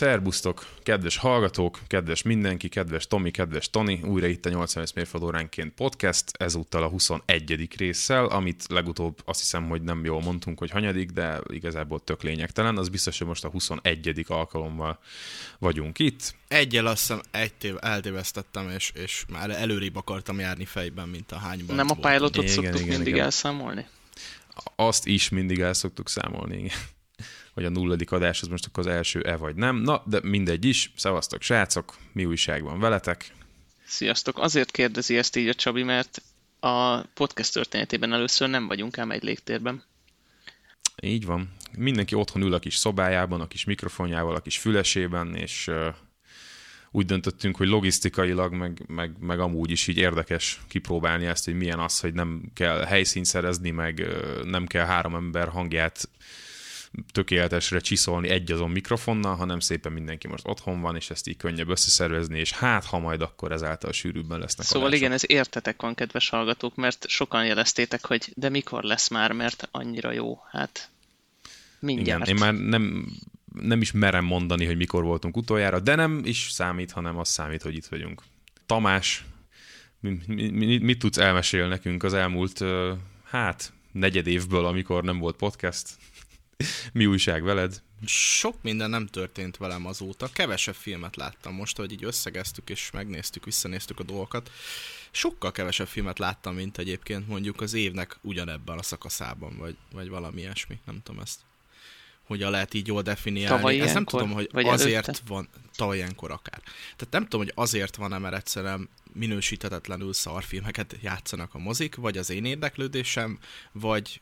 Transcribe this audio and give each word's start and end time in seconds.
Szerbusztok, 0.00 0.66
kedves 0.82 1.16
hallgatók, 1.16 1.78
kedves 1.86 2.22
mindenki, 2.22 2.68
kedves 2.68 3.06
Tomi, 3.06 3.30
kedves 3.30 3.70
Toni, 3.70 4.00
újra 4.04 4.26
itt 4.26 4.46
a 4.46 4.48
85 4.48 4.94
mérföldóránként 4.94 5.72
podcast, 5.74 6.24
ezúttal 6.38 6.82
a 6.82 6.88
21. 6.88 7.68
résszel, 7.76 8.24
amit 8.24 8.64
legutóbb 8.68 9.18
azt 9.24 9.40
hiszem, 9.40 9.68
hogy 9.68 9.82
nem 9.82 10.04
jól 10.04 10.20
mondtunk, 10.20 10.58
hogy 10.58 10.70
hanyadik, 10.70 11.10
de 11.10 11.40
igazából 11.48 12.00
tök 12.04 12.22
lényegtelen, 12.22 12.76
az 12.76 12.88
biztos, 12.88 13.18
hogy 13.18 13.26
most 13.26 13.44
a 13.44 13.48
21. 13.48 14.24
alkalommal 14.28 14.98
vagyunk 15.58 15.98
itt. 15.98 16.34
Egyel 16.48 16.86
azt 16.86 16.98
hiszem 16.98 17.20
egy 17.30 17.54
tév, 17.54 17.74
eltévesztettem, 17.80 18.70
és, 18.70 18.92
és 18.94 19.24
már 19.28 19.50
előrébb 19.50 19.96
akartam 19.96 20.38
járni 20.38 20.64
fejben, 20.64 21.08
mint 21.08 21.32
a 21.32 21.36
hányban. 21.36 21.76
Nem 21.76 21.90
a 21.90 21.94
pilotot 21.94 22.42
Igen, 22.42 22.54
szoktuk 22.54 22.80
igen, 22.80 22.88
mindig 22.88 23.12
igen. 23.12 23.24
elszámolni? 23.24 23.86
Azt 24.76 25.06
is 25.06 25.28
mindig 25.28 25.60
el 25.60 25.72
szoktuk 25.72 26.08
számolni, 26.08 26.56
igen. 26.56 26.76
Hogy 27.60 27.76
a 27.76 27.78
nulladik 27.78 28.10
adás 28.10 28.42
az 28.42 28.48
most 28.48 28.66
akkor 28.66 28.86
az 28.86 28.92
első-e 28.92 29.36
vagy 29.36 29.54
nem. 29.54 29.76
Na, 29.76 30.02
de 30.06 30.20
mindegy 30.22 30.64
is. 30.64 30.92
Szevasztok, 30.96 31.42
srácok, 31.42 31.96
mi 32.12 32.24
újság 32.24 32.62
van 32.62 32.80
veletek? 32.80 33.34
Sziasztok! 33.86 34.38
Azért 34.38 34.70
kérdezi 34.70 35.16
ezt 35.16 35.36
így 35.36 35.48
a 35.48 35.54
Csabi, 35.54 35.82
mert 35.82 36.22
a 36.60 37.00
podcast 37.00 37.52
történetében 37.52 38.12
először 38.12 38.48
nem 38.48 38.66
vagyunk 38.66 38.98
ám 38.98 39.10
egy 39.10 39.22
légtérben. 39.22 39.82
Így 41.02 41.24
van. 41.24 41.52
Mindenki 41.76 42.14
otthon 42.14 42.42
ül 42.42 42.54
a 42.54 42.58
kis 42.58 42.76
szobájában, 42.76 43.40
a 43.40 43.48
kis 43.48 43.64
mikrofonjával, 43.64 44.34
a 44.34 44.40
kis 44.40 44.58
fülesében, 44.58 45.34
és 45.34 45.68
uh, 45.68 45.86
úgy 46.90 47.06
döntöttünk, 47.06 47.56
hogy 47.56 47.68
logisztikailag, 47.68 48.52
meg, 48.52 48.82
meg, 48.86 49.12
meg 49.18 49.40
amúgy 49.40 49.70
is 49.70 49.86
így 49.86 49.98
érdekes 49.98 50.60
kipróbálni 50.68 51.26
ezt, 51.26 51.44
hogy 51.44 51.54
milyen 51.54 51.78
az, 51.78 52.00
hogy 52.00 52.14
nem 52.14 52.50
kell 52.54 52.84
helyszínt 52.84 53.26
szerezni, 53.26 53.70
meg 53.70 53.98
uh, 53.98 54.44
nem 54.44 54.66
kell 54.66 54.86
három 54.86 55.14
ember 55.14 55.48
hangját 55.48 56.08
tökéletesre 57.12 57.80
csiszolni 57.80 58.28
egy 58.28 58.52
azon 58.52 58.70
mikrofonnal, 58.70 59.36
hanem 59.36 59.60
szépen 59.60 59.92
mindenki 59.92 60.28
most 60.28 60.48
otthon 60.48 60.80
van, 60.80 60.96
és 60.96 61.10
ezt 61.10 61.28
így 61.28 61.36
könnyebb 61.36 61.68
összeszervezni, 61.68 62.38
és 62.38 62.52
hát, 62.52 62.84
ha 62.84 62.98
majd 62.98 63.20
akkor 63.20 63.52
ezáltal 63.52 63.92
sűrűbben 63.92 64.38
lesznek 64.38 64.66
Szóval 64.66 64.82
adások. 64.82 65.00
igen, 65.02 65.12
ez 65.14 65.22
értetek 65.26 65.82
van, 65.82 65.94
kedves 65.94 66.28
hallgatók, 66.28 66.74
mert 66.74 67.08
sokan 67.08 67.46
jeleztétek, 67.46 68.06
hogy 68.06 68.32
de 68.34 68.48
mikor 68.48 68.82
lesz 68.82 69.08
már, 69.08 69.32
mert 69.32 69.68
annyira 69.70 70.12
jó. 70.12 70.38
Hát 70.50 70.90
mindjárt. 71.78 72.28
Igen, 72.28 72.36
én 72.36 72.42
már 72.42 72.54
nem, 72.54 73.06
nem 73.52 73.80
is 73.80 73.92
merem 73.92 74.24
mondani, 74.24 74.64
hogy 74.64 74.76
mikor 74.76 75.02
voltunk 75.02 75.36
utoljára, 75.36 75.80
de 75.80 75.94
nem 75.94 76.20
is 76.24 76.48
számít, 76.50 76.90
hanem 76.92 77.18
az 77.18 77.28
számít, 77.28 77.62
hogy 77.62 77.74
itt 77.74 77.86
vagyunk. 77.86 78.22
Tamás, 78.66 79.24
mi, 80.00 80.18
mi, 80.26 80.48
mi, 80.50 80.78
mit 80.78 80.98
tudsz 80.98 81.18
elmesélni 81.18 81.68
nekünk 81.68 82.02
az 82.02 82.14
elmúlt, 82.14 82.64
hát, 83.24 83.72
negyed 83.92 84.26
évből, 84.26 84.66
amikor 84.66 85.04
nem 85.04 85.18
volt 85.18 85.36
podcast? 85.36 85.88
Mi 86.92 87.06
újság 87.06 87.42
veled? 87.42 87.82
Sok 88.06 88.62
minden 88.62 88.90
nem 88.90 89.06
történt 89.06 89.56
velem 89.56 89.86
azóta. 89.86 90.28
Kevesebb 90.32 90.74
filmet 90.74 91.16
láttam 91.16 91.54
most, 91.54 91.76
hogy 91.76 91.92
így 91.92 92.04
összegeztük 92.04 92.70
és 92.70 92.90
megnéztük, 92.90 93.44
visszanéztük 93.44 94.00
a 94.00 94.02
dolgokat. 94.02 94.50
Sokkal 95.10 95.52
kevesebb 95.52 95.88
filmet 95.88 96.18
láttam, 96.18 96.54
mint 96.54 96.78
egyébként 96.78 97.28
mondjuk 97.28 97.60
az 97.60 97.74
évnek 97.74 98.18
ugyanebben 98.20 98.78
a 98.78 98.82
szakaszában, 98.82 99.56
vagy, 99.58 99.76
vagy 99.92 100.08
valami 100.08 100.40
ilyesmi. 100.40 100.78
Nem 100.84 101.00
tudom 101.02 101.20
ezt 101.20 101.38
hogyan 102.30 102.50
lehet 102.50 102.74
így 102.74 102.86
jól 102.86 103.02
definiálni. 103.02 103.56
Tavaly 103.56 103.80
Ez 103.80 103.92
nem 103.92 104.04
tudom, 104.04 104.30
hogy 104.30 104.48
Vagy 104.52 104.66
azért 104.66 105.08
előtte? 105.08 105.24
van, 105.26 105.48
tavaly 105.76 105.96
ilyenkor 105.96 106.30
akár. 106.30 106.60
Tehát 106.96 107.10
nem 107.10 107.22
tudom, 107.22 107.40
hogy 107.40 107.52
azért 107.54 107.96
van-e, 107.96 108.18
mert 108.18 108.34
egyszerűen 108.34 108.88
minősíthetetlenül 109.12 110.12
szarfilmeket 110.12 110.96
játszanak 111.00 111.54
a 111.54 111.58
mozik, 111.58 111.94
vagy 111.94 112.18
az 112.18 112.30
én 112.30 112.44
érdeklődésem, 112.44 113.38
vagy 113.72 114.20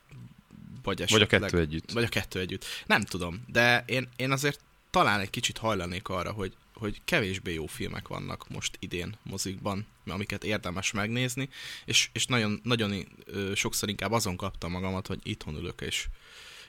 vagy, 0.82 0.98
Vagy 0.98 1.00
a 1.00 1.24
esetleg- 1.24 1.40
kettő 1.40 1.58
együtt. 1.58 1.90
Vagy 1.92 2.04
a 2.04 2.08
kettő 2.08 2.40
együtt. 2.40 2.64
Nem 2.86 3.02
tudom, 3.04 3.44
de 3.46 3.84
én, 3.86 4.08
én 4.16 4.30
azért 4.30 4.60
talán 4.90 5.20
egy 5.20 5.30
kicsit 5.30 5.58
hajlanék 5.58 6.08
arra, 6.08 6.32
hogy, 6.32 6.56
hogy 6.74 7.00
kevésbé 7.04 7.52
jó 7.54 7.66
filmek 7.66 8.08
vannak 8.08 8.48
most 8.48 8.76
idén 8.78 9.14
mozikban, 9.22 9.86
amiket 10.06 10.44
érdemes 10.44 10.92
megnézni, 10.92 11.48
és, 11.84 12.08
és 12.12 12.26
nagyon, 12.26 12.60
nagyon 12.62 13.06
sokszor 13.54 13.88
inkább 13.88 14.12
azon 14.12 14.36
kaptam 14.36 14.70
magamat, 14.70 15.06
hogy 15.06 15.18
itthon 15.22 15.54
ülök, 15.56 15.80
és, 15.80 16.06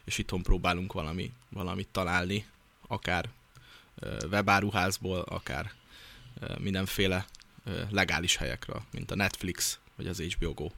és 0.04 0.18
itthon 0.18 0.44
próbálunk 0.44 0.94
valami, 0.94 1.32
valamit 1.50 1.88
találni, 1.92 2.46
akár 2.88 3.30
webáruházból, 4.32 5.20
akár 5.20 5.72
mindenféle 6.58 7.26
legális 7.90 8.36
helyekről, 8.36 8.84
mint 8.92 9.12
a 9.12 9.16
Netflix, 9.16 9.80
vagy 9.96 10.08
az 10.08 10.20
HBO 10.22 10.54
Go. 10.54 10.70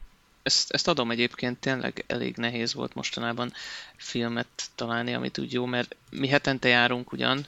Ezt, 0.42 0.70
ezt 0.70 0.88
adom 0.88 1.10
egyébként, 1.10 1.58
tényleg 1.58 2.04
elég 2.06 2.36
nehéz 2.36 2.74
volt 2.74 2.94
mostanában 2.94 3.52
filmet 3.96 4.48
találni, 4.74 5.14
amit 5.14 5.38
úgy 5.38 5.52
jó, 5.52 5.64
mert 5.64 5.96
mi 6.10 6.28
hetente 6.28 6.68
járunk 6.68 7.12
ugyan, 7.12 7.46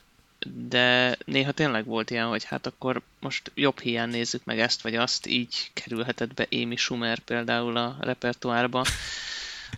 de 0.53 1.17
néha 1.25 1.53
tényleg 1.53 1.85
volt 1.85 2.11
ilyen, 2.11 2.27
hogy 2.27 2.45
hát 2.45 2.67
akkor 2.67 3.03
most 3.21 3.51
jobb 3.55 3.81
hiány 3.81 4.09
nézzük 4.09 4.45
meg 4.45 4.61
ezt 4.61 4.83
vagy 4.83 4.97
azt, 4.97 5.27
így 5.27 5.71
kerülhetett 5.73 6.35
be 6.35 6.47
Amy 6.51 6.77
Schumer 6.77 7.19
például 7.19 7.77
a 7.77 7.97
repertoárba, 8.01 8.85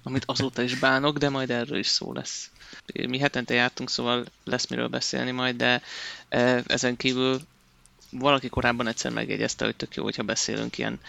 amit 0.03 0.25
azóta 0.27 0.63
is 0.63 0.79
bánok, 0.79 1.19
de 1.19 1.29
majd 1.29 1.51
erről 1.51 1.79
is 1.79 1.87
szó 1.87 2.13
lesz. 2.13 2.51
Mi 2.95 3.19
hetente 3.19 3.55
jártunk, 3.55 3.91
szóval 3.91 4.27
lesz 4.45 4.67
miről 4.67 4.89
beszélni 4.89 5.31
majd, 5.31 5.57
de 5.57 5.83
eh, 6.29 6.63
ezen 6.67 6.97
kívül 6.97 7.41
valaki 8.11 8.49
korábban 8.49 8.87
egyszer 8.87 9.13
megjegyezte, 9.13 9.65
hogy 9.65 9.77
tök 9.77 9.95
jó, 9.95 10.03
hogyha 10.03 10.23
beszélünk 10.23 10.79
ilyen, 10.79 11.01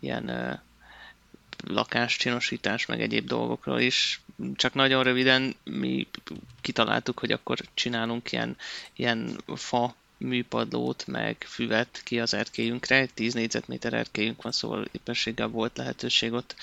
ilyen 0.00 0.28
eh, 0.28 0.58
lakáscsinosítás, 1.66 2.86
meg 2.86 3.00
egyéb 3.00 3.26
dolgokról 3.26 3.80
is. 3.80 4.20
Csak 4.54 4.74
nagyon 4.74 5.02
röviden 5.02 5.54
mi 5.64 6.06
kitaláltuk, 6.60 7.18
hogy 7.18 7.32
akkor 7.32 7.58
csinálunk 7.74 8.32
ilyen, 8.32 8.56
ilyen 8.94 9.40
fa 9.54 9.94
műpadlót, 10.16 11.06
meg 11.06 11.36
füvet 11.48 12.00
ki 12.04 12.20
az 12.20 12.34
erkélyünkre. 12.34 12.96
Egy 12.96 13.14
10 13.14 13.34
négyzetméter 13.34 13.92
erkélyünk 13.92 14.42
van, 14.42 14.52
szóval 14.52 14.88
éppenséggel 14.92 15.46
volt 15.46 15.76
lehetőség 15.76 16.32
ott 16.32 16.54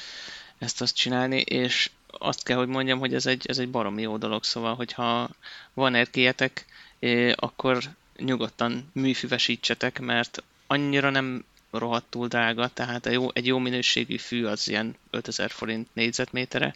ezt 0.58 0.82
azt 0.82 0.96
csinálni, 0.96 1.40
és 1.40 1.90
azt 2.08 2.44
kell, 2.44 2.58
hogy 2.58 2.68
mondjam, 2.68 3.00
hogy 3.00 3.14
ez 3.14 3.26
egy, 3.26 3.46
ez 3.48 3.58
egy 3.58 3.70
baromi 3.70 4.02
jó 4.02 4.18
dolog, 4.18 4.44
szóval, 4.44 4.76
hogyha 4.76 5.30
van 5.74 5.96
erkélyetek, 5.96 6.66
eh, 7.00 7.32
akkor 7.36 7.84
nyugodtan 8.18 8.90
műfüvesítsetek, 8.94 10.00
mert 10.00 10.44
annyira 10.68 11.10
nem 11.10 11.46
rohadtul 11.78 12.28
drága, 12.28 12.68
tehát 12.68 13.06
egy 13.06 13.14
jó, 13.14 13.28
egy 13.34 13.46
jó 13.46 13.58
minőségű 13.58 14.18
fű 14.18 14.46
az 14.46 14.68
ilyen 14.68 14.96
5000 15.10 15.52
forint 15.52 15.88
négyzetmétere, 15.94 16.76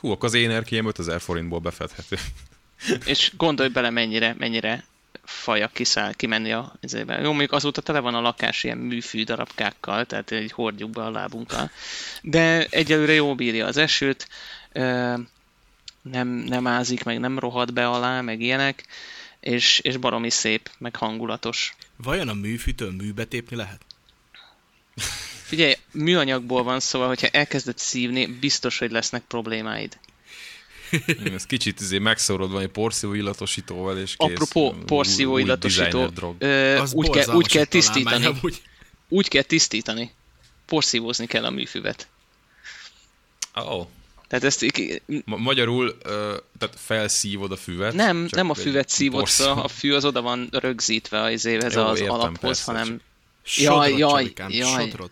Hú, 0.00 0.10
akkor 0.10 0.24
az 0.24 0.34
én 0.34 0.50
erkélyem 0.50 0.86
5000 0.86 1.20
forintból 1.20 1.58
befedhető. 1.58 2.16
és 3.04 3.32
gondolj 3.36 3.68
bele 3.68 3.90
mennyire, 3.90 4.34
mennyire 4.38 4.84
faja 5.24 5.68
kiszáll, 5.68 6.12
kimenni 6.12 6.52
a 6.52 6.72
izébe. 6.80 7.18
Jó, 7.20 7.28
mondjuk 7.28 7.52
azóta 7.52 7.80
tele 7.80 7.98
van 7.98 8.14
a 8.14 8.20
lakás 8.20 8.64
ilyen 8.64 8.78
műfű 8.78 9.24
darabkákkal, 9.24 10.04
tehát 10.04 10.30
egy 10.30 10.52
hordjuk 10.52 10.90
be 10.90 11.02
a 11.02 11.10
lábunkkal. 11.10 11.70
De 12.22 12.66
egyelőre 12.70 13.12
jó 13.12 13.34
bírja 13.34 13.66
az 13.66 13.76
esőt, 13.76 14.28
nem, 16.02 16.28
nem 16.28 16.66
ázik, 16.66 17.04
meg 17.04 17.20
nem 17.20 17.38
rohad 17.38 17.72
be 17.72 17.88
alá, 17.88 18.20
meg 18.20 18.40
ilyenek, 18.40 18.86
és, 19.40 19.78
és 19.78 19.96
baromi 19.96 20.30
szép, 20.30 20.70
meg 20.78 20.96
hangulatos. 20.96 21.74
Vajon 21.96 22.28
a 22.28 22.34
műfűtől 22.34 22.92
műbe 22.92 23.24
tépni 23.24 23.56
lehet? 23.56 23.80
Figyelj, 25.42 25.76
műanyagból 25.92 26.62
van, 26.62 26.80
szóval, 26.80 27.08
hogyha 27.08 27.26
elkezded 27.26 27.78
szívni, 27.78 28.26
biztos, 28.26 28.78
hogy 28.78 28.90
lesznek 28.90 29.22
problémáid. 29.22 29.98
Ez 31.34 31.46
kicsit 31.46 31.80
izé 31.80 31.98
megszórod 31.98 32.50
valami 32.50 32.68
porszívó 32.68 33.14
illatosítóval, 33.14 33.98
és 33.98 34.14
kész. 34.16 34.30
Apropó 34.30 34.74
porszívó 34.86 35.38
illatosító, 35.38 36.12
ö, 36.38 36.84
úgy, 36.92 37.10
kell, 37.10 37.34
úgy 37.34 37.48
kell 37.48 37.64
tisztítani. 37.64 38.24
amúgy. 38.24 38.62
Úgy 39.08 39.28
kell 39.28 39.42
tisztítani. 39.42 40.12
Porszívózni 40.66 41.26
kell 41.26 41.44
a 41.44 41.50
műfüvet. 41.50 42.08
Oh. 43.54 43.86
Tehát 44.30 44.44
ezt 44.44 44.64
Ma- 45.24 45.36
magyarul, 45.36 45.98
tehát 46.58 46.74
felszívod 46.76 47.52
a 47.52 47.56
füvet. 47.56 47.92
nem, 47.92 48.26
csak 48.26 48.34
nem 48.34 48.50
a 48.50 48.54
füvet 48.54 48.88
szívod 48.88 49.28
fel, 49.28 49.52
a 49.52 49.68
fű 49.68 49.92
az 49.92 50.04
oda 50.04 50.22
van 50.22 50.48
rögzítve 50.50 51.20
az, 51.20 51.46
ez 51.46 51.74
Jó, 51.74 51.82
az 51.82 52.00
értem, 52.00 52.14
alaphoz, 52.14 52.40
persze, 52.40 52.72
hanem... 52.72 53.00
Sodrod, 53.42 53.98
Jaj, 53.98 53.98
jaj, 53.98 54.32
jaj. 54.48 54.82
Sodrod. 54.84 55.10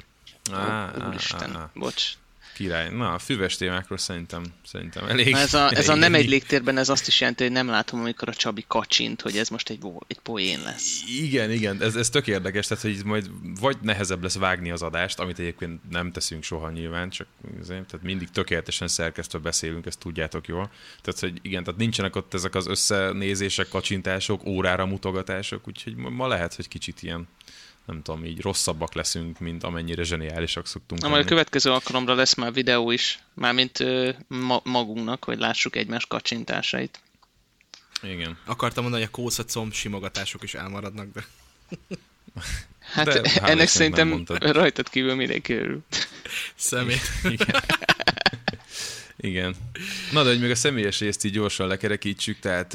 Á, 0.52 0.92
Úristen, 1.08 1.56
á, 1.56 1.58
á. 1.58 1.70
bocs. 1.74 2.12
Király. 2.58 2.90
Na, 2.90 3.14
a 3.14 3.18
füves 3.18 3.56
témákról 3.56 3.98
szerintem, 3.98 4.44
szerintem 4.64 5.08
elég. 5.08 5.32
Na 5.32 5.38
ez 5.38 5.54
a, 5.54 5.70
ez 5.70 5.88
a 5.88 5.90
elég 5.90 6.02
nem 6.02 6.14
egy 6.14 6.28
légtérben, 6.28 6.78
ez 6.78 6.88
azt 6.88 7.06
is 7.06 7.20
jelenti, 7.20 7.42
hogy 7.42 7.52
nem 7.52 7.68
látom, 7.68 8.00
amikor 8.00 8.28
a 8.28 8.34
Csabi 8.34 8.64
kacsint, 8.68 9.20
hogy 9.20 9.36
ez 9.36 9.48
most 9.48 9.70
egy, 9.70 9.78
egy 10.06 10.18
poén 10.18 10.60
lesz. 10.62 11.02
Igen, 11.20 11.50
igen, 11.50 11.82
ez, 11.82 11.96
ez 11.96 12.10
tök 12.10 12.26
érdekes, 12.26 12.66
tehát 12.66 12.82
hogy 12.82 13.04
majd 13.04 13.30
vagy 13.60 13.76
nehezebb 13.82 14.22
lesz 14.22 14.36
vágni 14.36 14.70
az 14.70 14.82
adást, 14.82 15.18
amit 15.18 15.38
egyébként 15.38 15.90
nem 15.90 16.12
teszünk 16.12 16.42
soha 16.42 16.70
nyilván, 16.70 17.10
csak 17.10 17.26
azért, 17.60 17.86
tehát 17.86 18.06
mindig 18.06 18.30
tökéletesen 18.30 18.88
szerkesztve 18.88 19.38
beszélünk, 19.38 19.86
ezt 19.86 19.98
tudjátok 19.98 20.46
jól. 20.46 20.70
Tehát, 21.02 21.20
hogy 21.20 21.38
igen, 21.42 21.64
tehát 21.64 21.80
nincsenek 21.80 22.16
ott 22.16 22.34
ezek 22.34 22.54
az 22.54 22.66
összenézések, 22.66 23.68
kacsintások, 23.68 24.46
órára 24.46 24.86
mutogatások, 24.86 25.68
úgyhogy 25.68 25.96
ma 25.96 26.26
lehet, 26.26 26.54
hogy 26.54 26.68
kicsit 26.68 27.02
ilyen 27.02 27.28
nem 27.88 28.02
tudom, 28.02 28.24
így 28.24 28.40
rosszabbak 28.40 28.94
leszünk, 28.94 29.38
mint 29.38 29.64
amennyire 29.64 30.02
zseniálisak 30.02 30.66
szoktunk 30.66 31.00
Na 31.00 31.08
majd 31.08 31.24
a 31.24 31.28
következő 31.28 31.70
alkalomra 31.70 32.14
lesz 32.14 32.34
már 32.34 32.52
videó 32.52 32.90
is, 32.90 33.18
mármint 33.34 33.80
ö, 33.80 34.10
ma- 34.26 34.60
magunknak, 34.64 35.24
hogy 35.24 35.38
lássuk 35.38 35.76
egymás 35.76 36.06
kacsintásait. 36.06 37.00
Igen. 38.02 38.38
Akartam 38.44 38.82
mondani, 38.82 39.04
hogy 39.04 39.12
a 39.12 39.22
kósza 39.22 39.44
comb 39.44 39.72
simogatások 39.72 40.42
is 40.42 40.54
elmaradnak, 40.54 41.08
de... 41.12 41.24
Hát 42.80 43.06
De 43.06 43.42
ennek 43.42 43.68
szerintem 43.68 44.24
rajtad 44.26 44.88
kívül 44.88 45.14
mindenki 45.14 45.52
örül. 45.52 45.80
Szemét. 46.54 47.00
Igen. 47.22 47.62
Igen. 49.20 49.54
Na 50.12 50.22
de 50.22 50.28
hogy 50.28 50.40
még 50.40 50.50
a 50.50 50.54
személyes 50.54 51.00
részt 51.00 51.24
így 51.24 51.32
gyorsan 51.32 51.66
lekerekítsük, 51.66 52.38
tehát 52.38 52.74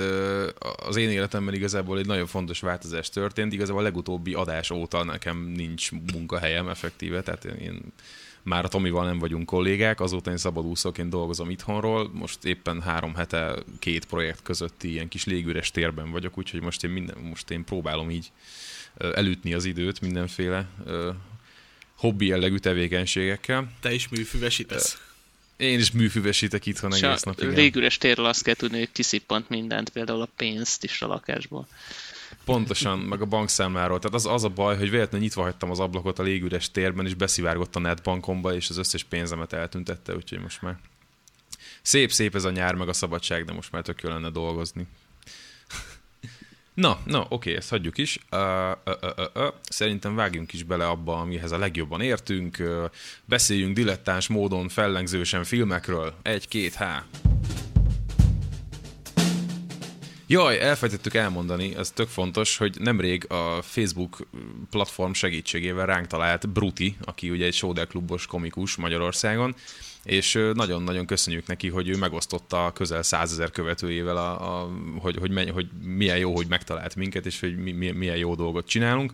az 0.75 0.95
én 0.95 1.09
életemben 1.09 1.53
igazából 1.53 1.97
egy 1.97 2.05
nagyon 2.05 2.27
fontos 2.27 2.59
változás 2.59 3.09
történt. 3.09 3.53
Igazából 3.53 3.81
a 3.81 3.83
legutóbbi 3.83 4.33
adás 4.33 4.69
óta 4.69 5.03
nekem 5.03 5.37
nincs 5.37 5.91
munkahelyem 5.91 6.67
effektíve, 6.67 7.21
tehát 7.21 7.45
én 7.45 7.81
már 8.43 8.65
a 8.65 8.67
Tomival 8.67 9.05
nem 9.05 9.19
vagyunk 9.19 9.45
kollégák, 9.45 9.99
azóta 9.99 10.31
én 10.31 10.37
szabadúszóként 10.37 11.09
dolgozom 11.09 11.49
itthonról, 11.49 12.09
most 12.13 12.45
éppen 12.45 12.81
három 12.81 13.15
hete 13.15 13.55
két 13.79 14.05
projekt 14.05 14.41
közötti 14.41 14.91
ilyen 14.91 15.07
kis 15.07 15.25
légüres 15.25 15.71
térben 15.71 16.11
vagyok, 16.11 16.37
úgyhogy 16.37 16.61
most 16.61 16.83
én, 16.83 16.89
minden, 16.89 17.17
most 17.17 17.49
én 17.49 17.63
próbálom 17.63 18.09
így 18.09 18.31
elütni 18.97 19.53
az 19.53 19.65
időt 19.65 20.01
mindenféle 20.01 20.69
hobbi 21.95 22.25
jellegű 22.25 22.57
tevékenységekkel. 22.57 23.71
Te 23.79 23.93
is 23.93 24.09
műfüvesítesz? 24.09 25.12
Én 25.57 25.79
is 25.79 25.91
műfüvesítek 25.91 26.65
itthon 26.65 26.91
És 26.91 27.01
egész 27.01 27.21
nap, 27.21 27.41
igen. 27.41 27.53
légüres 27.53 27.97
térről 27.97 28.25
azt 28.25 28.43
kell 28.43 28.53
tudni, 28.53 28.77
hogy 28.77 28.91
kiszippant 28.91 29.49
mindent, 29.49 29.89
például 29.89 30.21
a 30.21 30.29
pénzt 30.35 30.83
is 30.83 31.01
a 31.01 31.07
lakásból. 31.07 31.67
Pontosan, 32.45 32.99
meg 32.99 33.21
a 33.21 33.25
bankszámláról. 33.25 33.99
Tehát 33.99 34.15
az, 34.15 34.25
az 34.25 34.43
a 34.43 34.49
baj, 34.49 34.77
hogy 34.77 34.89
véletlenül 34.89 35.25
nyitva 35.25 35.41
hagytam 35.41 35.71
az 35.71 35.79
ablakot 35.79 36.19
a 36.19 36.23
légüres 36.23 36.71
térben, 36.71 37.05
és 37.05 37.13
beszivárgott 37.13 37.75
a 37.75 37.79
netbankomba, 37.79 38.55
és 38.55 38.69
az 38.69 38.77
összes 38.77 39.03
pénzemet 39.03 39.53
eltüntette, 39.53 40.15
úgyhogy 40.15 40.39
most 40.39 40.61
már 40.61 40.77
szép-szép 41.81 42.35
ez 42.35 42.43
a 42.43 42.51
nyár, 42.51 42.75
meg 42.75 42.87
a 42.87 42.93
szabadság, 42.93 43.45
de 43.45 43.53
most 43.53 43.71
már 43.71 43.81
tök 43.81 44.01
jó 44.01 44.09
lenne 44.09 44.29
dolgozni. 44.29 44.87
Na, 46.73 46.99
na, 47.05 47.25
oké, 47.29 47.55
ezt 47.55 47.69
hagyjuk 47.69 47.97
is. 47.97 48.17
Uh, 48.31 48.39
uh, 48.85 48.93
uh, 49.01 49.43
uh. 49.43 49.53
Szerintem 49.69 50.15
vágjunk 50.15 50.53
is 50.53 50.63
bele 50.63 50.87
abba, 50.87 51.19
amihez 51.19 51.51
a 51.51 51.57
legjobban 51.57 52.01
értünk. 52.01 52.57
Uh, 52.59 52.83
beszéljünk 53.25 53.75
dilettáns 53.75 54.27
módon, 54.27 54.69
fellengzősen 54.69 55.43
filmekről. 55.43 56.13
Egy-két, 56.21 56.73
há. 56.73 57.05
Jaj, 60.27 60.59
elfelejtettük 60.59 61.13
elmondani, 61.13 61.75
ez 61.75 61.91
tök 61.91 62.07
fontos, 62.07 62.57
hogy 62.57 62.77
nemrég 62.79 63.31
a 63.31 63.61
Facebook 63.61 64.27
platform 64.69 65.11
segítségével 65.11 65.85
ránk 65.85 66.07
talált 66.07 66.49
Bruti, 66.49 66.97
aki 67.01 67.29
ugye 67.29 67.45
egy 67.45 67.53
Sóder 67.53 67.87
klubos 67.87 68.25
komikus 68.25 68.75
Magyarországon, 68.75 69.55
és 70.03 70.39
nagyon-nagyon 70.53 71.05
köszönjük 71.05 71.47
neki, 71.47 71.69
hogy 71.69 71.89
ő 71.89 71.97
megosztotta 71.97 72.65
a 72.65 72.71
közel 72.71 73.03
százezer 73.03 73.51
követőjével, 73.51 74.17
a, 74.17 74.61
a, 74.61 74.69
hogy, 74.99 75.15
hogy, 75.17 75.31
menj, 75.31 75.49
hogy 75.49 75.67
milyen 75.81 76.17
jó, 76.17 76.35
hogy 76.35 76.47
megtalált 76.47 76.95
minket, 76.95 77.25
és 77.25 77.39
hogy 77.39 77.57
mi, 77.57 77.71
mi- 77.71 77.91
milyen 77.91 78.17
jó 78.17 78.35
dolgot 78.35 78.67
csinálunk. 78.67 79.13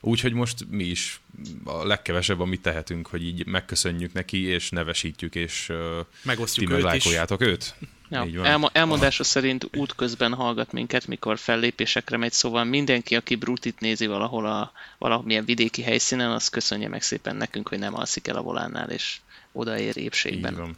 Úgyhogy 0.00 0.32
most 0.32 0.66
mi 0.70 0.84
is 0.84 1.20
a 1.64 1.86
legkevesebb, 1.86 2.40
amit 2.40 2.62
tehetünk, 2.62 3.06
hogy 3.06 3.24
így 3.24 3.46
megköszönjük 3.46 4.12
neki, 4.12 4.42
és 4.46 4.70
nevesítjük, 4.70 5.34
és 5.34 5.68
ö, 5.68 6.00
ti 6.00 6.18
Megosztjuk 6.22 6.70
meg 6.70 7.00
őt 7.40 7.40
őt. 7.40 7.74
Ja, 8.08 8.24
Így 8.26 8.36
van. 8.36 8.44
elmo- 8.44 8.76
elmondása 8.76 9.24
szerint 9.24 9.68
útközben 9.76 10.34
hallgat 10.34 10.72
minket, 10.72 11.06
mikor 11.06 11.38
fellépésekre 11.38 12.16
megy, 12.16 12.32
szóval 12.32 12.64
mindenki, 12.64 13.16
aki 13.16 13.34
Brutit 13.34 13.80
nézi 13.80 14.06
valahol 14.06 14.46
a 14.46 14.72
valamilyen 14.98 15.44
vidéki 15.44 15.82
helyszínen, 15.82 16.30
az 16.30 16.48
köszönje 16.48 16.88
meg 16.88 17.02
szépen 17.02 17.36
nekünk, 17.36 17.68
hogy 17.68 17.78
nem 17.78 17.94
alszik 17.94 18.26
el 18.26 18.36
a 18.36 18.42
volánnál, 18.42 18.90
és 18.90 19.16
odaér 19.54 19.96
Így 19.96 20.04
épségben. 20.04 20.54
van. 20.54 20.76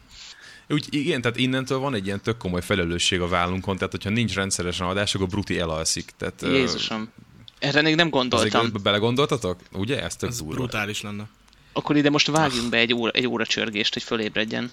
Úgy, 0.68 0.86
igen, 0.90 1.20
tehát 1.20 1.36
innentől 1.36 1.78
van 1.78 1.94
egy 1.94 2.06
ilyen 2.06 2.20
tök 2.22 2.36
komoly 2.36 2.62
felelősség 2.62 3.20
a 3.20 3.28
vállunkon, 3.28 3.76
tehát 3.76 3.90
hogyha 3.92 4.10
nincs 4.10 4.34
rendszeresen 4.34 4.86
adás, 4.86 5.14
akkor 5.14 5.26
Bruti 5.26 5.58
elalszik. 5.58 6.10
Tehát, 6.18 6.42
Jézusom. 6.42 7.08
Erre 7.58 7.82
még 7.82 7.94
nem 7.94 8.08
gondoltam. 8.10 8.60
Azért 8.60 8.82
belegondoltatok? 8.82 9.60
Ugye? 9.72 10.02
Ez 10.02 10.16
tök 10.16 10.28
Ez 10.30 10.38
durva. 10.38 10.54
brutális 10.54 11.00
lenne. 11.02 11.28
Akkor 11.72 11.96
ide 11.96 12.10
most 12.10 12.26
vágjunk 12.26 12.70
be 12.70 12.76
egy 12.78 12.94
óra, 12.94 13.10
egy 13.10 13.26
óra 13.26 13.46
csörgést, 13.46 13.92
hogy 13.92 14.02
fölébredjen. 14.02 14.70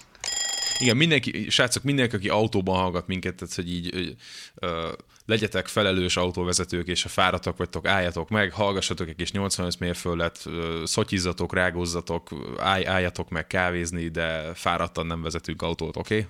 Igen, 0.78 0.96
mindenki, 0.96 1.50
srácok, 1.50 1.82
mindenki, 1.82 2.16
aki 2.16 2.28
autóban 2.28 2.76
hallgat 2.76 3.06
minket, 3.06 3.34
tehát 3.34 3.54
hogy 3.54 3.72
így 3.72 3.90
ö, 3.94 4.02
ö, 4.66 4.92
legyetek 5.26 5.66
felelős 5.66 6.16
autóvezetők, 6.16 6.86
és 6.86 7.02
ha 7.02 7.08
fáradtak 7.08 7.56
vagytok, 7.56 7.86
álljatok 7.86 8.28
meg, 8.28 8.52
hallgassatok 8.52 9.08
egy 9.08 9.16
kis 9.16 9.32
85 9.32 9.78
mérföldet, 9.78 10.40
ö, 10.44 10.82
szotyizzatok, 10.84 11.54
rágózzatok, 11.54 12.28
állj, 12.58 12.86
álljatok 12.86 13.28
meg 13.28 13.46
kávézni, 13.46 14.08
de 14.08 14.54
fáradtan 14.54 15.06
nem 15.06 15.22
vezetünk 15.22 15.62
autót, 15.62 15.96
oké? 15.96 16.14
Okay? 16.14 16.28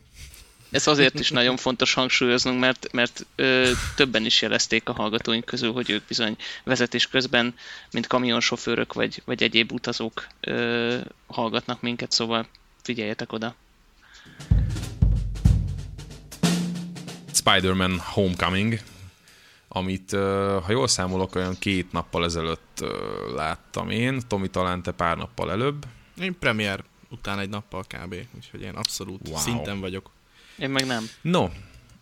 Ez 0.71 0.87
azért 0.87 1.21
is 1.21 1.31
nagyon 1.31 1.57
fontos 1.57 1.95
hangsúlyoznunk, 1.95 2.61
mert, 2.61 2.93
mert 2.93 3.27
ö, 3.35 3.71
többen 3.97 4.25
is 4.25 4.43
jelezték 4.43 4.89
a 4.89 4.93
hallgatóink 4.93 5.45
közül, 5.45 5.73
hogy 5.73 5.91
ők 5.91 6.03
bizony 6.07 6.37
vezetés 6.65 7.09
közben, 7.09 7.55
mint 7.91 8.07
kamionsofőrök 8.07 8.93
vagy, 8.93 9.23
vagy 9.25 9.43
egyéb 9.43 9.73
utazók 9.73 10.27
ö, 10.41 10.99
hallgatnak 11.27 11.81
minket, 11.81 12.13
szóval 12.13 12.47
figyeljetek 12.83 13.33
oda. 13.33 13.55
Spider-Man 17.47 17.99
Homecoming, 17.99 18.81
amit, 19.69 20.11
ha 20.11 20.71
jól 20.71 20.89
számolok, 20.89 21.35
olyan 21.35 21.59
két 21.59 21.93
nappal 21.93 22.25
ezelőtt 22.25 22.85
láttam 23.35 23.91
én, 23.91 24.21
Tomi 24.29 24.49
talán 24.49 24.83
te 24.83 24.93
pár 24.93 25.17
nappal 25.17 25.51
előbb. 25.51 25.87
Én 26.21 26.39
premier 26.39 26.85
után 27.11 27.39
egy 27.39 27.49
nappal 27.49 27.83
kb. 27.83 28.15
Úgyhogy 28.37 28.63
én 28.63 28.75
abszolút 28.75 29.29
wow. 29.29 29.39
szinten 29.39 29.81
vagyok. 29.81 30.11
Én 30.59 30.71
meg 30.71 30.87
nem. 30.87 31.09
No, 31.21 31.49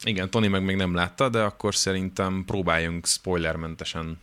igen, 0.05 0.31
Tony 0.31 0.51
meg 0.51 0.65
még 0.65 0.77
nem 0.77 0.95
látta, 0.95 1.29
de 1.29 1.43
akkor 1.43 1.75
szerintem 1.75 2.45
próbáljunk 2.47 3.07
spoilermentesen 3.07 4.21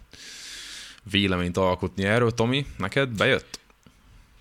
véleményt 1.04 1.57
alkotni 1.57 2.04
erről. 2.04 2.31
Tomi, 2.31 2.65
neked 2.77 3.10
bejött? 3.10 3.60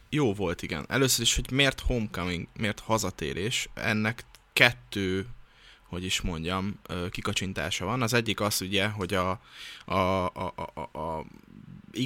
Jó 0.08 0.34
volt, 0.34 0.62
igen. 0.62 0.84
Először 0.88 1.24
is, 1.24 1.34
hogy 1.34 1.50
miért 1.50 1.80
homecoming, 1.80 2.46
miért 2.58 2.80
hazatérés, 2.80 3.68
ennek 3.74 4.24
kettő, 4.52 5.26
hogy 5.88 6.04
is 6.04 6.20
mondjam, 6.20 6.80
kikacsintása 7.10 7.84
van. 7.84 8.02
Az 8.02 8.12
egyik 8.12 8.40
az 8.40 8.60
ugye, 8.60 8.88
hogy 8.88 9.14
a, 9.14 9.40
a, 9.84 10.24
a, 10.24 10.52
a, 10.74 10.98
a 10.98 11.24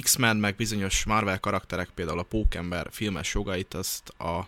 X-Men, 0.01 0.37
meg 0.37 0.55
bizonyos 0.55 1.05
Marvel 1.05 1.39
karakterek, 1.39 1.89
például 1.89 2.19
a 2.19 2.23
Pókember 2.23 2.87
filmes 2.91 3.33
jogait, 3.33 3.73
azt 3.73 4.09
a 4.09 4.47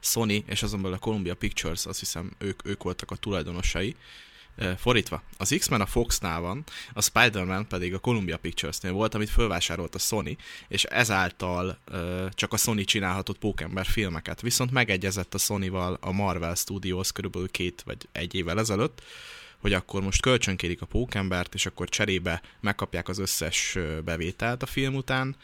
Sony 0.00 0.44
és 0.46 0.62
azon 0.62 0.82
belül 0.82 0.96
a 0.96 1.00
Columbia 1.00 1.34
Pictures, 1.34 1.86
azt 1.86 1.98
hiszem 1.98 2.32
ők, 2.38 2.66
ők 2.66 2.82
voltak 2.82 3.10
a 3.10 3.16
tulajdonosai. 3.16 3.96
Fordítva, 4.76 5.22
az 5.36 5.54
X-Men 5.58 5.80
a 5.80 5.86
Foxnál 5.86 6.40
van, 6.40 6.64
a 6.92 7.02
Spider-Man 7.02 7.66
pedig 7.68 7.94
a 7.94 7.98
Columbia 7.98 8.36
Pictures-nél 8.36 8.92
volt, 8.92 9.14
amit 9.14 9.30
fölvásárolt 9.30 9.94
a 9.94 9.98
Sony, 9.98 10.36
és 10.68 10.84
ezáltal 10.84 11.78
ö, 11.84 12.26
csak 12.30 12.52
a 12.52 12.56
Sony 12.56 12.84
csinálhatott 12.84 13.38
Pókember 13.38 13.86
filmeket. 13.86 14.40
Viszont 14.40 14.70
megegyezett 14.70 15.34
a 15.34 15.38
Sony-val 15.38 15.98
a 16.00 16.12
Marvel 16.12 16.54
Studios 16.54 17.12
körülbelül 17.12 17.50
két 17.50 17.82
vagy 17.86 18.08
egy 18.12 18.34
évvel 18.34 18.58
ezelőtt, 18.58 19.02
hogy 19.58 19.72
akkor 19.72 20.02
most 20.02 20.22
kölcsönkérik 20.22 20.82
a 20.82 20.86
Pókembert, 20.86 21.54
és 21.54 21.66
akkor 21.66 21.88
cserébe 21.88 22.42
megkapják 22.60 23.08
az 23.08 23.18
összes 23.18 23.78
bevételt 24.04 24.62
a 24.62 24.66
film 24.66 24.94
után, 24.94 25.36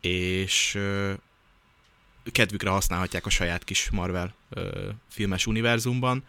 és 0.00 0.74
ö, 0.74 1.12
kedvükre 2.32 2.70
használhatják 2.70 3.26
a 3.26 3.30
saját 3.30 3.64
kis 3.64 3.90
Marvel 3.90 4.34
ö, 4.50 4.88
filmes 5.08 5.46
univerzumban, 5.46 6.24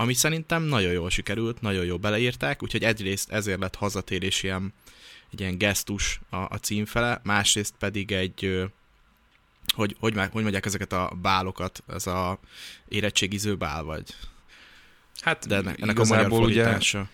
ami 0.00 0.14
szerintem 0.14 0.62
nagyon 0.62 0.92
jól 0.92 1.10
sikerült, 1.10 1.60
nagyon 1.60 1.84
jól 1.84 1.98
beleírták, 1.98 2.62
úgyhogy 2.62 2.84
egyrészt 2.84 3.30
ezért 3.30 3.60
lett 3.60 3.74
hazatérés 3.74 4.42
ilyen, 4.42 4.72
egy 5.32 5.40
ilyen 5.40 5.58
gesztus 5.58 6.20
a, 6.30 6.36
a 6.36 6.58
címfele, 6.62 7.20
másrészt 7.22 7.74
pedig 7.78 8.12
egy, 8.12 8.64
hogy, 9.74 9.96
hogy, 10.00 10.14
meg- 10.14 10.32
hogy 10.32 10.42
mondják 10.42 10.66
ezeket 10.66 10.92
a 10.92 11.12
bálokat, 11.22 11.82
ez 11.88 12.06
a 12.06 12.38
érettségiző 12.88 13.56
bál, 13.56 13.82
vagy? 13.82 14.14
Hát 15.20 15.46
De 15.46 15.54
ennek, 15.56 15.80
ennek 15.80 15.98
a 15.98 16.04
magyar 16.04 16.18
igazából 16.18 16.42
ugye 16.44 16.62
fordítása. 16.62 17.08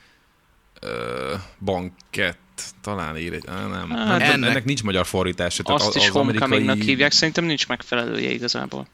ö, 0.80 1.34
bankett, 1.58 2.62
talán 2.80 3.16
ír 3.16 3.32
egy, 3.32 3.44
nem, 3.44 3.90
Hát 3.90 4.18
nem, 4.18 4.20
ennek, 4.20 4.50
ennek- 4.50 4.64
nincs 4.64 4.82
magyar 4.82 5.06
fordítása. 5.06 5.62
Azt 5.66 5.86
az- 5.86 5.96
is 5.96 6.02
az 6.02 6.08
homecomingnak 6.08 6.52
amerikai- 6.62 6.86
hívják, 6.88 7.12
szerintem 7.12 7.44
nincs 7.44 7.68
megfelelője 7.68 8.30
igazából. 8.30 8.86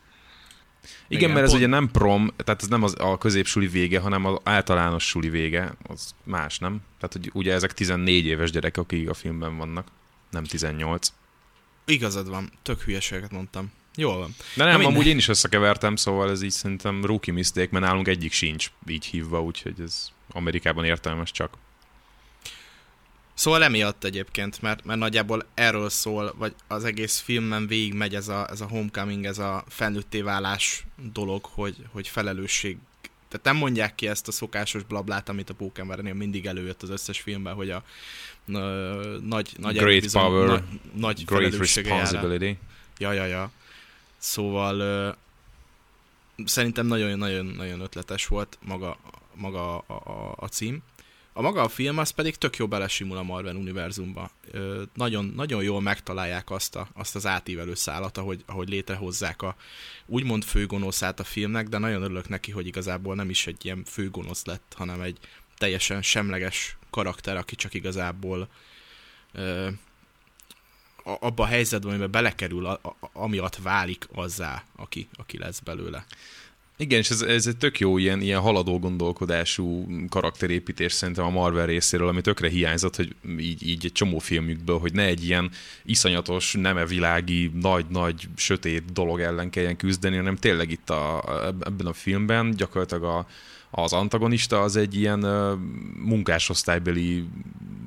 Igen, 1.09 1.23
Igen, 1.23 1.31
mert 1.31 1.43
ez 1.43 1.51
pont- 1.51 1.63
ugye 1.63 1.71
nem 1.71 1.91
prom, 1.91 2.31
tehát 2.45 2.63
ez 2.63 2.69
nem 2.69 2.83
az, 2.83 2.95
a 2.99 3.19
középsuli 3.19 3.67
vége, 3.67 4.01
hanem 4.01 4.25
az 4.25 4.39
általános 4.43 5.09
suli 5.09 5.29
vége, 5.29 5.73
az 5.83 6.15
más, 6.25 6.59
nem? 6.59 6.81
Tehát 6.99 7.13
hogy 7.13 7.31
ugye 7.33 7.53
ezek 7.53 7.73
14 7.73 8.27
éves 8.27 8.51
gyerekek, 8.51 8.83
akik 8.83 9.09
a 9.09 9.15
filmben 9.15 9.57
vannak, 9.57 9.87
nem 10.31 10.45
18. 10.45 11.13
Igazad 11.85 12.29
van, 12.29 12.51
tök 12.63 12.81
hülyeséget 12.83 13.31
mondtam. 13.31 13.73
Jól 13.97 14.19
van. 14.19 14.35
De 14.55 14.65
nem, 14.65 14.81
Na 14.81 14.87
amúgy 14.87 15.07
én 15.07 15.17
is 15.17 15.29
összekevertem, 15.29 15.97
szóval 15.97 16.31
ez 16.31 16.43
így 16.43 16.51
szerintem 16.51 17.05
rookie 17.05 17.35
mistake, 17.35 17.69
mert 17.71 17.85
nálunk 17.85 18.09
egyik 18.09 18.33
sincs 18.33 18.71
így 18.89 19.05
hívva, 19.05 19.43
úgyhogy 19.43 19.81
ez 19.81 20.09
Amerikában 20.33 20.85
értelmes 20.85 21.31
csak. 21.31 21.57
Szóval 23.41 23.63
emiatt 23.63 24.05
egyébként, 24.05 24.63
mert, 24.63 24.85
mert 24.85 24.99
nagyjából 24.99 25.47
erről 25.55 25.89
szól, 25.89 26.35
vagy 26.39 26.55
az 26.67 26.85
egész 26.85 27.19
filmben 27.19 27.67
végig 27.67 27.95
megy 27.95 28.15
ez 28.15 28.29
a, 28.29 28.51
ez 28.51 28.61
a 28.61 28.69
homecoming, 28.69 29.25
ez 29.25 29.39
a 29.39 29.65
felnőtté 29.69 30.21
válás 30.21 30.85
dolog, 31.13 31.45
hogy, 31.45 31.77
hogy 31.93 32.09
felelősség 32.09 32.77
tehát 33.29 33.47
nem 33.47 33.57
mondják 33.57 33.95
ki 33.95 34.09
ezt 34.09 34.29
a 34.29 34.33
szokásos 34.33 34.83
blablát, 34.83 35.29
amit 35.29 35.51
a 35.51 35.55
Pókembernél 35.55 36.15
mindig 36.15 36.47
előjött 36.47 36.83
az 36.83 36.91
összes 36.91 37.21
filmben, 37.21 37.55
hogy 37.55 37.71
a 37.71 37.83
ö, 38.47 39.19
nagy, 39.23 39.53
nagy 39.59 39.77
Great 39.77 40.01
bizony, 40.01 40.23
power, 40.23 40.47
nagy, 40.47 40.63
nagy 40.95 41.25
Great 41.25 41.43
felelőssége 41.43 41.89
jár 41.89 42.01
responsibility. 42.01 42.59
Ja, 42.99 43.13
ja, 43.13 43.25
ja. 43.25 43.51
Szóval 44.19 44.79
ö, 44.79 45.11
szerintem 46.45 46.87
nagyon-nagyon-nagyon 46.87 47.81
ötletes 47.81 48.27
volt 48.27 48.59
maga, 48.63 48.97
maga 49.35 49.79
a, 49.79 49.93
a, 49.93 50.35
a 50.37 50.47
cím. 50.47 50.83
A 51.33 51.43
maga 51.43 51.63
a 51.63 51.69
film 51.69 51.99
az 51.99 52.11
pedig 52.11 52.37
tök 52.37 52.57
jó 52.57 52.69
belesimul 52.69 53.17
a 53.17 53.23
Marvel 53.23 53.57
univerzumba. 53.57 54.31
Ö, 54.51 54.83
nagyon, 54.95 55.33
nagyon 55.37 55.63
jól 55.63 55.81
megtalálják 55.81 56.51
azt, 56.51 56.77
a, 56.77 56.89
azt 56.95 57.15
az 57.15 57.27
átívelő 57.27 57.75
szállat, 57.75 58.19
ahogy, 58.19 58.43
ahogy 58.47 58.69
létrehozzák 58.69 59.43
a 59.43 59.57
úgymond 60.07 60.45
főgonoszát 60.45 61.21
a 61.21 61.25
filmnek, 61.25 61.69
de 61.69 61.79
nagyon 61.79 62.03
örülök 62.03 62.29
neki, 62.29 62.51
hogy 62.51 62.67
igazából 62.67 63.15
nem 63.15 63.31
is 63.31 63.47
egy 63.47 63.65
ilyen 63.65 63.85
főgonosz 63.85 64.45
lett, 64.45 64.75
hanem 64.77 65.01
egy 65.01 65.19
teljesen 65.59 66.03
semleges 66.03 66.77
karakter, 66.91 67.37
aki 67.37 67.55
csak 67.55 67.75
igazából 67.75 68.49
ö, 69.33 69.69
abba 71.03 71.43
a 71.43 71.47
helyzetben, 71.47 71.91
amiben 71.91 72.11
belekerül, 72.11 72.67
a, 72.67 72.81
a, 72.83 72.97
amiatt 73.13 73.57
válik 73.57 74.09
azzá, 74.15 74.65
aki, 74.77 75.09
aki 75.17 75.39
lesz 75.39 75.59
belőle. 75.59 76.05
Igen, 76.81 76.99
és 76.99 77.11
ez, 77.11 77.21
ez 77.21 77.47
egy 77.47 77.57
tök 77.57 77.79
jó 77.79 77.99
ilyen, 77.99 78.21
ilyen 78.21 78.41
haladó 78.41 78.79
gondolkodású 78.79 79.87
karakterépítés 80.09 80.93
szerintem 80.93 81.25
a 81.25 81.31
Marvel 81.31 81.67
részéről, 81.67 82.09
ami 82.09 82.21
tökre 82.21 82.49
hiányzott, 82.49 82.97
hogy 82.97 83.15
így, 83.39 83.69
így 83.69 83.85
egy 83.85 83.93
csomó 83.93 84.19
filmjükből, 84.19 84.79
hogy 84.79 84.93
ne 84.93 85.05
egy 85.05 85.25
ilyen 85.25 85.51
iszonyatos, 85.85 86.53
neme 86.53 86.87
világi, 86.87 87.51
nagy-nagy, 87.61 88.29
sötét 88.37 88.93
dolog 88.93 89.21
ellen 89.21 89.51
kelljen 89.51 89.77
küzdeni, 89.77 90.17
hanem 90.17 90.37
tényleg 90.37 90.71
itt 90.71 90.91
a, 90.91 91.23
ebben 91.61 91.87
a 91.87 91.93
filmben 91.93 92.51
gyakorlatilag 92.51 93.05
a, 93.05 93.27
az 93.71 93.93
antagonista 93.93 94.61
az 94.61 94.77
egy 94.77 94.97
ilyen 94.97 95.21
munkásosztálybeli 95.97 97.25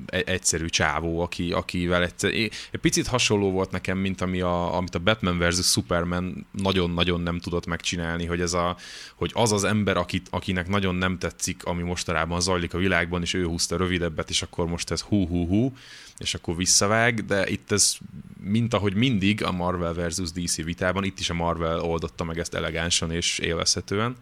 e- 0.06 0.22
egyszerű 0.26 0.66
csávó, 0.66 1.20
aki, 1.20 1.52
akivel 1.52 2.02
egyszer, 2.02 2.30
egy 2.32 2.80
picit 2.80 3.06
hasonló 3.06 3.50
volt 3.50 3.70
nekem, 3.70 3.98
mint 3.98 4.20
ami 4.20 4.40
a, 4.40 4.76
amit 4.76 4.94
a 4.94 4.98
Batman 4.98 5.38
vs. 5.38 5.70
Superman 5.70 6.46
nagyon-nagyon 6.50 7.20
nem 7.20 7.38
tudott 7.38 7.66
megcsinálni, 7.66 8.24
hogy, 8.24 8.40
ez 8.40 8.52
a, 8.52 8.76
hogy 9.14 9.30
az 9.34 9.52
az 9.52 9.64
ember, 9.64 9.96
akit, 9.96 10.26
akinek 10.30 10.68
nagyon 10.68 10.94
nem 10.94 11.18
tetszik, 11.18 11.64
ami 11.64 11.82
mostanában 11.82 12.40
zajlik 12.40 12.74
a 12.74 12.78
világban, 12.78 13.22
és 13.22 13.34
ő 13.34 13.44
húzta 13.44 13.76
rövidebbet, 13.76 14.30
és 14.30 14.42
akkor 14.42 14.66
most 14.66 14.90
ez 14.90 15.00
hú-hú-hú, 15.00 15.72
és 16.18 16.34
akkor 16.34 16.56
visszavág, 16.56 17.24
de 17.24 17.48
itt 17.48 17.72
ez, 17.72 17.96
mint 18.40 18.74
ahogy 18.74 18.94
mindig 18.94 19.44
a 19.44 19.52
Marvel 19.52 19.92
vs. 19.92 20.32
DC 20.32 20.62
vitában, 20.62 21.04
itt 21.04 21.18
is 21.18 21.30
a 21.30 21.34
Marvel 21.34 21.80
oldotta 21.80 22.24
meg 22.24 22.38
ezt 22.38 22.54
elegánsan 22.54 23.10
és 23.10 23.38
élvezhetően. 23.38 24.16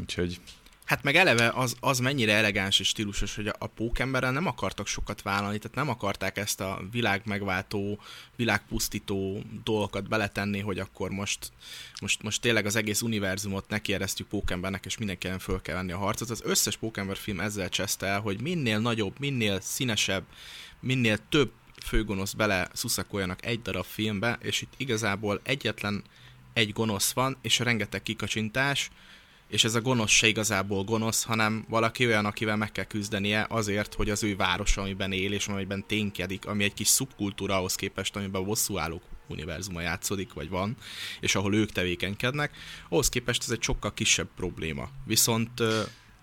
Úgyhogy 0.00 0.40
Hát 0.88 1.02
meg 1.02 1.16
eleve 1.16 1.48
az, 1.54 1.76
az 1.80 1.98
mennyire 1.98 2.32
elegáns 2.32 2.80
és 2.80 2.88
stílusos, 2.88 3.34
hogy 3.34 3.46
a, 3.46 3.54
a 3.58 3.66
pókemberrel 3.66 4.32
nem 4.32 4.46
akartak 4.46 4.86
sokat 4.86 5.22
vállalni, 5.22 5.58
tehát 5.58 5.76
nem 5.76 5.88
akarták 5.88 6.36
ezt 6.36 6.60
a 6.60 6.80
világ 6.90 7.22
megváltó, 7.24 8.00
világpusztító 8.36 9.42
dolgokat 9.64 10.08
beletenni, 10.08 10.60
hogy 10.60 10.78
akkor 10.78 11.10
most, 11.10 11.52
most, 12.00 12.22
most 12.22 12.40
tényleg 12.40 12.66
az 12.66 12.76
egész 12.76 13.02
univerzumot 13.02 13.68
nekieresztjük 13.68 14.28
pókembernek, 14.28 14.84
és 14.84 14.98
mindenkinek 14.98 15.40
föl 15.40 15.62
kell 15.62 15.74
venni 15.74 15.92
a 15.92 15.98
harcot. 15.98 16.30
Az 16.30 16.42
összes 16.44 16.76
pókember 16.76 17.16
film 17.16 17.40
ezzel 17.40 17.68
cseszte 17.68 18.06
el, 18.06 18.20
hogy 18.20 18.40
minél 18.40 18.78
nagyobb, 18.78 19.18
minél 19.18 19.60
színesebb, 19.60 20.24
minél 20.80 21.18
több 21.28 21.50
főgonosz 21.84 22.32
bele 22.32 22.68
szuszakoljanak 22.72 23.44
egy 23.44 23.62
darab 23.62 23.84
filmbe, 23.84 24.38
és 24.42 24.62
itt 24.62 24.72
igazából 24.76 25.40
egyetlen 25.42 26.04
egy 26.52 26.72
gonosz 26.72 27.12
van, 27.12 27.36
és 27.42 27.58
rengeteg 27.58 28.02
kikacsintás, 28.02 28.90
és 29.48 29.64
ez 29.64 29.74
a 29.74 29.80
gonosz 29.80 30.10
se 30.10 30.26
igazából 30.26 30.84
gonosz, 30.84 31.22
hanem 31.22 31.64
valaki 31.68 32.06
olyan, 32.06 32.24
akivel 32.24 32.56
meg 32.56 32.72
kell 32.72 32.84
küzdenie 32.84 33.46
azért, 33.48 33.94
hogy 33.94 34.10
az 34.10 34.22
ő 34.22 34.36
városa, 34.36 34.80
amiben 34.80 35.12
él, 35.12 35.32
és 35.32 35.46
amiben 35.46 35.84
ténykedik, 35.86 36.46
ami 36.46 36.64
egy 36.64 36.74
kis 36.74 36.88
szubkultúra 36.88 37.56
ahhoz 37.56 37.74
képest, 37.74 38.16
amiben 38.16 38.44
bosszúállók 38.44 39.02
univerzuma 39.28 39.80
játszódik, 39.80 40.32
vagy 40.32 40.48
van, 40.48 40.76
és 41.20 41.34
ahol 41.34 41.54
ők 41.54 41.72
tevékenykednek, 41.72 42.56
ahhoz 42.88 43.08
képest 43.08 43.42
ez 43.42 43.50
egy 43.50 43.62
sokkal 43.62 43.94
kisebb 43.94 44.28
probléma. 44.36 44.88
Viszont 45.04 45.62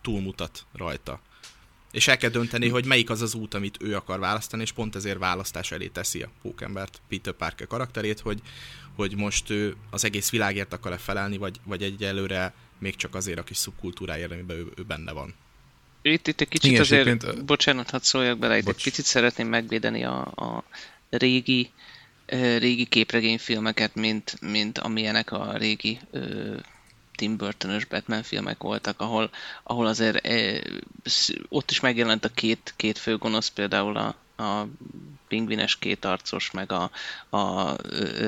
túlmutat 0.01 0.65
rajta. 0.74 1.20
És 1.91 2.08
el 2.08 2.17
kell 2.17 2.29
dönteni, 2.29 2.70
hogy 2.70 2.86
melyik 2.86 3.10
az 3.10 3.22
az 3.22 3.34
út, 3.34 3.53
amit 3.53 3.77
ő 3.82 3.96
akar 3.96 4.20
választani, 4.20 4.62
és 4.62 4.72
pont 4.72 4.96
ezért 4.96 5.17
választás 5.17 5.72
elé 5.72 5.88
teszi 5.88 6.22
a 6.22 6.29
Pókembert, 6.41 7.01
Peter 7.10 7.34
Parker 7.34 7.67
karakterét, 7.67 8.20
hogy, 8.20 8.41
hogy 8.96 9.16
most 9.16 9.50
ő 9.50 9.75
az 9.90 10.04
egész 10.06 10.30
világért 10.30 10.74
akar-e 10.74 10.98
felelni, 10.98 11.38
vagy, 11.38 11.60
vagy 11.64 11.84
egyelőre 11.84 12.54
még 12.80 12.96
csak 12.96 13.16
azért 13.16 13.40
a 13.40 13.44
kis 13.44 13.58
szubkultúráért, 13.58 14.32
amiben 14.32 14.58
ő, 14.58 14.72
ő 14.75 14.84
benne 14.84 15.12
van. 15.12 15.34
Itt, 16.02 16.28
itt 16.28 16.42
egy 16.42 16.48
kicsit 16.48 16.70
Igen, 16.70 16.82
azért, 16.82 17.08
egyébként- 17.08 17.46
bocsánat, 17.46 17.90
hadd 17.90 18.02
szóljak 18.02 18.38
bele, 18.38 18.54
itt 18.54 18.60
egy 18.60 18.66
Bocs. 18.66 18.84
picit 18.84 19.06
szeretném 19.06 19.48
megvédeni 19.48 20.04
a, 20.04 20.22
a 20.22 20.64
régi, 21.10 21.72
régi 22.58 22.86
képregényfilmeket, 22.86 23.96
mint, 23.96 24.38
mint 24.42 24.78
amilyenek 24.78 25.32
a 25.32 25.58
régi 25.58 26.00
ö, 26.12 26.56
Tim 27.16 27.38
Burton-ös 27.38 27.86
Batman 27.86 28.24
filmek 28.24 28.62
voltak, 28.64 29.00
ahol, 29.02 29.30
ahol 29.64 29.86
azért 29.86 30.28
ö, 30.28 30.58
ott 31.50 31.72
is 31.72 31.80
megjelent 31.80 32.25
a 32.25 32.30
két, 32.30 32.74
két 32.75 32.98
főgonosz, 32.98 33.48
például 33.50 33.98
a, 33.98 34.16
a 34.44 34.68
pingvines 35.36 35.75
kétarcos, 35.75 36.51
meg 36.51 36.72
a, 36.72 36.92
a 37.38 37.75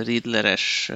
Riddleres 0.03 0.91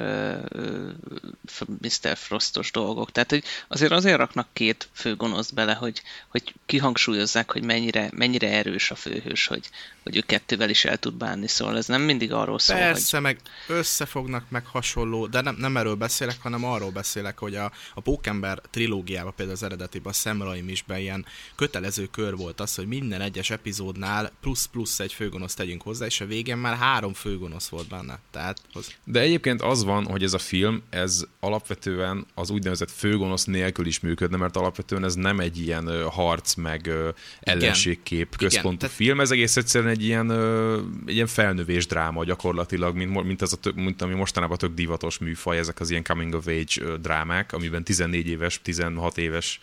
Mr. 1.81 2.17
Frostos 2.17 2.71
dolgok. 2.71 3.11
Tehát, 3.11 3.29
hogy 3.29 3.43
azért 3.67 3.91
azért 3.91 4.17
raknak 4.17 4.47
két 4.53 4.89
főgonoszt 4.93 5.53
bele, 5.53 5.73
hogy, 5.73 6.01
hogy 6.27 6.53
kihangsúlyozzák, 6.65 7.51
hogy 7.51 7.63
mennyire, 7.63 8.09
mennyire 8.13 8.49
erős 8.49 8.91
a 8.91 8.95
főhős, 8.95 9.47
hogy, 9.47 9.69
hogy 10.03 10.15
ő 10.15 10.21
kettővel 10.21 10.69
is 10.69 10.85
el 10.85 10.97
tud 10.97 11.13
bánni. 11.13 11.47
Szóval 11.47 11.77
ez 11.77 11.87
nem 11.87 12.01
mindig 12.01 12.33
arról 12.33 12.59
szól, 12.59 12.75
hogy 12.75 12.85
Persze, 12.85 13.19
meg 13.19 13.39
összefognak, 13.67 14.45
meg 14.49 14.65
hasonló, 14.65 15.27
de 15.27 15.41
nem, 15.41 15.55
nem 15.55 15.77
erről 15.77 15.95
beszélek, 15.95 16.37
hanem 16.41 16.65
arról 16.65 16.91
beszélek, 16.91 17.39
hogy 17.39 17.55
a, 17.55 17.71
a 17.93 18.01
Pókember 18.01 18.61
trilógiában, 18.69 19.33
például 19.35 19.57
az 19.57 19.63
eredetiben, 19.63 20.11
a 20.11 20.15
Sam 20.15 20.41
Raimi-sben 20.41 20.99
ilyen 20.99 21.25
kötelező 21.55 22.05
kör 22.05 22.35
volt 22.35 22.59
az, 22.59 22.75
hogy 22.75 22.87
minden 22.87 23.21
egyes 23.21 23.49
epizódnál 23.49 24.31
plusz-plusz 24.41 24.99
egy 24.99 25.13
főgonosz 25.13 25.53
tegyünk 25.53 25.81
hozzá, 25.81 26.00
és 26.05 26.21
a 26.21 26.25
végén 26.25 26.57
már 26.57 26.75
három 26.75 27.13
főgonosz 27.13 27.67
volt 27.67 27.87
benne. 27.87 28.19
Tehát 28.31 28.61
hoz... 28.73 28.95
De 29.03 29.19
egyébként 29.19 29.61
az 29.61 29.83
van, 29.83 30.05
hogy 30.05 30.23
ez 30.23 30.33
a 30.33 30.37
film, 30.37 30.81
ez 30.89 31.23
alapvetően 31.39 32.25
az 32.33 32.49
úgynevezett 32.49 32.91
főgonosz 32.91 33.45
nélkül 33.45 33.85
is 33.85 33.99
működne, 33.99 34.37
mert 34.37 34.57
alapvetően 34.57 35.03
ez 35.03 35.15
nem 35.15 35.39
egy 35.39 35.59
ilyen 35.59 35.87
ö, 35.87 36.05
harc, 36.09 36.53
meg 36.53 36.87
ö, 36.87 37.09
ellenségkép 37.39 38.35
központú 38.37 38.77
tehát- 38.77 38.95
film, 38.95 39.19
ez 39.19 39.31
egész 39.31 39.57
egyszerűen 39.57 39.91
egy 39.91 40.03
ilyen, 40.03 40.29
ö, 40.29 40.79
egy 41.05 41.13
ilyen 41.13 41.27
felnövés 41.27 41.85
dráma 41.85 42.23
gyakorlatilag, 42.23 42.95
mint, 42.95 43.23
mint, 43.23 43.41
az 43.41 43.53
a 43.53 43.57
tök, 43.57 43.75
mint 43.75 44.01
ami 44.01 44.13
mostanában 44.13 44.57
tök 44.57 44.73
divatos 44.73 45.17
műfaj, 45.17 45.57
ezek 45.57 45.79
az 45.79 45.89
ilyen 45.89 46.03
coming 46.03 46.33
of 46.33 46.47
age 46.47 46.97
drámák, 46.97 47.53
amiben 47.53 47.83
14 47.83 48.27
éves, 48.27 48.61
16 48.61 49.17
éves 49.17 49.59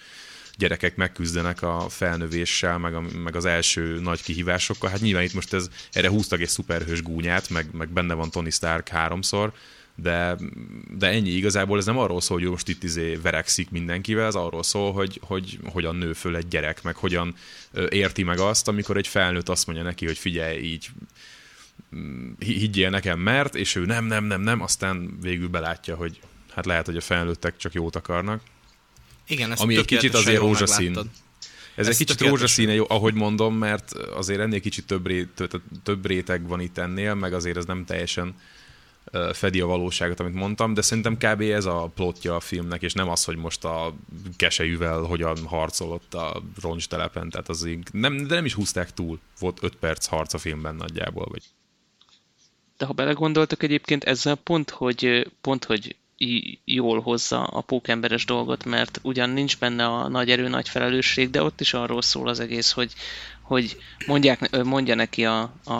gyerekek 0.59 0.97
megküzdenek 0.97 1.63
a 1.63 1.87
felnövéssel, 1.89 2.79
meg, 2.79 2.95
a, 2.95 3.03
meg 3.23 3.37
az 3.37 3.45
első 3.45 4.01
nagy 4.01 4.23
kihívásokkal. 4.23 4.91
Hát 4.91 5.01
nyilván 5.01 5.25
itt 5.25 5.35
most 5.35 5.53
ez, 5.53 5.69
erre 5.93 6.09
húztak 6.09 6.41
egy 6.41 6.49
szuperhős 6.49 7.03
gúnyát, 7.03 7.49
meg, 7.51 7.67
meg 7.73 7.89
benne 7.89 8.15
van 8.15 8.31
Tony 8.31 8.51
Stark 8.51 8.89
háromszor, 8.89 9.53
de, 9.95 10.37
de 10.99 11.07
ennyi 11.07 11.31
igazából 11.31 11.79
ez 11.79 11.85
nem 11.85 11.99
arról 11.99 12.21
szól, 12.21 12.39
hogy 12.39 12.51
most 12.51 12.69
itt 12.69 12.83
izé 12.83 13.15
verekszik 13.15 13.71
mindenkivel, 13.71 14.27
ez 14.27 14.35
arról 14.35 14.63
szól, 14.63 14.93
hogy, 14.93 15.21
hogy 15.23 15.59
hogyan 15.65 15.97
nő 15.97 16.13
föl 16.13 16.37
egy 16.37 16.49
gyerek, 16.49 16.83
meg 16.83 16.97
hogyan 16.97 17.35
érti 17.89 18.23
meg 18.23 18.39
azt, 18.39 18.69
amikor 18.69 18.97
egy 18.97 19.07
felnőtt 19.07 19.49
azt 19.49 19.67
mondja 19.67 19.85
neki, 19.85 20.07
hogy 20.07 20.19
figyelj, 20.19 20.59
így 20.59 20.89
mm, 21.97 22.31
hi- 22.39 22.59
higgyél 22.59 22.91
nekem, 22.91 23.19
mert, 23.19 23.55
és 23.55 23.75
ő 23.75 23.85
nem, 23.85 24.05
nem, 24.05 24.25
nem, 24.25 24.41
nem, 24.41 24.63
aztán 24.63 25.19
végül 25.21 25.49
belátja, 25.49 25.97
hogy 25.97 26.21
hát 26.55 26.67
lehet, 26.67 26.87
hogy 26.87 26.97
a 26.97 27.01
felnőttek 27.01 27.57
csak 27.57 27.73
jót 27.73 27.97
akarnak. 27.97 28.41
Igen, 29.29 29.53
ezt 29.53 29.63
Ami 29.63 29.77
egy 29.77 29.85
kicsit 29.85 30.15
azért 30.15 30.39
rózsaszín. 30.41 30.87
megláttad. 30.87 31.11
Ez 31.75 31.87
Ez 31.87 31.93
egy 31.93 32.07
kicsit 32.07 32.21
rózsaszíne, 32.29 32.75
jó, 32.75 32.85
ahogy 32.89 33.15
mondom, 33.15 33.55
mert 33.55 33.93
azért 33.93 34.41
ennél 34.41 34.61
kicsit 34.61 34.87
több, 34.87 35.07
ré, 35.07 35.29
tö- 35.35 35.61
több 35.83 36.07
réteg 36.07 36.47
van 36.49 36.61
itt 36.61 36.79
ennél, 36.79 37.15
meg 37.15 37.33
azért 37.35 37.57
ez 37.57 37.65
nem 37.65 37.85
teljesen 37.85 38.35
fedi 39.33 39.61
a 39.61 39.67
valóságot, 39.67 40.21
amit 40.21 40.35
mondtam, 40.35 40.75
de 40.75 40.83
szerintem 40.83 41.17
kb. 41.17 41.41
ez 41.41 41.65
a 41.65 41.91
plotja 41.95 42.35
a 42.35 42.41
filmnek, 42.41 42.83
és 42.83 42.93
nem 42.93 43.09
az, 43.09 43.25
hogy 43.25 43.37
most 43.37 43.65
a 43.65 43.95
keselyűvel 44.37 45.01
hogyan 45.01 45.37
harcolott 45.47 46.15
a 46.15 46.43
roncstelepen, 46.61 47.31
tehát 47.31 47.49
az 47.49 47.65
így, 47.65 47.89
nem, 47.93 48.27
de 48.27 48.35
nem 48.35 48.45
is 48.45 48.55
húzták 48.55 48.93
túl. 48.95 49.19
Volt 49.39 49.59
5 49.63 49.77
perc 49.77 50.07
harc 50.07 50.35
a 50.35 50.39
filmben 50.39 50.75
nagyjából, 50.75 51.27
vagy 51.31 51.43
De 52.77 52.85
ha 52.87 52.93
belegondoltak 52.93 53.63
egyébként 53.63 54.05
ezzel 54.05 54.35
pont, 54.35 54.71
hogy, 54.71 55.31
pont, 55.41 55.65
hogy 55.65 55.97
jól 56.65 57.01
hozza 57.01 57.45
a 57.45 57.61
pókemberes 57.61 58.25
dolgot, 58.25 58.65
mert 58.65 59.01
ugyan 59.03 59.31
nincs 59.31 59.59
benne 59.59 59.87
a 59.87 60.09
nagy 60.09 60.31
erő, 60.31 60.49
nagy 60.49 60.69
felelősség, 60.69 61.31
de 61.31 61.43
ott 61.43 61.61
is 61.61 61.75
arról 61.75 62.03
szól 62.03 62.29
az 62.29 62.41
egész, 62.41 62.71
hogy, 62.71 62.93
hogy 63.43 63.77
mondják, 64.07 64.65
mondja 64.65 64.95
neki 64.95 65.25
a, 65.25 65.53
a, 65.65 65.73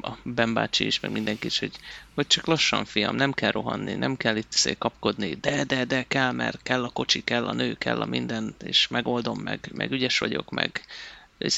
a 0.00 0.18
Ben 0.22 0.54
bácsi 0.54 0.86
is, 0.86 1.00
meg 1.00 1.10
mindenki 1.10 1.46
is, 1.46 1.58
hogy, 1.58 1.72
hogy 2.14 2.26
csak 2.26 2.46
lassan 2.46 2.84
fiam, 2.84 3.16
nem 3.16 3.32
kell 3.32 3.50
rohanni, 3.50 3.94
nem 3.94 4.16
kell 4.16 4.36
itt 4.36 4.52
szé 4.52 4.74
kapkodni, 4.78 5.34
de, 5.34 5.64
de, 5.64 5.84
de 5.84 6.04
kell, 6.08 6.32
mert 6.32 6.62
kell 6.62 6.84
a 6.84 6.90
kocsi, 6.90 7.24
kell 7.24 7.46
a 7.46 7.52
nő, 7.52 7.74
kell 7.74 8.00
a 8.00 8.06
minden, 8.06 8.54
és 8.64 8.88
megoldom, 8.88 9.38
meg, 9.38 9.70
meg 9.74 9.90
ügyes 9.90 10.18
vagyok, 10.18 10.50
meg 10.50 10.84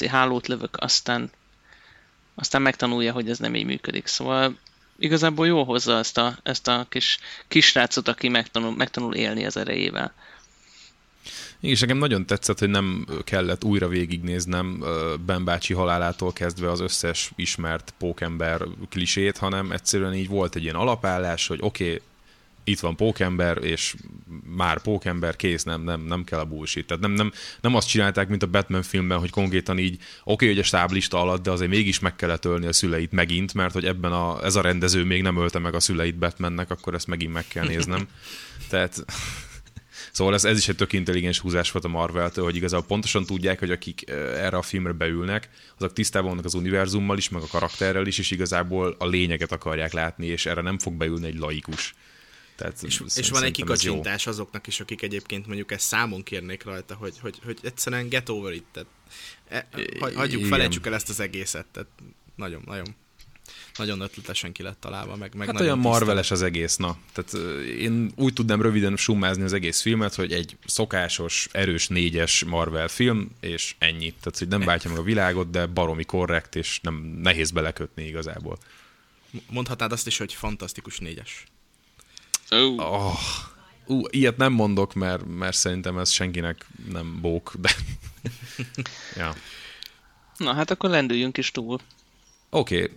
hálót 0.07 0.47
lövök, 0.47 0.77
aztán 0.79 1.31
aztán 2.35 2.61
megtanulja, 2.61 3.13
hogy 3.13 3.29
ez 3.29 3.39
nem 3.39 3.55
így 3.55 3.65
működik. 3.65 4.07
Szóval 4.07 4.57
igazából 4.99 5.47
jól 5.47 5.65
hozza 5.65 5.97
ezt 5.97 6.17
a, 6.17 6.37
ezt 6.43 6.67
a 6.67 6.85
kis 6.89 7.19
kisrácot, 7.47 8.07
aki 8.07 8.29
megtanul, 8.29 8.75
megtanul 8.75 9.15
élni 9.15 9.45
az 9.45 9.57
erejével. 9.57 10.13
És 11.59 11.79
nekem 11.79 11.97
nagyon 11.97 12.25
tetszett, 12.25 12.59
hogy 12.59 12.69
nem 12.69 13.07
kellett 13.23 13.63
újra 13.63 13.87
végignéznem 13.87 14.83
Ben 15.25 15.43
bácsi 15.43 15.73
halálától 15.73 16.33
kezdve 16.33 16.71
az 16.71 16.79
összes 16.79 17.31
ismert 17.35 17.93
pókember 17.97 18.61
klisét, 18.89 19.37
hanem 19.37 19.71
egyszerűen 19.71 20.13
így 20.13 20.27
volt 20.27 20.55
egy 20.55 20.63
ilyen 20.63 20.75
alapállás, 20.75 21.47
hogy 21.47 21.59
oké, 21.61 21.83
okay, 21.83 22.01
itt 22.63 22.79
van 22.79 22.95
pókember, 22.95 23.63
és 23.63 23.95
már 24.55 24.81
pókember, 24.81 25.35
kész, 25.35 25.63
nem, 25.63 25.81
nem, 25.81 26.01
nem 26.01 26.23
kell 26.23 26.39
a 26.39 26.45
bullshit. 26.45 26.87
Tehát 26.87 27.03
nem, 27.03 27.11
nem, 27.11 27.31
nem 27.61 27.75
azt 27.75 27.87
csinálták, 27.87 28.27
mint 28.27 28.43
a 28.43 28.47
Batman 28.47 28.83
filmben, 28.83 29.19
hogy 29.19 29.29
konkrétan 29.29 29.79
így, 29.79 29.93
oké, 29.93 30.05
okay, 30.23 30.47
hogy 30.47 30.59
a 30.59 30.63
stáblista 30.63 31.21
alatt, 31.21 31.43
de 31.43 31.51
azért 31.51 31.69
mégis 31.69 31.99
meg 31.99 32.15
kellett 32.15 32.45
ölni 32.45 32.65
a 32.65 32.73
szüleit 32.73 33.11
megint, 33.11 33.53
mert 33.53 33.73
hogy 33.73 33.85
ebben 33.85 34.11
a, 34.11 34.43
ez 34.43 34.55
a 34.55 34.61
rendező 34.61 35.03
még 35.03 35.21
nem 35.21 35.37
ölte 35.37 35.59
meg 35.59 35.75
a 35.75 35.79
szüleit 35.79 36.17
Batmannek, 36.17 36.69
akkor 36.69 36.93
ezt 36.93 37.07
megint 37.07 37.33
meg 37.33 37.47
kell 37.47 37.67
néznem. 37.67 38.07
Tehát 38.69 39.05
Szóval 40.11 40.33
ez, 40.33 40.45
ez 40.45 40.57
is 40.57 40.67
egy 40.67 40.75
tök 40.75 40.93
intelligens 40.93 41.39
húzás 41.39 41.71
volt 41.71 41.85
a 41.85 41.87
Marvel-től, 41.87 42.43
hogy 42.43 42.55
igazából 42.55 42.87
pontosan 42.87 43.25
tudják, 43.25 43.59
hogy 43.59 43.71
akik 43.71 44.09
erre 44.09 44.57
a 44.57 44.61
filmre 44.61 44.91
beülnek, 44.91 45.49
azok 45.77 45.93
tisztában 45.93 46.29
vannak 46.29 46.45
az 46.45 46.53
univerzummal 46.53 47.17
is, 47.17 47.29
meg 47.29 47.41
a 47.41 47.47
karakterrel 47.47 48.07
is, 48.07 48.17
és 48.17 48.31
igazából 48.31 48.95
a 48.99 49.05
lényeget 49.05 49.51
akarják 49.51 49.93
látni, 49.93 50.25
és 50.25 50.45
erre 50.45 50.61
nem 50.61 50.79
fog 50.79 50.93
beülni 50.93 51.27
egy 51.27 51.37
laikus. 51.37 51.95
Tehát 52.55 52.83
és, 52.83 53.03
és 53.15 53.29
van 53.29 53.43
egy 53.43 53.51
kikacsintás 53.51 54.27
azoknak 54.27 54.67
is, 54.67 54.79
akik 54.79 55.01
egyébként 55.01 55.47
mondjuk 55.47 55.71
ezt 55.71 55.85
számon 55.85 56.23
kérnék 56.23 56.63
rajta, 56.63 56.95
hogy, 56.95 57.19
hogy, 57.21 57.39
hogy 57.45 57.57
egyszerűen 57.61 58.09
get 58.09 58.29
over 58.29 58.53
it, 58.53 58.65
tehát 58.71 58.89
e, 59.47 59.67
hagyjuk, 60.15 60.45
felejtsük 60.45 60.85
el 60.85 60.93
ezt 60.93 61.09
az 61.09 61.19
egészet, 61.19 61.65
tehát 61.65 61.89
nagyon, 62.35 62.61
nagyon 62.65 62.95
nagyon 63.77 63.99
ötletesen 63.99 64.51
ki 64.51 64.63
lett 64.63 64.79
találva, 64.79 65.15
meg, 65.15 65.35
meg 65.35 65.47
Hát 65.47 65.59
olyan 65.59 65.77
marveles 65.77 66.31
az 66.31 66.41
egész, 66.41 66.75
na. 66.75 66.97
Tehát 67.13 67.57
én 67.67 68.11
úgy 68.15 68.33
tudnám 68.33 68.61
röviden 68.61 68.95
summázni 68.95 69.43
az 69.43 69.53
egész 69.53 69.81
filmet, 69.81 70.15
hogy 70.15 70.33
egy 70.33 70.57
szokásos, 70.65 71.47
erős 71.51 71.87
négyes 71.87 72.43
Marvel 72.43 72.87
film, 72.87 73.31
és 73.39 73.75
ennyi. 73.77 74.13
Tehát, 74.21 74.37
hogy 74.37 74.47
nem 74.47 74.61
váltja 74.61 74.89
meg 74.89 74.99
a 74.99 75.03
világot, 75.03 75.49
de 75.49 75.65
baromi 75.65 76.03
korrekt, 76.03 76.55
és 76.55 76.79
nem 76.81 76.95
nehéz 77.21 77.51
belekötni 77.51 78.05
igazából. 78.05 78.57
Mondhatnád 79.49 79.91
azt 79.91 80.07
is, 80.07 80.17
hogy 80.17 80.33
fantasztikus 80.33 80.99
négyes. 80.99 81.43
Oh. 82.53 82.79
Oh. 82.79 83.19
Uh, 83.85 84.07
ilyet 84.09 84.37
nem 84.37 84.53
mondok, 84.53 84.93
mert, 84.93 85.25
mert 85.25 85.57
szerintem 85.57 85.97
ez 85.97 86.09
senkinek 86.09 86.65
nem 86.91 87.21
bók, 87.21 87.53
de... 87.59 87.69
ja. 89.21 89.35
Na 90.37 90.53
hát 90.53 90.71
akkor 90.71 90.89
lendüljünk 90.89 91.37
is 91.37 91.51
túl. 91.51 91.79
Oké. 92.49 92.81
Okay. 92.83 92.95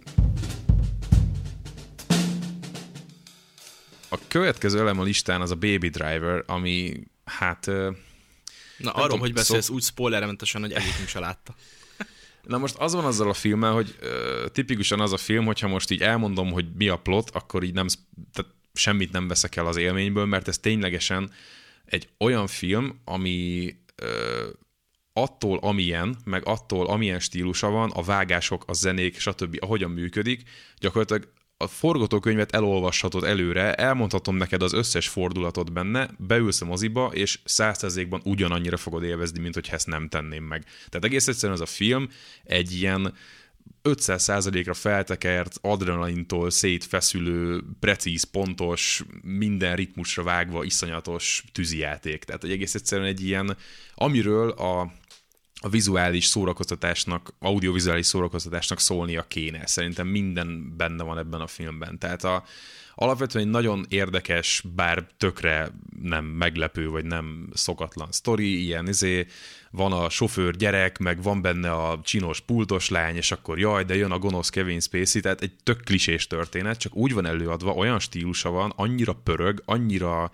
A 4.09 4.19
következő 4.29 4.79
elem 4.79 5.01
a 5.01 5.03
listán 5.03 5.41
az 5.41 5.51
a 5.51 5.55
Baby 5.55 5.89
Driver, 5.89 6.43
ami 6.47 7.01
hát... 7.25 7.67
Na 7.67 8.91
arról, 8.91 9.03
tudom, 9.03 9.21
hogy 9.21 9.33
beszélsz 9.33 9.65
szó... 9.65 9.75
úgy 9.75 9.83
spoilermentesen, 9.83 10.61
hogy 10.61 10.73
egyikünk 10.73 11.09
se 11.09 11.19
látta. 11.19 11.55
Na 12.43 12.59
most 12.59 12.77
az 12.77 12.95
van 12.95 13.05
azzal 13.05 13.29
a 13.29 13.35
filmmel, 13.35 13.73
hogy 13.73 13.97
uh, 14.03 14.49
tipikusan 14.49 15.01
az 15.01 15.13
a 15.13 15.17
film, 15.17 15.45
hogyha 15.45 15.69
most 15.69 15.91
így 15.91 16.03
elmondom, 16.03 16.53
hogy 16.53 16.67
mi 16.75 16.89
a 16.89 16.97
plot, 16.97 17.31
akkor 17.31 17.63
így 17.63 17.75
nem, 17.75 17.87
tehát 18.33 18.53
semmit 18.77 19.13
nem 19.13 19.29
veszek 19.29 19.57
el 19.57 19.67
az 19.67 19.77
élményből, 19.77 20.25
mert 20.25 20.49
ez 20.49 20.59
ténylegesen 20.59 21.31
egy 21.85 22.09
olyan 22.19 22.47
film, 22.47 23.01
ami 23.05 23.75
uh, 24.03 24.49
attól, 25.13 25.59
amilyen, 25.59 26.17
meg 26.25 26.47
attól, 26.47 26.87
amilyen 26.87 27.21
stílusa 27.21 27.71
van, 27.71 27.91
a 27.91 28.03
vágások, 28.03 28.65
a 28.67 28.73
zenék, 28.73 29.19
stb. 29.19 29.57
ahogyan 29.61 29.91
működik, 29.91 30.43
gyakorlatilag 30.79 31.33
a 31.57 31.67
forgatókönyvet 31.67 32.55
elolvashatod 32.55 33.25
előre, 33.25 33.75
elmondhatom 33.75 34.37
neked 34.37 34.63
az 34.63 34.73
összes 34.73 35.09
fordulatot 35.09 35.73
benne, 35.73 36.11
beülsz 36.19 36.61
a 36.61 36.65
moziba, 36.65 37.11
és 37.13 37.39
százszerzékban 37.45 38.21
ugyanannyira 38.25 38.77
fogod 38.77 39.03
élvezni, 39.03 39.41
mint 39.41 39.55
hogy 39.55 39.69
ezt 39.71 39.87
nem 39.87 40.09
tenném 40.09 40.45
meg. 40.45 40.65
Tehát 40.65 41.05
egész 41.05 41.29
egyszerűen 41.29 41.59
ez 41.59 41.69
a 41.69 41.73
film 41.73 42.09
egy 42.45 42.73
ilyen 42.73 43.15
500%-ra 43.83 44.75
feltekert, 44.75 45.59
adrenalintól 45.61 46.51
szétfeszülő, 46.51 47.63
precíz, 47.81 48.25
pontos, 48.25 49.05
minden 49.23 49.77
ritmusra 49.77 50.23
vágva, 50.23 50.65
iszonyatos 50.65 51.45
tűzijáték. 51.53 52.25
Tehát, 52.25 52.41
hogy 52.41 52.51
egész 52.51 52.75
egyszerűen 52.75 53.09
egy 53.09 53.25
ilyen, 53.25 53.57
amiről 53.95 54.51
a 54.51 54.93
a 55.61 55.69
vizuális 55.69 56.25
szórakoztatásnak, 56.25 57.35
audiovizuális 57.39 58.07
szórakoztatásnak 58.07 58.81
szólnia 58.81 59.23
kéne. 59.29 59.67
Szerintem 59.67 60.07
minden 60.07 60.77
benne 60.77 61.03
van 61.03 61.19
ebben 61.19 61.41
a 61.41 61.47
filmben. 61.47 61.99
Tehát 61.99 62.25
a, 62.25 62.45
alapvetően 62.95 63.45
egy 63.45 63.51
nagyon 63.51 63.87
érdekes, 63.89 64.63
bár 64.75 65.07
tökre 65.17 65.71
nem 66.03 66.25
meglepő, 66.25 66.89
vagy 66.89 67.05
nem 67.05 67.49
szokatlan 67.55 68.13
sztori, 68.13 68.65
ilyen 68.65 68.89
izé, 68.89 69.27
van 69.77 69.93
a 69.93 70.09
sofőr 70.09 70.57
gyerek, 70.57 70.99
meg 70.99 71.23
van 71.23 71.43
benne 71.43 71.73
a 71.73 72.01
csinos 72.03 72.41
pultos 72.41 72.89
lány, 72.89 73.17
és 73.17 73.33
akkor 73.33 73.59
jaj, 73.59 73.85
de 73.85 73.97
jön 73.97 74.11
a 74.11 74.19
gonosz 74.19 74.49
Kevin 74.49 74.81
Spacey, 74.81 75.21
tehát 75.21 75.41
egy 75.41 75.53
tök 75.63 75.81
klisés 75.81 76.27
történet, 76.27 76.79
csak 76.79 76.97
úgy 76.97 77.15
van 77.15 77.27
előadva, 77.27 77.73
olyan 77.73 77.99
stílusa 77.99 78.51
van, 78.51 78.73
annyira 78.77 79.13
pörög, 79.13 79.63
annyira 79.65 80.31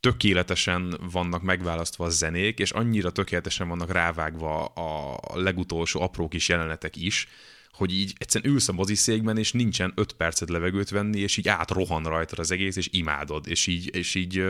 tökéletesen 0.00 0.98
vannak 1.12 1.42
megválasztva 1.42 2.04
a 2.04 2.08
zenék, 2.08 2.58
és 2.58 2.70
annyira 2.70 3.10
tökéletesen 3.10 3.68
vannak 3.68 3.92
rávágva 3.92 4.64
a 4.64 5.18
legutolsó 5.34 6.00
apró 6.00 6.28
kis 6.28 6.48
jelenetek 6.48 6.96
is, 6.96 7.28
hogy 7.72 7.94
így 7.94 8.14
egyszerűen 8.18 8.54
ülsz 8.54 8.68
a 8.68 8.72
moziszékben, 8.72 9.38
és 9.38 9.52
nincsen 9.52 9.92
öt 9.94 10.12
percet 10.12 10.48
levegőt 10.48 10.90
venni, 10.90 11.20
és 11.20 11.36
így 11.36 11.48
átrohan 11.48 12.02
rajta 12.02 12.36
az 12.36 12.50
egész, 12.50 12.76
és 12.76 12.88
imádod. 12.92 13.48
És 13.48 13.66
így, 13.66 13.94
és 13.94 14.14
így 14.14 14.44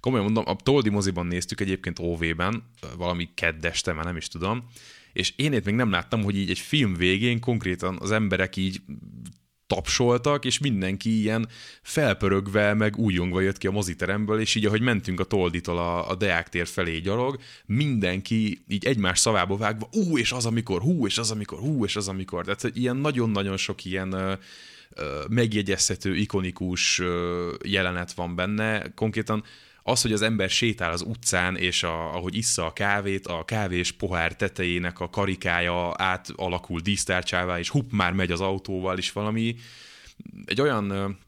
komolyan 0.00 0.24
mondom, 0.24 0.44
a 0.46 0.56
Toldi 0.56 0.90
moziban 0.90 1.26
néztük 1.26 1.60
egyébként 1.60 1.98
OV-ben, 1.98 2.62
valami 2.96 3.28
keddeste, 3.34 3.92
már 3.92 4.04
nem 4.04 4.16
is 4.16 4.28
tudom, 4.28 4.64
és 5.12 5.32
én 5.36 5.52
itt 5.52 5.64
még 5.64 5.74
nem 5.74 5.90
láttam, 5.90 6.22
hogy 6.22 6.36
így 6.36 6.50
egy 6.50 6.58
film 6.58 6.94
végén 6.94 7.40
konkrétan 7.40 7.98
az 8.00 8.10
emberek 8.10 8.56
így 8.56 8.80
tapsoltak, 9.68 10.44
és 10.44 10.58
mindenki 10.58 11.20
ilyen 11.20 11.48
felpörögve, 11.82 12.74
meg 12.74 12.96
újongva 12.96 13.40
jött 13.40 13.58
ki 13.58 13.66
a 13.66 13.70
moziteremből, 13.70 14.40
és 14.40 14.54
így 14.54 14.66
ahogy 14.66 14.80
mentünk 14.80 15.20
a 15.20 15.24
Tolditól 15.24 15.78
a, 15.78 16.10
a 16.10 16.14
Deák 16.14 16.48
tér 16.48 16.66
felé 16.66 16.98
gyalog, 16.98 17.38
mindenki 17.66 18.62
így 18.68 18.86
egymás 18.86 19.18
szavába 19.18 19.56
vágva, 19.56 19.88
ú, 19.92 20.18
és 20.18 20.32
az 20.32 20.46
amikor, 20.46 20.80
hú, 20.80 21.06
és 21.06 21.18
az 21.18 21.30
amikor, 21.30 21.58
hú, 21.58 21.84
és 21.84 21.96
az 21.96 22.08
amikor. 22.08 22.44
Tehát 22.44 22.76
ilyen 22.76 22.96
nagyon-nagyon 22.96 23.56
sok 23.56 23.84
ilyen 23.84 24.14
uh, 24.14 24.32
megjegyezhető, 25.28 26.16
ikonikus 26.16 26.98
uh, 26.98 27.06
jelenet 27.64 28.12
van 28.12 28.34
benne. 28.34 28.92
Konkrétan 28.94 29.44
az, 29.88 30.02
hogy 30.02 30.12
az 30.12 30.22
ember 30.22 30.50
sétál 30.50 30.92
az 30.92 31.02
utcán, 31.02 31.56
és 31.56 31.82
a, 31.82 32.14
ahogy 32.14 32.36
issza 32.36 32.66
a 32.66 32.72
kávét, 32.72 33.26
a 33.26 33.44
kávés 33.44 33.92
pohár 33.92 34.36
tetejének 34.36 35.00
a 35.00 35.10
karikája 35.10 35.94
átalakul 35.96 36.80
dísztárcsává, 36.80 37.58
és 37.58 37.68
hupp, 37.68 37.90
már 37.90 38.12
megy 38.12 38.30
az 38.30 38.40
autóval, 38.40 38.98
és 38.98 39.12
valami 39.12 39.56
egy 40.44 40.60
olyan 40.60 41.18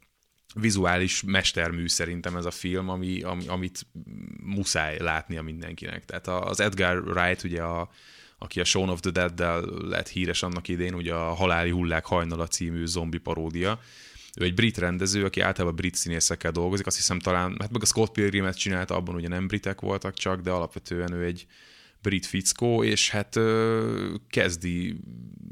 vizuális 0.55 1.23
mestermű 1.23 1.89
szerintem 1.89 2.37
ez 2.37 2.45
a 2.45 2.51
film, 2.51 2.89
ami, 2.89 3.23
ami, 3.23 3.47
amit 3.47 3.87
muszáj 4.43 4.99
látnia 4.99 5.43
mindenkinek. 5.43 6.05
Tehát 6.05 6.29
az 6.29 6.61
Edgar 6.61 6.99
Wright, 6.99 7.45
ugye 7.45 7.63
a, 7.63 7.91
aki 8.39 8.61
a 8.61 8.65
Shaun 8.65 8.89
of 8.89 9.01
the 9.01 9.11
Dead-del 9.11 9.61
lett 9.89 10.09
híres 10.09 10.43
annak 10.43 10.69
idén, 10.69 10.95
ugye 10.95 11.15
a 11.15 11.35
Haláli 11.35 11.71
Hullák 11.71 12.05
hajnala 12.07 12.47
című 12.47 12.87
zombi 12.87 13.19
paródia, 13.19 13.81
ő 14.37 14.45
egy 14.45 14.55
brit 14.55 14.79
rendező, 14.79 15.25
aki 15.25 15.41
általában 15.41 15.77
brit 15.77 15.95
színészekkel 15.95 16.51
dolgozik, 16.51 16.87
azt 16.87 16.97
hiszem 16.97 17.19
talán, 17.19 17.57
hát 17.61 17.71
meg 17.71 17.83
a 17.83 17.87
Scott 17.87 18.13
Pilgrimet 18.13 18.59
csinálta, 18.59 18.95
abban 18.95 19.15
ugye 19.15 19.29
nem 19.29 19.47
britek 19.47 19.81
voltak 19.81 20.15
csak, 20.15 20.41
de 20.41 20.51
alapvetően 20.51 21.13
ő 21.13 21.25
egy 21.25 21.47
brit 22.03 22.27
fickó, 22.27 22.85
és 22.85 23.11
hát 23.11 23.37
ö, 23.37 24.15
kezdi 24.29 25.01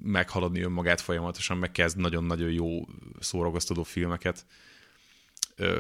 meghaladni 0.03 0.61
önmagát 0.61 1.01
folyamatosan, 1.01 1.57
meg 1.57 1.73
kezd 1.73 1.97
nagyon-nagyon 1.97 2.51
jó 2.51 2.87
szórakoztató 3.21 3.83
filmeket 3.83 4.45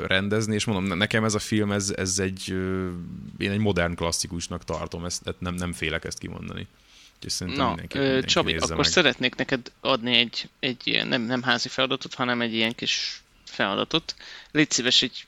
rendezni, 0.06 0.54
és 0.54 0.64
mondom, 0.64 0.98
nekem 0.98 1.24
ez 1.24 1.34
a 1.34 1.38
film, 1.38 1.72
ez, 1.72 1.90
ez 1.96 2.18
egy, 2.18 2.48
én 3.38 3.50
egy 3.50 3.58
modern 3.58 3.94
klasszikusnak 3.94 4.64
tartom, 4.64 5.04
ezt, 5.04 5.34
nem, 5.38 5.54
nem 5.54 5.72
félek 5.72 6.04
ezt 6.04 6.18
kimondani. 6.18 6.66
Úgyhogy 7.24 7.56
Na, 7.56 7.66
mindenki, 7.68 7.98
mindenki 7.98 8.26
Csabi, 8.26 8.56
akkor 8.56 8.76
meg. 8.76 8.86
szeretnék 8.86 9.34
neked 9.34 9.72
adni 9.80 10.16
egy, 10.16 10.48
egy 10.60 10.86
ilyen, 10.86 11.06
nem, 11.06 11.22
nem 11.22 11.42
házi 11.42 11.68
feladatot, 11.68 12.14
hanem 12.14 12.40
egy 12.40 12.54
ilyen 12.54 12.74
kis 12.74 13.22
feladatot. 13.44 14.14
Légy 14.50 14.70
szíves, 14.70 15.02
egy 15.02 15.26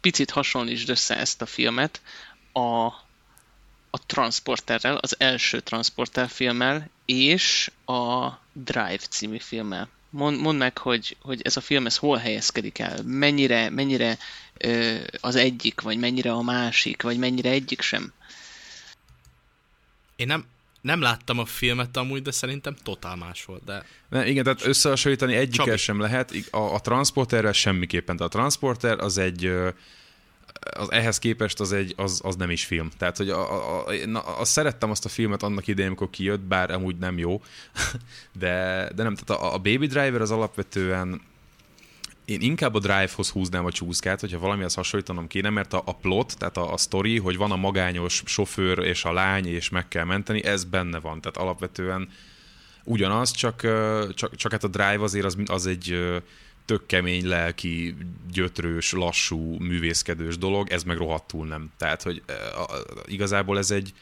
picit 0.00 0.30
hasonlítsd 0.30 0.88
össze 0.88 1.16
ezt 1.16 1.42
a 1.42 1.46
filmet 1.46 2.00
a, 2.52 2.84
a 3.90 4.06
Transporterrel, 4.06 4.96
az 4.96 5.14
első 5.18 5.60
Transporter 5.60 6.28
filmmel, 6.28 6.90
és 7.04 7.70
a 7.84 8.28
Drive 8.52 8.96
című 8.96 9.38
filmmel. 9.38 9.88
Mond, 10.10 10.40
mondd 10.40 10.58
meg, 10.58 10.78
hogy, 10.78 11.16
hogy 11.20 11.42
ez 11.42 11.56
a 11.56 11.60
film 11.60 11.86
ez 11.86 11.96
hol 11.96 12.16
helyezkedik 12.16 12.78
el, 12.78 13.02
mennyire, 13.02 13.70
mennyire 13.70 14.18
ö, 14.58 14.96
az 15.20 15.36
egyik, 15.36 15.80
vagy 15.80 15.98
mennyire 15.98 16.32
a 16.32 16.42
másik, 16.42 17.02
vagy 17.02 17.18
mennyire 17.18 17.50
egyik 17.50 17.80
sem. 17.80 18.12
Én 20.16 20.26
nem, 20.26 20.46
nem 20.82 21.00
láttam 21.00 21.38
a 21.38 21.44
filmet 21.44 21.96
amúgy, 21.96 22.22
de 22.22 22.30
szerintem 22.30 22.76
totál 22.82 23.16
más 23.16 23.44
volt. 23.44 23.64
De... 23.64 23.84
Ne, 24.08 24.26
igen, 24.28 24.44
tehát 24.44 24.66
összehasonlítani 24.66 25.34
egyikkel 25.34 25.76
sem 25.76 26.00
lehet. 26.00 26.32
A, 26.50 26.56
a 26.74 26.80
Transporterrel 26.80 27.52
semmiképpen. 27.52 28.16
Tehát 28.16 28.34
a 28.34 28.38
Transporter 28.38 28.98
az 28.98 29.18
egy 29.18 29.52
az 30.70 30.92
ehhez 30.92 31.18
képest 31.18 31.60
az, 31.60 31.72
egy, 31.72 31.94
az, 31.96 32.20
az 32.24 32.36
nem 32.36 32.50
is 32.50 32.64
film. 32.64 32.90
Tehát, 32.98 33.16
hogy 33.16 33.30
a, 33.30 33.52
a, 33.52 33.86
a, 33.86 33.92
na, 34.06 34.20
azt 34.20 34.52
szerettem 34.52 34.90
azt 34.90 35.04
a 35.04 35.08
filmet 35.08 35.42
annak 35.42 35.66
idején, 35.66 35.88
amikor 35.88 36.10
kijött, 36.10 36.40
bár 36.40 36.70
amúgy 36.70 36.96
nem 36.96 37.18
jó, 37.18 37.42
de, 38.38 38.88
de 38.94 39.02
nem, 39.02 39.14
tehát 39.14 39.42
a, 39.42 39.54
a 39.54 39.58
Baby 39.58 39.86
Driver 39.86 40.20
az 40.20 40.30
alapvetően 40.30 41.20
én 42.24 42.40
inkább 42.40 42.74
a 42.74 42.78
Drive-hoz 42.78 43.30
húznám 43.30 43.64
a 43.64 43.72
csúszkát, 43.72 44.20
hogyha 44.20 44.38
valamihez 44.38 44.74
hasonlítanom 44.74 45.26
kéne, 45.26 45.50
mert 45.50 45.72
a, 45.72 45.82
a 45.84 45.94
plot, 45.94 46.38
tehát 46.38 46.56
a, 46.56 46.72
a 46.72 46.76
story, 46.76 47.18
hogy 47.18 47.36
van 47.36 47.50
a 47.50 47.56
magányos 47.56 48.22
sofőr 48.26 48.78
és 48.78 49.04
a 49.04 49.12
lány, 49.12 49.46
és 49.46 49.68
meg 49.68 49.88
kell 49.88 50.04
menteni, 50.04 50.44
ez 50.44 50.64
benne 50.64 51.00
van. 51.00 51.20
Tehát 51.20 51.36
alapvetően 51.36 52.08
ugyanaz, 52.84 53.30
csak, 53.30 53.60
csak, 54.14 54.36
csak 54.36 54.52
hát 54.52 54.64
a 54.64 54.68
Drive 54.68 55.02
azért 55.02 55.24
az, 55.24 55.36
az 55.46 55.66
egy 55.66 55.98
tök 56.64 56.86
kemény, 56.86 57.26
lelki, 57.26 57.96
gyötrős, 58.32 58.92
lassú, 58.92 59.56
művészkedős 59.58 60.38
dolog, 60.38 60.70
ez 60.70 60.82
meg 60.82 60.96
rohadtul 60.96 61.46
nem. 61.46 61.70
Tehát, 61.76 62.02
hogy 62.02 62.22
igazából 63.04 63.58
ez 63.58 63.70
egy 63.70 63.92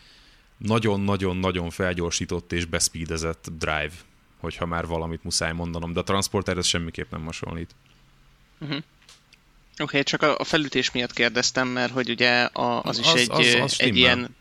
nagyon-nagyon-nagyon 0.57 1.71
felgyorsított 1.71 2.53
és 2.53 2.65
beszpídezett 2.65 3.49
drive, 3.59 3.93
hogyha 4.39 4.67
már 4.67 4.87
valamit 4.87 5.25
muszáj 5.25 5.53
mondanom, 5.53 5.93
de 5.93 6.01
a 6.01 6.03
Transporter 6.03 6.57
ez 6.57 6.67
semmiképp 6.67 7.11
nem 7.11 7.25
hasonlít. 7.25 7.75
Uh-huh. 8.61 8.77
Oké, 8.77 9.83
okay, 9.83 10.03
csak 10.03 10.23
a, 10.23 10.39
a 10.39 10.45
felütés 10.45 10.91
miatt 10.91 11.13
kérdeztem, 11.13 11.69
mert 11.69 11.93
hogy 11.93 12.11
ugye 12.11 12.43
a, 12.43 12.83
az 12.83 12.99
is 12.99 13.07
az, 13.07 13.15
egy, 13.15 13.31
az, 13.31 13.55
az 13.61 13.81
egy 13.81 13.97
ilyen 13.97 14.39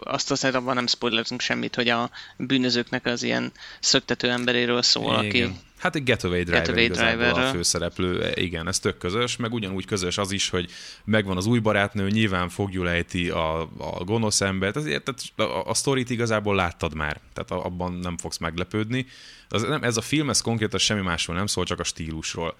azt 0.00 0.30
azt 0.30 0.44
abban 0.44 0.74
nem 0.74 0.86
spoilerünk 0.86 1.40
semmit, 1.40 1.74
hogy 1.74 1.88
a 1.88 2.10
bűnözőknek 2.36 3.06
az 3.06 3.22
ilyen 3.22 3.52
szöktető 3.80 4.30
emberéről 4.30 4.82
szól, 4.82 5.24
Igen. 5.24 5.48
aki... 5.48 5.58
Hát 5.78 5.94
egy 5.94 6.02
Getaway 6.02 6.42
Driver 6.42 6.60
Getaway 6.60 6.84
igazából 6.84 7.42
a 7.42 7.50
főszereplő, 7.50 8.32
igen, 8.34 8.68
ez 8.68 8.78
tök 8.78 8.98
közös, 8.98 9.36
meg 9.36 9.52
ugyanúgy 9.52 9.86
közös 9.86 10.18
az 10.18 10.32
is, 10.32 10.48
hogy 10.48 10.70
megvan 11.04 11.36
az 11.36 11.46
új 11.46 11.58
barátnő, 11.58 12.08
nyilván 12.08 12.48
fogjul 12.48 12.88
ejti 12.88 13.30
a, 13.30 13.60
a 13.60 14.04
gonosz 14.04 14.40
embert, 14.40 14.76
ezért 14.76 15.04
tehát 15.04 15.50
a, 15.50 15.68
a 15.70 15.74
sztorit 15.74 16.10
igazából 16.10 16.54
láttad 16.54 16.94
már, 16.94 17.20
tehát 17.32 17.64
abban 17.64 17.92
nem 17.92 18.16
fogsz 18.18 18.38
meglepődni. 18.38 19.06
Az, 19.48 19.62
nem, 19.62 19.82
ez 19.82 19.96
a 19.96 20.00
film, 20.00 20.30
ez 20.30 20.40
konkrétan 20.40 20.78
semmi 20.78 21.00
másról 21.00 21.36
nem 21.36 21.46
szól, 21.46 21.64
csak 21.64 21.80
a 21.80 21.84
stílusról 21.84 22.56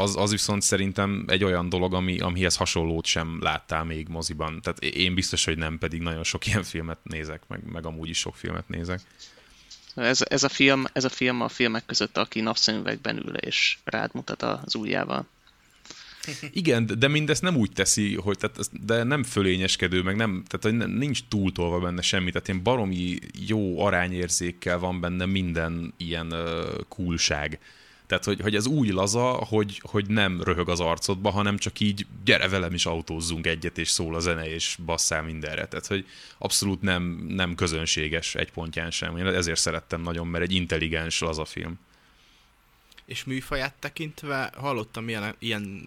az, 0.00 0.16
az 0.16 0.30
viszont 0.30 0.62
szerintem 0.62 1.24
egy 1.26 1.44
olyan 1.44 1.68
dolog, 1.68 1.94
ami, 1.94 2.18
amihez 2.18 2.56
hasonlót 2.56 3.06
sem 3.06 3.38
láttál 3.40 3.84
még 3.84 4.08
moziban. 4.08 4.60
Tehát 4.60 4.82
én 4.82 5.14
biztos, 5.14 5.44
hogy 5.44 5.58
nem, 5.58 5.78
pedig 5.78 6.00
nagyon 6.00 6.24
sok 6.24 6.46
ilyen 6.46 6.62
filmet 6.62 6.98
nézek, 7.02 7.42
meg, 7.48 7.60
meg 7.72 7.86
amúgy 7.86 8.08
is 8.08 8.18
sok 8.18 8.36
filmet 8.36 8.68
nézek. 8.68 9.00
Ez, 9.94 10.20
ez, 10.28 10.42
a 10.42 10.48
film, 10.48 10.84
ez 10.92 11.04
a 11.04 11.08
film 11.08 11.40
a 11.40 11.48
filmek 11.48 11.86
között, 11.86 12.16
aki 12.16 12.40
napszemüvegben 12.40 13.16
ül 13.16 13.34
és 13.34 13.78
rád 13.84 14.10
mutat 14.14 14.42
az 14.42 14.74
ujjával. 14.74 15.26
Igen, 16.52 16.86
de 16.98 17.08
mindezt 17.08 17.42
nem 17.42 17.56
úgy 17.56 17.72
teszi, 17.72 18.14
hogy 18.14 18.38
tehát, 18.38 18.84
de 18.84 19.02
nem 19.02 19.22
fölényeskedő, 19.22 20.02
meg 20.02 20.16
nem, 20.16 20.44
tehát 20.46 20.86
nincs 20.86 21.20
túltolva 21.28 21.78
benne 21.78 22.02
semmi, 22.02 22.30
tehát 22.30 22.48
ilyen 22.48 22.62
baromi 22.62 23.18
jó 23.46 23.80
arányérzékkel 23.84 24.78
van 24.78 25.00
benne 25.00 25.26
minden 25.26 25.94
ilyen 25.96 26.32
uh, 26.32 26.80
coolság. 26.88 27.58
Tehát, 28.10 28.24
hogy, 28.24 28.40
hogy 28.40 28.54
ez 28.54 28.66
úgy 28.66 28.88
laza, 28.88 29.30
hogy, 29.30 29.80
hogy 29.82 30.06
nem 30.06 30.42
röhög 30.42 30.68
az 30.68 30.80
arcodba, 30.80 31.30
hanem 31.30 31.58
csak 31.58 31.80
így 31.80 32.06
gyere 32.24 32.48
velem 32.48 32.74
is 32.74 32.86
autózzunk 32.86 33.46
egyet, 33.46 33.78
és 33.78 33.88
szól 33.88 34.14
a 34.14 34.20
zene, 34.20 34.52
és 34.52 34.76
basszál 34.84 35.22
mindenre. 35.22 35.66
Tehát, 35.66 35.86
hogy 35.86 36.06
abszolút 36.38 36.82
nem, 36.82 37.02
nem 37.28 37.54
közönséges 37.54 38.34
egy 38.34 38.52
pontján 38.52 38.90
sem. 38.90 39.16
Én 39.16 39.26
ezért 39.26 39.58
szerettem 39.58 40.00
nagyon, 40.00 40.26
mert 40.26 40.44
egy 40.44 40.52
intelligens 40.52 41.20
laza 41.20 41.44
film. 41.44 41.78
És 43.04 43.24
műfaját 43.24 43.74
tekintve 43.78 44.52
hallottam 44.56 45.08
ilyen, 45.08 45.34
ilyen 45.38 45.82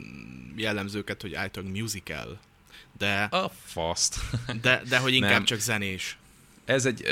jellemzőket, 0.56 1.22
hogy 1.22 1.34
általában 1.34 1.80
musical, 1.80 2.40
de... 2.98 3.24
A 3.24 3.52
faszt. 3.66 4.20
De, 4.62 4.82
de 4.90 4.98
hogy 4.98 5.14
inkább 5.14 5.32
nem. 5.32 5.46
csak 5.46 5.60
zenés. 5.60 6.18
Ez 6.66 6.86
egy 6.86 7.06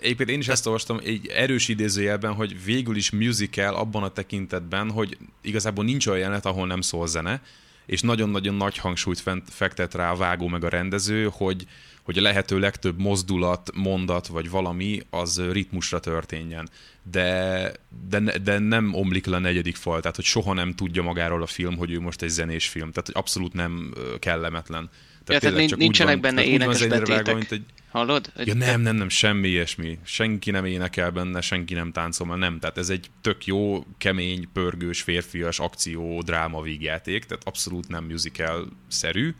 egyébként 0.00 0.28
én 0.28 0.38
is 0.38 0.48
ezt 0.48 0.66
olvastam 0.66 1.00
egy 1.04 1.26
erős 1.26 1.68
idézőjelben, 1.68 2.32
hogy 2.34 2.64
végül 2.64 2.96
is 2.96 3.10
musical 3.10 3.74
abban 3.74 4.02
a 4.02 4.12
tekintetben, 4.12 4.90
hogy 4.90 5.18
igazából 5.40 5.84
nincs 5.84 6.06
olyan 6.06 6.18
jelenet, 6.18 6.46
ahol 6.46 6.66
nem 6.66 6.80
szól 6.80 7.06
zene, 7.06 7.42
és 7.86 8.00
nagyon-nagyon 8.00 8.54
nagy 8.54 8.78
hangsúlyt 8.78 9.22
fektet 9.48 9.94
rá 9.94 10.10
a 10.10 10.16
vágó 10.16 10.48
meg 10.48 10.64
a 10.64 10.68
rendező, 10.68 11.28
hogy, 11.32 11.66
hogy 12.02 12.18
a 12.18 12.22
lehető 12.22 12.58
legtöbb 12.58 12.98
mozdulat, 12.98 13.70
mondat 13.74 14.26
vagy 14.26 14.50
valami 14.50 15.00
az 15.10 15.42
ritmusra 15.52 16.00
történjen. 16.00 16.68
De, 17.02 17.72
de, 18.08 18.38
de 18.38 18.58
nem 18.58 18.94
omlik 18.94 19.26
le 19.26 19.36
a 19.36 19.40
negyedik 19.40 19.76
fal, 19.76 20.00
tehát 20.00 20.16
hogy 20.16 20.24
soha 20.24 20.52
nem 20.52 20.74
tudja 20.74 21.02
magáról 21.02 21.42
a 21.42 21.46
film, 21.46 21.76
hogy 21.76 21.90
ő 21.90 22.00
most 22.00 22.22
egy 22.22 22.28
zenés 22.28 22.68
film, 22.68 22.90
tehát 22.90 23.06
hogy 23.06 23.16
abszolút 23.16 23.52
nem 23.52 23.94
kellemetlen. 24.18 24.90
Tehát, 25.28 25.42
ja, 25.42 25.50
tehát 25.50 25.76
nincsenek 25.76 26.12
van, 26.12 26.22
benne 26.22 26.44
énekes 26.44 26.86
betétek. 26.86 27.26
Vágva, 27.26 27.44
egy... 27.50 27.64
Hallod? 27.90 28.32
Ja, 28.36 28.54
nem, 28.54 28.80
nem, 28.80 28.96
nem, 28.96 29.08
semmi 29.08 29.48
ilyesmi. 29.48 29.98
Senki 30.04 30.50
nem 30.50 30.64
énekel 30.64 31.10
benne, 31.10 31.40
senki 31.40 31.74
nem 31.74 31.92
táncol, 31.92 32.36
nem. 32.36 32.58
Tehát 32.58 32.78
ez 32.78 32.88
egy 32.88 33.10
tök 33.20 33.46
jó, 33.46 33.84
kemény, 33.98 34.48
pörgős, 34.52 35.02
férfias 35.02 35.58
akció, 35.58 36.22
dráma 36.22 36.62
vígjáték, 36.62 37.24
tehát 37.24 37.44
abszolút 37.44 37.88
nem 37.88 38.04
musical-szerű. 38.04 39.34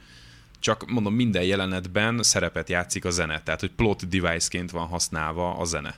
Csak 0.61 0.91
mondom, 0.91 1.15
minden 1.15 1.43
jelenetben 1.43 2.23
szerepet 2.23 2.69
játszik 2.69 3.05
a 3.05 3.11
zene, 3.11 3.43
tehát 3.43 3.61
hogy 3.61 3.71
plot 3.71 4.09
device-ként 4.09 4.71
van 4.71 4.87
használva 4.87 5.57
a 5.57 5.65
zene. 5.65 5.95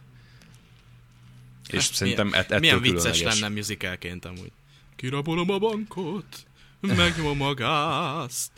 És 1.68 1.87
hát 1.87 1.94
szerintem 1.94 2.26
milyen, 2.26 2.42
ettől 2.42 2.59
Milyen 2.59 2.81
vicces 2.81 3.22
lenne 3.22 3.48
musicalként 3.48 4.24
amúgy. 4.24 4.53
Kirabolom 4.96 5.50
a 5.50 5.59
bankot, 5.59 6.46
megnyom 6.81 7.43
a 7.43 7.55
gázt. 7.55 8.51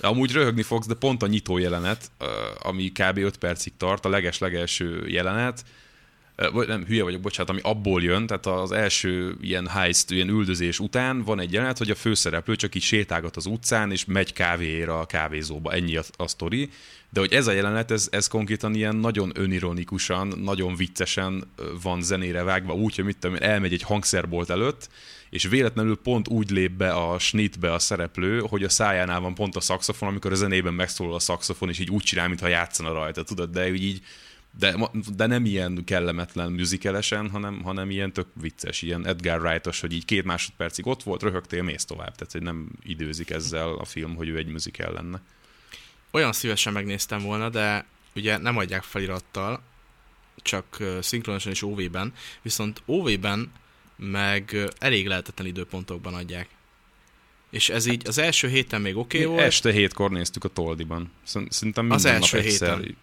Amúgy 0.00 0.32
röhögni 0.32 0.62
fogsz, 0.62 0.86
de 0.86 0.94
pont 0.94 1.22
a 1.22 1.26
nyitó 1.26 1.58
jelenet, 1.58 2.10
ami 2.62 2.92
kb. 2.92 3.18
5 3.18 3.36
percig 3.36 3.72
tart, 3.76 4.04
a 4.04 4.08
leges-legelső 4.08 5.08
jelenet, 5.08 5.64
vagy 6.52 6.68
nem, 6.68 6.84
hülye 6.84 7.02
vagyok, 7.02 7.20
bocsánat, 7.20 7.50
ami 7.50 7.60
abból 7.62 8.02
jön, 8.02 8.26
tehát 8.26 8.46
az 8.46 8.72
első 8.72 9.36
ilyen 9.40 9.68
heist, 9.68 10.10
ilyen 10.10 10.28
üldözés 10.28 10.78
után 10.78 11.22
van 11.22 11.40
egy 11.40 11.52
jelenet, 11.52 11.78
hogy 11.78 11.90
a 11.90 11.94
főszereplő 11.94 12.56
csak 12.56 12.74
így 12.74 12.82
sétálgat 12.82 13.36
az 13.36 13.46
utcán, 13.46 13.90
és 13.90 14.04
megy 14.04 14.32
kávéra 14.32 15.00
a 15.00 15.06
kávézóba, 15.06 15.72
ennyi 15.72 15.96
a, 15.96 16.02
a 16.16 16.28
sztori, 16.28 16.70
de 17.10 17.20
hogy 17.20 17.32
ez 17.32 17.46
a 17.46 17.52
jelenet, 17.52 17.90
ez, 17.90 18.08
ez 18.10 18.26
konkrétan 18.26 18.74
ilyen 18.74 18.96
nagyon 18.96 19.32
önironikusan, 19.34 20.28
nagyon 20.36 20.76
viccesen 20.76 21.44
van 21.82 22.02
zenére 22.02 22.42
vágva, 22.42 22.74
úgy, 22.74 22.94
hogy 22.94 23.04
mit 23.04 23.18
tudom, 23.18 23.36
elmegy 23.40 23.72
egy 23.72 23.82
hangszerbolt 23.82 24.50
előtt, 24.50 24.88
és 25.34 25.44
véletlenül 25.44 25.96
pont 25.96 26.28
úgy 26.28 26.50
lép 26.50 26.70
be 26.70 26.92
a 26.92 27.18
snitbe 27.18 27.72
a 27.72 27.78
szereplő, 27.78 28.40
hogy 28.40 28.64
a 28.64 28.68
szájánál 28.68 29.20
van 29.20 29.34
pont 29.34 29.56
a 29.56 29.60
szaxofon, 29.60 30.08
amikor 30.08 30.32
a 30.32 30.34
zenében 30.34 30.74
megszólal 30.74 31.14
a 31.14 31.18
szaxofon, 31.18 31.68
és 31.68 31.78
így 31.78 31.90
úgy 31.90 32.02
csinál, 32.02 32.28
mintha 32.28 32.46
játszana 32.46 32.92
rajta, 32.92 33.22
tudod, 33.22 33.50
de 33.50 33.70
úgy 33.70 33.82
így 33.82 34.02
de, 34.58 34.90
de 35.16 35.26
nem 35.26 35.44
ilyen 35.44 35.84
kellemetlen 35.84 36.52
műzikelesen, 36.52 37.30
hanem, 37.30 37.62
hanem 37.62 37.90
ilyen 37.90 38.12
tök 38.12 38.26
vicces, 38.40 38.82
ilyen 38.82 39.06
Edgar 39.06 39.40
Wright-os, 39.40 39.80
hogy 39.80 39.92
így 39.92 40.04
két 40.04 40.24
másodpercig 40.24 40.86
ott 40.86 41.02
volt, 41.02 41.22
röhögtél, 41.22 41.62
mész 41.62 41.84
tovább. 41.84 42.14
Tehát, 42.14 42.32
hogy 42.32 42.42
nem 42.42 42.68
időzik 42.82 43.30
ezzel 43.30 43.68
a 43.68 43.84
film, 43.84 44.14
hogy 44.14 44.28
ő 44.28 44.36
egy 44.36 44.46
műzikel 44.46 44.92
lenne. 44.92 45.22
Olyan 46.10 46.32
szívesen 46.32 46.72
megnéztem 46.72 47.22
volna, 47.22 47.48
de 47.48 47.86
ugye 48.14 48.38
nem 48.38 48.56
adják 48.56 48.82
felirattal, 48.82 49.62
csak 50.42 50.78
szinkronosan 51.00 51.52
és 51.52 51.62
OV-ben, 51.62 52.12
viszont 52.42 52.82
OV-ben 52.86 53.50
meg 53.96 54.56
elég 54.78 55.06
lehetetlen 55.06 55.46
időpontokban 55.46 56.14
adják. 56.14 56.48
És 57.50 57.68
ez 57.68 57.86
így 57.86 58.08
az 58.08 58.18
első 58.18 58.48
héten 58.48 58.80
még 58.80 58.96
oké 58.96 59.18
okay 59.18 59.30
volt. 59.30 59.46
Este 59.46 59.72
hétkor 59.72 60.10
néztük 60.10 60.44
a 60.44 60.48
Toldiban. 60.48 61.12
Szerintem 61.24 61.86
minden 61.86 61.96
az 61.96 62.04
első 62.04 62.36
nap 62.36 62.46
egyszer, 62.46 62.78
héten. 62.78 62.96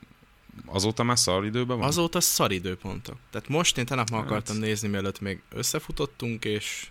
Azóta 0.66 1.04
már 1.04 1.20
szar 1.20 1.46
időben 1.46 1.78
van? 1.78 1.88
Azóta 1.88 2.22
szar 2.22 2.52
időpontok. 2.52 3.18
Tehát 3.32 3.48
most 3.48 3.78
én 3.78 3.86
tegnap 3.86 4.10
hát. 4.10 4.22
akartam 4.22 4.58
nézni, 4.58 4.88
mielőtt 4.88 5.20
még 5.20 5.42
összefutottunk, 5.50 6.46
és 6.46 6.88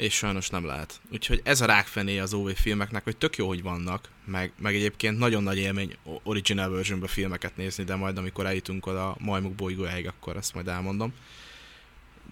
és 0.00 0.14
sajnos 0.14 0.48
nem 0.48 0.66
lehet. 0.66 1.00
Úgyhogy 1.12 1.40
ez 1.44 1.60
a 1.60 1.66
rákfené 1.66 2.18
az 2.18 2.34
OV 2.34 2.50
filmeknek, 2.50 3.04
hogy 3.04 3.16
tök 3.16 3.36
jó, 3.36 3.46
hogy 3.48 3.62
vannak, 3.62 4.08
meg, 4.24 4.52
meg 4.58 4.74
egyébként 4.74 5.18
nagyon 5.18 5.42
nagy 5.42 5.58
élmény 5.58 5.96
original 6.22 6.70
versionbe 6.70 7.06
filmeket 7.06 7.56
nézni, 7.56 7.84
de 7.84 7.94
majd 7.94 8.18
amikor 8.18 8.46
eljutunk 8.46 8.86
oda 8.86 9.08
a 9.08 9.16
majmuk 9.18 9.54
bolygójáig, 9.54 10.06
akkor 10.06 10.36
ezt 10.36 10.54
majd 10.54 10.68
elmondom. 10.68 11.12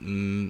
Mm, 0.03 0.49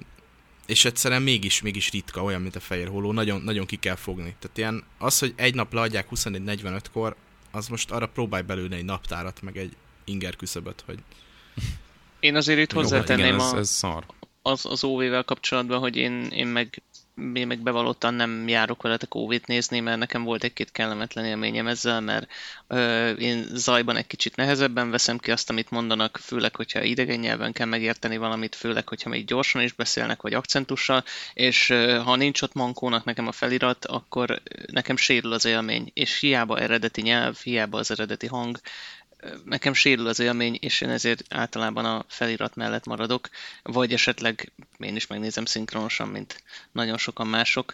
és 0.65 0.85
egyszerűen 0.85 1.21
mégis, 1.21 1.61
mégis 1.61 1.91
ritka, 1.91 2.23
olyan, 2.23 2.41
mint 2.41 2.55
a 2.55 2.59
fehér 2.59 2.87
holó, 2.87 3.11
nagyon, 3.11 3.41
nagyon 3.41 3.65
ki 3.65 3.75
kell 3.75 3.95
fogni. 3.95 4.35
Tehát 4.39 4.57
ilyen, 4.57 4.83
az, 4.97 5.19
hogy 5.19 5.33
egy 5.35 5.55
nap 5.55 5.73
leadják 5.73 6.07
21.45-kor, 6.15 7.15
az 7.51 7.67
most 7.67 7.91
arra 7.91 8.07
próbálj 8.07 8.43
belőle 8.43 8.75
egy 8.75 8.85
naptárat, 8.85 9.41
meg 9.41 9.57
egy 9.57 9.75
inger 10.03 10.35
küszöböt, 10.35 10.83
hogy... 10.85 10.99
Én 12.19 12.35
azért 12.35 12.59
itt 12.59 12.71
hozzátenném 12.71 13.25
igen, 13.25 13.39
ez, 13.39 13.53
a, 13.53 13.57
ez 13.57 13.69
szar. 13.69 14.05
az, 14.41 14.65
az 14.65 14.83
OV-vel 14.83 15.23
kapcsolatban, 15.23 15.79
hogy 15.79 15.95
én, 15.95 16.23
én 16.23 16.47
meg 16.47 16.81
én 17.33 17.47
meg 17.47 17.59
bevallottan 17.59 18.13
nem 18.13 18.47
járok 18.47 18.81
veletek 18.81 19.15
óvét 19.15 19.47
nézni, 19.47 19.79
mert 19.79 19.97
nekem 19.97 20.23
volt 20.23 20.43
egy-két 20.43 20.71
kellemetlen 20.71 21.25
élményem 21.25 21.67
ezzel, 21.67 22.01
mert 22.01 22.31
ö, 22.67 23.09
én 23.09 23.45
zajban 23.53 23.95
egy 23.95 24.07
kicsit 24.07 24.35
nehezebben 24.35 24.89
veszem 24.89 25.17
ki 25.17 25.31
azt, 25.31 25.49
amit 25.49 25.69
mondanak, 25.69 26.19
főleg, 26.21 26.55
hogyha 26.55 26.81
idegen 26.81 27.19
nyelven 27.19 27.51
kell 27.51 27.67
megérteni 27.67 28.17
valamit, 28.17 28.55
főleg, 28.55 28.87
hogyha 28.87 29.09
még 29.09 29.25
gyorsan 29.25 29.61
is 29.61 29.73
beszélnek, 29.73 30.21
vagy 30.21 30.33
akcentussal, 30.33 31.03
és 31.33 31.69
ö, 31.69 32.01
ha 32.03 32.15
nincs 32.15 32.41
ott 32.41 32.53
mankónak 32.53 33.03
nekem 33.03 33.27
a 33.27 33.31
felirat, 33.31 33.85
akkor 33.85 34.41
nekem 34.71 34.97
sérül 34.97 35.33
az 35.33 35.45
élmény, 35.45 35.91
és 35.93 36.19
hiába 36.19 36.59
eredeti 36.59 37.01
nyelv, 37.01 37.37
hiába 37.43 37.77
az 37.77 37.91
eredeti 37.91 38.27
hang, 38.27 38.59
nekem 39.45 39.73
sérül 39.73 40.07
az 40.07 40.19
élmény, 40.19 40.57
és 40.61 40.81
én 40.81 40.89
ezért 40.89 41.23
általában 41.33 41.85
a 41.85 42.05
felirat 42.07 42.55
mellett 42.55 42.85
maradok, 42.85 43.29
vagy 43.63 43.93
esetleg 43.93 44.51
én 44.77 44.95
is 44.95 45.07
megnézem 45.07 45.45
szinkronosan, 45.45 46.07
mint 46.07 46.43
nagyon 46.71 46.97
sokan 46.97 47.27
mások. 47.27 47.73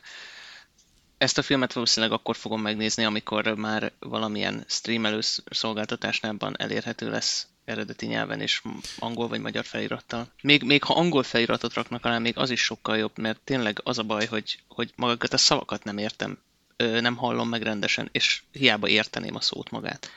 Ezt 1.18 1.38
a 1.38 1.42
filmet 1.42 1.74
valószínűleg 1.74 2.16
akkor 2.16 2.36
fogom 2.36 2.62
megnézni, 2.62 3.04
amikor 3.04 3.56
már 3.56 3.92
valamilyen 4.00 4.66
streamelő 4.68 5.20
szolgáltatásnában 5.46 6.56
elérhető 6.58 7.10
lesz 7.10 7.48
eredeti 7.66 8.06
nyelven 8.06 8.42
és 8.42 8.62
angol 9.00 9.28
vagy 9.28 9.40
magyar 9.40 9.66
felirattal. 9.66 10.28
Még, 10.42 10.64
még 10.64 10.84
ha 10.84 10.94
angol 10.94 11.24
feliratot 11.24 11.74
raknak 11.74 12.06
alá, 12.06 12.18
még 12.18 12.38
az 12.38 12.50
is 12.50 12.62
sokkal 12.62 12.98
jobb, 12.98 13.18
mert 13.18 13.40
tényleg 13.44 13.80
az 13.84 13.98
a 13.98 14.04
baj, 14.04 14.26
hogy, 14.26 14.60
hogy 14.68 14.94
magakat 14.96 15.34
a 15.34 15.38
szavakat 15.38 15.84
nem 15.84 15.98
értem, 15.98 16.38
nem 16.78 17.16
hallom 17.16 17.50
meg 17.50 17.62
rendesen, 17.62 18.10
és 18.12 18.42
hiába 18.52 18.88
érteném 18.88 19.36
a 19.36 19.42
szót 19.42 19.72
magát. 19.72 20.10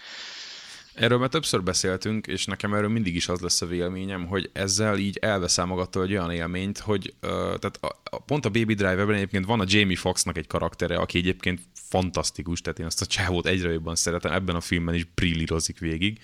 Erről 0.98 1.18
már 1.18 1.28
többször 1.28 1.62
beszéltünk, 1.62 2.26
és 2.26 2.44
nekem 2.44 2.74
erről 2.74 2.88
mindig 2.88 3.14
is 3.14 3.28
az 3.28 3.40
lesz 3.40 3.62
a 3.62 3.66
véleményem, 3.66 4.26
hogy 4.26 4.50
ezzel 4.52 4.98
így 4.98 5.16
elveszem 5.20 5.68
magattól 5.68 6.02
egy 6.02 6.10
olyan 6.10 6.30
élményt, 6.30 6.78
hogy 6.78 7.14
uh, 7.22 7.30
tehát 7.30 7.78
a, 7.80 8.00
a, 8.10 8.18
pont 8.18 8.44
a 8.44 8.50
Baby 8.50 8.74
Driver-ben 8.74 9.14
egyébként 9.14 9.44
van 9.44 9.60
a 9.60 9.64
Jamie 9.66 9.96
Foxnak 9.96 10.36
egy 10.36 10.46
karaktere, 10.46 10.96
aki 10.96 11.18
egyébként 11.18 11.60
fantasztikus, 11.72 12.60
tehát 12.60 12.78
én 12.78 12.86
azt 12.86 13.00
a 13.00 13.06
csávót 13.06 13.46
egyre 13.46 13.72
jobban 13.72 13.94
szeretem, 13.94 14.32
ebben 14.32 14.54
a 14.54 14.60
filmben 14.60 14.94
is 14.94 15.04
brillírozik 15.14 15.78
végig. 15.78 16.20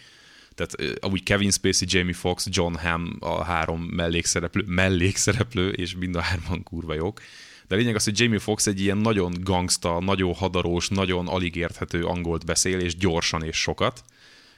Tehát 0.54 0.80
uh, 0.80 0.90
amúgy 1.00 1.22
Kevin 1.22 1.50
Spacey, 1.50 1.88
Jamie 1.90 2.14
Fox, 2.14 2.46
John 2.50 2.74
Hamm 2.74 3.16
a 3.20 3.44
három 3.44 3.80
mellékszereplő, 3.80 4.64
mellékszereplő, 4.66 5.70
és 5.70 5.96
mind 5.96 6.16
a 6.16 6.20
hárman 6.20 6.62
kurva 6.62 6.94
jók. 6.94 7.20
De 7.68 7.74
a 7.74 7.78
lényeg 7.78 7.94
az, 7.94 8.04
hogy 8.04 8.20
Jamie 8.20 8.38
Fox 8.38 8.66
egy 8.66 8.80
ilyen 8.80 8.98
nagyon 8.98 9.32
gangsta, 9.40 10.00
nagyon 10.00 10.34
hadarós, 10.34 10.88
nagyon 10.88 11.28
alig 11.28 11.56
érthető 11.56 12.04
angolt 12.04 12.44
beszél, 12.44 12.78
és 12.80 12.96
gyorsan 12.96 13.42
és 13.42 13.56
sokat 13.56 14.04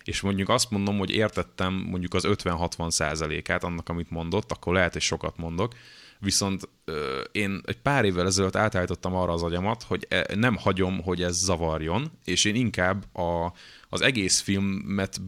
és 0.07 0.21
mondjuk 0.21 0.49
azt 0.49 0.71
mondom, 0.71 0.99
hogy 0.99 1.11
értettem 1.11 1.75
mondjuk 1.75 2.15
az 2.15 2.25
50-60 2.27 2.91
százalékát 2.91 3.65
annak, 3.65 3.89
amit 3.89 4.11
mondott, 4.11 4.53
akkor 4.53 4.75
lehet, 4.75 4.93
hogy 4.93 5.03
sokat 5.03 5.37
mondok, 5.37 5.75
viszont 6.19 6.69
ö, 6.85 7.21
én 7.33 7.61
egy 7.65 7.81
pár 7.81 8.05
évvel 8.05 8.27
ezelőtt 8.27 8.57
átállítottam 8.57 9.15
arra 9.15 9.33
az 9.33 9.43
agyamat, 9.43 9.83
hogy 9.83 10.07
e, 10.09 10.27
nem 10.35 10.57
hagyom, 10.57 11.03
hogy 11.03 11.23
ez 11.23 11.37
zavarjon, 11.37 12.11
és 12.25 12.45
én 12.45 12.55
inkább 12.55 13.17
a, 13.17 13.53
az 13.89 14.01
egész 14.01 14.41
filmet 14.41 15.21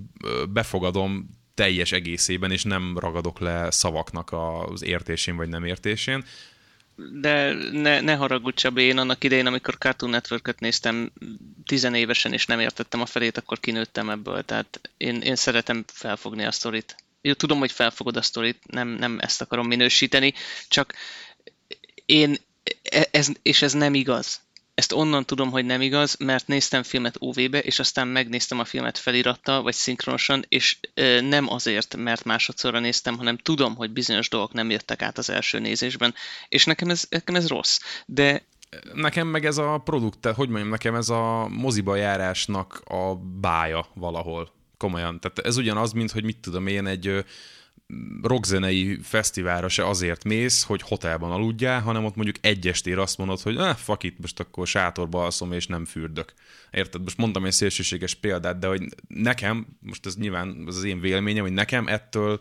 befogadom 0.48 1.30
teljes 1.54 1.92
egészében, 1.92 2.50
és 2.50 2.62
nem 2.62 2.98
ragadok 2.98 3.38
le 3.38 3.70
szavaknak 3.70 4.32
az 4.32 4.84
értésén 4.84 5.36
vagy 5.36 5.48
nem 5.48 5.64
értésén 5.64 6.24
de 6.98 7.52
ne, 7.72 8.00
ne 8.00 8.14
haragudj 8.14 8.56
Csabi, 8.56 8.82
én 8.82 8.98
annak 8.98 9.24
idején, 9.24 9.46
amikor 9.46 9.78
Cartoon 9.78 10.10
Network-öt 10.10 10.60
néztem 10.60 11.12
tizenévesen, 11.66 12.32
és 12.32 12.46
nem 12.46 12.60
értettem 12.60 13.00
a 13.00 13.06
felét, 13.06 13.36
akkor 13.38 13.60
kinőttem 13.60 14.10
ebből. 14.10 14.42
Tehát 14.42 14.80
én, 14.96 15.20
én 15.20 15.36
szeretem 15.36 15.84
felfogni 15.86 16.44
a 16.44 16.52
sztorit. 16.52 16.96
Jó, 17.20 17.32
tudom, 17.32 17.58
hogy 17.58 17.72
felfogod 17.72 18.16
a 18.16 18.22
sztorit, 18.22 18.62
nem, 18.66 18.88
nem 18.88 19.18
ezt 19.20 19.40
akarom 19.40 19.66
minősíteni, 19.66 20.34
csak 20.68 20.94
én, 22.06 22.36
e, 22.82 23.08
ez, 23.10 23.28
és 23.42 23.62
ez 23.62 23.72
nem 23.72 23.94
igaz. 23.94 24.40
Ezt 24.78 24.92
onnan 24.92 25.24
tudom, 25.24 25.50
hogy 25.50 25.64
nem 25.64 25.80
igaz, 25.80 26.16
mert 26.18 26.46
néztem 26.46 26.82
filmet 26.82 27.16
OV-be, 27.18 27.58
és 27.58 27.78
aztán 27.78 28.08
megnéztem 28.08 28.58
a 28.58 28.64
filmet 28.64 28.98
felirattal, 28.98 29.62
vagy 29.62 29.74
szinkronosan, 29.74 30.44
és 30.48 30.78
ö, 30.94 31.20
nem 31.20 31.48
azért, 31.50 31.96
mert 31.96 32.24
másodszorra 32.24 32.78
néztem, 32.78 33.16
hanem 33.16 33.36
tudom, 33.36 33.76
hogy 33.76 33.90
bizonyos 33.90 34.28
dolgok 34.28 34.52
nem 34.52 34.70
jöttek 34.70 35.02
át 35.02 35.18
az 35.18 35.30
első 35.30 35.58
nézésben, 35.58 36.14
és 36.48 36.64
nekem 36.64 36.88
ez, 36.88 37.04
nekem 37.08 37.34
ez 37.34 37.48
rossz. 37.48 37.78
De 38.06 38.46
nekem 38.94 39.26
meg 39.26 39.44
ez 39.44 39.58
a 39.58 39.80
produkt, 39.84 40.26
hogy 40.26 40.48
mondjam, 40.48 40.68
nekem 40.68 40.94
ez 40.94 41.08
a 41.08 41.48
moziba 41.48 41.96
járásnak 41.96 42.82
a 42.84 43.14
bája 43.40 43.86
valahol. 43.94 44.52
Komolyan. 44.76 45.20
Tehát 45.20 45.38
ez 45.38 45.56
ugyanaz, 45.56 45.92
mint 45.92 46.10
hogy 46.10 46.24
mit 46.24 46.38
tudom 46.38 46.66
én, 46.66 46.86
egy 46.86 47.24
rockzenei 48.22 48.98
fesztiválra 49.02 49.68
se 49.68 49.86
azért 49.88 50.24
mész, 50.24 50.62
hogy 50.62 50.82
hotelban 50.82 51.30
aludjál, 51.30 51.80
hanem 51.80 52.04
ott 52.04 52.14
mondjuk 52.14 52.36
egy 52.40 52.68
estére 52.68 53.02
azt 53.02 53.18
mondod, 53.18 53.40
hogy 53.40 53.56
eh, 53.56 53.76
fuck 53.76 54.02
it, 54.02 54.18
most 54.18 54.40
akkor 54.40 54.66
sátorba 54.66 55.24
alszom 55.24 55.52
és 55.52 55.66
nem 55.66 55.84
fürdök. 55.84 56.32
Érted? 56.70 57.02
Most 57.02 57.16
mondtam 57.16 57.44
egy 57.44 57.52
szélsőséges 57.52 58.14
példát, 58.14 58.58
de 58.58 58.66
hogy 58.66 58.82
nekem, 59.08 59.66
most 59.80 60.06
ez 60.06 60.16
nyilván 60.16 60.64
az, 60.66 60.76
az 60.76 60.84
én 60.84 61.00
véleményem, 61.00 61.42
hogy 61.42 61.52
nekem 61.52 61.86
ettől 61.86 62.40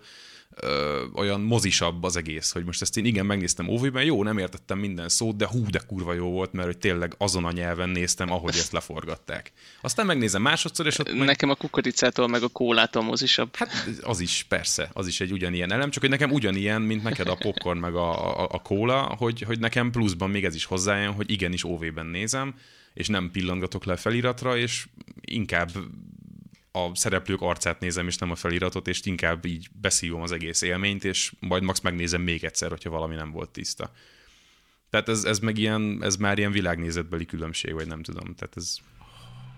ö, 0.59 1.03
olyan 1.13 1.41
mozisabb 1.41 2.03
az 2.03 2.15
egész, 2.15 2.51
hogy 2.51 2.65
most 2.65 2.81
ezt 2.81 2.97
én 2.97 3.05
igen 3.05 3.25
megnéztem 3.25 3.67
óvében, 3.67 4.03
jó, 4.03 4.23
nem 4.23 4.37
értettem 4.37 4.79
minden 4.79 5.09
szót, 5.09 5.35
de 5.35 5.47
hú, 5.47 5.65
de 5.69 5.81
kurva 5.87 6.13
jó 6.13 6.29
volt, 6.29 6.53
mert 6.53 6.67
hogy 6.67 6.77
tényleg 6.77 7.15
azon 7.17 7.45
a 7.45 7.51
nyelven 7.51 7.89
néztem, 7.89 8.31
ahogy 8.31 8.55
ezt 8.55 8.71
leforgatták. 8.71 9.51
Aztán 9.81 10.05
megnézem 10.05 10.41
másodszor, 10.41 10.85
és 10.85 10.99
ott 10.99 11.13
meg... 11.13 11.27
Nekem 11.27 11.49
a 11.49 11.55
kukoricától 11.55 12.27
meg 12.27 12.43
a 12.43 12.47
kólától 12.47 13.03
mozisabb. 13.03 13.55
Hát 13.55 13.69
az 14.01 14.19
is, 14.19 14.45
persze, 14.49 14.89
az 14.93 15.07
is 15.07 15.21
egy 15.21 15.31
ugyanilyen 15.31 15.71
elem, 15.71 15.89
csak 15.89 16.01
hogy 16.01 16.11
nekem 16.11 16.31
ugyanilyen, 16.31 16.81
mint 16.81 17.03
neked 17.03 17.27
a 17.27 17.35
popcorn 17.35 17.79
meg 17.79 17.95
a, 17.95 18.41
a, 18.41 18.47
a 18.51 18.59
kóla, 18.59 19.15
hogy, 19.17 19.41
hogy 19.41 19.59
nekem 19.59 19.91
pluszban 19.91 20.29
még 20.29 20.45
ez 20.45 20.55
is 20.55 20.65
hozzájön, 20.65 21.13
hogy 21.13 21.31
igenis 21.31 21.63
óvében 21.63 22.05
nézem, 22.05 22.55
és 22.93 23.07
nem 23.07 23.31
pillantgatok 23.31 23.85
le 23.85 23.95
feliratra, 23.95 24.57
és 24.57 24.87
inkább 25.21 25.71
a 26.85 26.95
szereplők 26.95 27.41
arcát 27.41 27.79
nézem, 27.79 28.07
és 28.07 28.17
nem 28.17 28.31
a 28.31 28.35
feliratot, 28.35 28.87
és 28.87 29.01
inkább 29.03 29.45
így 29.45 29.67
beszívom 29.81 30.21
az 30.21 30.31
egész 30.31 30.61
élményt, 30.61 31.03
és 31.03 31.33
majd 31.39 31.63
max 31.63 31.79
megnézem 31.79 32.21
még 32.21 32.43
egyszer, 32.43 32.69
hogyha 32.69 32.89
valami 32.89 33.15
nem 33.15 33.31
volt 33.31 33.49
tiszta. 33.49 33.91
Tehát 34.89 35.09
ez, 35.09 35.23
ez 35.23 35.39
meg 35.39 35.57
ilyen, 35.57 35.99
ez 36.01 36.15
már 36.15 36.37
ilyen 36.37 36.51
világnézetbeli 36.51 37.25
különbség, 37.25 37.73
vagy 37.73 37.87
nem 37.87 38.03
tudom. 38.03 38.35
Tehát 38.35 38.57
ez... 38.57 38.77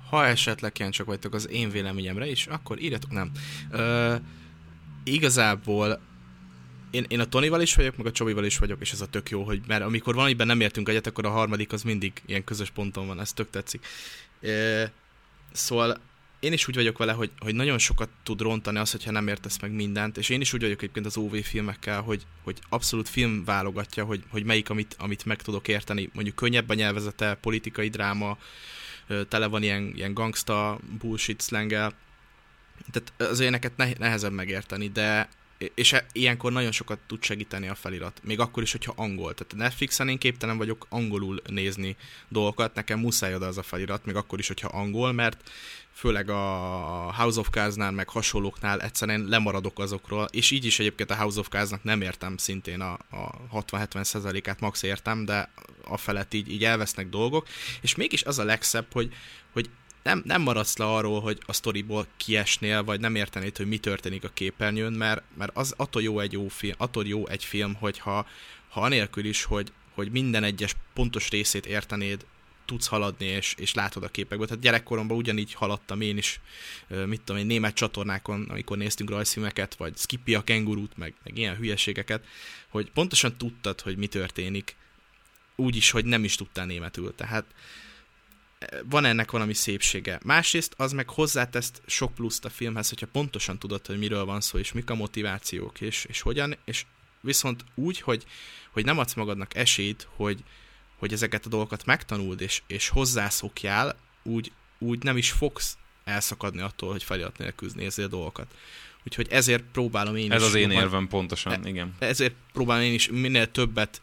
Ha 0.10 0.26
esetleg 0.26 0.90
csak 0.90 1.06
vagytok 1.06 1.34
az 1.34 1.50
én 1.50 1.70
véleményemre 1.70 2.30
is, 2.30 2.48
akkor 2.48 2.82
írjatok, 2.82 3.12
nem. 3.12 3.32
Ö, 3.72 4.16
igazából 5.04 6.00
én, 6.92 7.06
én 7.08 7.20
a 7.20 7.26
Tonival 7.26 7.62
is 7.62 7.76
vagyok, 7.76 7.98
meg 7.98 8.06
a 8.06 8.12
Csobival 8.12 8.46
is 8.46 8.58
vagyok, 8.58 8.82
és 8.82 8.92
ez 8.92 9.02
a 9.02 9.08
tök 9.08 9.30
jó, 9.30 9.44
hogy 9.44 9.62
mert 9.68 9.84
amikor 9.84 10.16
valamiben 10.16 10.48
nem 10.48 10.62
értünk 10.62 10.90
egyet, 10.90 11.08
akkor 11.08 11.26
a 11.26 11.30
harmadik 11.30 11.74
az 11.74 11.84
mindig 11.84 12.22
ilyen 12.26 12.44
közös 12.44 12.70
ponton 12.70 13.08
van, 13.08 13.20
ez 13.20 13.34
tök 13.34 13.50
tetszik. 13.50 13.86
Ö, 14.40 14.84
szóval 15.52 16.02
én 16.40 16.54
is 16.54 16.68
úgy 16.68 16.76
vagyok 16.76 16.98
vele, 16.98 17.12
hogy, 17.12 17.32
hogy 17.40 17.56
nagyon 17.56 17.78
sokat 17.78 18.10
tud 18.24 18.42
rontani 18.42 18.78
az, 18.78 18.92
hogyha 18.92 19.12
nem 19.12 19.28
értesz 19.28 19.60
meg 19.60 19.72
mindent, 19.72 20.18
és 20.18 20.30
én 20.30 20.42
is 20.42 20.54
úgy 20.54 20.62
vagyok 20.62 20.82
egyébként 20.82 21.06
az 21.06 21.18
OV 21.18 21.36
filmekkel, 21.36 22.02
hogy, 22.02 22.26
hogy 22.44 22.60
abszolút 22.70 23.10
film 23.10 23.44
válogatja, 23.44 24.04
hogy, 24.04 24.24
hogy 24.30 24.44
melyik, 24.44 24.70
amit, 24.70 24.96
amit 25.00 25.26
meg 25.26 25.42
tudok 25.42 25.68
érteni. 25.68 26.10
Mondjuk 26.14 26.36
könnyebb 26.36 26.70
a 26.70 26.74
nyelvezete, 26.74 27.34
politikai 27.34 27.90
dráma, 27.90 28.38
tele 29.28 29.48
van 29.48 29.64
ilyen, 29.64 29.92
ilyen 29.96 30.14
gangsta 30.14 30.80
bullshit 31.00 31.42
slanggel, 31.42 31.94
tehát 32.92 33.32
az 33.32 33.40
éneket 33.40 33.98
nehezebb 33.98 34.32
megérteni, 34.32 34.88
de 34.88 35.30
és 35.76 35.94
e, 35.94 36.06
ilyenkor 36.12 36.52
nagyon 36.52 36.72
sokat 36.72 37.00
tud 37.08 37.24
segíteni 37.24 37.68
a 37.68 37.76
felirat. 37.76 38.20
Még 38.24 38.40
akkor 38.40 38.64
is, 38.64 38.72
hogyha 38.72 38.94
angol. 38.96 39.34
Tehát 39.34 39.56
Netflixen 39.56 40.10
én 40.10 40.18
képtelen 40.18 40.58
vagyok 40.58 40.86
angolul 40.90 41.42
nézni 41.48 41.96
dolgokat, 42.28 42.76
nekem 42.76 43.00
muszáj 43.00 43.36
oda 43.36 43.48
az 43.48 43.58
a 43.58 43.64
felirat, 43.64 44.06
még 44.06 44.16
akkor 44.16 44.40
is, 44.40 44.48
hogyha 44.48 44.68
angol, 44.68 45.12
mert 45.12 45.50
főleg 45.94 46.30
a 46.30 47.14
House 47.18 47.40
of 47.40 47.50
Cards-nál, 47.50 47.92
meg 47.92 48.10
hasonlóknál 48.10 48.82
egyszerűen 48.82 49.26
lemaradok 49.28 49.80
azokról, 49.80 50.28
és 50.32 50.52
így 50.52 50.66
is 50.66 50.80
egyébként 50.80 51.12
a 51.12 51.16
House 51.16 51.40
of 51.40 51.48
Cards-nak 51.48 51.84
nem 51.84 52.02
értem 52.02 52.38
szintén 52.38 52.82
a, 52.82 52.92
a 52.92 53.62
60-70%-át 53.62 54.60
max 54.60 54.84
értem, 54.84 55.26
de 55.26 55.52
a 55.84 55.98
felett 55.98 56.34
így, 56.34 56.52
így 56.52 56.64
elvesznek 56.64 57.10
dolgok, 57.10 57.48
és 57.82 57.96
mégis 57.96 58.24
az 58.24 58.40
a 58.40 58.44
legszebb, 58.44 58.86
hogy, 58.92 59.14
hogy 59.54 59.70
nem, 60.04 60.22
nem 60.26 60.42
maradsz 60.42 60.78
le 60.78 60.86
arról, 60.86 61.22
hogy 61.22 61.40
a 61.46 61.54
sztoriból 61.54 62.08
kiesnél, 62.18 62.84
vagy 62.84 63.00
nem 63.00 63.16
értenéd, 63.16 63.58
hogy 63.58 63.68
mi 63.68 63.78
történik 63.78 64.24
a 64.24 64.30
képernyőn, 64.34 64.94
mert, 64.94 65.22
mert 65.38 65.58
az 65.58 65.74
attól 65.78 66.02
jó 66.02 66.20
egy 66.20 66.32
jó 66.32 66.48
film, 66.48 66.74
attól 66.78 67.08
jó 67.08 67.28
egy 67.28 67.44
film, 67.44 67.74
hogyha 67.74 68.28
ha 68.70 68.82
anélkül 68.82 69.26
is, 69.26 69.44
hogy, 69.44 69.72
hogy 69.94 70.12
minden 70.12 70.44
egyes 70.44 70.76
pontos 70.94 71.30
részét 71.30 71.66
értenéd 71.66 72.26
tudsz 72.70 72.88
haladni, 72.88 73.26
és, 73.26 73.54
és 73.58 73.74
látod 73.74 74.04
a 74.04 74.08
képekből. 74.08 74.48
Tehát 74.48 74.64
gyerekkoromban 74.64 75.18
ugyanígy 75.18 75.54
haladtam 75.54 76.02
én 76.02 76.18
is, 76.18 76.40
mit 77.06 77.22
tudom 77.22 77.42
én, 77.42 77.48
német 77.48 77.74
csatornákon, 77.74 78.48
amikor 78.50 78.78
néztünk 78.78 79.10
rajzfilmeket, 79.10 79.76
vagy 79.76 79.98
Skippy 79.98 80.36
a 80.36 80.42
kengurút, 80.42 80.98
meg, 80.98 81.14
meg 81.24 81.38
ilyen 81.38 81.56
hülyeségeket, 81.56 82.26
hogy 82.68 82.92
pontosan 82.92 83.38
tudtad, 83.38 83.82
hogy 83.82 83.98
mi 83.98 84.08
történik, 84.08 84.76
úgy 85.56 85.76
is, 85.76 85.92
hogy 85.92 86.06
nem 86.06 86.24
is 86.24 86.36
tudtál 86.36 86.66
németül. 86.66 87.16
Tehát 87.16 87.46
van 88.84 89.06
ennek 89.06 89.32
valami 89.32 89.54
szépsége. 89.54 90.20
Másrészt 90.24 90.74
az 90.78 90.92
meg 90.92 91.10
hozzátesz 91.10 91.72
sok 91.86 92.14
pluszt 92.14 92.46
a 92.46 92.50
filmhez, 92.50 92.90
hogyha 92.90 93.08
pontosan 93.08 93.60
tudod, 93.60 93.86
hogy 93.86 93.98
miről 93.98 94.26
van 94.26 94.42
szó, 94.42 94.58
és 94.58 94.72
mik 94.72 94.90
a 94.90 94.96
motivációk, 94.96 95.82
és, 95.82 96.06
és 96.06 96.22
hogyan, 96.22 96.58
és 96.66 96.86
viszont 97.22 97.64
úgy, 97.76 98.02
hogy, 98.02 98.26
hogy 98.72 98.86
nem 98.86 98.98
adsz 98.98 99.14
magadnak 99.14 99.56
esélyt, 99.56 100.08
hogy, 100.16 100.44
hogy 101.00 101.14
ezeket 101.14 101.46
a 101.46 101.50
dolgokat 101.50 101.86
megtanuld, 101.86 102.42
és, 102.42 102.62
és 102.68 102.90
hozzászokjál, 102.90 103.96
úgy, 104.24 104.52
úgy 104.78 105.04
nem 105.04 105.18
is 105.18 105.32
fogsz 105.32 105.78
elszakadni 106.04 106.62
attól, 106.62 106.92
hogy 106.92 107.04
felirat 107.04 107.38
nélkül 107.38 107.70
nézzél 107.76 108.08
dolgokat. 108.08 108.48
Úgyhogy 109.06 109.28
ezért 109.30 109.64
próbálom 109.72 110.16
én 110.16 110.32
Ez 110.32 110.42
is... 110.42 110.48
az 110.48 110.56
én 110.56 110.72
érvem 110.72 111.08
pontosan, 111.08 111.66
e, 111.66 111.70
igen. 111.70 111.96
Ezért 112.00 112.34
próbálom 112.54 112.84
én 112.84 112.94
is 112.94 113.10
minél 113.10 113.52
többet 113.52 114.02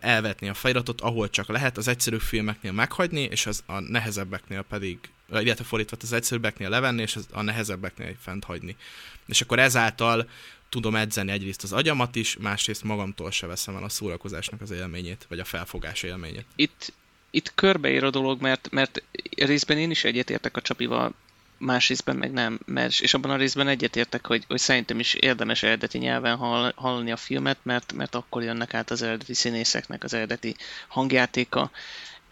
elvetni 0.00 0.48
a 0.48 0.54
feliratot, 0.54 1.00
ahol 1.00 1.30
csak 1.30 1.48
lehet, 1.48 1.76
az 1.76 1.88
egyszerű 1.88 2.18
filmeknél 2.18 2.72
meghagyni, 2.72 3.20
és 3.20 3.46
az 3.46 3.62
a 3.66 3.80
nehezebbeknél 3.80 4.62
pedig, 4.62 4.98
illetve 5.30 5.64
fordítva 5.64 5.96
az 6.00 6.12
egyszerűbbeknél 6.12 6.68
levenni, 6.68 7.02
és 7.02 7.16
az 7.16 7.26
a 7.32 7.42
nehezebbeknél 7.42 8.16
fent 8.20 8.44
hagyni. 8.44 8.76
És 9.26 9.40
akkor 9.40 9.58
ezáltal 9.58 10.28
tudom 10.68 10.96
edzeni 10.96 11.30
egyrészt 11.30 11.62
az 11.62 11.72
agyamat 11.72 12.16
is, 12.16 12.36
másrészt 12.36 12.84
magamtól 12.84 13.30
se 13.30 13.46
veszem 13.46 13.76
el 13.76 13.84
a 13.84 13.88
szórakozásnak 13.88 14.60
az 14.60 14.70
élményét, 14.70 15.26
vagy 15.28 15.38
a 15.38 15.44
felfogás 15.44 16.02
élményét. 16.02 16.46
Itt, 16.56 16.92
itt 17.30 17.54
körbeér 17.54 18.04
a 18.04 18.10
dolog, 18.10 18.40
mert, 18.40 18.70
mert 18.70 19.02
részben 19.36 19.78
én 19.78 19.90
is 19.90 20.04
egyetértek 20.04 20.56
a 20.56 20.60
Csapival, 20.60 21.14
más 21.58 21.88
részben 21.88 22.16
meg 22.16 22.32
nem, 22.32 22.58
mert, 22.64 23.00
és 23.00 23.14
abban 23.14 23.30
a 23.30 23.36
részben 23.36 23.68
egyetértek, 23.68 24.26
hogy, 24.26 24.44
hogy 24.48 24.58
szerintem 24.58 24.98
is 24.98 25.14
érdemes 25.14 25.62
eredeti 25.62 25.98
nyelven 25.98 26.36
hall, 26.36 26.72
hallani 26.76 27.12
a 27.12 27.16
filmet, 27.16 27.58
mert, 27.62 27.92
mert 27.92 28.14
akkor 28.14 28.42
jönnek 28.42 28.74
át 28.74 28.90
az 28.90 29.02
eredeti 29.02 29.34
színészeknek 29.34 30.04
az 30.04 30.14
eredeti 30.14 30.56
hangjátéka, 30.88 31.70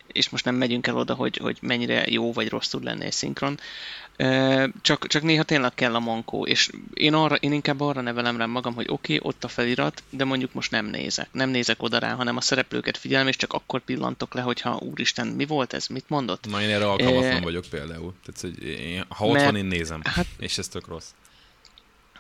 és 0.07 0.29
most 0.29 0.45
nem 0.45 0.55
megyünk 0.55 0.87
el 0.87 0.97
oda, 0.97 1.15
hogy, 1.15 1.37
hogy 1.37 1.59
mennyire 1.61 2.05
jó 2.07 2.33
vagy 2.33 2.49
rossz 2.49 2.69
tud 2.69 2.85
lenni 2.85 3.05
egy 3.05 3.13
szinkron, 3.13 3.59
csak, 4.81 5.07
csak 5.07 5.23
néha 5.23 5.43
tényleg 5.43 5.75
kell 5.75 5.95
a 5.95 6.01
mankó, 6.01 6.47
és 6.47 6.71
én, 6.95 7.15
arra, 7.15 7.35
én 7.35 7.53
inkább 7.53 7.81
arra 7.81 8.01
nevelem 8.01 8.37
rá 8.37 8.47
magam, 8.47 8.75
hogy 8.75 8.87
oké, 8.89 9.17
okay, 9.17 9.29
ott 9.31 9.45
a 9.45 9.49
felirat, 9.49 10.03
de 10.11 10.25
mondjuk 10.25 10.53
most 10.53 10.71
nem 10.71 10.87
nézek. 10.87 11.29
Nem 11.33 11.51
nézek 11.51 11.83
oda 11.83 11.99
rá, 11.99 12.13
hanem 12.15 12.37
a 12.37 12.41
szereplőket 12.41 12.97
figyelem, 12.97 13.29
és 13.29 13.37
csak 13.37 13.53
akkor 13.53 13.81
pillantok 13.81 14.35
le, 14.35 14.41
hogyha 14.41 14.77
úristen, 14.77 15.27
mi 15.27 15.47
volt 15.47 15.73
ez, 15.73 15.87
mit 15.87 16.05
mondott? 16.09 16.47
Na 16.51 16.63
én 16.63 16.71
erre 16.71 16.87
alkalmatlan 16.87 17.37
e... 17.37 17.41
vagyok 17.41 17.65
például. 17.71 18.15
Tehát, 18.25 18.41
hogy 18.41 18.69
én, 18.69 19.05
ha 19.09 19.27
ott 19.27 19.33
mert, 19.33 19.45
van, 19.45 19.57
én 19.57 19.65
nézem, 19.65 20.01
hát, 20.05 20.27
és 20.39 20.59
ez 20.59 20.69
tök 20.69 20.87
rossz 20.87 21.09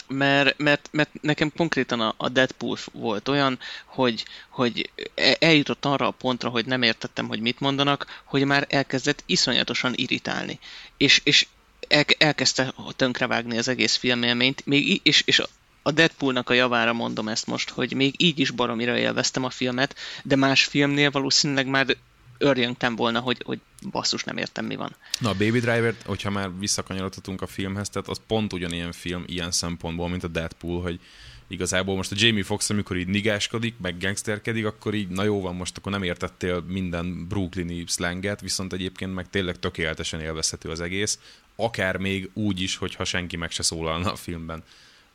mert, 0.09 0.59
mert, 0.59 0.88
mert 0.92 1.11
nekem 1.20 1.52
konkrétan 1.57 2.00
a, 2.00 2.14
a 2.16 2.28
Deadpool 2.28 2.76
volt 2.92 3.28
olyan, 3.28 3.59
hogy, 3.85 4.24
hogy 4.48 4.90
e, 5.14 5.37
eljutott 5.40 5.85
arra 5.85 6.07
a 6.07 6.11
pontra, 6.11 6.48
hogy 6.48 6.66
nem 6.66 6.83
értettem, 6.83 7.28
hogy 7.28 7.40
mit 7.40 7.61
mondanak, 7.61 8.22
hogy 8.24 8.44
már 8.44 8.66
elkezdett 8.68 9.22
iszonyatosan 9.26 9.92
irritálni. 9.96 10.59
És, 10.96 11.20
és 11.24 11.46
el, 11.94 12.04
elkezdte 12.18 12.74
tönkrevágni 12.96 13.59
az 13.59 13.68
egész 13.68 13.96
filmélményt, 13.96 14.66
még, 14.66 15.00
és, 15.02 15.22
és 15.26 15.42
a 15.83 15.90
Deadpoolnak 15.90 16.50
a 16.50 16.52
javára 16.52 16.92
mondom 16.92 17.28
ezt 17.28 17.46
most, 17.46 17.70
hogy 17.70 17.94
még 17.94 18.14
így 18.16 18.38
is 18.38 18.50
baromira 18.50 18.96
élveztem 18.96 19.44
a 19.44 19.50
filmet, 19.50 19.96
de 20.22 20.37
más 20.37 20.64
filmnél 20.64 21.11
valószínűleg 21.11 21.66
már 21.66 21.96
örjöngtem 22.38 22.96
volna, 22.96 23.20
hogy, 23.20 23.42
hogy 23.44 23.59
basszus, 23.90 24.24
nem 24.24 24.37
értem, 24.37 24.64
mi 24.64 24.76
van. 24.76 24.96
Na, 25.18 25.28
a 25.28 25.33
Baby 25.33 25.61
Driver, 25.61 25.94
hogyha 26.04 26.30
már 26.30 26.59
visszakanyarodhatunk 26.59 27.42
a 27.42 27.46
filmhez, 27.46 27.88
tehát 27.88 28.09
az 28.09 28.20
pont 28.26 28.52
ugyanilyen 28.52 28.92
film 28.92 29.24
ilyen 29.26 29.50
szempontból, 29.50 30.09
mint 30.09 30.24
a 30.24 30.28
Deadpool, 30.28 30.83
hogy 30.83 31.00
igazából 31.48 31.96
most 31.96 32.12
a 32.12 32.16
Jamie 32.18 32.44
Foxx, 32.44 32.70
amikor 32.70 32.96
így 32.96 33.09
nigáskodik, 33.09 33.74
meg 33.78 33.98
gangsterkedik, 33.98 34.66
akkor 34.66 34.94
így, 34.94 35.09
na 35.09 35.22
jó 35.22 35.40
van, 35.40 35.54
most 35.54 35.76
akkor 35.76 35.92
nem 35.92 36.02
értettél 36.02 36.64
minden 36.68 37.26
brooklyni 37.28 37.85
slanget, 37.87 38.40
viszont 38.40 38.72
egyébként 38.72 39.14
meg 39.14 39.30
tényleg 39.30 39.59
tökéletesen 39.59 40.20
élvezhető 40.20 40.70
az 40.70 40.80
egész, 40.80 41.18
akár 41.57 41.96
még 41.96 42.30
úgy 42.33 42.61
is, 42.61 42.76
hogyha 42.76 43.04
senki 43.04 43.37
meg 43.37 43.50
se 43.50 43.62
szólalna 43.62 44.12
a 44.12 44.16
filmben 44.16 44.62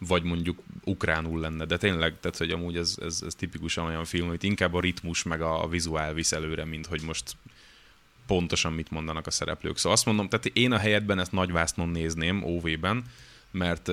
vagy 0.07 0.23
mondjuk 0.23 0.59
ukránul 0.83 1.39
lenne, 1.39 1.65
de 1.65 1.77
tényleg, 1.77 2.19
tehát 2.19 2.37
hogy 2.37 2.51
amúgy 2.51 2.77
ez, 2.77 2.97
ez, 3.01 3.21
ez 3.25 3.35
tipikusan 3.35 3.85
olyan 3.85 4.05
film, 4.05 4.27
hogy 4.27 4.43
inkább 4.43 4.73
a 4.73 4.79
ritmus 4.79 5.23
meg 5.23 5.41
a, 5.41 5.63
a 5.63 5.67
vizuál 5.67 6.13
visz 6.13 6.31
előre, 6.31 6.65
mint 6.65 6.85
hogy 6.85 7.01
most 7.01 7.35
pontosan 8.27 8.73
mit 8.73 8.91
mondanak 8.91 9.27
a 9.27 9.31
szereplők. 9.31 9.77
Szóval 9.77 9.91
azt 9.91 10.05
mondom, 10.05 10.29
tehát 10.29 10.45
én 10.45 10.71
a 10.71 10.77
helyetben 10.77 11.19
ezt 11.19 11.31
nagyvásznon 11.31 11.89
nézném, 11.89 12.43
OV-ben, 12.43 13.03
mert 13.51 13.91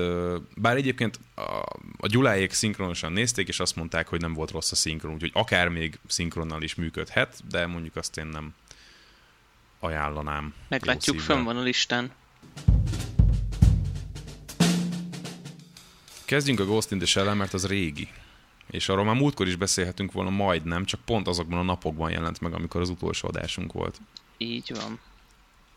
bár 0.57 0.77
egyébként 0.77 1.21
a, 1.35 1.41
a 1.97 2.07
Gyuláék 2.07 2.53
szinkronosan 2.53 3.13
nézték, 3.13 3.49
és 3.49 3.61
azt 3.61 3.77
mondták, 3.77 4.09
hogy 4.09 4.21
nem 4.21 4.35
volt 4.35 4.51
rossz 4.51 4.73
a 4.73 4.75
szinkron, 4.75 5.13
úgyhogy 5.13 5.31
akár 5.35 5.69
még 5.69 5.99
szinkronnal 6.07 6.63
is 6.63 6.75
működhet, 6.75 7.43
de 7.49 7.67
mondjuk 7.67 7.97
azt 7.97 8.17
én 8.17 8.27
nem 8.27 8.55
ajánlanám. 9.81 10.55
Meglátjuk, 10.69 11.19
fönn 11.19 11.45
van 11.45 11.57
a 11.57 11.63
listán. 11.63 12.13
Kezdjünk 16.25 16.61
a 16.61 16.65
Ghost 16.65 16.91
in 16.91 16.99
the 16.99 17.07
shell 17.07 17.35
mert 17.35 17.55
az 17.55 17.67
régi. 17.67 18.09
És 18.71 18.89
arról 18.89 19.05
már 19.05 19.15
múltkor 19.15 19.47
is 19.47 19.57
beszélhetünk 19.57 20.13
volna 20.13 20.31
majdnem, 20.31 20.85
csak 20.85 21.01
pont 21.05 21.29
azokban 21.29 21.59
a 21.59 21.63
napokban 21.63 22.11
jelent 22.11 22.41
meg, 22.41 22.55
amikor 22.55 22.81
az 22.81 22.89
utolsó 22.89 23.29
adásunk 23.29 23.73
volt. 23.73 24.01
Így 24.37 24.73
van. 24.75 25.01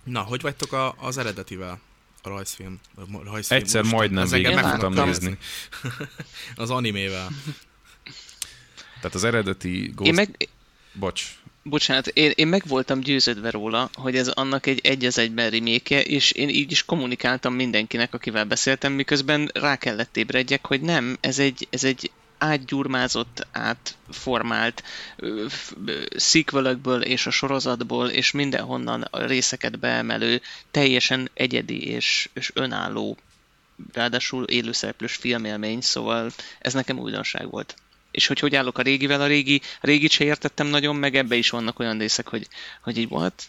Na, 0.04 0.22
hogy 0.22 0.42
vagytok 0.42 0.72
a, 0.74 0.96
az 0.98 1.18
eredetivel? 1.18 1.80
A 2.22 2.30
rajzfilm. 2.30 2.80
A 2.96 3.24
rajzfilm 3.24 3.62
Egyszer 3.62 3.82
most, 3.82 3.94
majdnem 3.94 4.28
végig 4.28 4.60
tudtam 4.60 4.94
nézni. 4.94 5.38
az 6.56 6.70
animével. 6.70 7.30
Tehát 8.96 9.16
az 9.16 9.24
eredeti 9.24 9.92
Ghost... 9.96 10.10
Én 10.10 10.16
meg... 10.16 10.50
Bocs. 10.94 11.40
Bocsánat, 11.64 12.08
én, 12.08 12.32
én 12.36 12.48
meg 12.48 12.64
voltam 12.68 13.00
győződve 13.00 13.50
róla, 13.50 13.90
hogy 13.94 14.16
ez 14.16 14.28
annak 14.28 14.66
egy 14.66 14.80
egy 14.84 15.06
az 15.06 15.18
egyben 15.18 15.50
reméke, 15.50 16.04
és 16.04 16.32
én 16.32 16.50
így 16.50 16.72
is 16.72 16.86
kommunikáltam 16.86 17.54
mindenkinek, 17.54 18.14
akivel 18.14 18.46
beszéltem, 18.46 18.94
miközben 18.94 19.52
rá 19.54 19.76
kellett 19.76 20.18
ébredjek, 20.18 20.66
hogy 20.66 20.82
nem, 20.82 21.18
ez 21.20 21.40
egy, 21.40 21.68
ez 21.70 21.84
egy 21.84 22.12
átgyurmázott, 22.40 23.48
átformált 23.52 24.84
szikvölökből 26.16 27.02
és 27.02 27.26
a 27.26 27.32
sorozatból, 27.32 28.10
és 28.10 28.32
mindenhonnan 28.32 29.02
a 29.02 29.26
részeket 29.26 29.80
beemelő, 29.80 30.42
teljesen 30.72 31.30
egyedi 31.34 31.88
és, 31.88 32.30
és 32.34 32.52
önálló, 32.54 33.18
ráadásul 33.94 34.44
élőszereplős 34.44 35.16
filmélmény, 35.16 35.82
szóval 35.82 36.32
ez 36.60 36.74
nekem 36.74 37.00
újdonság 37.00 37.50
volt 37.50 37.76
és 38.12 38.28
hogy 38.28 38.40
hogy 38.40 38.56
állok 38.56 38.78
a 38.78 38.82
régivel, 38.82 39.22
a 39.22 39.28
régi, 39.28 39.62
a 39.82 39.88
régit 39.88 40.12
se 40.12 40.24
értettem 40.24 40.68
nagyon, 40.68 40.96
meg 40.96 41.16
ebbe 41.16 41.36
is 41.36 41.50
vannak 41.50 41.80
olyan 41.80 41.98
részek, 41.98 42.28
hogy, 42.28 42.48
hogy 42.82 42.98
így 42.98 43.08
volt. 43.08 43.44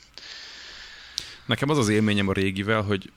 Nekem 1.51 1.69
az 1.71 1.79
az 1.79 1.89
élményem 1.89 2.29
a 2.29 2.33
régivel, 2.33 2.83
hogy 2.83 3.13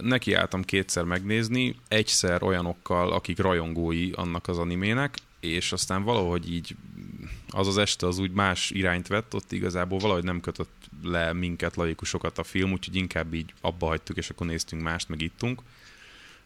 nekiálltam 0.00 0.62
kétszer 0.62 1.04
megnézni, 1.04 1.76
egyszer 1.88 2.42
olyanokkal, 2.42 3.12
akik 3.12 3.38
rajongói 3.38 4.10
annak 4.12 4.48
az 4.48 4.58
animének, 4.58 5.18
és 5.40 5.72
aztán 5.72 6.02
valahogy 6.02 6.52
így 6.52 6.76
az 7.50 7.66
az 7.66 7.78
este 7.78 8.06
az 8.06 8.18
úgy 8.18 8.30
más 8.30 8.70
irányt 8.70 9.06
vett, 9.06 9.34
ott 9.34 9.52
igazából 9.52 9.98
valahogy 9.98 10.24
nem 10.24 10.40
kötött 10.40 10.88
le 11.02 11.32
minket, 11.32 11.76
laikusokat 11.76 12.38
a 12.38 12.44
film, 12.44 12.72
úgyhogy 12.72 12.96
inkább 12.96 13.34
így 13.34 13.52
abba 13.60 13.86
hagytuk, 13.86 14.16
és 14.16 14.30
akkor 14.30 14.46
néztünk 14.46 14.82
mást, 14.82 15.08
meg 15.08 15.20
ittunk 15.20 15.62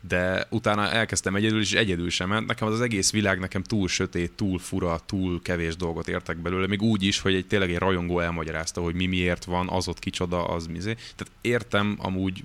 de 0.00 0.46
utána 0.50 0.90
elkezdtem 0.90 1.34
egyedül, 1.34 1.60
és 1.60 1.72
egyedül 1.72 2.10
sem 2.10 2.28
ment. 2.28 2.46
Nekem 2.46 2.68
az, 2.68 2.74
az 2.74 2.80
egész 2.80 3.12
világ 3.12 3.38
nekem 3.38 3.62
túl 3.62 3.88
sötét, 3.88 4.32
túl 4.32 4.58
fura, 4.58 5.00
túl 5.06 5.42
kevés 5.42 5.76
dolgot 5.76 6.08
értek 6.08 6.36
belőle, 6.36 6.66
még 6.66 6.82
úgy 6.82 7.02
is, 7.02 7.20
hogy 7.20 7.34
egy 7.34 7.46
tényleg 7.46 7.70
egy 7.70 7.78
rajongó 7.78 8.20
elmagyarázta, 8.20 8.80
hogy 8.80 8.94
mi 8.94 9.06
miért 9.06 9.44
van, 9.44 9.68
az 9.68 9.88
ott 9.88 9.98
kicsoda, 9.98 10.44
az 10.44 10.66
mi. 10.66 10.78
Tehát 10.78 11.30
értem 11.40 11.96
amúgy 11.98 12.44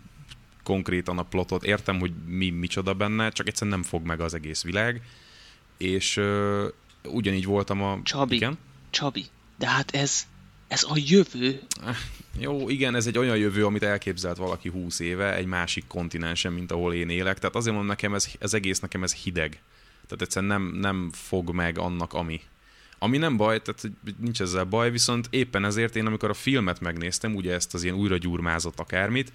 konkrétan 0.63 1.17
a 1.17 1.23
plotot, 1.23 1.63
értem, 1.63 1.99
hogy 1.99 2.13
mi 2.27 2.49
micsoda 2.49 2.93
benne, 2.93 3.29
csak 3.29 3.47
egyszerűen 3.47 3.79
nem 3.79 3.87
fog 3.87 4.05
meg 4.05 4.19
az 4.19 4.33
egész 4.33 4.63
világ, 4.63 5.01
és 5.77 6.17
uh, 6.17 6.63
ugyanígy 7.03 7.45
voltam 7.45 7.81
a... 7.81 7.99
Csabi, 8.03 8.35
igen? 8.35 8.57
Csabi, 8.89 9.25
de 9.57 9.67
hát 9.67 9.91
ez, 9.91 10.27
ez 10.67 10.83
a 10.83 10.93
jövő. 10.95 11.61
Jó, 12.39 12.69
igen, 12.69 12.95
ez 12.95 13.07
egy 13.07 13.17
olyan 13.17 13.37
jövő, 13.37 13.65
amit 13.65 13.83
elképzelt 13.83 14.37
valaki 14.37 14.69
húsz 14.69 14.99
éve, 14.99 15.35
egy 15.35 15.45
másik 15.45 15.87
kontinensen, 15.87 16.53
mint 16.53 16.71
ahol 16.71 16.93
én 16.93 17.09
élek. 17.09 17.39
Tehát 17.39 17.55
azért 17.55 17.75
mondom 17.75 17.91
nekem, 17.91 18.13
ez, 18.13 18.27
ez 18.39 18.53
egész 18.53 18.79
nekem 18.79 19.03
ez 19.03 19.13
hideg. 19.13 19.61
Tehát 20.07 20.21
egyszerűen 20.21 20.51
nem, 20.51 20.79
nem 20.79 21.09
fog 21.13 21.49
meg 21.51 21.77
annak, 21.77 22.13
ami. 22.13 22.41
Ami 22.99 23.17
nem 23.17 23.37
baj, 23.37 23.61
tehát 23.61 23.89
nincs 24.19 24.41
ezzel 24.41 24.63
baj, 24.63 24.91
viszont 24.91 25.27
éppen 25.29 25.65
ezért 25.65 25.95
én, 25.95 26.05
amikor 26.05 26.29
a 26.29 26.33
filmet 26.33 26.79
megnéztem, 26.79 27.35
ugye 27.35 27.53
ezt 27.53 27.73
az 27.73 27.83
ilyen 27.83 27.95
újra 27.95 28.17
gyurmázott 28.17 28.79
akármit, 28.79 29.31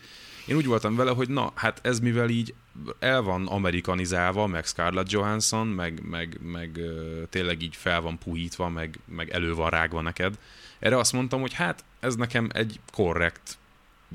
én 0.50 0.56
úgy 0.56 0.66
voltam 0.66 0.96
vele, 0.96 1.10
hogy 1.10 1.28
na, 1.28 1.52
hát 1.54 1.78
ez 1.82 2.00
mivel 2.00 2.28
így 2.28 2.54
el 2.98 3.22
van 3.22 3.46
amerikanizálva, 3.46 4.46
meg 4.46 4.64
Scarlett 4.66 5.10
Johansson, 5.10 5.66
meg, 5.66 6.00
meg, 6.08 6.38
meg 6.42 6.80
tényleg 7.28 7.62
így 7.62 7.76
fel 7.76 8.00
van 8.00 8.18
puhítva, 8.18 8.68
meg, 8.68 8.98
meg 9.04 9.30
elő 9.30 9.54
van 9.54 9.70
rágva 9.70 10.00
neked. 10.00 10.38
Erre 10.78 10.98
azt 10.98 11.12
mondtam, 11.12 11.40
hogy 11.40 11.52
hát 11.52 11.84
ez 12.00 12.16
nekem 12.16 12.48
egy 12.52 12.80
korrekt 12.92 13.58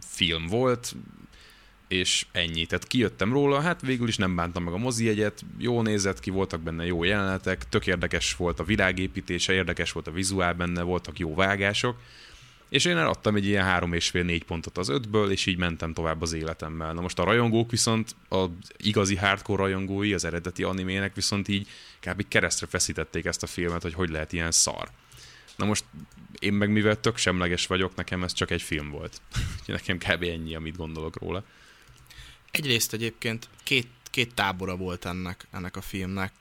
film 0.02 0.46
volt, 0.48 0.96
és 1.88 2.26
ennyi. 2.32 2.66
Tehát 2.66 2.88
kijöttem 2.88 3.34
róla, 3.34 3.62
hát 3.62 3.82
végül 3.82 4.08
is 4.08 4.18
nem 4.18 4.36
bántam 4.36 4.64
meg 4.64 4.74
a 4.74 4.78
mozi 4.78 5.06
jegyet, 5.06 5.46
jó 5.58 5.82
nézett 5.82 6.20
ki, 6.20 6.30
voltak 6.30 6.62
benne 6.62 6.86
jó 6.86 7.04
jelenetek, 7.04 7.70
tök 7.70 7.88
érdekes 7.88 8.36
volt 8.36 8.60
a 8.60 8.64
világépítése, 8.64 9.54
érdekes 9.54 9.92
volt 9.92 10.08
a 10.08 10.12
vizuál 10.12 10.54
benne, 10.54 10.82
voltak 10.82 11.20
jó 11.20 11.36
vágások, 11.36 11.98
és 12.70 12.86
én 12.86 12.98
eladtam 12.98 13.36
egy 13.36 13.46
ilyen 13.46 13.64
három 13.64 13.94
és 13.94 14.10
fél 14.10 14.24
négy 14.24 14.44
pontot 14.44 14.78
az 14.78 14.90
ötből, 14.90 15.32
és 15.32 15.46
így 15.46 15.58
mentem 15.58 15.94
tovább 15.94 16.22
az 16.22 16.34
életemmel. 16.34 16.94
Na 16.94 17.02
most 17.02 17.20
a 17.20 17.24
rajongók 17.24 17.72
viszont, 17.72 18.16
az 18.30 18.50
igazi 18.78 19.16
hardcore 19.16 19.62
rajongói 19.62 20.14
az 20.14 20.26
eredeti 20.26 20.64
animének 20.64 21.16
viszont 21.16 21.48
így 21.48 21.68
kb. 22.00 22.28
keresztre 22.28 22.68
feszítették 22.68 23.26
ezt 23.26 23.44
a 23.44 23.48
filmet, 23.48 23.82
hogy 23.82 23.94
hogy 23.94 24.10
lehet 24.10 24.34
ilyen 24.34 24.52
szar. 24.52 24.90
Na 25.56 25.66
most 25.66 25.86
én 26.40 26.54
meg 26.54 26.70
mivel 26.70 27.00
tök 27.00 27.18
semleges 27.18 27.68
vagyok, 27.68 27.96
nekem 27.96 28.24
ez 28.24 28.34
csak 28.34 28.52
egy 28.52 28.62
film 28.62 28.90
volt. 28.90 29.22
nekem 29.66 29.98
kb. 29.98 30.24
ennyi, 30.24 30.56
amit 30.56 30.78
gondolok 30.78 31.20
róla. 31.20 31.44
Egyrészt 32.52 32.94
egyébként 32.94 33.50
két, 33.64 33.88
két 34.12 34.34
tábora 34.34 34.76
volt 34.76 35.06
ennek, 35.06 35.48
ennek 35.52 35.76
a 35.76 35.82
filmnek, 35.82 36.34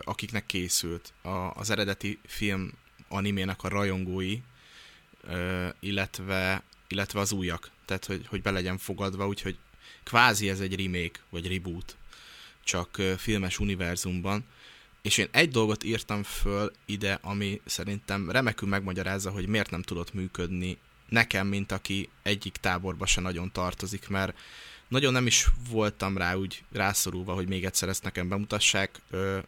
akiknek 0.00 0.46
készült. 0.46 1.12
A, 1.22 1.28
az 1.28 1.70
eredeti 1.70 2.18
film 2.26 2.72
animének 3.08 3.62
a 3.62 3.68
rajongói, 3.68 4.38
illetve, 5.80 6.62
illetve 6.88 7.20
az 7.20 7.32
újak. 7.32 7.70
Tehát, 7.84 8.04
hogy, 8.04 8.26
hogy 8.28 8.42
be 8.42 8.50
legyen 8.50 8.78
fogadva, 8.78 9.26
úgyhogy 9.26 9.56
kvázi 10.02 10.48
ez 10.48 10.60
egy 10.60 10.84
remake, 10.84 11.20
vagy 11.30 11.52
reboot, 11.52 11.96
csak 12.64 13.02
filmes 13.16 13.58
univerzumban. 13.58 14.44
És 15.02 15.18
én 15.18 15.28
egy 15.30 15.50
dolgot 15.50 15.84
írtam 15.84 16.22
föl 16.22 16.72
ide, 16.84 17.18
ami 17.22 17.60
szerintem 17.64 18.30
remekül 18.30 18.68
megmagyarázza, 18.68 19.30
hogy 19.30 19.46
miért 19.46 19.70
nem 19.70 19.82
tudott 19.82 20.14
működni 20.14 20.78
nekem, 21.08 21.46
mint 21.46 21.72
aki 21.72 22.08
egyik 22.22 22.56
táborba 22.56 23.06
se 23.06 23.20
nagyon 23.20 23.52
tartozik, 23.52 24.08
mert 24.08 24.38
nagyon 24.88 25.12
nem 25.12 25.26
is 25.26 25.46
voltam 25.70 26.16
rá 26.16 26.34
úgy 26.34 26.64
rászorulva, 26.72 27.34
hogy 27.34 27.48
még 27.48 27.64
egyszer 27.64 27.88
ezt 27.88 28.02
nekem 28.02 28.28
bemutassák, 28.28 29.00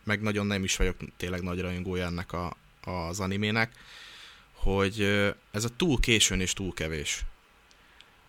meg 0.04 0.20
nagyon 0.20 0.46
nem 0.46 0.64
is 0.64 0.76
vagyok 0.76 0.96
tényleg 1.16 1.42
nagy 1.42 1.60
rajongója 1.60 2.06
ennek 2.06 2.32
a, 2.32 2.56
az 2.84 3.20
animének, 3.20 3.72
hogy 4.64 5.00
ez 5.50 5.64
a 5.64 5.76
túl 5.76 6.00
későn 6.00 6.40
és 6.40 6.52
túl 6.52 6.74
kevés. 6.74 7.24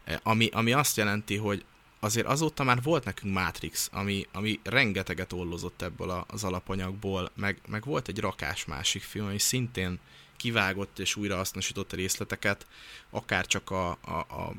E, 0.05 0.19
ami, 0.23 0.49
ami 0.51 0.73
azt 0.73 0.97
jelenti, 0.97 1.35
hogy 1.35 1.65
azért 1.99 2.27
azóta 2.27 2.63
már 2.63 2.81
volt 2.81 3.03
nekünk 3.03 3.33
Matrix, 3.33 3.89
ami, 3.91 4.27
ami 4.33 4.59
rengeteget 4.63 5.33
ollozott 5.33 5.81
ebből 5.81 6.25
az 6.27 6.43
alapanyagból, 6.43 7.31
meg, 7.35 7.61
meg 7.67 7.85
volt 7.85 8.07
egy 8.07 8.19
rakás 8.19 8.65
másik 8.65 9.01
film, 9.01 9.25
ami 9.25 9.39
szintén 9.39 9.99
kivágott 10.37 10.99
és 10.99 11.15
újra 11.15 11.35
hasznosított 11.35 11.93
részleteket, 11.93 12.67
akár 13.09 13.45
csak 13.45 13.69
a, 13.69 13.89
a, 13.89 14.11
a 14.11 14.53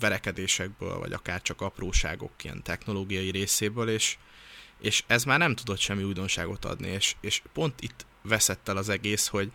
verekedésekből, 0.00 0.98
vagy 0.98 1.12
akár 1.12 1.42
csak 1.42 1.60
apróságok 1.60 2.44
ilyen 2.44 2.62
technológiai 2.62 3.30
részéből, 3.30 3.88
és, 3.88 4.16
és 4.80 5.04
ez 5.06 5.24
már 5.24 5.38
nem 5.38 5.54
tudott 5.54 5.78
semmi 5.78 6.02
újdonságot 6.02 6.64
adni, 6.64 6.88
és, 6.88 7.16
és 7.20 7.42
pont 7.52 7.80
itt 7.80 8.06
veszett 8.22 8.68
el 8.68 8.76
az 8.76 8.88
egész, 8.88 9.26
hogy, 9.26 9.52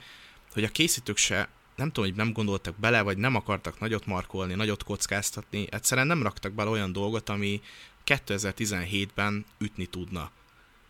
hogy 0.54 0.64
a 0.64 0.70
készítők 0.70 1.18
se 1.18 1.50
nem 1.78 1.92
tudom, 1.92 2.10
hogy 2.10 2.18
nem 2.18 2.34
gondoltak 2.34 2.76
bele, 2.80 3.02
vagy 3.02 3.18
nem 3.18 3.36
akartak 3.36 3.80
nagyot 3.80 4.06
markolni, 4.06 4.54
nagyot 4.54 4.84
kockáztatni, 4.84 5.68
egyszerűen 5.70 6.08
nem 6.08 6.24
raktak 6.24 6.54
bele 6.54 6.70
olyan 6.70 6.92
dolgot, 6.92 7.30
ami 7.30 7.62
2017-ben 8.06 9.46
ütni 9.58 9.86
tudna 9.86 10.32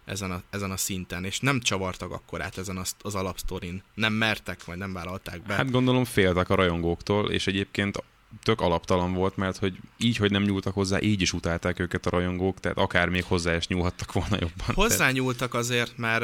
ezen 0.06 0.32
a, 0.32 0.42
ezen 0.50 0.72
a 0.72 0.78
szinten, 0.78 1.24
és 1.24 1.40
nem 1.40 1.60
csavartak 1.60 2.12
akkor 2.12 2.42
át 2.42 2.58
ezen 2.58 2.78
az, 2.78 2.96
az 3.02 3.16
alapsztorin. 3.16 3.84
Nem 3.94 4.14
mertek, 4.14 4.66
vagy 4.66 4.78
nem 4.78 4.94
vállalták 4.94 5.42
be. 5.42 5.54
Hát 5.54 5.72
gondolom 5.72 6.04
féltek 6.06 6.50
a 6.50 6.56
rajongóktól, 6.56 7.32
és 7.32 7.48
egyébként 7.48 8.04
tök 8.44 8.62
alaptalan 8.62 9.14
volt, 9.14 9.36
mert 9.36 9.58
hogy 9.58 9.78
így, 9.98 10.18
hogy 10.18 10.32
nem 10.32 10.44
nyúltak 10.44 10.74
hozzá, 10.74 11.02
így 11.02 11.22
is 11.22 11.34
utálták 11.34 11.80
őket 11.80 12.06
a 12.06 12.10
rajongók, 12.10 12.60
tehát 12.60 12.78
akár 12.78 13.10
még 13.10 13.24
hozzá 13.24 13.56
is 13.56 13.68
nyúlhattak 13.68 14.12
volna 14.12 14.38
jobban. 14.40 14.74
Hozzá 14.74 15.12
nyúltak 15.12 15.54
azért, 15.54 15.98
mert 15.98 16.24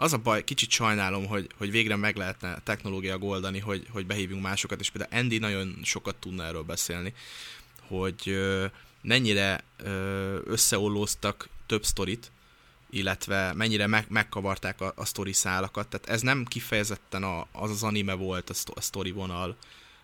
az 0.00 0.12
a 0.12 0.18
baj, 0.18 0.44
kicsit 0.44 0.70
sajnálom, 0.70 1.26
hogy, 1.26 1.48
hogy 1.56 1.70
végre 1.70 1.96
meg 1.96 2.16
lehetne 2.16 2.60
technológia 2.64 3.18
goldani, 3.18 3.58
hogy, 3.58 3.86
hogy 3.90 4.06
behívjunk 4.06 4.42
másokat, 4.42 4.80
és 4.80 4.90
például 4.90 5.20
Andy 5.20 5.38
nagyon 5.38 5.78
sokat 5.82 6.16
tudna 6.16 6.44
erről 6.44 6.62
beszélni, 6.62 7.14
hogy 7.86 8.38
mennyire 9.02 9.64
összeollóztak 10.44 11.48
több 11.66 11.84
sztorit, 11.84 12.30
illetve 12.90 13.52
mennyire 13.52 13.86
meg, 13.86 14.06
megkavarták 14.08 14.80
a, 14.80 14.92
a 14.96 15.04
sztori 15.04 15.32
szálakat. 15.32 15.88
Tehát 15.88 16.08
ez 16.08 16.20
nem 16.20 16.44
kifejezetten 16.44 17.22
a, 17.22 17.46
az 17.52 17.70
az 17.70 17.82
anime 17.82 18.14
volt, 18.14 18.50
a 18.74 18.80
sztori 18.80 19.10
vonal, 19.10 19.56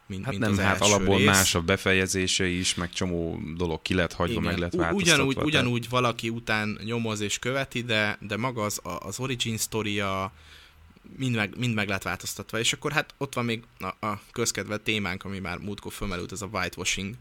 mint, 0.06 0.24
hát 0.24 0.30
mint 0.30 0.44
nem, 0.44 0.52
az 0.52 0.58
hát 0.58 0.80
alapból 0.80 1.16
rész. 1.16 1.26
más 1.26 1.54
a 1.54 1.60
befejezése 1.60 2.46
is, 2.46 2.74
meg 2.74 2.90
csomó 2.90 3.40
dolog 3.56 3.82
ki 3.82 3.94
lett 3.94 4.12
hagyva, 4.12 4.40
Igen. 4.40 4.44
meg 4.44 4.58
lett 4.58 4.74
változtatva. 4.74 5.22
Ugyanúgy, 5.24 5.44
ugyanúgy 5.44 5.88
valaki 5.88 6.28
után 6.28 6.78
nyomoz 6.84 7.20
és 7.20 7.38
követi, 7.38 7.82
de, 7.82 8.18
de 8.20 8.36
maga 8.36 8.62
az, 8.62 8.80
az 8.82 9.20
origin 9.20 9.56
sztoria 9.56 10.32
mind 11.16 11.34
meg, 11.34 11.58
mind 11.58 11.74
meg 11.74 11.88
lett 11.88 12.02
változtatva. 12.02 12.58
És 12.58 12.72
akkor 12.72 12.92
hát 12.92 13.14
ott 13.18 13.34
van 13.34 13.44
még 13.44 13.62
a, 13.78 14.06
a 14.06 14.20
közkedvelt 14.32 14.80
témánk, 14.80 15.24
ami 15.24 15.38
már 15.38 15.58
múltkor 15.58 15.92
fölmerült, 15.92 16.32
ez 16.32 16.42
a 16.42 16.48
whitewashing 16.52 17.14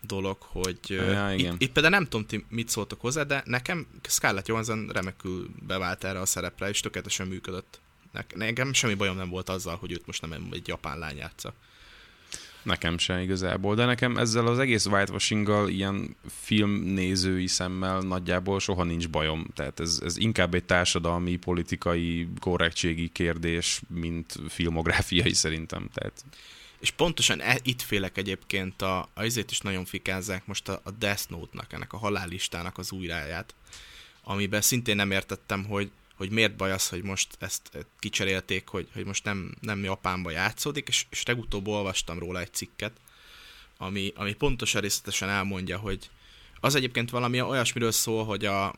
dolog, 0.00 0.36
hogy 0.40 0.78
ja, 0.82 1.32
igen. 1.32 1.54
Itt, 1.54 1.62
itt 1.62 1.72
például 1.72 1.94
nem 1.94 2.04
tudom, 2.04 2.26
ti 2.26 2.44
mit 2.48 2.68
szóltok 2.68 3.00
hozzá, 3.00 3.22
de 3.22 3.42
nekem 3.44 3.86
Scarlett 4.08 4.46
Johansson 4.46 4.88
remekül 4.92 5.50
bevált 5.66 6.04
erre 6.04 6.20
a 6.20 6.26
szerepre, 6.26 6.68
és 6.68 6.80
tökéletesen 6.80 7.26
működött. 7.26 7.80
Nekem 8.34 8.72
semmi 8.72 8.94
bajom 8.94 9.16
nem 9.16 9.28
volt 9.28 9.48
azzal, 9.48 9.76
hogy 9.76 9.92
őt 9.92 10.06
most 10.06 10.20
nem 10.20 10.48
egy 10.52 10.68
japán 10.68 10.98
lány 10.98 11.16
játsza. 11.16 11.54
Nekem 12.62 12.98
se 12.98 13.22
igazából, 13.22 13.74
de 13.74 13.84
nekem 13.84 14.16
ezzel 14.16 14.46
az 14.46 14.58
egész 14.58 14.86
whitewashinggal, 14.86 15.68
ilyen 15.68 16.16
filmnézői 16.26 17.46
szemmel 17.46 17.98
nagyjából 17.98 18.60
soha 18.60 18.84
nincs 18.84 19.08
bajom. 19.08 19.46
Tehát 19.54 19.80
ez, 19.80 20.00
ez 20.04 20.16
inkább 20.16 20.54
egy 20.54 20.64
társadalmi, 20.64 21.36
politikai, 21.36 22.28
korrektségi 22.40 23.08
kérdés, 23.08 23.82
mint 23.88 24.36
filmográfiai 24.48 25.32
szerintem. 25.32 25.88
Tehát... 25.94 26.24
És 26.78 26.90
pontosan 26.90 27.40
e, 27.40 27.58
itt 27.62 27.82
félek 27.82 28.16
egyébként, 28.16 28.82
a, 28.82 29.08
azért 29.14 29.50
is 29.50 29.60
nagyon 29.60 29.84
fikázzák 29.84 30.46
most 30.46 30.68
a, 30.68 30.80
a 30.84 30.90
Death 30.90 31.22
Note-nak, 31.28 31.72
ennek 31.72 31.92
a 31.92 31.98
halállistának 31.98 32.78
az 32.78 32.92
újráját, 32.92 33.54
amiben 34.22 34.60
szintén 34.60 34.96
nem 34.96 35.10
értettem, 35.10 35.64
hogy 35.64 35.90
hogy 36.20 36.30
miért 36.30 36.56
baj 36.56 36.72
az, 36.72 36.88
hogy 36.88 37.02
most 37.02 37.28
ezt 37.38 37.86
kicserélték, 37.98 38.68
hogy, 38.68 38.88
hogy 38.92 39.04
most 39.04 39.24
nem, 39.24 39.54
nem 39.60 39.84
Japánba 39.84 40.30
játszódik, 40.30 40.88
és, 40.88 41.06
és 41.10 41.22
legutóbb 41.22 41.66
olvastam 41.66 42.18
róla 42.18 42.40
egy 42.40 42.52
cikket, 42.52 42.92
ami, 43.76 44.12
ami 44.14 44.32
pontosan 44.32 44.80
részletesen 44.80 45.28
elmondja, 45.28 45.78
hogy 45.78 46.10
az 46.60 46.74
egyébként 46.74 47.10
valami 47.10 47.40
olyasmiről 47.40 47.90
szól, 47.90 48.24
hogy 48.24 48.44
a 48.44 48.74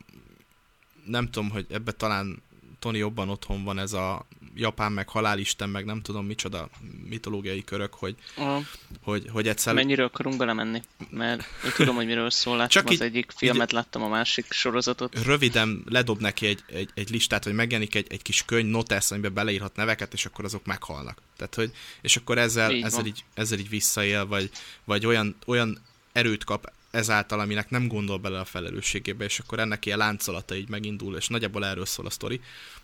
nem 1.06 1.30
tudom, 1.30 1.50
hogy 1.50 1.66
ebbe 1.70 1.92
talán 1.92 2.42
Tony 2.78 2.96
jobban 2.96 3.28
otthon 3.28 3.64
van 3.64 3.78
ez 3.78 3.92
a 3.92 4.26
japán, 4.54 4.92
meg 4.92 5.08
halálisten, 5.08 5.68
meg 5.68 5.84
nem 5.84 6.02
tudom 6.02 6.26
micsoda 6.26 6.68
mitológiai 7.08 7.64
körök, 7.64 7.94
hogy, 7.94 8.14
uh, 8.36 8.64
hogy, 9.02 9.26
hogy 9.32 9.48
egyszer... 9.48 9.74
Mennyire 9.74 10.04
akarunk 10.04 10.36
belemenni? 10.36 10.82
Mert 11.10 11.44
én 11.64 11.70
tudom, 11.76 11.94
hogy 11.94 12.06
miről 12.06 12.30
szól, 12.30 12.56
láttam 12.56 12.68
Csak 12.68 12.86
az 12.86 12.92
így, 12.92 13.02
egyik 13.02 13.32
filmet, 13.36 13.68
így, 13.68 13.74
láttam 13.74 14.02
a 14.02 14.08
másik 14.08 14.52
sorozatot. 14.52 15.24
Röviden 15.24 15.82
ledob 15.88 16.20
neki 16.20 16.46
egy, 16.46 16.64
egy, 16.66 16.90
egy 16.94 17.10
listát, 17.10 17.44
hogy 17.44 17.54
megjelenik 17.54 17.94
egy, 17.94 18.06
egy 18.10 18.22
kis 18.22 18.44
könyv, 18.44 18.70
notesz, 18.70 19.10
amiben 19.10 19.34
beleírhat 19.34 19.76
neveket, 19.76 20.12
és 20.12 20.26
akkor 20.26 20.44
azok 20.44 20.66
meghalnak. 20.66 21.22
Tehát, 21.36 21.54
hogy, 21.54 21.72
és 22.00 22.16
akkor 22.16 22.38
ezzel, 22.38 22.70
így 22.70 22.84
ezzel, 22.84 23.06
így, 23.06 23.24
ezzel 23.34 23.58
így 23.58 23.68
visszaél, 23.68 24.26
vagy, 24.26 24.50
vagy 24.84 25.06
olyan, 25.06 25.36
olyan 25.46 25.78
erőt 26.12 26.44
kap 26.44 26.72
ezáltal, 26.92 27.40
aminek 27.40 27.70
nem 27.70 27.88
gondol 27.88 28.18
bele 28.18 28.40
a 28.40 28.44
felelősségébe, 28.44 29.24
és 29.24 29.38
akkor 29.38 29.58
ennek 29.58 29.86
ilyen 29.86 29.98
láncolata 29.98 30.54
így 30.54 30.68
megindul, 30.68 31.16
és 31.16 31.28
nagyjából 31.28 31.66
erről 31.66 31.86
szól 31.86 32.06
a 32.06 32.10
sztori, 32.10 32.40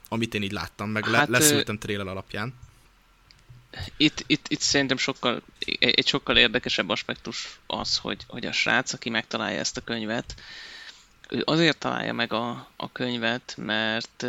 amit 0.08 0.34
én 0.34 0.42
így 0.42 0.52
láttam, 0.52 0.90
meg 0.90 1.04
hát, 1.04 1.28
le, 1.28 1.38
leszültem 1.38 1.78
trailer 1.78 2.06
alapján. 2.06 2.54
Itt, 3.96 4.24
itt, 4.26 4.48
itt 4.48 4.60
szerintem 4.60 4.96
sokkal, 4.96 5.42
egy 5.78 6.06
sokkal 6.06 6.36
érdekesebb 6.36 6.88
aspektus 6.88 7.58
az, 7.66 7.96
hogy, 7.96 8.24
hogy 8.26 8.46
a 8.46 8.52
srác, 8.52 8.92
aki 8.92 9.10
megtalálja 9.10 9.58
ezt 9.58 9.76
a 9.76 9.80
könyvet, 9.80 10.34
ő 11.28 11.42
azért 11.44 11.78
találja 11.78 12.12
meg 12.12 12.32
a, 12.32 12.68
a 12.76 12.92
könyvet, 12.92 13.54
mert 13.56 14.26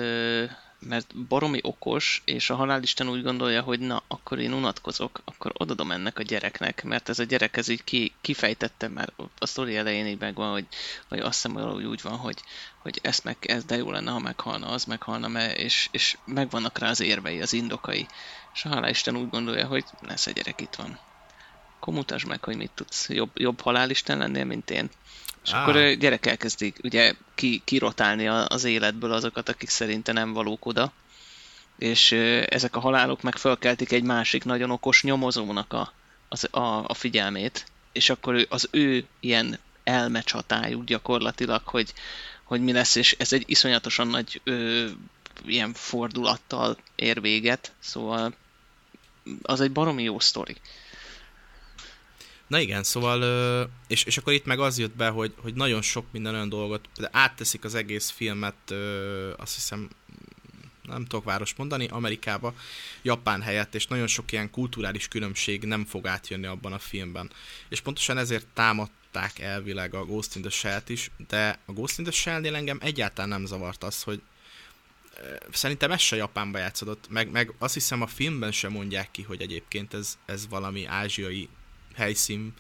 mert 0.80 1.16
baromi 1.28 1.60
okos, 1.62 2.22
és 2.26 2.50
a 2.50 2.56
halálisten 2.56 3.10
úgy 3.10 3.24
gondolja, 3.24 3.62
hogy 3.62 3.80
na, 3.80 4.04
akkor 4.08 4.40
én 4.40 4.54
unatkozok, 4.54 5.22
akkor 5.26 5.52
odadom 5.58 5.92
ennek 5.92 6.20
a 6.20 6.24
gyereknek, 6.24 6.84
mert 6.84 7.10
ez 7.10 7.20
a 7.20 7.24
gyerek 7.24 7.58
ez 7.58 7.68
így 7.68 7.84
ki, 7.84 8.14
kifejtette 8.22 8.88
már 8.88 9.14
a 9.40 9.46
sztori 9.46 9.76
elején 9.76 10.06
így 10.06 10.20
megvan, 10.20 10.52
hogy, 10.52 10.68
hogy 11.08 11.20
azt 11.20 11.34
hiszem 11.34 11.54
valahogy 11.54 11.84
úgy 11.84 12.02
van, 12.02 12.18
hogy, 12.18 12.42
hogy 12.78 13.00
ezt 13.02 13.24
meg, 13.24 13.38
ez 13.40 13.66
de 13.66 13.76
jó 13.76 13.92
lenne, 13.92 14.12
ha 14.12 14.20
meghalna, 14.20 14.68
az 14.68 14.86
meghalna, 14.86 15.28
mert, 15.28 15.58
és, 15.58 15.88
és 15.92 16.18
megvannak 16.26 16.78
rá 16.78 16.90
az 16.90 17.00
érvei, 17.00 17.42
az 17.42 17.54
indokai. 17.54 18.08
És 18.54 18.66
a 18.66 18.70
halálisten 18.70 19.16
úgy 19.16 19.30
gondolja, 19.30 19.68
hogy 19.68 19.86
lesz 20.02 20.28
a 20.28 20.32
gyerek 20.32 20.62
itt 20.62 20.76
van. 20.76 21.00
Akkor 21.80 21.94
mutasd 21.94 22.28
meg, 22.28 22.44
hogy 22.44 22.58
mit 22.58 22.72
tudsz. 22.72 23.10
Jobb, 23.10 23.32
jobb 23.34 23.62
halálisten 23.62 24.18
lennél, 24.18 24.46
mint 24.46 24.70
én. 24.70 24.90
És 25.44 25.52
ah. 25.52 25.62
akkor 25.62 25.76
a 25.76 25.94
gyerek 25.94 26.26
elkezdik 26.26 26.80
ugye 26.84 27.14
ki, 27.36 27.62
kirotálni 27.66 28.28
az 28.28 28.64
életből 28.64 29.12
azokat, 29.12 29.50
akik 29.50 29.70
szerinte 29.70 30.12
nem 30.12 30.34
valók 30.34 30.66
oda. 30.66 30.92
És 31.78 32.12
ezek 32.46 32.76
a 32.76 32.80
halálok 32.80 33.22
meg 33.22 33.36
fölkeltik 33.36 33.92
egy 33.92 34.04
másik 34.04 34.44
nagyon 34.44 34.70
okos 34.70 35.04
nyomozónak 35.04 35.74
a, 35.74 35.94
az, 36.30 36.48
a, 36.52 36.84
a 36.88 36.94
figyelmét. 36.94 37.66
És 37.92 38.10
akkor 38.10 38.46
az 38.50 38.68
ő 38.72 39.06
ilyen 39.20 39.60
elmecsatájuk 39.84 40.84
gyakorlatilag, 40.84 41.62
hogy, 41.66 41.94
hogy 42.44 42.62
mi 42.62 42.72
lesz, 42.72 42.96
és 42.96 43.16
ez 43.20 43.34
egy 43.34 43.44
iszonyatosan 43.48 44.08
nagy 44.08 44.42
ö, 44.44 44.88
ilyen 45.46 45.74
fordulattal 45.74 46.78
ér 46.96 47.22
véget, 47.22 47.72
szóval 47.80 48.34
az 49.42 49.62
egy 49.62 49.72
baromi 49.72 50.04
jó 50.04 50.20
sztori. 50.20 50.56
Na 52.50 52.60
igen, 52.60 52.84
szóval, 52.84 53.70
és, 53.88 54.04
és 54.04 54.18
akkor 54.18 54.34
itt 54.34 54.46
meg 54.46 54.60
az 54.60 54.78
jött 54.78 54.96
be, 54.96 55.10
hogy, 55.10 55.34
hogy 55.38 55.54
nagyon 55.54 55.82
sok 55.82 56.06
minden 56.12 56.34
olyan 56.34 56.50
dolgot, 56.50 56.90
de 56.98 57.10
átteszik 57.12 57.64
az 57.64 57.76
egész 57.76 58.10
filmet, 58.10 58.72
azt 59.38 59.54
hiszem, 59.54 59.90
nem 60.84 61.06
tudok 61.06 61.26
város 61.26 61.56
mondani, 61.56 61.88
Amerikába, 61.88 62.54
Japán 63.02 63.42
helyett, 63.42 63.76
és 63.76 63.88
nagyon 63.88 64.08
sok 64.08 64.32
ilyen 64.32 64.52
kulturális 64.52 65.08
különbség 65.08 65.64
nem 65.64 65.86
fog 65.86 66.08
átjönni 66.08 66.46
abban 66.46 66.74
a 66.74 66.80
filmben. 66.80 67.32
És 67.70 67.82
pontosan 67.82 68.18
ezért 68.18 68.48
támadták 68.54 69.40
elvileg 69.40 69.94
a 69.94 70.06
Ghost 70.06 70.36
in 70.36 70.42
the 70.42 70.52
Shell-t 70.52 70.90
is, 70.90 71.12
de 71.28 71.60
a 71.66 71.72
Ghost 71.72 71.98
in 71.98 72.04
the 72.04 72.14
Shell-nél 72.14 72.56
engem 72.56 72.78
egyáltalán 72.82 73.30
nem 73.30 73.46
zavart 73.46 73.84
az, 73.84 74.04
hogy 74.04 74.22
szerintem 75.52 75.92
ez 75.92 76.02
se 76.02 76.16
Japánba 76.16 76.58
játszódott, 76.58 77.10
meg, 77.10 77.32
meg 77.32 77.54
azt 77.58 77.74
hiszem 77.74 78.02
a 78.02 78.08
filmben 78.08 78.52
sem 78.52 78.72
mondják 78.72 79.12
ki, 79.12 79.22
hogy 79.22 79.42
egyébként 79.42 79.94
ez, 79.94 80.18
ez 80.26 80.48
valami 80.48 80.86
ázsiai 80.86 81.50
helyszín, 82.00 82.54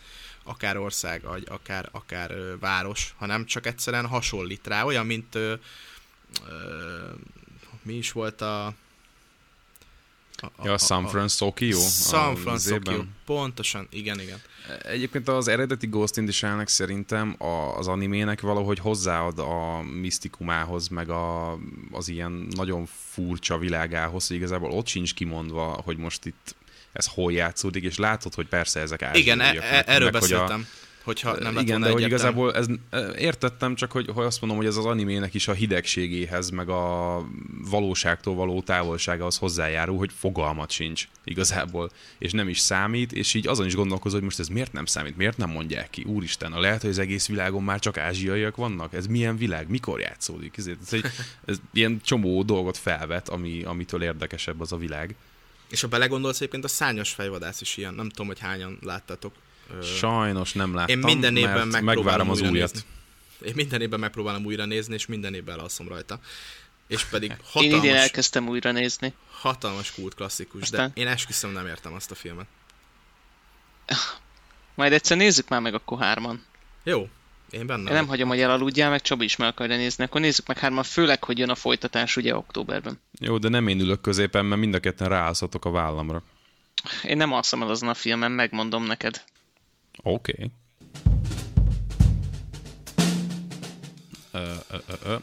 akár 0.43 0.77
ország, 0.77 1.25
akár, 1.45 1.89
akár 1.91 2.31
ö, 2.31 2.57
város, 2.59 3.13
hanem 3.17 3.45
csak 3.45 3.65
egyszerűen 3.65 4.07
hasonlít 4.07 4.67
rá. 4.67 4.83
Olyan, 4.83 5.05
mint 5.05 5.35
ö, 5.35 5.53
ö, 6.47 7.09
mi 7.81 7.93
is 7.93 8.11
volt 8.11 8.41
a 8.41 8.73
a, 10.41 10.51
a, 10.55 10.65
ja, 10.67 10.77
San 10.77 11.07
Francisco. 11.07 11.53
San 12.09 12.35
Francisco, 12.35 13.03
pontosan, 13.25 13.87
igen, 13.91 14.19
igen. 14.19 14.41
Egyébként 14.83 15.27
az 15.27 15.47
eredeti 15.47 15.87
Ghost 15.87 16.17
in 16.17 16.23
the 16.23 16.33
Shell-nek 16.33 16.67
szerintem 16.67 17.35
az 17.77 17.87
animének 17.87 18.41
valahogy 18.41 18.79
hozzáad 18.79 19.39
a 19.39 19.81
misztikumához, 19.81 20.87
meg 20.87 21.09
a, 21.09 21.57
az 21.91 22.07
ilyen 22.07 22.47
nagyon 22.49 22.85
furcsa 22.85 23.57
világához, 23.57 24.27
hogy 24.27 24.35
igazából 24.35 24.71
ott 24.71 24.87
sincs 24.87 25.13
kimondva, 25.13 25.81
hogy 25.83 25.97
most 25.97 26.25
itt 26.25 26.55
ez 26.91 27.05
hol 27.05 27.31
játszódik, 27.31 27.83
és 27.83 27.97
látod, 27.97 28.33
hogy 28.33 28.47
persze 28.47 28.79
ezek 28.79 29.01
ázsiaiak. 29.01 29.25
Igen, 29.25 29.41
e- 29.41 29.75
e- 29.75 29.83
erről 29.87 30.11
meg, 30.11 30.21
beszéltem. 30.21 30.57
Hogy 30.57 30.65
a, 30.65 30.87
hogyha 31.09 31.39
nem 31.39 31.53
lett 31.53 31.63
Igen, 31.63 31.81
de 31.81 31.91
hogy 31.91 32.01
igazából 32.01 32.55
ez, 32.55 32.65
e, 32.89 32.99
értettem, 33.17 33.75
csak 33.75 33.91
hogy, 33.91 34.09
hogy 34.13 34.25
azt 34.25 34.41
mondom, 34.41 34.59
hogy 34.59 34.67
ez 34.67 34.75
az 34.75 34.85
animének 34.85 35.33
is 35.33 35.47
a 35.47 35.53
hidegségéhez, 35.53 36.49
meg 36.49 36.69
a 36.69 37.25
valóságtól 37.69 38.35
való 38.35 38.61
távolságához 38.61 39.37
hozzájárul, 39.37 39.97
hogy 39.97 40.11
fogalmat 40.17 40.71
sincs 40.71 41.07
igazából, 41.23 41.91
és 42.17 42.31
nem 42.31 42.49
is 42.49 42.59
számít, 42.59 43.13
és 43.13 43.33
így 43.33 43.47
azon 43.47 43.65
is 43.65 43.75
gondolkozol, 43.75 44.17
hogy 44.17 44.27
most 44.27 44.39
ez 44.39 44.47
miért 44.47 44.73
nem 44.73 44.85
számít, 44.85 45.17
miért 45.17 45.37
nem 45.37 45.49
mondják 45.49 45.89
ki, 45.89 46.03
úristen, 46.03 46.53
a 46.53 46.59
lehet, 46.59 46.81
hogy 46.81 46.89
az 46.89 46.99
egész 46.99 47.27
világon 47.27 47.63
már 47.63 47.79
csak 47.79 47.97
ázsiaiak 47.97 48.55
vannak, 48.55 48.93
ez 48.93 49.07
milyen 49.07 49.37
világ, 49.37 49.69
mikor 49.69 49.99
játszódik, 49.99 50.57
ez, 50.57 50.67
ez, 50.67 50.93
egy, 50.93 51.05
ez 51.45 51.57
ilyen 51.73 52.01
csomó 52.03 52.43
dolgot 52.43 52.77
felvet, 52.77 53.29
ami, 53.29 53.63
amitől 53.63 54.03
érdekesebb 54.03 54.61
az 54.61 54.71
a 54.71 54.77
világ. 54.77 55.15
És 55.69 55.81
ha 55.81 55.87
belegondolsz, 55.87 56.35
egyébként 56.35 56.63
a 56.63 56.67
szányos 56.67 57.09
fejvadász 57.09 57.61
is 57.61 57.77
ilyen, 57.77 57.93
nem 57.93 58.09
tudom, 58.09 58.27
hogy 58.27 58.39
hányan 58.39 58.79
láttatok. 58.81 59.33
Sajnos 59.83 60.53
nem 60.53 60.75
láttam, 60.75 60.97
Én 60.97 61.05
minden 61.05 61.35
évben 61.35 61.67
megvárom 61.67 62.29
az 62.29 62.41
újat. 62.41 62.71
Nézni. 62.73 62.87
Én 63.41 63.53
minden 63.55 63.81
évben 63.81 63.99
megpróbálom 63.99 64.45
újra 64.45 64.65
nézni, 64.65 64.93
és 64.93 65.05
minden 65.05 65.33
évben 65.33 65.59
alszom 65.59 65.87
rajta. 65.87 66.19
És 66.87 67.03
pedig 67.03 67.31
hatalmas... 67.43 67.71
Én 67.71 67.77
idén 67.77 67.95
elkezdtem 67.95 68.47
újra 68.47 68.71
nézni. 68.71 69.13
Hatalmas 69.31 69.91
kult 69.91 70.13
klasszikus, 70.15 70.61
Aztán... 70.61 70.91
de 70.93 71.01
én 71.01 71.07
esküszöm 71.07 71.51
nem 71.51 71.67
értem 71.67 71.93
azt 71.93 72.11
a 72.11 72.15
filmet. 72.15 72.45
Majd 74.75 74.93
egyszer 74.93 75.17
nézzük 75.17 75.47
már 75.47 75.61
meg 75.61 75.73
akkor 75.73 75.99
hárman. 75.99 76.45
Jó, 76.83 77.09
én 77.51 77.65
benne. 77.65 77.89
Én 77.89 77.95
nem 77.95 78.07
hagyom, 78.07 78.27
hogy 78.27 78.39
elaludjál, 78.39 78.89
meg 78.89 79.01
Csabi 79.01 79.23
is 79.23 79.35
meg 79.35 79.47
akarja 79.47 79.77
nézni. 79.77 80.03
Akkor 80.03 80.21
nézzük 80.21 80.47
meg 80.47 80.57
hárman, 80.57 80.83
főleg, 80.83 81.23
hogy 81.23 81.37
jön 81.37 81.49
a 81.49 81.55
folytatás 81.55 82.17
ugye 82.17 82.35
októberben. 82.35 82.99
Jó, 83.19 83.37
de 83.37 83.49
nem 83.49 83.67
én 83.67 83.79
ülök 83.79 84.01
középen, 84.01 84.45
mert 84.45 84.61
mind 84.61 84.73
a 84.73 84.79
ketten 84.79 85.09
ráállhatok 85.09 85.65
a 85.65 85.71
vállamra. 85.71 86.23
Én 87.03 87.17
nem 87.17 87.33
alszom 87.33 87.61
el 87.61 87.69
azon 87.69 87.89
a 87.89 87.93
filmen, 87.93 88.31
megmondom 88.31 88.83
neked. 88.83 89.23
Oké. 90.03 90.31
Okay. 90.31 90.51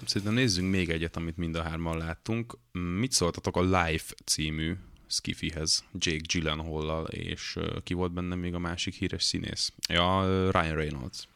szerintem 0.05 0.35
nézzünk 0.35 0.71
még 0.71 0.91
egyet, 0.91 1.17
amit 1.17 1.37
mind 1.37 1.57
a 1.57 1.63
hárman 1.63 1.99
láttunk. 1.99 2.59
Mit 2.99 3.13
szóltatok 3.13 3.57
a 3.57 3.63
Life 3.63 4.15
című 4.25 4.75
Skiffyhez, 5.09 5.85
Jake 5.99 6.25
Gyllenhaal-lal, 6.33 7.05
és 7.05 7.59
ki 7.85 7.95
volt 7.95 8.13
benne 8.13 8.35
még 8.35 8.55
a 8.55 8.59
másik 8.59 8.95
híres 8.95 9.23
színész? 9.23 9.73
Ja, 9.89 10.23
Ryan 10.51 10.75
Reynolds. 10.75 11.29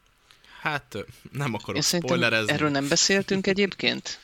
Hát 0.61 0.97
nem 1.31 1.53
akarok 1.53 1.83
spoilerezni. 1.83 2.51
Erről 2.51 2.69
nem 2.69 2.87
beszéltünk 2.87 3.47
egyébként? 3.47 4.19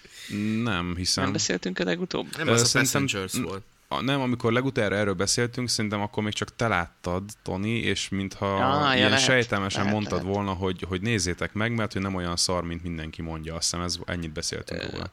Nem, 0.64 0.94
hiszen... 0.96 1.24
Nem 1.24 1.34
beszéltünk 1.34 1.80
a 1.80 1.84
legutóbb? 1.84 2.38
Nem, 2.38 2.48
az 2.48 2.76
a 2.76 2.80
Passengers 2.80 3.34
volt. 3.34 3.64
A, 3.88 4.02
nem, 4.02 4.22
amikor 4.22 4.52
legutára 4.52 4.96
erről 4.96 5.14
beszéltünk, 5.14 5.70
szerintem 5.70 6.02
akkor 6.02 6.24
még 6.24 6.34
csak 6.34 6.56
te 6.56 6.68
láttad, 6.68 7.24
Tony, 7.44 7.66
és 7.66 8.10
mintha 8.10 8.56
ah, 8.56 8.96
ilyen 8.96 9.10
lehet, 9.10 9.24
sejtelmesen 9.24 9.84
lehet, 9.84 9.96
mondtad 9.96 10.20
lehet. 10.24 10.36
volna, 10.36 10.54
hogy, 10.54 10.86
hogy 10.88 11.02
nézzétek 11.02 11.54
meg, 11.54 11.76
mert 11.76 11.94
hogy 11.94 12.02
nem 12.02 12.16
olyan 12.16 12.36
szar, 12.36 12.64
mint 12.64 12.84
mindenki 12.84 13.22
mondja. 13.22 13.56
Azt 13.56 13.64
hiszem, 13.64 13.82
ez, 13.86 13.98
ennyit 14.06 14.32
beszéltünk 14.32 14.92
róla. 14.92 15.10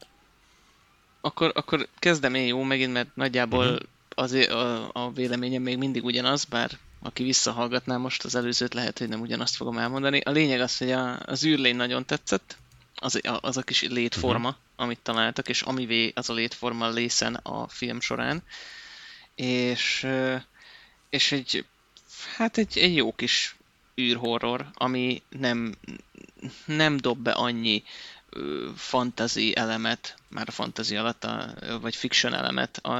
Akkor, 1.21 1.51
akkor 1.55 1.87
kezdem 1.99 2.33
én 2.33 2.45
jó 2.45 2.63
megint, 2.63 2.93
mert 2.93 3.15
nagyjából 3.15 3.65
uh-huh. 3.65 3.79
az, 4.09 4.33
a, 4.33 4.89
a 4.93 5.11
véleményem 5.11 5.61
még 5.61 5.77
mindig 5.77 6.03
ugyanaz, 6.03 6.43
bár 6.43 6.71
aki 7.05 7.23
visszahallgatná 7.23 7.97
most 7.97 8.23
az 8.23 8.35
előzőt, 8.35 8.73
lehet, 8.73 8.97
hogy 8.97 9.09
nem 9.09 9.21
ugyanazt 9.21 9.55
fogom 9.55 9.77
elmondani. 9.77 10.19
A 10.19 10.31
lényeg 10.31 10.59
az, 10.59 10.77
hogy 10.77 10.91
a, 10.91 11.19
az 11.19 11.45
űrlény 11.45 11.75
nagyon 11.75 12.05
tetszett, 12.05 12.57
az, 12.95 13.21
az 13.41 13.57
a 13.57 13.61
kis 13.61 13.81
létforma, 13.81 14.47
uh-huh. 14.47 14.63
amit 14.75 14.99
találtak, 14.99 15.49
és 15.49 15.61
amivé 15.61 16.11
az 16.15 16.29
a 16.29 16.33
létforma 16.33 16.89
lészen 16.89 17.33
a 17.33 17.67
film 17.67 17.99
során. 17.99 18.43
És, 19.35 20.07
és 21.09 21.31
egy, 21.31 21.65
hát 22.35 22.57
egy, 22.57 22.77
egy 22.77 22.95
jó 22.95 23.13
kis 23.13 23.55
űrhorror, 24.01 24.69
ami 24.73 25.21
nem, 25.29 25.75
nem 26.65 26.97
dob 26.97 27.17
be 27.17 27.31
annyi 27.31 27.83
fantasy 28.75 29.55
elemet, 29.55 30.15
már 30.29 30.47
a 30.47 30.51
fantasy 30.51 30.95
alatt, 30.95 31.23
a, 31.23 31.53
vagy 31.81 31.95
fiction 31.95 32.33
elemet, 32.33 32.77
a, 32.77 32.97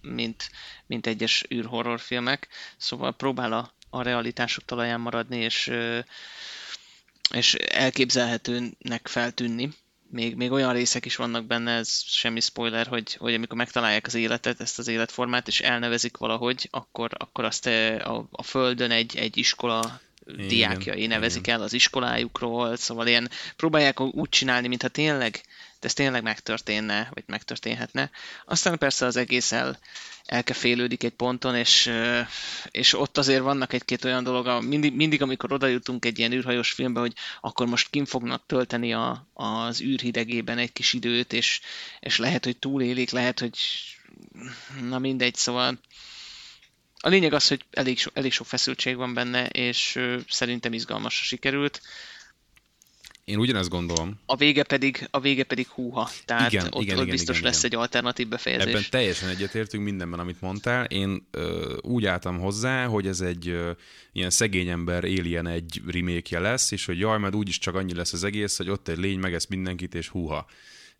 mint, 0.00 0.50
mint 0.86 1.06
egyes 1.06 1.44
űrhorror 1.54 2.00
filmek, 2.00 2.48
szóval 2.76 3.12
próbál 3.12 3.52
a, 3.52 3.72
a 3.90 4.02
realitások 4.02 4.64
talaján 4.64 5.00
maradni, 5.00 5.36
és, 5.36 5.72
és 7.34 7.54
elképzelhetőnek 7.54 9.08
feltűnni. 9.08 9.72
Még, 10.10 10.34
még 10.34 10.50
olyan 10.50 10.72
részek 10.72 11.04
is 11.04 11.16
vannak 11.16 11.44
benne, 11.44 11.72
ez 11.72 12.02
semmi 12.06 12.40
spoiler, 12.40 12.86
hogy, 12.86 13.14
hogy 13.14 13.34
amikor 13.34 13.56
megtalálják 13.56 14.06
az 14.06 14.14
életet, 14.14 14.60
ezt 14.60 14.78
az 14.78 14.88
életformát, 14.88 15.48
és 15.48 15.60
elnevezik 15.60 16.16
valahogy, 16.16 16.68
akkor, 16.70 17.10
akkor 17.18 17.44
azt 17.44 17.66
a, 17.66 18.28
a 18.30 18.42
Földön 18.42 18.90
egy, 18.90 19.16
egy 19.16 19.36
iskola 19.36 20.00
igen, 20.32 20.48
diákjai 20.48 21.06
nevezik 21.06 21.46
igen. 21.46 21.58
el 21.58 21.62
az 21.62 21.72
iskolájukról, 21.72 22.76
szóval 22.76 23.06
ilyen 23.06 23.30
próbálják 23.56 24.00
úgy 24.00 24.28
csinálni, 24.28 24.68
mintha 24.68 24.88
tényleg, 24.88 25.40
de 25.80 25.86
ez 25.86 25.92
tényleg 25.92 26.22
megtörténne, 26.22 27.08
vagy 27.14 27.24
megtörténhetne. 27.26 28.10
Aztán 28.44 28.78
persze 28.78 29.06
az 29.06 29.16
egész 29.16 29.52
el, 29.52 29.78
elkefélődik 30.24 31.02
egy 31.02 31.12
ponton, 31.12 31.54
és, 31.54 31.92
és 32.70 32.98
ott 32.98 33.18
azért 33.18 33.42
vannak 33.42 33.72
egy-két 33.72 34.04
olyan 34.04 34.24
dolog, 34.24 34.64
mindig, 34.64 34.94
mindig 34.94 35.22
amikor 35.22 35.52
oda 35.52 35.66
jutunk 35.66 36.04
egy 36.04 36.18
ilyen 36.18 36.32
űrhajós 36.32 36.70
filmbe, 36.70 37.00
hogy 37.00 37.12
akkor 37.40 37.66
most 37.66 37.90
kim 37.90 38.04
fognak 38.04 38.42
tölteni 38.46 38.92
a, 38.92 39.28
az 39.32 39.80
űrhidegében 39.80 40.58
egy 40.58 40.72
kis 40.72 40.92
időt, 40.92 41.32
és, 41.32 41.60
és 42.00 42.18
lehet, 42.18 42.44
hogy 42.44 42.56
túlélik, 42.56 43.10
lehet, 43.10 43.40
hogy 43.40 43.58
na 44.88 44.98
mindegy, 44.98 45.34
szóval 45.34 45.78
a 47.08 47.10
lényeg 47.10 47.32
az, 47.32 47.48
hogy 47.48 47.64
elég, 47.70 47.98
so, 47.98 48.10
elég 48.14 48.32
sok 48.32 48.46
feszültség 48.46 48.96
van 48.96 49.14
benne, 49.14 49.46
és 49.46 49.96
ö, 49.96 50.16
szerintem 50.28 50.72
izgalmasra 50.72 51.24
sikerült. 51.24 51.80
Én 53.24 53.38
ugyanezt 53.38 53.68
gondolom. 53.68 54.20
A 54.26 54.36
vége 54.36 54.62
pedig, 54.62 55.08
a 55.10 55.20
vége 55.20 55.44
pedig 55.44 55.66
húha. 55.66 56.10
Tehát 56.24 56.52
igen, 56.52 56.66
ott, 56.70 56.82
igen, 56.82 56.96
ott 56.96 57.02
igen, 57.02 57.14
biztos 57.14 57.38
igen, 57.38 57.50
lesz 57.50 57.58
igen. 57.62 57.70
egy 57.70 57.84
alternatív 57.84 58.28
befejezés. 58.28 58.66
Ebben 58.66 58.84
teljesen 58.90 59.28
egyetértünk 59.28 59.84
mindenben, 59.84 60.20
amit 60.20 60.40
mondtál. 60.40 60.84
Én 60.84 61.26
ö, 61.30 61.76
úgy 61.80 62.06
álltam 62.06 62.38
hozzá, 62.38 62.86
hogy 62.86 63.06
ez 63.06 63.20
egy 63.20 63.48
ö, 63.48 63.70
ilyen 64.12 64.30
szegény 64.30 64.68
ember 64.68 65.04
Alien 65.04 65.46
egy 65.46 65.82
remake 65.86 66.38
lesz, 66.38 66.70
és 66.70 66.84
hogy 66.84 66.98
jaj, 66.98 67.18
mert 67.18 67.34
úgyis 67.34 67.58
csak 67.58 67.74
annyi 67.74 67.94
lesz 67.94 68.12
az 68.12 68.24
egész, 68.24 68.56
hogy 68.56 68.70
ott 68.70 68.88
egy 68.88 68.98
lény 68.98 69.18
megesz 69.18 69.46
mindenkit, 69.46 69.94
és 69.94 70.08
húha. 70.08 70.46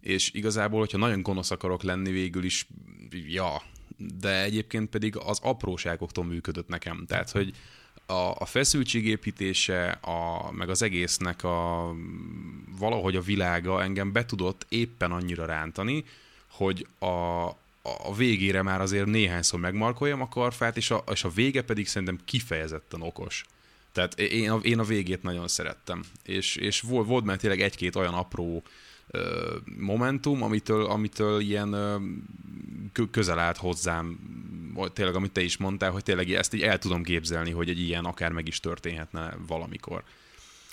És 0.01 0.31
igazából, 0.33 0.79
hogyha 0.79 0.99
nagyon 0.99 1.23
gonosz 1.23 1.51
akarok 1.51 1.83
lenni 1.83 2.11
végül 2.11 2.45
is, 2.45 2.67
ja, 3.11 3.63
de 4.21 4.43
egyébként 4.43 4.89
pedig 4.89 5.17
az 5.17 5.39
apróságoktól 5.43 6.25
működött 6.25 6.69
nekem. 6.69 7.05
Tehát, 7.07 7.31
hogy 7.31 7.55
a, 8.07 8.35
a 8.39 8.45
feszültségépítése, 8.45 9.89
a, 9.91 10.51
meg 10.53 10.69
az 10.69 10.83
egésznek 10.83 11.45
a, 11.45 11.91
valahogy 12.79 13.17
a 13.17 13.21
világa 13.21 13.83
engem 13.83 14.13
be 14.13 14.25
tudott 14.25 14.67
éppen 14.69 15.13
annyira 15.13 15.45
rántani, 15.45 16.05
hogy 16.51 16.87
a, 16.99 17.47
a 17.83 18.15
végére 18.17 18.63
már 18.63 18.81
azért 18.81 19.07
néhányszor 19.07 19.61
megmarkoljam 19.61 20.21
a 20.21 20.29
karfát, 20.29 20.77
és 20.77 20.91
a, 20.91 21.05
és 21.13 21.25
a 21.25 21.31
vége 21.31 21.63
pedig 21.63 21.87
szerintem 21.87 22.19
kifejezetten 22.25 23.03
okos. 23.03 23.45
Tehát 23.93 24.19
én 24.21 24.51
a, 24.51 24.57
én 24.57 24.79
a 24.79 24.85
végét 24.85 25.23
nagyon 25.23 25.49
szerettem. 25.49 26.05
És, 26.23 26.57
és 26.57 26.81
volt, 26.81 27.07
volt 27.07 27.25
már 27.25 27.37
tényleg 27.37 27.61
egy-két 27.61 27.97
olyan 27.97 28.15
apró 28.15 28.63
momentum, 29.79 30.43
amitől, 30.43 30.85
amitől 30.85 31.41
ilyen 31.41 31.77
közel 33.11 33.39
állt 33.39 33.57
hozzám, 33.57 34.19
tényleg 34.93 35.15
amit 35.15 35.33
te 35.33 35.41
is 35.41 35.57
mondtál, 35.57 35.91
hogy 35.91 36.03
tényleg 36.03 36.31
ezt 36.31 36.55
így 36.55 36.63
el 36.63 36.79
tudom 36.79 37.03
képzelni, 37.03 37.51
hogy 37.51 37.69
egy 37.69 37.81
ilyen 37.81 38.05
akár 38.05 38.33
meg 38.33 38.49
is 38.49 38.61
történhetne 38.61 39.37
valamikor. 39.47 40.03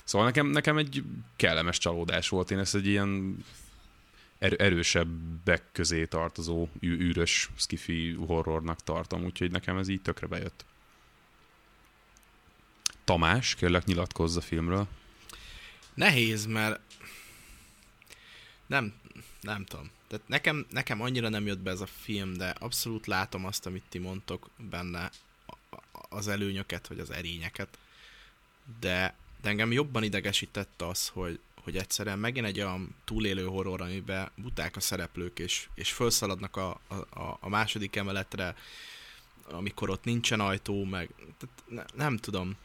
Szóval 0.03 0.27
nekem, 0.27 0.47
nekem 0.47 0.77
egy 0.77 1.03
kellemes 1.35 1.77
csalódás 1.77 2.29
volt, 2.29 2.51
én 2.51 2.59
ezt 2.59 2.75
egy 2.75 2.87
ilyen 2.87 3.37
er, 4.37 4.55
erősebbek 4.57 5.63
közé 5.71 6.05
tartozó 6.05 6.67
űrös 6.83 7.49
skifi 7.55 8.13
horrornak 8.13 8.83
tartom, 8.83 9.23
úgyhogy 9.23 9.51
nekem 9.51 9.77
ez 9.77 9.87
így 9.87 10.01
tökre 10.01 10.27
bejött. 10.27 10.65
Tamás, 13.03 13.55
kérlek 13.55 13.85
nyilatkozz 13.85 14.37
a 14.37 14.41
filmről. 14.41 14.87
Nehéz, 15.93 16.45
mert 16.45 16.79
nem, 18.67 18.93
nem 19.41 19.65
tudom. 19.65 19.91
Tehát 20.07 20.27
nekem, 20.27 20.65
nekem 20.69 21.01
annyira 21.01 21.29
nem 21.29 21.45
jött 21.45 21.59
be 21.59 21.71
ez 21.71 21.81
a 21.81 21.85
film, 21.85 22.33
de 22.33 22.49
abszolút 22.49 23.07
látom 23.07 23.45
azt, 23.45 23.65
amit 23.65 23.83
ti 23.89 23.97
mondtok 23.97 24.49
benne, 24.69 25.11
az 26.09 26.27
előnyöket, 26.27 26.87
vagy 26.87 26.99
az 26.99 27.11
erényeket. 27.11 27.77
De, 28.79 29.15
de 29.41 29.49
engem 29.49 29.71
jobban 29.71 30.03
idegesített 30.03 30.81
az, 30.81 31.07
hogy, 31.07 31.39
hogy 31.63 31.77
egyszerűen 31.77 32.19
megint 32.19 32.45
egy 32.45 32.59
olyan 32.59 32.95
túlélő 33.03 33.45
horror, 33.45 33.81
amiben 33.81 34.31
buták 34.35 34.75
a 34.75 34.79
szereplők, 34.79 35.39
és, 35.39 35.69
és 35.73 35.91
felszaladnak 35.91 36.55
a, 36.55 36.79
a, 37.09 37.37
a 37.39 37.49
második 37.49 37.95
emeletre, 37.95 38.55
amikor 39.49 39.89
ott 39.89 40.03
nincsen 40.03 40.39
ajtó, 40.39 40.83
meg 40.83 41.09
tehát 41.17 41.63
ne, 41.67 41.83
nem 42.05 42.17
tudom. 42.17 42.55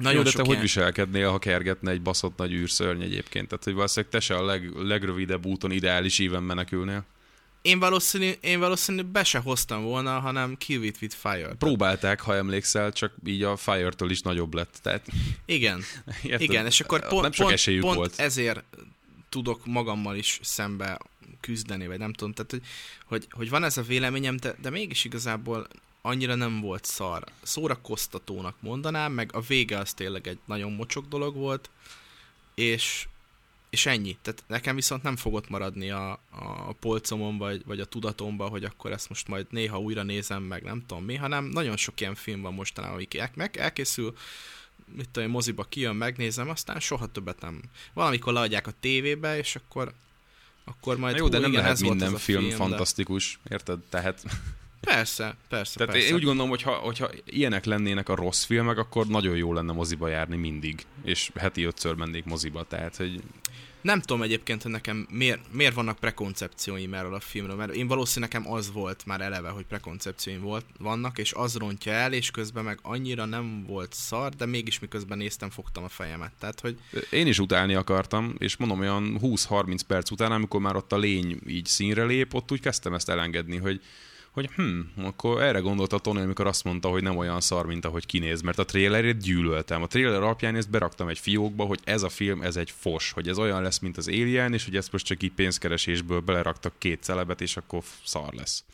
Nagyon 0.00 0.18
Jó, 0.18 0.22
de 0.22 0.30
te 0.30 0.42
ilyen... 0.42 0.54
hogy 0.54 0.60
viselkednél, 0.60 1.30
ha 1.30 1.38
kergetne 1.38 1.90
egy 1.90 2.02
baszott 2.02 2.36
nagy 2.36 2.52
űrszörny 2.52 3.02
egyébként? 3.02 3.48
Tehát, 3.48 3.64
hogy 3.64 3.74
valószínűleg 3.74 4.12
te 4.12 4.20
se 4.20 4.34
a 4.34 4.44
leg, 4.44 4.70
legrövidebb 4.76 5.46
úton 5.46 5.70
ideális 5.70 6.18
íven 6.18 6.42
menekülnél. 6.42 7.04
Én 7.62 7.78
valószínű, 7.78 8.30
én 8.40 8.58
valószínű 8.58 9.02
be 9.02 9.24
se 9.24 9.38
hoztam 9.38 9.82
volna, 9.82 10.18
hanem 10.18 10.56
Kill 10.56 10.82
It 10.82 10.98
With 11.00 11.16
Fire. 11.16 11.54
Próbálták, 11.58 12.20
ha 12.20 12.34
emlékszel, 12.34 12.92
csak 12.92 13.12
így 13.24 13.42
a 13.42 13.56
Fire-től 13.56 14.10
is 14.10 14.20
nagyobb 14.20 14.54
lett. 14.54 14.78
Tehát... 14.82 15.06
Igen, 15.44 15.82
igen, 16.22 16.66
és 16.66 16.80
akkor 16.80 17.08
pont, 17.08 17.22
nem 17.22 17.46
pont, 17.48 17.80
pont 17.80 17.96
volt. 17.96 18.18
ezért 18.18 18.62
tudok 19.28 19.66
magammal 19.66 20.16
is 20.16 20.38
szembe 20.42 20.98
küzdeni, 21.40 21.86
vagy 21.86 21.98
nem 21.98 22.12
tudom, 22.12 22.32
tehát 22.32 22.50
hogy, 22.50 22.62
hogy, 23.04 23.26
hogy 23.30 23.50
van 23.50 23.64
ez 23.64 23.76
a 23.76 23.82
véleményem, 23.82 24.36
de, 24.36 24.54
de 24.62 24.70
mégis 24.70 25.04
igazából 25.04 25.68
annyira 26.02 26.34
nem 26.34 26.60
volt 26.60 26.84
szar. 26.84 27.24
Szórakoztatónak 27.42 28.56
mondanám, 28.60 29.12
meg 29.12 29.30
a 29.34 29.40
vége 29.40 29.78
az 29.78 29.94
tényleg 29.94 30.26
egy 30.26 30.38
nagyon 30.44 30.72
mocsok 30.72 31.08
dolog 31.08 31.34
volt, 31.34 31.70
és, 32.54 33.08
és 33.70 33.86
ennyi. 33.86 34.16
Tehát 34.22 34.44
nekem 34.46 34.74
viszont 34.74 35.02
nem 35.02 35.16
fogott 35.16 35.48
maradni 35.48 35.90
a, 35.90 36.12
a 36.30 36.72
polcomon, 36.72 37.38
vagy, 37.38 37.62
vagy 37.64 37.80
a 37.80 37.84
tudatomba, 37.84 38.48
hogy 38.48 38.64
akkor 38.64 38.92
ezt 38.92 39.08
most 39.08 39.28
majd 39.28 39.46
néha 39.50 39.78
újra 39.78 40.02
nézem, 40.02 40.42
meg 40.42 40.62
nem 40.62 40.84
tudom 40.86 41.04
mi, 41.04 41.14
hanem 41.14 41.44
nagyon 41.44 41.76
sok 41.76 42.00
ilyen 42.00 42.14
film 42.14 42.40
van 42.40 42.54
mostanában, 42.54 42.96
amik 42.96 43.30
meg 43.34 43.56
elkészül, 43.56 44.16
mit 44.96 45.08
tudom, 45.08 45.30
moziba 45.30 45.64
kijön, 45.64 45.96
megnézem, 45.96 46.48
aztán 46.48 46.80
soha 46.80 47.06
többet 47.06 47.40
nem. 47.40 47.62
Valamikor 47.92 48.32
leadják 48.32 48.66
a 48.66 48.72
tévébe, 48.80 49.38
és 49.38 49.56
akkor 49.56 49.94
akkor 50.64 50.96
majd... 50.96 51.14
Na 51.14 51.20
jó, 51.20 51.28
de 51.28 51.38
nem 51.38 51.50
igen, 51.50 51.62
lehet 51.62 51.80
minden 51.80 52.16
film, 52.16 52.42
film 52.42 52.56
fantasztikus, 52.56 53.38
de... 53.42 53.54
érted? 53.54 53.78
Tehát 53.88 54.24
Persze, 54.80 55.36
persze, 55.48 55.78
Tehát 55.78 55.92
persze. 55.92 56.08
én 56.08 56.14
úgy 56.14 56.24
gondolom, 56.24 56.50
hogy 56.50 56.62
ha, 56.62 56.72
hogyha 56.72 57.10
ilyenek 57.24 57.64
lennének 57.64 58.08
a 58.08 58.14
rossz 58.14 58.44
filmek, 58.44 58.78
akkor 58.78 59.06
nagyon 59.06 59.36
jó 59.36 59.52
lenne 59.52 59.72
moziba 59.72 60.08
járni 60.08 60.36
mindig, 60.36 60.82
és 61.04 61.30
heti 61.34 61.64
ötször 61.64 61.94
mennék 61.94 62.24
moziba, 62.24 62.64
tehát 62.64 62.96
hogy... 62.96 63.22
Nem 63.82 64.00
tudom 64.00 64.22
egyébként, 64.22 64.62
hogy 64.62 64.70
nekem 64.70 65.06
miért, 65.10 65.40
miért 65.52 65.74
vannak 65.74 65.98
prekoncepcióim 65.98 66.94
erről 66.94 67.14
a 67.14 67.20
filmről, 67.20 67.56
mert 67.56 67.74
én 67.74 67.86
valószínűleg 67.86 68.32
nekem 68.32 68.52
az 68.52 68.72
volt 68.72 69.06
már 69.06 69.20
eleve, 69.20 69.48
hogy 69.48 69.64
prekoncepcióim 69.64 70.40
volt, 70.40 70.64
vannak, 70.78 71.18
és 71.18 71.32
az 71.32 71.56
rontja 71.56 71.92
el, 71.92 72.12
és 72.12 72.30
közben 72.30 72.64
meg 72.64 72.78
annyira 72.82 73.24
nem 73.24 73.64
volt 73.66 73.92
szar, 73.92 74.34
de 74.34 74.46
mégis 74.46 74.78
miközben 74.78 75.18
néztem, 75.18 75.50
fogtam 75.50 75.84
a 75.84 75.88
fejemet. 75.88 76.32
Tehát, 76.38 76.60
hogy... 76.60 76.78
Én 77.10 77.26
is 77.26 77.38
utálni 77.38 77.74
akartam, 77.74 78.34
és 78.38 78.56
mondom, 78.56 78.80
olyan 78.80 79.18
20-30 79.22 79.80
perc 79.86 80.10
után, 80.10 80.32
amikor 80.32 80.60
már 80.60 80.76
ott 80.76 80.92
a 80.92 80.98
lény 80.98 81.40
így 81.46 81.66
színre 81.66 82.04
lép, 82.04 82.34
ott 82.34 82.52
úgy 82.52 82.60
kezdtem 82.60 82.94
ezt 82.94 83.08
elengedni, 83.08 83.56
hogy 83.56 83.80
hogy 84.30 84.50
hm, 84.54 84.80
akkor 84.96 85.42
erre 85.42 85.58
gondolta 85.58 85.98
Tony, 85.98 86.16
amikor 86.16 86.46
azt 86.46 86.64
mondta, 86.64 86.88
hogy 86.88 87.02
nem 87.02 87.16
olyan 87.16 87.40
szar, 87.40 87.66
mint 87.66 87.84
ahogy 87.84 88.06
kinéz, 88.06 88.40
mert 88.40 88.58
a 88.58 88.64
trailerét 88.64 89.22
gyűlöltem. 89.22 89.82
A 89.82 89.86
trailer 89.86 90.22
alapján 90.22 90.56
ezt 90.56 90.70
beraktam 90.70 91.08
egy 91.08 91.18
fiókba, 91.18 91.64
hogy 91.64 91.80
ez 91.84 92.02
a 92.02 92.08
film, 92.08 92.42
ez 92.42 92.56
egy 92.56 92.70
fos, 92.70 93.10
hogy 93.10 93.28
ez 93.28 93.38
olyan 93.38 93.62
lesz, 93.62 93.78
mint 93.78 93.96
az 93.96 94.08
Alien, 94.08 94.52
és 94.52 94.64
hogy 94.64 94.76
ezt 94.76 94.92
most 94.92 95.04
csak 95.06 95.22
így 95.22 95.32
pénzkeresésből 95.32 96.20
beleraktak 96.20 96.72
két 96.78 97.02
celebet, 97.02 97.40
és 97.40 97.56
akkor 97.56 97.82
szar 98.04 98.34
lesz. 98.34 98.64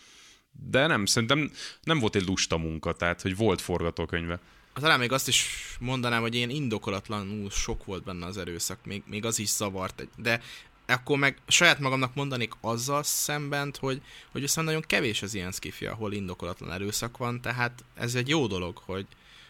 De 0.71 0.87
nem, 0.87 1.07
szerintem 1.07 1.51
nem 1.83 1.99
volt 1.99 2.15
egy 2.15 2.27
lusta 2.27 2.57
munka, 2.57 2.93
tehát 2.93 3.23
hogy 3.23 3.37
volt 3.37 3.61
forgatókönyve. 3.61 4.41
Talán 4.75 4.99
még 4.99 5.13
azt 5.13 5.29
is 5.29 5.49
mondanám, 5.81 6.21
hogy 6.21 6.35
ilyen 6.35 6.51
indokolatlanul 6.51 7.51
sok 7.51 7.85
volt 7.85 8.05
benne 8.05 8.27
az 8.27 8.37
erőszak, 8.37 8.79
még, 8.85 9.03
még 9.07 9.25
az 9.25 9.39
is 9.39 9.49
zavart. 9.49 10.09
De 10.17 10.41
akkor 10.87 11.19
meg 11.19 11.39
saját 11.49 11.79
magamnak 11.79 12.15
mondanék 12.15 12.53
azzal 12.61 13.03
szemben, 13.03 13.75
hogy, 13.79 14.03
hogy 14.33 14.41
viszont 14.41 14.67
nagyon 14.67 14.85
kevés 14.87 15.23
az 15.23 15.35
ilyen 15.35 15.53
skifi, 15.53 15.87
ahol 15.87 16.13
indokolatlan 16.13 16.73
erőszak 16.73 17.17
van, 17.17 17.41
tehát 17.41 17.85
ez 17.95 18.15
egy 18.15 18.29
jó 18.29 18.47
dolog, 18.47 18.77
hogy, 18.85 19.07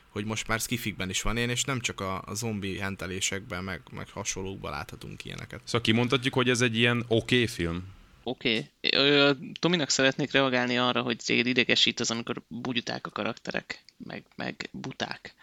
hogy 0.09 0.25
most 0.25 0.47
már 0.47 0.61
skifikben 0.61 1.11
is 1.11 1.23
van 1.23 1.37
én, 1.37 1.49
és 1.49 1.65
nem 1.65 1.81
csak 1.81 2.01
a, 2.01 2.23
a 2.27 2.35
zombi 2.35 2.79
hentelésekben, 2.79 3.65
meg, 3.65 3.81
meg 3.91 4.09
hasonlókban 4.11 4.71
láthatunk 4.71 5.25
ilyeneket. 5.25 5.61
Szóval 5.65 5.81
kimondhatjuk, 5.81 6.35
hogy 6.35 6.49
ez 6.49 6.61
egy 6.61 6.77
ilyen 6.77 7.05
oké 7.09 7.15
okay 7.35 7.47
film? 7.47 7.95
Oké. 8.23 8.71
Okay. 8.81 9.53
Tominak 9.59 9.91
szeretnék 9.91 10.31
reagálni 10.33 10.79
arra, 10.79 11.03
hogy 11.03 11.21
téged 11.25 11.47
idegesít 11.47 12.01
az, 12.01 12.11
amikor 12.11 12.43
bugyuták 12.49 13.07
a 13.07 13.11
karakterek, 13.11 13.85
meg, 13.97 14.25
meg 14.37 14.69
buták. 14.73 15.35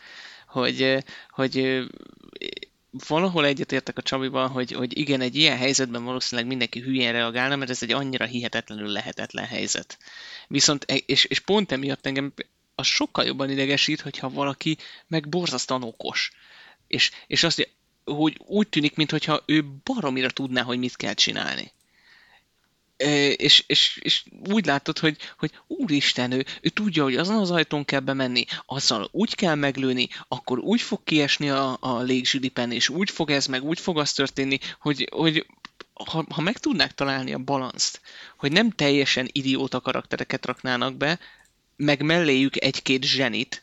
Hogy, 0.47 0.97
hogy 1.29 1.83
valahol 3.07 3.45
egyetértek 3.45 3.97
a 3.97 4.01
Csabiban, 4.01 4.49
hogy, 4.49 4.71
hogy 4.71 4.97
igen, 4.97 5.21
egy 5.21 5.35
ilyen 5.35 5.57
helyzetben 5.57 6.03
valószínűleg 6.03 6.49
mindenki 6.49 6.79
hülyén 6.79 7.11
reagálna, 7.11 7.55
mert 7.55 7.71
ez 7.71 7.83
egy 7.83 7.91
annyira 7.91 8.25
hihetetlenül 8.25 8.87
lehetetlen 8.87 9.45
helyzet. 9.45 9.97
Viszont, 10.47 10.85
e, 10.87 10.95
és, 10.95 11.25
és 11.25 11.39
pont 11.39 11.71
emiatt 11.71 12.05
engem 12.05 12.33
az 12.75 12.85
sokkal 12.85 13.25
jobban 13.25 13.49
idegesít, 13.49 14.01
hogyha 14.01 14.29
valaki 14.29 14.77
meg 15.07 15.29
borzasztóan 15.29 15.83
okos. 15.83 16.31
És, 16.87 17.11
és 17.27 17.43
azt, 17.43 17.69
hogy 18.03 18.37
úgy 18.45 18.69
tűnik, 18.69 18.95
mintha 18.95 19.43
ő 19.45 19.65
baromira 19.83 20.29
tudná, 20.29 20.61
hogy 20.61 20.77
mit 20.77 20.95
kell 20.95 21.13
csinálni 21.13 21.71
és, 23.37 23.63
és, 23.67 23.99
és 24.01 24.23
úgy 24.49 24.65
látod, 24.65 24.99
hogy, 24.99 25.17
hogy 25.37 25.51
úristen, 25.67 26.31
ő, 26.31 26.45
ő 26.61 26.69
tudja, 26.69 27.03
hogy 27.03 27.15
azon 27.15 27.37
az 27.37 27.51
ajtón 27.51 27.85
kell 27.85 27.99
bemenni, 27.99 28.45
azzal 28.65 29.09
úgy 29.11 29.35
kell 29.35 29.55
meglőni, 29.55 30.07
akkor 30.27 30.59
úgy 30.59 30.81
fog 30.81 31.03
kiesni 31.03 31.49
a, 31.49 31.77
a 31.79 32.01
légzsülipen, 32.01 32.71
és 32.71 32.89
úgy 32.89 33.09
fog 33.09 33.29
ez, 33.31 33.45
meg 33.45 33.63
úgy 33.63 33.79
fog 33.79 33.99
az 33.99 34.13
történni, 34.13 34.57
hogy, 34.79 35.09
hogy 35.11 35.45
ha, 35.93 36.25
ha 36.29 36.41
meg 36.41 36.57
tudnák 36.57 36.93
találni 36.93 37.33
a 37.33 37.37
balanszt, 37.37 38.01
hogy 38.37 38.51
nem 38.51 38.69
teljesen 38.69 39.29
idióta 39.31 39.81
karaktereket 39.81 40.45
raknának 40.45 40.95
be, 40.95 41.19
meg 41.75 42.01
melléjük 42.01 42.63
egy-két 42.63 43.03
zsenit, 43.03 43.61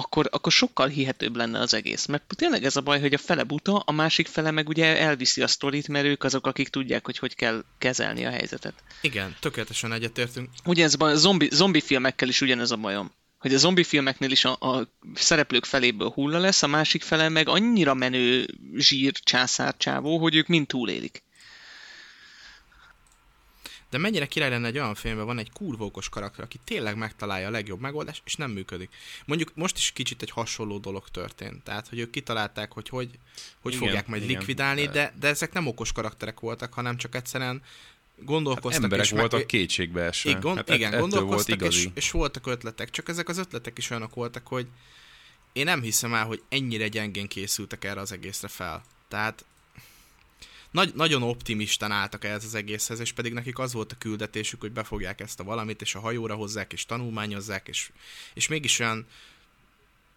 akkor, 0.00 0.28
akkor 0.30 0.52
sokkal 0.52 0.88
hihetőbb 0.88 1.36
lenne 1.36 1.58
az 1.58 1.74
egész. 1.74 2.06
Mert 2.06 2.24
tényleg 2.36 2.64
ez 2.64 2.76
a 2.76 2.80
baj, 2.80 3.00
hogy 3.00 3.14
a 3.14 3.18
fele 3.18 3.42
buta, 3.42 3.76
a 3.78 3.92
másik 3.92 4.26
fele 4.26 4.50
meg 4.50 4.68
ugye 4.68 4.98
elviszi 4.98 5.42
a 5.42 5.46
sztorit, 5.46 5.88
mert 5.88 6.06
ők 6.06 6.24
azok, 6.24 6.46
akik 6.46 6.68
tudják, 6.68 7.04
hogy 7.04 7.18
hogy 7.18 7.34
kell 7.34 7.64
kezelni 7.78 8.26
a 8.26 8.30
helyzetet. 8.30 8.74
Igen, 9.00 9.36
tökéletesen 9.40 9.92
egyetértünk. 9.92 10.48
Ugye 10.64 10.84
ez 10.84 10.94
a 10.98 11.14
zombi, 11.14 11.48
zombi 11.52 11.80
filmekkel 11.80 12.28
is 12.28 12.40
ugyanez 12.40 12.70
a 12.70 12.76
bajom. 12.76 13.10
hogy 13.38 13.54
a 13.54 13.58
zombi 13.58 13.84
filmeknél 13.84 14.30
is 14.30 14.44
a, 14.44 14.52
a 14.52 14.88
szereplők 15.14 15.64
feléből 15.64 16.10
hulla 16.10 16.38
lesz, 16.38 16.62
a 16.62 16.66
másik 16.66 17.02
fele 17.02 17.28
meg 17.28 17.48
annyira 17.48 17.94
menő 17.94 18.46
zsír 18.76 19.12
császárcsávó, 19.12 20.18
hogy 20.18 20.34
ők 20.34 20.46
mind 20.46 20.66
túlélik. 20.66 21.22
De 23.90 23.98
mennyire 23.98 24.26
király 24.26 24.50
lenne 24.50 24.66
egy 24.66 24.78
olyan 24.78 24.94
filmben, 24.94 25.26
van 25.26 25.38
egy 25.38 25.50
kurva 25.52 25.84
okos 25.84 26.08
karakter, 26.08 26.44
aki 26.44 26.58
tényleg 26.64 26.96
megtalálja 26.96 27.46
a 27.46 27.50
legjobb 27.50 27.80
megoldást, 27.80 28.22
és 28.24 28.34
nem 28.34 28.50
működik. 28.50 28.90
Mondjuk 29.24 29.50
most 29.54 29.76
is 29.76 29.92
kicsit 29.92 30.22
egy 30.22 30.30
hasonló 30.30 30.78
dolog 30.78 31.08
történt. 31.08 31.62
Tehát, 31.62 31.88
hogy 31.88 31.98
ők 31.98 32.10
kitalálták, 32.10 32.72
hogy 32.72 32.88
hogy, 32.88 33.10
hogy 33.60 33.72
igen, 33.72 33.86
fogják 33.86 34.06
majd 34.06 34.22
igen, 34.22 34.36
likvidálni, 34.36 34.86
de, 34.86 35.14
de 35.20 35.28
ezek 35.28 35.52
nem 35.52 35.66
okos 35.66 35.92
karakterek 35.92 36.40
voltak, 36.40 36.74
hanem 36.74 36.96
csak 36.96 37.14
egyszerűen 37.14 37.62
gondolkoztak. 38.24 38.72
Hát 38.72 38.82
emberek 38.82 39.04
és 39.04 39.10
voltak 39.10 39.38
meg, 39.38 39.46
kétségbe 39.46 40.02
esve. 40.02 40.30
Igen, 40.30 40.56
hát 40.56 40.68
igen 40.68 40.98
gondolkoztak, 40.98 41.60
volt 41.60 41.72
és, 41.72 41.88
és 41.94 42.10
voltak 42.10 42.46
ötletek. 42.46 42.90
Csak 42.90 43.08
ezek 43.08 43.28
az 43.28 43.38
ötletek 43.38 43.78
is 43.78 43.90
olyanok 43.90 44.14
voltak, 44.14 44.46
hogy 44.46 44.66
én 45.52 45.64
nem 45.64 45.82
hiszem 45.82 46.14
el, 46.14 46.24
hogy 46.24 46.42
ennyire 46.48 46.88
gyengén 46.88 47.28
készültek 47.28 47.84
erre 47.84 48.00
az 48.00 48.12
egészre 48.12 48.48
fel. 48.48 48.82
Tehát 49.08 49.44
nagy, 50.70 50.94
nagyon 50.94 51.22
optimistán 51.22 51.92
álltak 51.92 52.24
ehhez 52.24 52.44
az 52.44 52.54
egészhez, 52.54 53.00
és 53.00 53.12
pedig 53.12 53.32
nekik 53.32 53.58
az 53.58 53.72
volt 53.72 53.92
a 53.92 53.98
küldetésük, 53.98 54.60
hogy 54.60 54.72
befogják 54.72 55.20
ezt 55.20 55.40
a 55.40 55.44
valamit, 55.44 55.82
és 55.82 55.94
a 55.94 56.00
hajóra 56.00 56.34
hozzák, 56.34 56.72
és 56.72 56.86
tanulmányozzák, 56.86 57.68
és, 57.68 57.90
és 58.34 58.48
mégis 58.48 58.78
olyan 58.78 59.06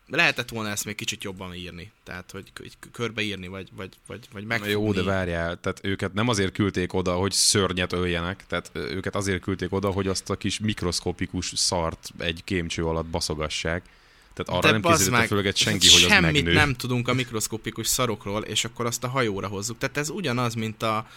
lehetett 0.08 0.50
volna 0.50 0.70
ezt 0.70 0.86
még 0.86 0.96
kicsit 0.96 1.24
jobban 1.24 1.54
írni, 1.54 1.92
tehát 2.04 2.32
hogy, 2.32 2.52
körbeírni, 2.92 3.48
vagy, 3.48 3.70
vagy, 3.76 3.94
vagy, 4.08 4.28
vagy 4.32 4.46
megfogni. 4.46 4.74
Jó, 4.74 4.92
de 4.92 5.04
várjál, 5.04 5.60
tehát 5.60 5.80
őket 5.84 6.14
nem 6.14 6.28
azért 6.28 6.54
küldték 6.54 6.94
oda, 6.94 7.14
hogy 7.14 7.32
szörnyet 7.32 7.94
öljenek, 7.94 8.46
tehát 8.48 8.72
őket 8.74 9.16
azért 9.16 9.42
küldték 9.42 9.74
oda, 9.74 9.92
hogy 9.92 10.08
azt 10.08 10.30
a 10.30 10.36
kis 10.36 10.60
mikroszkopikus 10.60 11.52
szart 11.56 12.10
egy 12.18 12.42
kémcső 12.44 12.86
alatt 12.86 13.06
baszogassák. 13.06 13.86
Tehát 14.34 14.64
arra 14.64 14.72
De 14.72 14.80
nem 14.80 14.82
készítette 14.82 15.28
fölöget 15.28 15.56
senki, 15.56 15.90
hogy 15.90 16.04
az 16.04 16.08
Semmit 16.08 16.34
megnő. 16.34 16.54
nem 16.54 16.74
tudunk 16.74 17.08
a 17.08 17.14
mikroszkopikus 17.14 17.88
szarokról, 17.88 18.42
és 18.42 18.66
akkor 18.66 18.86
azt 18.86 19.04
a 19.04 19.08
hajóra 19.08 19.48
hozzuk. 19.48 19.78
Tehát 19.78 19.98
ez 19.98 20.10
ugyanaz, 20.10 20.54
mint 20.54 20.84
a 20.84 21.08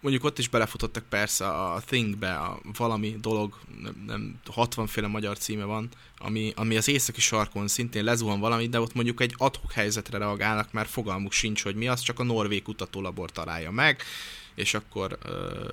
mondjuk 0.00 0.24
ott 0.24 0.38
is 0.38 0.48
belefutottak 0.48 1.04
persze 1.08 1.46
a 1.46 1.80
Thingbe, 1.86 2.34
a 2.34 2.60
valami 2.76 3.16
dolog, 3.20 3.58
nem, 3.82 4.04
nem 4.06 4.40
60 4.50 4.86
féle 4.86 5.06
magyar 5.06 5.38
címe 5.38 5.64
van, 5.64 5.88
ami, 6.18 6.52
ami 6.56 6.76
az 6.76 6.88
északi 6.88 7.20
sarkon 7.20 7.68
szintén 7.68 8.04
lezuhan 8.04 8.40
valami, 8.40 8.68
de 8.68 8.80
ott 8.80 8.94
mondjuk 8.94 9.20
egy 9.20 9.34
adhok 9.36 9.72
helyzetre 9.72 10.18
reagálnak, 10.18 10.72
mert 10.72 10.90
fogalmuk 10.90 11.32
sincs, 11.32 11.62
hogy 11.62 11.74
mi 11.74 11.88
az, 11.88 12.00
csak 12.00 12.18
a 12.18 12.24
norvég 12.24 12.62
kutatólabor 12.62 13.30
találja 13.30 13.70
meg, 13.70 14.02
és 14.60 14.74
akkor 14.74 15.18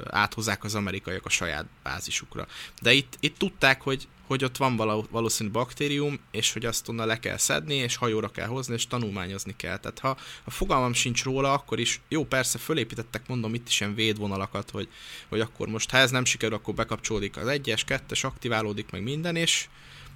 áthozzák 0.09 0.63
az 0.63 0.75
amerikaiak 0.75 1.25
a 1.25 1.29
saját 1.29 1.65
bázisukra. 1.83 2.47
De 2.81 2.93
itt, 2.93 3.17
itt 3.19 3.37
tudták, 3.37 3.81
hogy 3.81 4.07
hogy 4.27 4.43
ott 4.43 4.57
van 4.57 4.75
valószínű 5.11 5.49
baktérium, 5.49 6.19
és 6.31 6.53
hogy 6.53 6.65
azt 6.65 6.89
onnan 6.89 7.07
le 7.07 7.19
kell 7.19 7.37
szedni, 7.37 7.75
és 7.75 7.95
hajóra 7.95 8.29
kell 8.29 8.47
hozni, 8.47 8.73
és 8.73 8.87
tanulmányozni 8.87 9.55
kell. 9.55 9.77
Tehát 9.77 9.99
ha 9.99 10.17
a 10.43 10.51
fogalmam 10.51 10.93
sincs 10.93 11.23
róla, 11.23 11.53
akkor 11.53 11.79
is, 11.79 12.01
jó, 12.07 12.25
persze, 12.25 12.57
fölépítettek, 12.57 13.27
mondom, 13.27 13.53
itt 13.53 13.67
is 13.67 13.79
ilyen 13.79 13.95
védvonalakat, 13.95 14.69
hogy, 14.69 14.87
hogy 15.29 15.39
akkor 15.39 15.67
most, 15.67 15.89
ha 15.89 15.97
ez 15.97 16.11
nem 16.11 16.25
sikerül, 16.25 16.55
akkor 16.55 16.73
bekapcsolódik 16.73 17.37
az 17.37 17.47
egyes, 17.47 17.83
kettes, 17.83 18.23
aktiválódik 18.23 18.91
meg 18.91 19.03
minden, 19.03 19.35
és, 19.35 19.67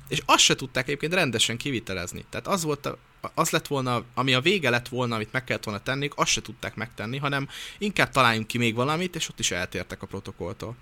és 0.08 0.22
azt 0.26 0.44
se 0.44 0.56
tudták 0.56 0.84
egyébként 0.84 1.14
rendesen 1.14 1.58
kivitelezni. 1.58 2.26
Tehát 2.30 2.48
az 2.48 2.64
volt 2.64 2.86
a, 2.86 2.98
az 3.34 3.50
lett 3.50 3.68
volna, 3.68 4.04
ami 4.14 4.34
a 4.34 4.42
vége 4.42 4.70
lett 4.70 4.88
volna, 4.88 5.16
amit 5.16 5.32
meg 5.32 5.44
kellett 5.44 5.64
volna 5.64 5.84
tenni, 5.84 6.10
azt 6.16 6.32
se 6.32 6.42
tudták 6.42 6.76
megtenni, 6.76 7.18
hanem 7.18 7.50
inkább 7.78 8.10
találjunk 8.10 8.48
ki 8.48 8.58
még 8.58 8.76
valamit, 8.76 9.16
és 9.16 9.30
ott 9.30 9.40
is 9.40 9.52
eltértek 9.52 10.02
a 10.02 10.06
protokolltól. 10.06 10.76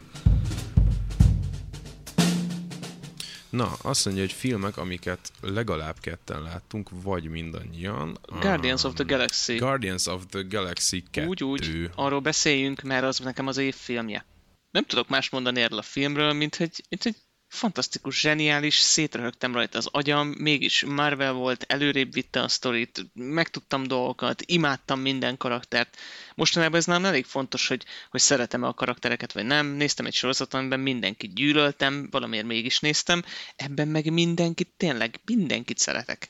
Na, 3.49 3.73
azt 3.81 4.05
mondja, 4.05 4.23
hogy 4.23 4.33
filmek, 4.33 4.77
amiket 4.77 5.31
legalább 5.41 5.99
ketten 5.99 6.41
láttunk, 6.41 6.89
vagy 7.03 7.23
mindannyian. 7.23 8.17
Guardians 8.39 8.83
um, 8.83 8.89
of 8.89 8.95
the 8.95 9.03
Galaxy. 9.03 9.55
Guardians 9.55 10.05
of 10.05 10.23
the 10.29 10.41
Galaxy 10.49 11.03
2. 11.11 11.27
Úgy, 11.27 11.43
úgy. 11.43 11.89
Arról 11.95 12.19
beszéljünk, 12.19 12.81
mert 12.81 13.03
az 13.03 13.19
nekem 13.19 13.47
az 13.47 13.57
év 13.57 13.75
filmje. 13.75 14.25
Nem 14.71 14.83
tudok 14.83 15.09
más 15.09 15.29
mondani 15.29 15.61
erről 15.61 15.77
a 15.77 15.81
filmről, 15.81 16.33
mint 16.33 16.55
hogy, 16.55 16.83
mint 16.89 17.03
hogy 17.03 17.15
fantasztikus, 17.49 18.19
zseniális, 18.19 18.75
szétröhögtem 18.75 19.53
rajta 19.53 19.77
az 19.77 19.87
agyam, 19.91 20.27
mégis 20.27 20.83
Marvel 20.85 21.33
volt, 21.33 21.65
előrébb 21.67 22.13
vitte 22.13 22.41
a 22.41 22.47
sztorit, 22.47 23.05
megtudtam 23.13 23.83
dolgokat, 23.83 24.41
imádtam 24.45 24.99
minden 24.99 25.37
karaktert. 25.37 25.97
Mostanában 26.35 26.79
ez 26.79 26.85
nem 26.85 27.05
elég 27.05 27.25
fontos, 27.25 27.67
hogy, 27.67 27.85
hogy 28.09 28.19
szeretem-e 28.19 28.67
a 28.67 28.73
karaktereket, 28.73 29.33
vagy 29.33 29.45
nem. 29.45 29.67
Néztem 29.67 30.05
egy 30.05 30.13
sorozatot, 30.13 30.53
amiben 30.59 30.79
mindenkit 30.79 31.33
gyűlöltem, 31.33 32.07
valamiért 32.11 32.45
mégis 32.45 32.79
néztem, 32.79 33.23
ebben 33.55 33.87
meg 33.87 34.11
mindenkit, 34.11 34.69
tényleg 34.77 35.19
mindenkit 35.25 35.77
szeretek. 35.77 36.29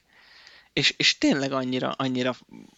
És, 0.74 0.93
és 0.97 1.17
tényleg 1.17 1.51
annyira, 1.51 1.91
annyira 1.91 2.36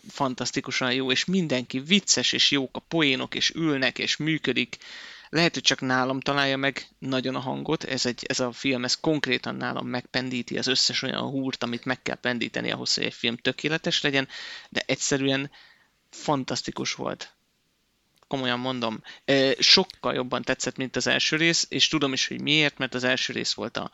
fantasztikusan 0.10 0.94
jó, 0.94 1.12
és 1.12 1.26
mindenki 1.26 1.80
vicces, 1.80 2.32
és 2.32 2.52
jók 2.52 2.76
a 2.78 2.80
poénok, 2.80 3.36
és 3.36 3.50
ülnek, 3.50 4.00
és 4.00 4.18
működik 4.18 4.78
lehet, 5.32 5.54
hogy 5.54 5.64
csak 5.64 5.82
nálam 5.82 6.20
találja 6.20 6.58
meg 6.58 6.88
nagyon 7.00 7.36
a 7.36 7.40
hangot, 7.40 7.84
ez, 7.84 8.06
egy, 8.06 8.26
ez 8.28 8.40
a 8.40 8.52
film, 8.52 8.84
ez 8.84 8.96
konkrétan 8.96 9.56
nálam 9.56 9.88
megpendíti 9.88 10.58
az 10.58 10.68
összes 10.68 11.02
olyan 11.02 11.30
húrt, 11.30 11.64
amit 11.64 11.86
meg 11.86 12.02
kell 12.02 12.16
pendíteni 12.16 12.72
ahhoz, 12.72 12.94
hogy 12.94 13.04
egy 13.04 13.14
film 13.14 13.38
tökéletes 13.38 14.02
legyen, 14.02 14.28
de 14.70 14.84
egyszerűen 14.86 15.52
fantasztikus 16.10 16.94
volt. 16.94 17.34
Komolyan 18.28 18.60
mondom. 18.60 19.04
Sokkal 19.60 20.14
jobban 20.14 20.42
tetszett, 20.42 20.78
mint 20.78 20.96
az 20.96 21.08
első 21.08 21.36
rész, 21.36 21.66
és 21.70 21.88
tudom 21.88 22.14
is, 22.14 22.28
hogy 22.28 22.42
miért, 22.42 22.78
mert 22.78 22.94
az 22.94 23.04
első 23.04 23.34
rész 23.34 23.54
volt 23.54 23.78
a, 23.78 23.92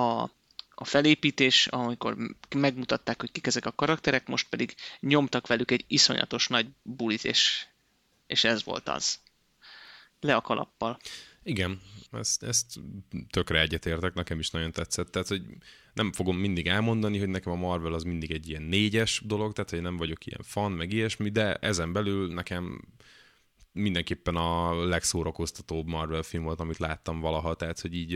a 0.00 0.30
a 0.74 0.84
felépítés, 0.84 1.66
amikor 1.66 2.16
megmutatták, 2.56 3.20
hogy 3.20 3.32
kik 3.32 3.46
ezek 3.46 3.66
a 3.66 3.72
karakterek, 3.72 4.26
most 4.26 4.48
pedig 4.48 4.74
nyomtak 5.00 5.46
velük 5.46 5.70
egy 5.70 5.84
iszonyatos 5.88 6.46
nagy 6.48 6.66
bulit, 6.82 7.24
és, 7.24 7.66
és 8.26 8.44
ez 8.44 8.64
volt 8.64 8.88
az 8.88 9.18
le 10.20 10.34
a 10.34 10.40
kalappal. 10.40 10.98
Igen, 11.42 11.80
ezt, 12.12 12.42
ezt 12.42 12.80
tökre 13.30 13.60
egyetértek, 13.60 14.14
nekem 14.14 14.38
is 14.38 14.50
nagyon 14.50 14.72
tetszett. 14.72 15.10
Tehát, 15.10 15.28
hogy 15.28 15.42
nem 15.94 16.12
fogom 16.12 16.36
mindig 16.36 16.66
elmondani, 16.66 17.18
hogy 17.18 17.28
nekem 17.28 17.52
a 17.52 17.56
Marvel 17.56 17.92
az 17.92 18.02
mindig 18.02 18.30
egy 18.30 18.48
ilyen 18.48 18.62
négyes 18.62 19.22
dolog, 19.24 19.52
tehát, 19.52 19.70
hogy 19.70 19.82
nem 19.82 19.96
vagyok 19.96 20.26
ilyen 20.26 20.42
fan, 20.42 20.72
meg 20.72 20.92
ilyesmi, 20.92 21.28
de 21.28 21.54
ezen 21.54 21.92
belül 21.92 22.32
nekem 22.34 22.80
mindenképpen 23.72 24.36
a 24.36 24.84
legszórakoztatóbb 24.84 25.86
Marvel 25.86 26.22
film 26.22 26.42
volt, 26.42 26.60
amit 26.60 26.78
láttam 26.78 27.20
valaha, 27.20 27.54
tehát 27.54 27.80
hogy 27.80 27.94
így 27.94 28.12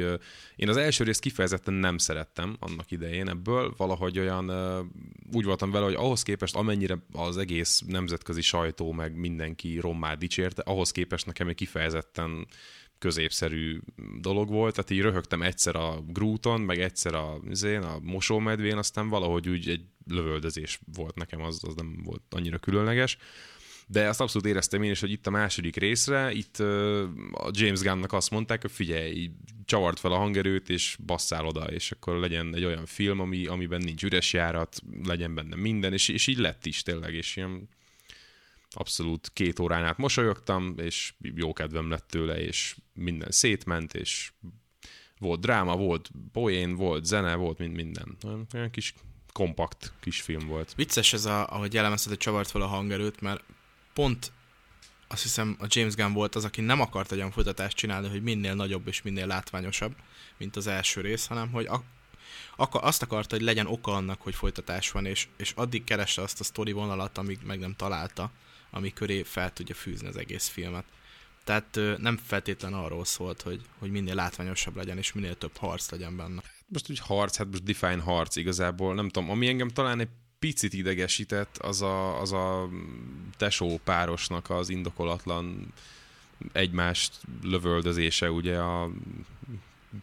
én 0.56 0.68
az 0.68 0.76
első 0.76 1.04
részt 1.04 1.20
kifejezetten 1.20 1.74
nem 1.74 1.98
szerettem 1.98 2.56
annak 2.58 2.90
idején 2.90 3.28
ebből, 3.28 3.74
valahogy 3.76 4.18
olyan 4.18 4.50
úgy 5.32 5.44
voltam 5.44 5.70
vele, 5.70 5.84
hogy 5.84 5.94
ahhoz 5.94 6.22
képest 6.22 6.56
amennyire 6.56 6.98
az 7.12 7.36
egész 7.36 7.82
nemzetközi 7.86 8.40
sajtó 8.40 8.92
meg 8.92 9.16
mindenki 9.16 9.78
rommá 9.78 10.14
dicsérte, 10.14 10.62
ahhoz 10.62 10.90
képest 10.90 11.26
nekem 11.26 11.48
egy 11.48 11.54
kifejezetten 11.54 12.46
középszerű 12.98 13.80
dolog 14.20 14.48
volt, 14.48 14.74
tehát 14.74 14.90
így 14.90 15.00
röhögtem 15.00 15.42
egyszer 15.42 15.76
a 15.76 16.02
Grúton, 16.06 16.60
meg 16.60 16.80
egyszer 16.80 17.14
a, 17.14 17.38
azért, 17.50 17.84
a 17.84 17.98
mosómedvén, 18.02 18.76
aztán 18.76 19.08
valahogy 19.08 19.48
úgy 19.48 19.68
egy 19.68 19.84
lövöldözés 20.06 20.80
volt 20.94 21.14
nekem, 21.14 21.42
az, 21.42 21.60
az 21.64 21.74
nem 21.74 22.00
volt 22.04 22.22
annyira 22.30 22.58
különleges 22.58 23.18
de 23.86 24.08
azt 24.08 24.20
abszolút 24.20 24.46
éreztem 24.46 24.82
én 24.82 24.90
is, 24.90 25.00
hogy 25.00 25.10
itt 25.10 25.26
a 25.26 25.30
második 25.30 25.76
részre, 25.76 26.32
itt 26.32 26.58
a 27.32 27.50
James 27.50 27.80
Gunnnak 27.80 28.12
azt 28.12 28.30
mondták, 28.30 28.60
hogy 28.60 28.70
figyelj, 28.70 29.30
csavart 29.64 29.98
fel 29.98 30.12
a 30.12 30.16
hangerőt, 30.16 30.68
és 30.68 30.96
basszál 31.06 31.46
oda, 31.46 31.64
és 31.64 31.90
akkor 31.90 32.16
legyen 32.16 32.54
egy 32.54 32.64
olyan 32.64 32.86
film, 32.86 33.20
ami, 33.20 33.46
amiben 33.46 33.80
nincs 33.80 34.02
üres 34.02 34.32
járat, 34.32 34.80
legyen 35.04 35.34
benne 35.34 35.56
minden, 35.56 35.92
és, 35.92 36.08
és 36.08 36.26
így 36.26 36.38
lett 36.38 36.66
is 36.66 36.82
tényleg, 36.82 37.14
és 37.14 37.36
ilyen 37.36 37.68
abszolút 38.70 39.30
két 39.32 39.58
órán 39.58 39.84
át 39.84 39.98
mosolyogtam, 39.98 40.74
és 40.76 41.14
jó 41.20 41.52
kedvem 41.52 41.90
lett 41.90 42.08
tőle, 42.08 42.40
és 42.40 42.76
minden 42.94 43.30
szétment, 43.30 43.94
és 43.94 44.32
volt 45.18 45.40
dráma, 45.40 45.76
volt 45.76 46.10
poén, 46.32 46.74
volt 46.74 47.04
zene, 47.04 47.34
volt 47.34 47.58
mind 47.58 47.74
minden. 47.74 48.16
Olyan 48.54 48.70
kis 48.70 48.94
kompakt 49.32 49.92
kis 50.00 50.20
film 50.20 50.46
volt. 50.46 50.74
Vicces 50.74 51.12
ez, 51.12 51.24
a, 51.24 51.46
ahogy 51.46 51.76
elemezted, 51.76 52.10
hogy 52.10 52.20
csavart 52.20 52.50
fel 52.50 52.62
a 52.62 52.66
hangerőt, 52.66 53.20
mert 53.20 53.44
pont 53.94 54.32
azt 55.08 55.22
hiszem 55.22 55.56
a 55.58 55.66
James 55.68 55.94
Gunn 55.94 56.12
volt 56.12 56.34
az, 56.34 56.44
aki 56.44 56.60
nem 56.60 56.80
akart 56.80 57.12
egy 57.12 57.18
olyan 57.18 57.30
folytatást 57.30 57.76
csinálni, 57.76 58.08
hogy 58.08 58.22
minél 58.22 58.54
nagyobb 58.54 58.88
és 58.88 59.02
minél 59.02 59.26
látványosabb, 59.26 59.94
mint 60.38 60.56
az 60.56 60.66
első 60.66 61.00
rész, 61.00 61.26
hanem 61.26 61.50
hogy 61.50 61.66
a, 61.66 61.82
akar, 62.56 62.84
azt 62.84 63.02
akarta, 63.02 63.34
hogy 63.34 63.44
legyen 63.44 63.66
oka 63.66 63.92
annak, 63.92 64.20
hogy 64.20 64.34
folytatás 64.34 64.90
van, 64.90 65.06
és, 65.06 65.28
és 65.36 65.52
addig 65.56 65.84
kereste 65.84 66.22
azt 66.22 66.40
a 66.40 66.44
sztori 66.44 66.72
vonalat, 66.72 67.18
amíg 67.18 67.38
meg 67.44 67.58
nem 67.58 67.74
találta, 67.76 68.30
ami 68.70 68.92
köré 68.92 69.22
fel 69.22 69.52
tudja 69.52 69.74
fűzni 69.74 70.06
az 70.06 70.16
egész 70.16 70.48
filmet. 70.48 70.84
Tehát 71.44 71.80
nem 71.98 72.16
feltétlen 72.16 72.74
arról 72.74 73.04
szólt, 73.04 73.42
hogy, 73.42 73.60
hogy 73.78 73.90
minél 73.90 74.14
látványosabb 74.14 74.76
legyen, 74.76 74.98
és 74.98 75.12
minél 75.12 75.34
több 75.34 75.56
harc 75.56 75.90
legyen 75.90 76.16
benne. 76.16 76.42
Most 76.66 76.90
úgy 76.90 76.98
harc, 76.98 77.36
hát 77.36 77.46
most 77.46 77.62
define 77.62 78.02
harc 78.02 78.36
igazából, 78.36 78.94
nem 78.94 79.08
tudom, 79.08 79.30
ami 79.30 79.48
engem 79.48 79.68
talán 79.68 80.00
egy 80.00 80.08
picit 80.44 80.72
idegesített, 80.72 81.56
az 81.56 81.82
a, 81.82 82.20
az 82.20 82.32
a 82.32 82.68
tesó 83.36 83.80
párosnak 83.84 84.50
az 84.50 84.68
indokolatlan 84.68 85.72
egymást 86.52 87.20
lövöldözése, 87.42 88.30
ugye 88.30 88.58
a 88.58 88.90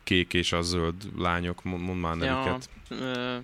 kék 0.04 0.34
és 0.34 0.52
a 0.52 0.62
zöld 0.62 0.96
lányok, 1.18 1.64
mond 1.64 2.00
már 2.00 2.16
nevüket. 2.16 2.70
Ja, 2.90 2.98
ö, 2.98 3.38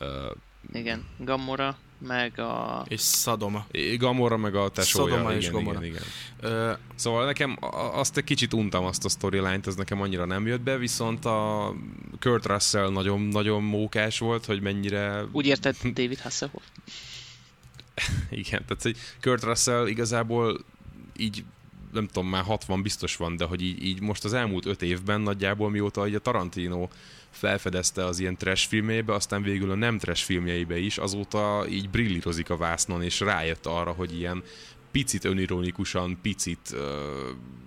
uh, 0.00 0.36
igen, 0.72 1.06
Gamora, 1.18 1.78
meg 2.06 2.38
a... 2.38 2.84
És 2.88 3.00
Szadoma. 3.00 3.66
Gamora, 3.98 4.36
meg 4.36 4.54
a 4.54 4.68
tesója. 4.68 5.10
Szadoma 5.10 5.30
igen, 5.30 5.40
és 5.42 5.50
Gamora. 5.50 5.84
Igen, 5.84 6.02
igen. 6.42 6.70
Uh, 6.70 6.78
szóval 6.94 7.24
nekem 7.24 7.56
azt 7.92 8.16
egy 8.16 8.24
kicsit 8.24 8.52
untam 8.52 8.84
azt 8.84 9.04
a 9.04 9.08
storyline-t, 9.08 9.66
az 9.66 9.74
nekem 9.74 10.00
annyira 10.00 10.24
nem 10.24 10.46
jött 10.46 10.60
be, 10.60 10.76
viszont 10.76 11.24
a 11.24 11.72
Kurt 12.20 12.46
Russell 12.46 12.90
nagyon-nagyon 12.90 13.62
mókás 13.62 14.18
volt, 14.18 14.44
hogy 14.44 14.60
mennyire... 14.60 15.24
Úgy 15.32 15.46
érted 15.46 15.76
David 15.82 16.20
Hasselhoff? 16.20 16.64
igen, 18.30 18.64
tehát 18.66 18.82
hogy 18.82 18.96
Kurt 19.20 19.42
Russell 19.42 19.86
igazából 19.86 20.60
így 21.16 21.44
nem 21.92 22.06
tudom, 22.06 22.28
már 22.28 22.44
60 22.44 22.82
biztos 22.82 23.16
van, 23.16 23.36
de 23.36 23.44
hogy 23.44 23.62
így, 23.62 23.84
így 23.84 24.00
most 24.00 24.24
az 24.24 24.32
elmúlt 24.32 24.66
öt 24.66 24.82
évben 24.82 25.20
nagyjából 25.20 25.70
mióta 25.70 26.00
a 26.00 26.18
Tarantino 26.18 26.88
felfedezte 27.30 28.04
az 28.04 28.18
ilyen 28.18 28.36
trash 28.36 28.68
filmjeibe, 28.68 29.14
aztán 29.14 29.42
végül 29.42 29.70
a 29.70 29.74
nem 29.74 29.98
trash 29.98 30.24
filmjeibe 30.24 30.78
is, 30.78 30.98
azóta 30.98 31.66
így 31.68 31.90
brillírozik 31.90 32.50
a 32.50 32.56
vásznon, 32.56 33.02
és 33.02 33.20
rájött 33.20 33.66
arra, 33.66 33.92
hogy 33.92 34.18
ilyen 34.18 34.42
picit 34.90 35.24
önironikusan, 35.24 36.18
picit 36.22 36.70
uh, 36.72 36.78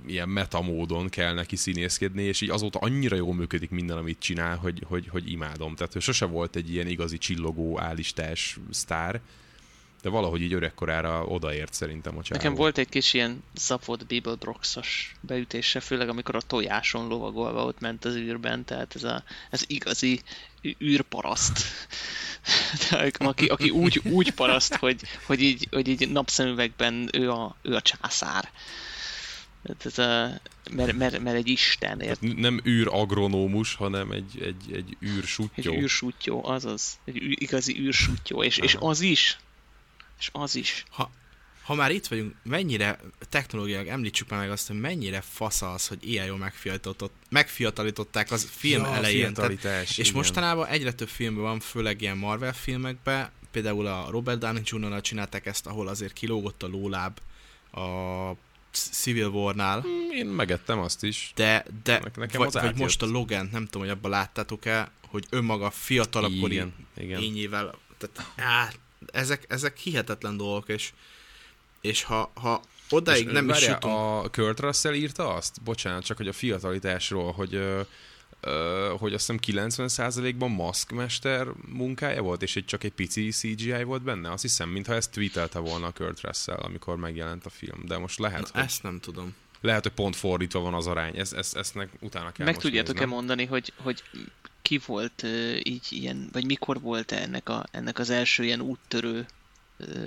ilyen 0.08 0.30
metamódon 0.30 1.10
kell 1.10 1.34
neki 1.34 1.56
színészkedni, 1.56 2.24
és 2.24 2.42
így 2.42 2.50
azóta 2.50 2.80
annyira 2.80 3.16
jól 3.16 3.34
működik 3.34 3.70
minden, 3.70 3.98
amit 3.98 4.20
csinál, 4.20 4.58
hogy, 4.58 4.84
hogy, 4.88 5.08
hogy 5.08 5.32
imádom. 5.32 5.76
Tehát 5.76 5.96
ő 5.96 6.00
sose 6.00 6.26
volt 6.26 6.56
egy 6.56 6.72
ilyen 6.74 6.88
igazi 6.88 7.18
csillogó, 7.18 7.80
állistás 7.80 8.60
sztár, 8.70 9.22
de 10.04 10.10
valahogy 10.10 10.42
így 10.42 10.54
öregkorára 10.54 11.26
odaért 11.26 11.74
szerintem 11.74 12.18
a 12.18 12.22
csávó. 12.22 12.42
Nekem 12.42 12.56
volt 12.56 12.78
egy 12.78 12.90
kis 12.90 13.14
ilyen 13.14 13.44
Zapod 13.56 14.06
Bible 14.06 14.36
Broxos 14.36 15.16
beütése, 15.22 15.80
főleg 15.80 16.10
amikor 16.10 16.36
a 16.36 16.42
tojáson 16.42 17.08
lovagolva 17.08 17.64
ott 17.66 17.80
ment 17.80 18.06
az 18.06 18.16
űrben, 18.16 18.66
tehát 18.66 18.96
ez, 18.96 19.04
a, 19.04 19.24
ez 19.50 19.64
igazi 19.68 20.22
űrparaszt. 20.82 21.64
aki, 23.18 23.46
aki 23.46 23.70
úgy, 23.70 24.02
úgy 24.04 24.32
paraszt, 24.32 24.76
hogy, 24.76 25.02
hogy, 25.26 25.42
így, 25.42 25.68
hogy 25.72 25.88
így 25.88 26.12
napszemüvegben 26.12 27.10
ő 27.12 27.32
a, 27.32 27.56
ő 27.62 27.76
a 27.76 27.82
császár. 27.82 28.50
Ez 29.84 29.98
a, 29.98 30.40
mert, 30.72 30.94
mert, 30.94 31.20
mert 31.20 31.36
egy 31.36 31.48
isten, 31.48 32.00
ért? 32.00 32.20
Tehát 32.20 32.38
nem 32.38 32.62
űr 32.66 32.88
agronómus, 32.92 33.76
hanem 33.76 34.12
egy, 34.12 34.42
egy, 34.42 34.74
egy 34.76 34.98
űrsútyó. 35.02 35.74
Egy 35.74 35.82
űrsútyó, 35.82 36.46
azaz. 36.46 37.00
Egy 37.06 37.22
űr, 37.22 37.42
igazi 37.42 37.80
űrsútyó, 37.80 38.44
és, 38.44 38.58
és 38.58 38.78
az 38.80 39.02
is, 39.02 39.38
és 40.24 40.30
az 40.32 40.56
is. 40.56 40.84
Ha, 40.90 41.12
ha 41.64 41.76
már 41.76 41.92
itt 41.92 42.08
vagyunk, 42.08 42.36
mennyire 42.44 43.00
technológiailag 43.30 43.88
említsük 43.88 44.30
már 44.30 44.40
meg 44.40 44.52
azt, 44.52 44.68
hogy 44.68 44.80
mennyire 44.80 45.22
fasz 45.22 45.62
az, 45.62 45.88
hogy 45.88 46.10
ilyen 46.10 46.26
jól 46.26 46.52
megfiatalították 47.30 48.32
az 48.32 48.50
film 48.52 48.84
ja, 48.84 48.96
elején. 48.96 49.34
Tehát, 49.34 49.84
és 49.84 49.98
igen. 49.98 50.12
mostanában 50.14 50.68
egyre 50.68 50.94
több 50.94 51.08
filmben 51.08 51.44
van, 51.44 51.60
főleg 51.60 52.02
ilyen 52.02 52.18
Marvel 52.18 52.54
filmekben, 52.54 53.30
például 53.52 53.88
a 53.88 54.08
Robert 54.10 54.40
Downey 54.40 54.62
jr 54.66 55.02
csinálták 55.02 55.46
ezt, 55.46 55.68
ahol 55.68 55.88
azért 55.88 56.14
kilógott 56.14 56.64
a 56.64 56.68
lóláb 56.68 57.20
a 57.72 57.82
Civil 58.72 59.28
War-nál. 59.28 59.82
Hmm, 59.82 60.12
én 60.12 60.26
megettem 60.26 60.80
azt 60.80 61.04
is. 61.04 61.32
De, 61.36 61.66
de 61.84 62.02
nekem 62.16 62.42
vagy, 62.42 62.54
vagy 62.54 62.78
most 62.78 63.02
a 63.02 63.06
Logan, 63.06 63.50
nem 63.52 63.66
tudom, 63.66 63.82
hogy 63.82 63.98
abban 63.98 64.12
láttátok-e, 64.12 64.92
hogy 65.08 65.26
önmaga 65.30 65.70
fiatalabb 65.70 66.32
igen, 66.32 66.74
igen. 66.98 67.22
ényével, 67.22 67.76
tehát 67.98 68.32
á, 68.36 68.74
ezek, 69.14 69.46
ezek 69.48 69.78
hihetetlen 69.78 70.38
dolgok, 70.38 70.70
és, 70.70 70.94
és 71.82 72.04
ha, 72.04 72.32
ha 72.34 72.62
odáig 72.90 73.26
és 73.26 73.32
nem 73.32 73.50
is 73.50 73.68
jutunk... 73.68 73.94
a 73.94 74.30
Kurt 74.32 74.60
Russell 74.60 74.94
írta 74.94 75.34
azt? 75.34 75.62
Bocsánat, 75.62 76.04
csak 76.04 76.18
hogy 76.18 76.28
a 76.28 76.34
fiatalitásról, 76.34 77.32
hogy 77.32 77.62
hogy 78.98 79.14
azt 79.14 79.32
hiszem 79.32 79.66
90%-ban 79.68 80.52
maszkmester 80.52 81.48
munkája 81.68 82.22
volt, 82.22 82.42
és 82.42 82.56
egy 82.56 82.66
csak 82.66 82.84
egy 82.84 82.92
pici 82.92 83.30
CGI 83.30 83.84
volt 83.84 84.02
benne. 84.02 84.32
Azt 84.32 84.42
hiszem, 84.42 84.70
mintha 84.70 84.94
ezt 84.94 85.12
tweetelte 85.12 85.60
volna 85.60 85.88
a 85.88 85.92
Kurt 85.92 86.22
Russell, 86.22 86.56
amikor 86.56 86.98
megjelent 86.98 87.46
a 87.46 87.50
film. 87.50 87.86
De 87.86 87.98
most 87.98 88.20
lehet, 88.20 88.42
Na, 88.42 88.48
hogy... 88.54 88.62
Ezt 88.62 88.84
nem 88.84 89.00
tudom. 89.00 89.36
Lehet, 89.62 89.84
hogy 89.84 89.92
pont 89.92 90.16
fordítva 90.16 90.60
van 90.60 90.74
az 90.74 90.88
arány. 90.88 91.18
Ez, 91.18 91.34
ez, 91.34 91.52
ezt 91.56 91.88
utána 92.00 92.32
kell 92.32 92.46
Meg 92.46 92.58
tudjátok-e 92.58 93.06
mondani, 93.06 93.46
hogy, 93.46 93.74
hogy 93.78 94.04
ki 94.64 94.80
volt 94.86 95.26
így 95.64 95.86
ilyen, 95.90 96.30
vagy 96.32 96.46
mikor 96.46 96.82
volt 96.82 97.12
-e 97.12 97.22
ennek, 97.22 97.50
a, 97.50 97.66
ennek 97.72 98.00
az 98.00 98.10
első 98.10 98.44
ilyen 98.44 98.62
úttörő 98.62 99.26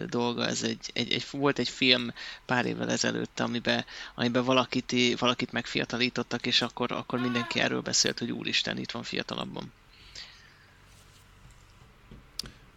dolga, 0.08 0.46
ez 0.46 0.62
egy, 0.62 0.90
egy, 0.92 1.12
egy, 1.12 1.26
volt 1.30 1.58
egy 1.58 1.68
film 1.68 2.12
pár 2.44 2.66
évvel 2.66 2.90
ezelőtt, 2.90 3.40
amiben, 3.40 3.84
amiben 4.14 4.44
valakit, 4.44 5.18
valakit 5.18 5.52
megfiatalítottak, 5.52 6.46
és 6.46 6.62
akkor, 6.62 6.92
akkor 6.92 7.18
mindenki 7.20 7.60
erről 7.60 7.80
beszélt, 7.80 8.18
hogy 8.18 8.32
úristen, 8.32 8.78
itt 8.78 8.90
van 8.90 9.02
fiatalabban. 9.02 9.72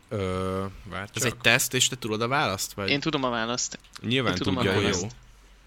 Ö, 0.10 0.66
Ez 1.14 1.24
egy 1.24 1.38
teszt, 1.38 1.74
és 1.74 1.88
te 1.88 1.96
tudod 1.98 2.22
a 2.22 2.28
választ? 2.28 2.74
Vagy? 2.74 2.90
Én 2.90 3.00
tudom 3.00 3.24
a 3.24 3.30
választ. 3.30 3.80
Nyilván 4.02 4.32
Én 4.32 4.38
tudom 4.38 4.56
tudja, 4.56 4.72
a 4.72 4.76
választ. 4.76 5.02
jó. 5.02 5.08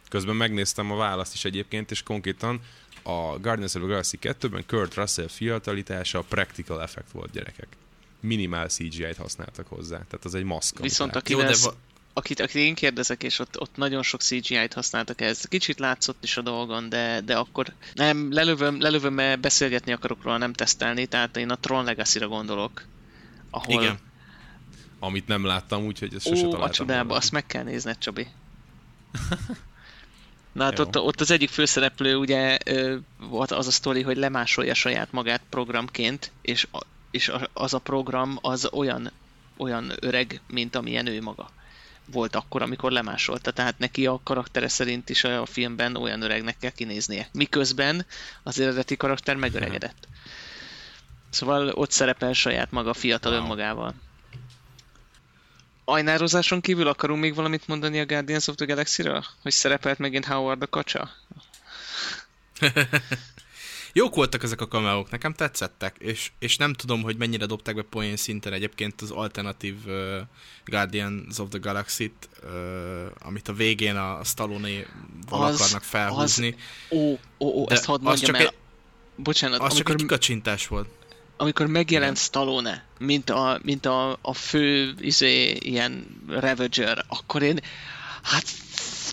Közben 0.08 0.36
megnéztem 0.36 0.90
a 0.90 0.96
választ 0.96 1.34
is 1.34 1.44
egyébként, 1.44 1.90
és 1.90 2.02
konkrétan 2.02 2.60
a 3.02 3.38
Guardians 3.38 3.74
of 3.74 3.80
the 3.80 3.88
Galaxy 3.88 4.18
2-ben 4.22 4.64
Kurt 4.66 4.94
Russell 4.94 5.28
fiatalítása 5.28 6.18
a 6.18 6.22
practical 6.22 6.82
effect 6.82 7.10
volt 7.10 7.30
gyerekek. 7.30 7.66
Minimál 8.20 8.68
CGI-t 8.68 9.16
használtak 9.16 9.66
hozzá, 9.68 9.96
tehát 9.96 10.24
az 10.24 10.34
egy 10.34 10.44
maszk. 10.44 10.78
Viszont 10.78 11.16
aki 11.16 11.34
de 11.34 11.56
va- 11.62 11.76
akit, 12.12 12.40
akit 12.40 12.54
én 12.54 12.74
kérdezek, 12.74 13.22
és 13.22 13.38
ott, 13.38 13.60
ott 13.60 13.76
nagyon 13.76 14.02
sok 14.02 14.20
CGI-t 14.20 14.72
használtak 14.72 15.20
ez. 15.20 15.44
Kicsit 15.44 15.78
látszott 15.78 16.24
is 16.24 16.36
a 16.36 16.42
dolgon, 16.42 16.88
de, 16.88 17.20
de 17.20 17.36
akkor 17.36 17.66
nem, 17.94 18.32
lelövöm, 18.32 18.80
lelövöm, 18.80 19.14
mert 19.14 19.40
beszélgetni 19.40 19.92
akarok 19.92 20.22
róla, 20.22 20.36
nem 20.36 20.52
tesztelni, 20.52 21.06
tehát 21.06 21.36
én 21.36 21.50
a 21.50 21.56
Tron 21.56 21.84
Legacy-ra 21.84 22.28
gondolok. 22.28 22.84
Ahol... 23.50 23.82
Igen. 23.82 23.98
Amit 24.98 25.26
nem 25.26 25.44
láttam, 25.44 25.84
úgyhogy 25.84 26.14
ezt 26.14 26.26
sose 26.26 26.46
Ó, 26.46 26.50
találtam. 26.50 26.68
a 26.68 26.72
csodába, 26.72 27.14
azt 27.14 27.32
meg 27.32 27.46
kell 27.46 27.62
nézned, 27.62 27.98
Csabi. 27.98 28.26
Na 30.52 30.64
hát 30.64 30.78
ott, 30.78 30.98
ott 30.98 31.20
az 31.20 31.30
egyik 31.30 31.48
főszereplő 31.48 32.16
ugye 32.16 32.58
volt 33.18 33.50
az 33.50 33.66
a 33.66 33.70
sztori, 33.70 34.02
hogy 34.02 34.16
lemásolja 34.16 34.74
saját 34.74 35.12
magát 35.12 35.42
programként, 35.50 36.30
és, 36.42 36.66
és 37.10 37.32
az 37.52 37.74
a 37.74 37.78
program 37.78 38.38
az 38.40 38.68
olyan, 38.72 39.12
olyan 39.56 39.92
öreg, 40.00 40.40
mint 40.46 40.76
amilyen 40.76 41.06
ő 41.06 41.20
maga 41.20 41.50
volt 42.06 42.36
akkor, 42.36 42.62
amikor 42.62 42.92
lemásolta. 42.92 43.50
Tehát 43.50 43.78
neki 43.78 44.06
a 44.06 44.20
karaktere 44.22 44.68
szerint 44.68 45.08
is 45.08 45.24
a 45.24 45.46
filmben 45.46 45.96
olyan 45.96 46.22
öregnek 46.22 46.56
kell 46.58 46.70
kinéznie. 46.70 47.28
Miközben 47.32 48.06
az 48.42 48.60
eredeti 48.60 48.96
karakter 48.96 49.36
megöregedett. 49.36 50.08
Szóval 51.30 51.68
ott 51.68 51.90
szerepel 51.90 52.32
saját 52.32 52.70
maga 52.70 52.94
fiatal 52.94 53.32
wow. 53.32 53.40
önmagával 53.40 53.94
ajnározáson 55.84 56.60
kívül 56.60 56.88
akarunk 56.88 57.20
még 57.20 57.34
valamit 57.34 57.66
mondani 57.66 58.00
a 58.00 58.06
Guardians 58.06 58.48
of 58.48 58.54
the 58.54 58.64
Galaxy-ről? 58.64 59.24
Hogy 59.42 59.52
szerepelt 59.52 59.98
megint 59.98 60.24
Howard 60.24 60.62
a 60.62 60.66
kacsa? 60.66 61.10
Jók 63.94 64.14
voltak 64.14 64.42
ezek 64.42 64.60
a 64.60 64.68
kameók, 64.68 65.10
nekem 65.10 65.32
tetszettek, 65.32 65.96
és, 65.98 66.30
és 66.38 66.56
nem 66.56 66.72
tudom, 66.72 67.02
hogy 67.02 67.16
mennyire 67.16 67.46
dobták 67.46 67.74
be 67.74 67.82
poén 67.82 68.16
szinten 68.16 68.52
egyébként 68.52 69.00
az 69.00 69.10
alternatív 69.10 69.74
uh, 69.86 70.18
Guardians 70.64 71.38
of 71.38 71.48
the 71.48 71.58
Galaxy-t, 71.58 72.28
uh, 72.42 72.50
amit 73.22 73.48
a 73.48 73.52
végén 73.52 73.96
a 73.96 74.24
Stallone-val 74.24 75.44
az, 75.44 75.60
akarnak 75.60 75.82
felhúzni. 75.82 76.56
Az, 76.88 76.96
ó, 76.98 77.18
ó, 77.38 77.46
ó, 77.46 77.66
ezt 77.70 77.84
hadd 77.84 78.02
mondjam 78.02 78.34
el. 78.34 78.40
Egy, 78.40 78.54
Bocsánat, 79.16 79.60
az 79.60 79.70
amikor... 79.70 79.78
csak 79.78 79.90
egy 79.90 80.00
kikacsintás 80.00 80.66
volt 80.66 80.88
amikor 81.36 81.66
megjelent. 81.66 82.18
Stallone, 82.18 82.84
mint 82.98 83.30
a, 83.30 83.60
mint 83.62 83.86
a, 83.86 84.18
a 84.20 84.34
fő 84.34 84.94
izé, 84.98 85.50
ilyen 85.50 86.06
Ravager, 86.28 87.04
akkor 87.08 87.42
én 87.42 87.60
hát 88.22 88.44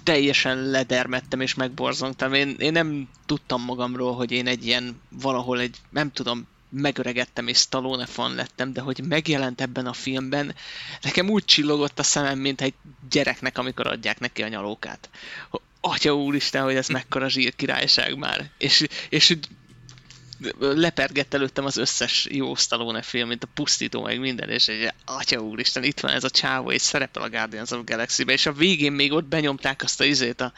teljesen 0.04 0.58
ledermettem 0.58 1.42
és 1.42 1.54
megborzongtam. 1.54 2.34
Én, 2.34 2.56
én 2.60 2.72
nem 2.72 3.10
tudtam 3.26 3.64
magamról, 3.64 4.16
hogy 4.16 4.32
én 4.32 4.48
egy 4.48 4.66
ilyen 4.66 5.02
valahol 5.10 5.60
egy, 5.60 5.78
nem 5.90 6.12
tudom, 6.12 6.48
megöregettem 6.70 7.48
és 7.48 7.58
Stallone 7.58 8.06
fan 8.06 8.36
lettem, 8.36 8.74
de 8.74 8.82
hogy 8.82 9.02
megjelent 9.08 9.62
ebben 9.62 9.86
a 9.86 9.94
filmben, 9.94 10.56
nekem 11.02 11.30
úgy 11.30 11.46
csillogott 11.46 12.00
a 12.00 12.04
szemem, 12.04 12.40
mint 12.40 12.62
egy 12.62 12.74
gyereknek, 13.10 13.58
amikor 13.58 13.88
adják 13.88 14.20
neki 14.20 14.44
a 14.44 14.48
nyalókát. 14.48 15.10
Atya 15.82 16.16
úristen, 16.16 16.64
hogy 16.64 16.76
ez 16.76 16.88
mekkora 16.88 17.30
zsír 17.30 17.56
királyság 17.56 18.18
már. 18.18 18.50
És, 18.58 18.88
és 19.10 19.38
lepergett 20.60 21.34
előttem 21.34 21.66
az 21.66 21.78
összes 21.78 22.28
jó 22.32 22.56
Stallone 22.56 23.02
film, 23.02 23.28
mint 23.28 23.44
a 23.44 23.48
Pusztító, 23.54 24.02
meg 24.02 24.20
minden, 24.20 24.50
és 24.50 24.68
egy 24.68 24.94
atya 25.06 25.40
úristen, 25.40 25.84
itt 25.84 26.00
van 26.00 26.12
ez 26.12 26.24
a 26.24 26.30
csávó, 26.30 26.72
és 26.72 26.82
szerepel 26.82 27.24
a 27.24 27.30
Guardians 27.30 27.72
of 27.72 27.84
Galaxy-be, 27.84 28.32
és 28.32 28.46
a 28.46 28.54
végén 28.54 28.92
még 28.92 29.12
ott 29.12 29.26
benyomták 29.26 29.84
azt 29.84 30.00
a 30.00 30.04
izét 30.04 30.42
a, 30.42 30.54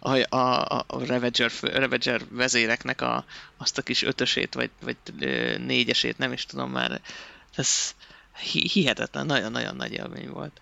a, 0.00 0.36
a, 0.36 0.84
a 0.86 1.06
Ravager, 1.06 1.50
Ravager 1.60 2.22
vezéreknek 2.30 3.00
a, 3.00 3.24
azt 3.56 3.78
a 3.78 3.82
kis 3.82 4.02
ötösét, 4.02 4.54
vagy, 4.54 4.70
vagy 4.80 4.96
négyesét, 5.66 6.18
nem 6.18 6.32
is 6.32 6.46
tudom 6.46 6.70
már. 6.70 7.00
Ez 7.54 7.94
hihetetlen, 8.72 9.26
nagyon-nagyon 9.26 9.76
nagy 9.76 9.92
élmény 9.92 10.28
volt. 10.28 10.60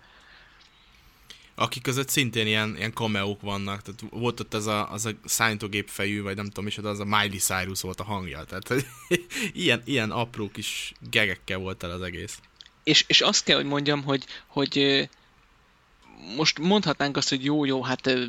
Akik 1.61 1.81
között 1.81 2.09
szintén 2.09 2.47
ilyen, 2.47 2.75
ilyen 2.77 2.93
cameók 2.93 3.41
vannak, 3.41 3.81
tehát 3.81 4.03
volt 4.09 4.39
ott 4.39 4.53
az 4.53 4.67
a, 4.67 4.91
az 4.91 5.05
a 5.05 5.11
szállítógép 5.25 5.89
fejű, 5.89 6.21
vagy 6.21 6.35
nem 6.35 6.45
tudom 6.45 6.67
is, 6.67 6.75
de 6.75 6.87
az 6.87 6.99
a 6.99 7.05
Miley 7.05 7.37
Cyrus 7.37 7.81
volt 7.81 7.99
a 7.99 8.03
hangja, 8.03 8.43
tehát 8.43 8.85
ilyen, 9.53 9.81
ilyen 9.85 10.11
apró 10.11 10.49
kis 10.49 10.93
gegekkel 11.09 11.57
volt 11.57 11.83
el 11.83 11.91
az 11.91 12.01
egész. 12.01 12.39
És, 12.83 13.03
és 13.07 13.21
azt 13.21 13.43
kell, 13.43 13.55
hogy 13.55 13.65
mondjam, 13.65 14.03
hogy, 14.03 14.25
hogy 14.47 15.07
most 16.35 16.59
mondhatnánk 16.59 17.17
azt, 17.17 17.29
hogy 17.29 17.43
jó-jó, 17.43 17.83
hát 17.83 18.19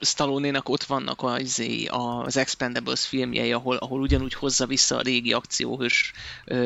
Stallone-nak 0.00 0.68
ott 0.68 0.84
vannak 0.84 1.22
az, 1.22 1.62
az 1.86 2.36
Expendables 2.36 3.06
filmjei, 3.06 3.52
ahol, 3.52 3.76
ahol 3.76 4.00
ugyanúgy 4.00 4.34
hozza 4.34 4.66
vissza 4.66 4.96
a 4.96 5.02
régi 5.02 5.32
akcióhős 5.32 6.12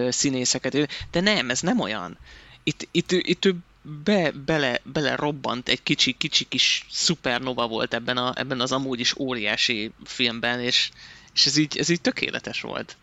színészeket, 0.08 0.88
de 1.10 1.20
nem, 1.20 1.50
ez 1.50 1.60
nem 1.60 1.80
olyan. 1.80 2.18
Itt, 2.62 2.88
itt, 2.90 3.12
itt 3.12 3.44
ő 3.44 3.56
be, 3.82 4.30
bele, 4.30 4.80
bele 4.84 5.16
robbant 5.16 5.68
egy 5.68 5.82
kicsi, 5.82 6.12
kicsi 6.12 6.44
kis 6.44 6.86
szupernova 6.90 7.66
volt 7.68 7.94
ebben, 7.94 8.16
a, 8.16 8.32
ebben 8.36 8.60
az 8.60 8.72
amúgy 8.72 9.00
is 9.00 9.16
óriási 9.18 9.92
filmben, 10.04 10.60
és, 10.60 10.90
és 11.34 11.46
ez, 11.46 11.56
így, 11.56 11.78
ez 11.78 11.88
így 11.88 12.00
tökéletes 12.00 12.60
volt. 12.60 12.96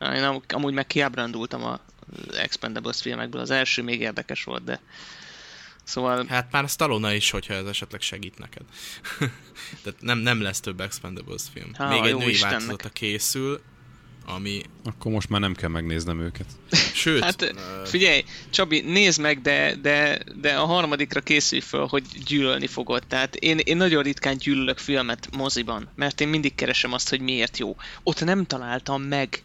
Én 0.00 0.42
amúgy 0.48 0.74
meg 0.74 0.86
kiábrándultam 0.86 1.64
a 1.64 1.80
Expendables 2.36 3.00
filmekből, 3.00 3.40
az 3.40 3.50
első 3.50 3.82
még 3.82 4.00
érdekes 4.00 4.44
volt, 4.44 4.64
de 4.64 4.80
Szóval... 5.86 6.26
Hát 6.28 6.50
már 6.50 6.68
Stallone 6.68 7.14
is, 7.14 7.30
hogyha 7.30 7.54
ez 7.54 7.66
esetleg 7.66 8.00
segít 8.00 8.38
neked. 8.38 8.62
Tehát 9.82 10.00
nem, 10.00 10.18
nem 10.18 10.42
lesz 10.42 10.60
több 10.60 10.80
Expendables 10.80 11.42
film. 11.52 11.74
Há, 11.74 11.88
Még 11.88 12.04
egy 12.04 12.16
női 12.16 12.30
Istennek. 12.30 12.58
változata 12.58 12.88
készül, 12.88 13.60
ami... 14.26 14.60
Akkor 14.84 15.12
most 15.12 15.28
már 15.28 15.40
nem 15.40 15.54
kell 15.54 15.68
megnéznem 15.68 16.20
őket. 16.20 16.46
Sőt... 16.94 17.22
hát 17.22 17.54
figyelj, 17.84 18.24
Csabi, 18.50 18.80
nézd 18.80 19.20
meg, 19.20 19.40
de, 19.40 19.74
de, 19.74 20.18
de 20.40 20.56
a 20.56 20.64
harmadikra 20.64 21.20
készülj 21.20 21.60
fel, 21.60 21.84
hogy 21.84 22.04
gyűlölni 22.26 22.66
fogod. 22.66 23.02
Tehát 23.08 23.34
én, 23.36 23.58
én 23.58 23.76
nagyon 23.76 24.02
ritkán 24.02 24.36
gyűlölök 24.36 24.78
filmet 24.78 25.28
moziban, 25.36 25.88
mert 25.94 26.20
én 26.20 26.28
mindig 26.28 26.54
keresem 26.54 26.92
azt, 26.92 27.08
hogy 27.08 27.20
miért 27.20 27.58
jó. 27.58 27.76
Ott 28.02 28.24
nem 28.24 28.44
találtam 28.44 29.02
meg. 29.02 29.42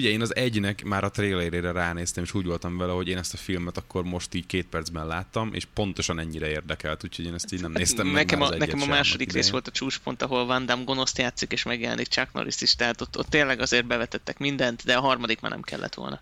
Figyelj, 0.00 0.18
én 0.18 0.22
az 0.24 0.36
egynek 0.36 0.84
már 0.84 1.04
a 1.04 1.10
trailerére 1.10 1.72
ránéztem, 1.72 2.24
és 2.24 2.34
úgy 2.34 2.44
voltam 2.44 2.76
vele, 2.76 2.92
hogy 2.92 3.08
én 3.08 3.18
ezt 3.18 3.34
a 3.34 3.36
filmet 3.36 3.76
akkor 3.76 4.04
most 4.04 4.34
így 4.34 4.46
két 4.46 4.66
percben 4.66 5.06
láttam, 5.06 5.50
és 5.52 5.64
pontosan 5.74 6.18
ennyire 6.18 6.48
érdekelt, 6.48 7.04
úgyhogy 7.04 7.24
én 7.24 7.34
ezt 7.34 7.52
így 7.52 7.60
nem 7.60 7.72
néztem 7.72 8.06
nekem 8.06 8.38
meg. 8.38 8.52
A, 8.52 8.56
nekem 8.56 8.80
a 8.80 8.86
második 8.86 9.32
rész 9.32 9.50
volt 9.50 9.66
a 9.66 9.70
csúcspont, 9.70 10.22
ahol 10.22 10.46
Van 10.46 10.66
Damme 10.66 10.84
gonoszt 10.84 11.18
játszik, 11.18 11.52
és 11.52 11.62
megjelenik 11.62 12.06
Chuck 12.06 12.32
Norris 12.32 12.60
is, 12.60 12.74
tehát 12.74 13.00
ott, 13.00 13.18
ott 13.18 13.28
tényleg 13.28 13.60
azért 13.60 13.86
bevetettek 13.86 14.38
mindent, 14.38 14.84
de 14.84 14.96
a 14.96 15.00
harmadik 15.00 15.40
már 15.40 15.50
nem 15.50 15.62
kellett 15.62 15.94
volna. 15.94 16.20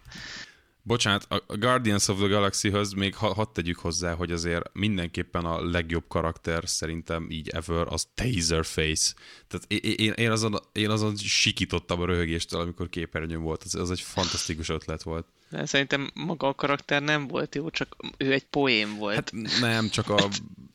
Bocsánat, 0.89 1.26
a 1.47 1.57
Guardians 1.57 2.09
of 2.09 2.18
the 2.18 2.26
Galaxy-höz 2.26 2.93
még 2.93 3.14
ha, 3.14 3.34
hadd 3.34 3.47
tegyük 3.53 3.78
hozzá, 3.78 4.14
hogy 4.14 4.32
azért 4.32 4.70
mindenképpen 4.72 5.45
a 5.45 5.70
legjobb 5.70 6.05
karakter 6.09 6.62
szerintem 6.66 7.26
így 7.30 7.49
ever 7.49 7.86
az 7.89 8.07
Taserface. 8.14 9.14
Tehát 9.49 9.84
én, 9.99 10.12
én, 10.12 10.30
azon, 10.30 10.57
én 10.72 10.91
azon 10.91 11.16
sikítottam 11.16 12.01
a 12.01 12.07
röhögéstől, 12.07 12.61
amikor 12.61 12.89
képernyőn 12.89 13.43
volt. 13.43 13.62
Az, 13.62 13.74
az 13.74 13.91
egy 13.91 14.01
fantasztikus 14.01 14.68
ötlet 14.68 15.03
volt. 15.03 15.26
De 15.51 15.66
szerintem 15.66 16.11
maga 16.14 16.49
a 16.49 16.55
karakter 16.55 17.03
nem 17.03 17.26
volt 17.26 17.55
jó, 17.55 17.70
csak 17.70 17.97
ő 18.16 18.32
egy 18.32 18.45
poén 18.45 18.97
volt. 18.97 19.14
Hát 19.14 19.32
nem, 19.61 19.89
csak 19.89 20.09
a 20.09 20.28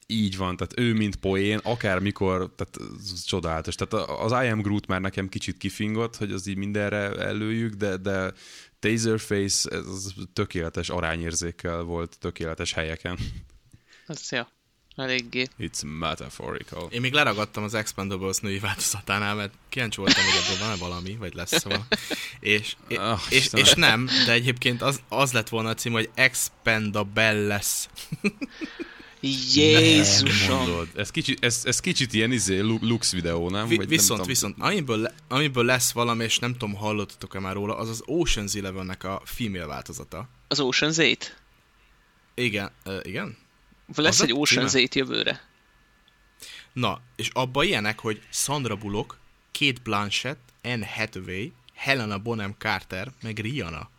így 0.08 0.38
van, 0.38 0.58
tehát 0.58 0.80
ő 0.80 0.94
mint 0.94 1.16
poén, 1.16 1.60
akármikor, 1.64 2.54
tehát 2.56 2.78
ez 3.00 3.24
csodálatos. 3.24 3.76
Tehát 3.76 4.10
az 4.10 4.32
I 4.32 4.48
am 4.48 4.62
Groot 4.62 4.88
már 4.88 5.02
nekem 5.02 5.30
kicsit 5.30 5.58
kifingott, 5.58 6.16
hogy 6.16 6.32
az 6.32 6.48
így 6.48 6.58
mindenre 6.58 7.12
előjük, 7.12 7.74
de, 7.74 7.98
de 7.98 8.34
Taserface 8.84 9.70
ez 9.70 10.14
tökéletes 10.34 10.90
arányérzékkel 10.90 11.82
volt, 11.82 12.18
tökéletes 12.20 12.74
helyeken. 12.74 13.18
Az 14.08 14.32
jó. 14.32 14.42
Eléggé. 14.96 15.48
It's 15.60 16.00
metaphorical. 16.00 16.88
Én 16.92 17.02
még 17.02 17.14
leragadtam 17.14 17.64
az 17.64 17.74
Expendables 17.74 18.38
női 18.38 18.60
változatánál, 18.60 19.36
mert 19.36 19.54
kíváncsi 19.70 19.98
voltam, 19.98 20.24
hogy 20.24 20.44
ebből 20.44 20.68
van-e 20.68 20.76
valami, 20.76 21.16
vagy 21.16 21.34
lesz 21.34 21.60
szóval. 21.60 21.86
És, 22.40 22.76
oh, 22.90 23.20
és, 23.30 23.50
és, 23.54 23.74
nem, 23.74 24.10
de 24.26 24.32
egyébként 24.32 24.82
az, 24.82 25.02
az 25.10 25.32
lett 25.32 25.50
volna 25.50 25.70
a 25.70 25.74
cím, 25.74 25.92
hogy 25.92 26.10
Expendabelles. 26.14 27.88
Jézusom! 29.26 30.90
Ez 30.96 31.12
kicsit, 31.12 31.44
ez, 31.44 31.62
ez 31.64 31.80
kicsit 31.80 32.14
ilyen 32.14 32.32
izé, 32.32 32.60
Lux 32.60 33.12
videó, 33.12 33.50
nem? 33.50 33.68
Vi, 33.68 33.76
Vagy 33.76 33.88
viszont, 33.88 34.20
nem 34.20 34.28
viszont, 34.28 34.56
amiből, 34.60 35.12
amiből 35.28 35.66
lesz 35.66 35.92
valami, 35.92 36.24
és 36.24 36.40
nem 36.40 36.52
tudom, 36.52 36.76
hallottatok-e 36.76 37.40
már 37.40 37.54
róla, 37.54 37.78
az 37.78 37.90
az 37.90 38.04
Ocean's 38.06 38.58
Eleven-nek 38.58 39.04
a 39.04 39.22
female 39.26 39.66
változata. 39.66 40.30
Az 40.48 40.60
Ocean's 40.62 40.96
8? 40.98 41.34
Igen, 42.36 42.72
uh, 42.86 43.00
igen. 43.04 43.38
Lesz 43.96 44.20
az 44.20 44.28
egy 44.30 44.36
Ocean's 44.36 44.74
8 44.74 44.96
jövőre. 44.96 45.42
Na, 46.74 47.02
és 47.16 47.30
abba 47.34 47.64
ilyenek, 47.64 48.00
hogy 48.00 48.22
Sandra 48.30 48.76
Bullock, 48.76 49.18
Kate 49.60 49.82
Blanchett, 49.84 50.54
Anne 50.64 50.88
Hathaway, 50.88 51.52
Helena 51.74 52.18
Bonham 52.18 52.56
Carter, 52.58 53.12
meg 53.22 53.40
Rihanna 53.40 53.90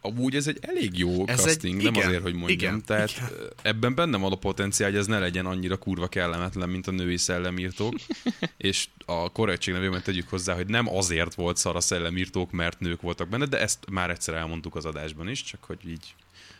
amúgy 0.00 0.34
ez 0.34 0.46
egy 0.46 0.58
elég 0.60 0.98
jó 0.98 1.26
ez 1.26 1.40
casting, 1.40 1.78
egy, 1.78 1.84
nem 1.84 1.94
igen, 1.94 2.06
azért, 2.06 2.22
hogy 2.22 2.34
mondjam. 2.34 2.58
Igen, 2.58 2.84
Tehát 2.84 3.10
igen. 3.10 3.28
ebben 3.62 3.94
benne 3.94 4.16
van 4.16 4.32
a 4.32 4.36
potenciál, 4.36 4.90
hogy 4.90 4.98
ez 4.98 5.06
ne 5.06 5.18
legyen 5.18 5.46
annyira 5.46 5.76
kurva 5.76 6.08
kellemetlen, 6.08 6.68
mint 6.68 6.86
a 6.86 6.90
női 6.90 7.16
szellemírtók. 7.16 7.94
és 8.56 8.88
a 9.06 9.32
korrektség 9.32 9.74
nevében 9.74 10.02
tegyük 10.02 10.28
hozzá, 10.28 10.54
hogy 10.54 10.66
nem 10.66 10.88
azért 10.88 11.34
volt 11.34 11.56
szar 11.56 11.76
a 11.76 11.80
szellemírtók, 11.80 12.50
mert 12.50 12.80
nők 12.80 13.00
voltak 13.00 13.28
benne, 13.28 13.46
de 13.46 13.60
ezt 13.60 13.90
már 13.90 14.10
egyszer 14.10 14.34
elmondtuk 14.34 14.76
az 14.76 14.84
adásban 14.84 15.28
is, 15.28 15.42
csak 15.42 15.64
hogy 15.64 15.88
így 15.88 16.14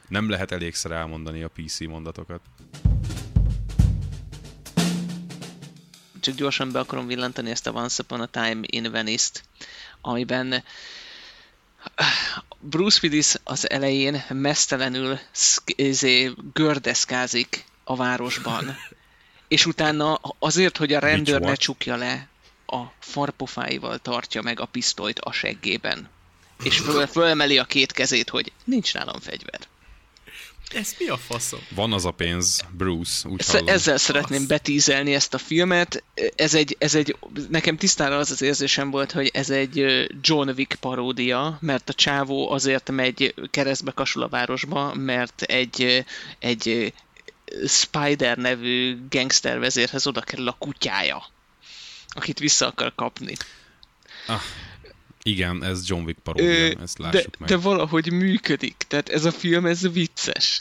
nem 0.09 0.29
lehet 0.29 0.53
elégszer 0.53 0.91
elmondani 0.91 1.43
a 1.43 1.49
PC 1.49 1.81
mondatokat. 1.81 2.41
Csak 6.21 6.35
gyorsan 6.35 6.73
be 6.73 6.79
akarom 6.79 7.07
villantani 7.07 7.51
ezt 7.51 7.67
a 7.67 7.73
Once 7.73 8.03
Upon 8.03 8.21
a 8.21 8.27
Time 8.27 8.61
in 8.67 8.91
Venice-t, 8.91 9.43
amiben 10.01 10.63
Bruce 12.61 12.99
Willis 13.03 13.35
az 13.45 13.71
elején 13.71 14.25
mesztelenül 14.29 15.19
izé, 15.67 16.33
gördeszkázik 16.53 17.65
a 17.85 17.97
városban, 17.97 18.77
és 19.49 19.67
utána 19.67 20.21
azért, 20.39 20.77
hogy 20.77 20.93
a 20.93 20.99
rendőr 20.99 21.41
ne 21.41 21.55
csukja 21.55 21.97
le, 21.97 22.29
a 22.67 22.83
farpofáival 22.99 23.99
tartja 23.99 24.43
meg 24.43 24.61
a 24.61 24.67
pisztolyt 24.67 25.19
a 25.19 25.33
seggében. 25.33 26.09
És 26.63 26.79
föl, 26.79 27.07
fölmeli 27.07 27.59
a 27.59 27.65
két 27.65 27.93
kezét, 27.93 28.29
hogy 28.29 28.53
nincs 28.65 28.95
nálam 28.95 29.21
fegyver. 29.21 29.61
Ez 30.75 30.95
mi 30.99 31.09
a 31.09 31.17
faszom? 31.17 31.61
Van 31.71 31.93
az 31.93 32.05
a 32.05 32.11
pénz, 32.11 32.61
Bruce, 32.71 33.29
úgy 33.29 33.47
hallom. 33.47 33.69
Ezzel 33.69 33.97
szeretném 33.97 34.47
betízelni 34.47 35.15
ezt 35.15 35.35
a 35.35 35.39
filmet. 35.39 36.03
Ez 36.37 36.55
egy, 36.55 36.77
ez 36.79 36.95
egy, 36.95 37.17
nekem 37.49 37.77
tisztára 37.77 38.17
az 38.17 38.31
az 38.31 38.43
érzésem 38.43 38.91
volt, 38.91 39.13
hogy 39.13 39.31
ez 39.35 39.51
egy 39.51 40.07
John 40.21 40.49
Wick 40.49 40.75
paródia, 40.75 41.59
mert 41.61 41.89
a 41.89 41.93
csávó 41.93 42.51
azért 42.51 42.91
megy 42.91 43.35
keresztbe 43.51 43.91
kasul 43.91 44.23
a 44.23 44.29
városba, 44.29 44.95
mert 44.95 45.43
egy, 45.43 46.05
egy 46.39 46.93
Spider 47.67 48.37
nevű 48.37 48.99
gangster 49.11 49.59
vezérhez 49.59 50.07
oda 50.07 50.21
kerül 50.21 50.49
a 50.49 50.57
kutyája, 50.59 51.25
akit 52.09 52.39
vissza 52.39 52.67
akar 52.67 52.95
kapni. 52.95 53.35
Ah. 54.27 54.41
Igen, 55.29 55.65
ez 55.65 55.89
John 55.89 56.05
Wick 56.05 56.19
paródia, 56.19 56.81
ezt 56.83 56.99
lássuk 56.99 57.31
de, 57.31 57.37
meg. 57.39 57.49
De 57.49 57.57
valahogy 57.57 58.13
működik, 58.13 58.77
tehát 58.89 59.09
ez 59.09 59.25
a 59.25 59.31
film, 59.31 59.67
ez 59.67 59.93
vicces. 59.93 60.61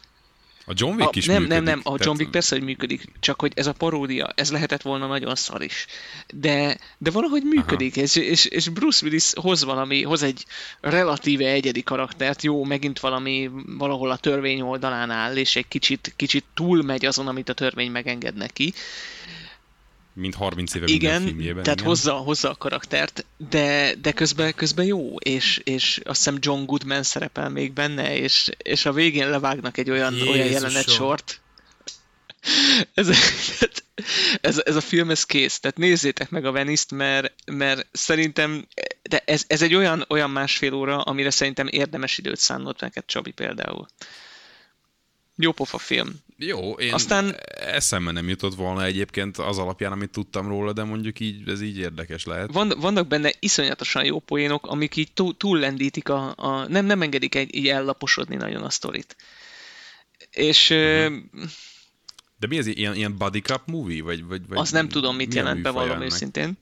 A 0.70 0.74
John 0.76 0.95
Wick 0.95 1.07
a, 1.07 1.11
is 1.13 1.26
nem, 1.26 1.41
működik. 1.41 1.63
Nem, 1.63 1.63
nem, 1.63 1.93
a 1.93 1.97
John 1.99 2.18
Wick 2.18 2.32
persze, 2.32 2.55
hogy 2.55 2.63
működik, 2.63 3.11
csak 3.20 3.39
hogy 3.39 3.51
ez 3.55 3.68
a 3.68 3.74
paródia, 3.74 4.32
ez 4.36 4.51
lehetett 4.51 4.82
volna 4.82 5.07
nagyon 5.07 5.36
szar 5.36 5.61
is. 5.61 5.86
De, 6.34 6.78
de 6.97 7.11
valahogy 7.11 7.43
működik, 7.43 7.95
és, 7.95 8.15
és, 8.15 8.45
és 8.45 8.70
Bruce 8.70 9.05
Willis 9.05 9.32
hoz 9.34 9.63
valami, 9.63 10.03
hoz 10.03 10.24
egy 10.24 10.45
relatíve 10.82 11.49
egyedi 11.49 11.84
karaktert, 11.84 12.43
jó, 12.43 12.63
megint 12.63 12.99
valami 12.99 13.49
valahol 13.65 14.11
a 14.11 14.18
törvény 14.18 14.61
oldalán 14.61 15.11
áll, 15.11 15.36
és 15.36 15.55
egy 15.55 15.68
kicsit, 15.68 16.13
kicsit 16.15 16.45
túlmegy 16.53 17.05
azon, 17.05 17.28
amit 17.28 17.49
a 17.49 17.53
törvény 17.53 17.91
megenged 17.91 18.36
neki 18.36 18.74
mint 20.18 20.36
30 20.36 20.74
éve 20.74 20.86
igen, 20.88 21.11
minden 21.11 21.28
filmjében. 21.28 21.63
tehát 21.63 21.80
igen. 21.80 21.91
Hozza, 21.91 22.13
hozza 22.13 22.49
a 22.49 22.55
karaktert, 22.55 23.26
de, 23.49 23.95
de 24.01 24.11
közben, 24.11 24.53
közben 24.55 24.86
jó, 24.86 25.15
és, 25.15 25.61
és 25.63 25.99
azt 26.03 26.18
hiszem 26.18 26.38
John 26.39 26.65
Goodman 26.65 27.03
szerepel 27.03 27.49
még 27.49 27.74
benne, 27.74 28.18
és, 28.18 28.49
és 28.57 28.86
a 28.86 28.93
végén 28.93 29.30
levágnak 29.30 29.78
egy 29.78 29.89
olyan, 29.89 30.11
Jézusom. 30.13 30.34
olyan 30.34 30.47
jelenet 30.47 30.89
sort. 30.89 31.41
Ez, 32.93 33.09
ez, 34.41 34.61
ez, 34.65 34.76
a 34.76 34.82
film, 34.82 35.09
ez 35.09 35.24
kész. 35.24 35.59
Tehát 35.59 35.78
nézzétek 35.78 36.30
meg 36.30 36.45
a 36.45 36.51
Venice-t, 36.51 36.91
mert, 36.91 37.34
mert 37.45 37.88
szerintem 37.91 38.68
de 39.07 39.22
ez, 39.26 39.43
ez 39.47 39.61
egy 39.61 39.76
olyan, 39.76 40.05
olyan 40.07 40.30
másfél 40.30 40.74
óra, 40.74 41.01
amire 41.01 41.30
szerintem 41.30 41.68
érdemes 41.68 42.18
időt 42.18 42.39
szánnod 42.39 42.76
neked, 42.80 43.05
Csabi 43.05 43.32
például. 43.32 43.88
Jó 45.38 45.52
pofa 45.52 45.78
film. 45.78 46.20
Jó, 46.38 46.74
én 46.74 46.94
Aztán... 46.94 47.36
eszembe 47.56 48.12
nem 48.12 48.30
jutott 48.30 48.56
volna 48.56 48.84
egyébként 48.84 49.38
az 49.38 49.58
alapján, 49.58 49.92
amit 49.92 50.10
tudtam 50.10 50.48
róla, 50.48 50.74
de 50.74 50.84
mondjuk 50.84 51.20
így, 51.20 51.50
ez 51.50 51.62
így 51.62 51.78
érdekes 51.78 52.26
lehet. 52.26 52.52
Van, 52.52 52.74
vannak 52.78 53.08
benne 53.08 53.32
iszonyatosan 53.40 54.06
jó 54.06 54.20
poénok, 54.20 54.66
amik 54.68 54.96
így 54.96 55.12
túl, 55.14 55.38
túllendítik 55.38 56.10
a, 56.10 56.34
a 56.36 56.68
nem, 56.68 56.86
nem 56.86 57.02
engedik 57.02 57.36
egy, 57.36 57.56
így 57.56 57.68
ellaposodni 57.68 58.36
nagyon 58.36 58.64
a 58.64 58.70
sztorit. 58.70 59.16
És 60.32 60.70
uh-huh. 60.70 61.18
De 62.40 62.48
mi 62.48 62.58
ez, 62.58 62.68
ilyen, 62.68 62.96
ilyen 62.96 63.18
body 63.18 63.40
cup 63.40 63.62
movie? 63.66 64.04
Vagy, 64.04 64.26
vagy, 64.26 64.48
vagy 64.48 64.58
azt 64.58 64.72
nem 64.72 64.90
tudom, 64.90 65.16
mit 65.16 65.34
jelent, 65.34 65.62
bevallom 65.62 66.02
őszintén. 66.02 66.58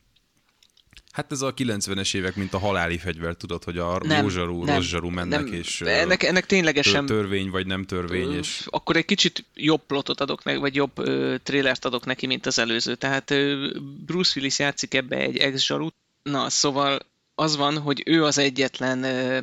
Hát 1.16 1.32
ez 1.32 1.42
a 1.42 1.54
90-es 1.54 2.16
évek, 2.16 2.36
mint 2.36 2.54
a 2.54 2.58
haláli 2.58 2.98
fegyver, 2.98 3.36
tudod, 3.36 3.64
hogy 3.64 3.78
a 3.78 4.00
nem, 4.04 4.22
rózsarú, 4.22 4.64
nem, 4.64 4.76
rozzsarú 4.76 5.10
mennek, 5.10 5.44
nem, 5.44 5.54
és 5.54 5.82
ennek, 5.82 6.24
ennek 6.24 6.46
ténylegesen 6.46 7.06
törvény 7.06 7.50
vagy 7.50 7.66
nem 7.68 7.86
törvény. 7.86 8.32
És... 8.32 8.66
Akkor 8.70 8.96
egy 8.96 9.06
kicsit 9.06 9.46
jobb 9.54 9.82
plotot 9.88 10.22
adok 10.22 10.44
meg, 10.44 10.60
vagy 10.60 10.76
jobb 10.76 10.98
ö, 10.98 11.36
trélert 11.44 11.86
adok 11.86 12.06
neki, 12.06 12.26
mint 12.26 12.46
az 12.46 12.60
előző. 12.60 12.96
Tehát 12.96 13.32
ö, 13.32 13.70
Bruce 14.06 14.34
Willis 14.36 14.60
játszik 14.60 14.94
ebbe 14.94 15.18
egy 15.18 15.38
ex-zsarút. 15.38 15.96
Na, 16.24 16.50
szóval 16.50 17.00
az 17.36 17.56
van, 17.56 17.78
hogy 17.78 18.04
ő 18.06 18.24
az 18.24 18.38
egyetlen 18.38 19.04
ö, 19.04 19.40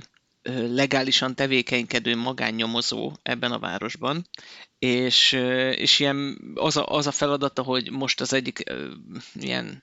legálisan 0.75 1.35
tevékenykedő 1.35 2.16
magánnyomozó 2.16 3.12
ebben 3.23 3.53
a 3.53 3.59
városban, 3.59 4.29
és, 4.79 5.33
és 5.75 5.99
ilyen 5.99 6.39
az 6.55 6.77
a, 6.77 6.87
az 6.87 7.07
a 7.07 7.12
feladata, 7.12 7.62
hogy 7.62 7.91
most 7.91 8.20
az 8.20 8.33
egyik 8.33 8.62
ilyen 9.35 9.83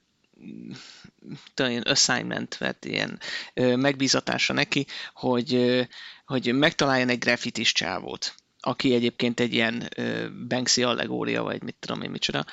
ilyen 1.56 1.82
assignment, 1.82 2.58
vett 2.58 2.86
ilyen 2.86 3.20
megbízatása 3.54 4.54
neki, 4.54 4.86
hogy, 5.14 5.80
hogy 6.26 6.54
megtaláljon 6.54 7.10
egy 7.10 7.20
graffitis 7.20 7.72
csávót, 7.72 8.36
aki 8.60 8.94
egyébként 8.94 9.40
egy 9.40 9.54
ilyen 9.54 9.90
Banksy 10.48 10.84
allegória, 10.84 11.44
vagy 11.44 11.64
mit 11.64 11.76
tudom 11.80 12.02
én 12.02 12.10
micsoda. 12.10 12.46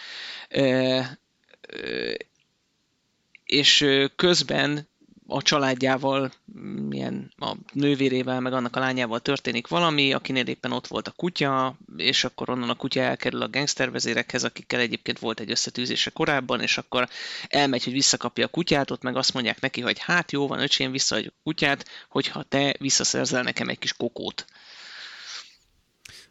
És 3.45 3.87
közben 4.17 4.89
a 5.27 5.43
családjával, 5.43 6.33
milyen 6.89 7.33
a 7.39 7.57
nővérével, 7.73 8.41
meg 8.41 8.53
annak 8.53 8.77
a 8.77 8.81
lányával 8.81 9.21
történik 9.21 9.69
valami, 9.69 10.13
akinél 10.13 10.47
éppen 10.47 10.73
ott 10.73 10.87
volt 10.87 11.09
a 11.09 11.13
kutya, 11.17 11.77
és 11.97 12.25
akkor 12.25 12.51
onnan 12.51 12.69
a 12.69 12.75
kutya 12.75 13.01
elkerül 13.01 13.43
a 13.43 13.49
gangstervezérekhez, 13.49 14.45
akikkel 14.45 14.81
egyébként 14.81 15.19
volt 15.19 15.41
egy 15.41 15.51
összetűzése 15.51 16.11
korábban, 16.11 16.61
és 16.61 16.79
akkor 16.79 17.09
elmegy, 17.49 17.85
hogy 17.85 17.93
visszakapja 17.93 18.45
a 18.45 18.49
kutyát, 18.49 18.91
ott 18.91 19.03
meg 19.03 19.17
azt 19.17 19.35
mondják 19.35 19.61
neki, 19.61 19.81
hogy 19.81 19.99
hát 19.99 20.33
jó 20.33 20.47
van, 20.47 20.61
öcsém, 20.61 20.91
visszaadjuk 20.91 21.35
a 21.37 21.43
kutyát, 21.43 21.85
hogyha 22.09 22.43
te 22.43 22.75
visszaszerzel 22.79 23.43
nekem 23.43 23.69
egy 23.69 23.79
kis 23.79 23.93
kokót. 23.93 24.45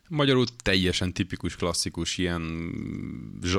Magyarul 0.07 0.45
teljesen 0.63 1.13
tipikus, 1.13 1.55
klasszikus, 1.55 2.17
ilyen 2.17 2.71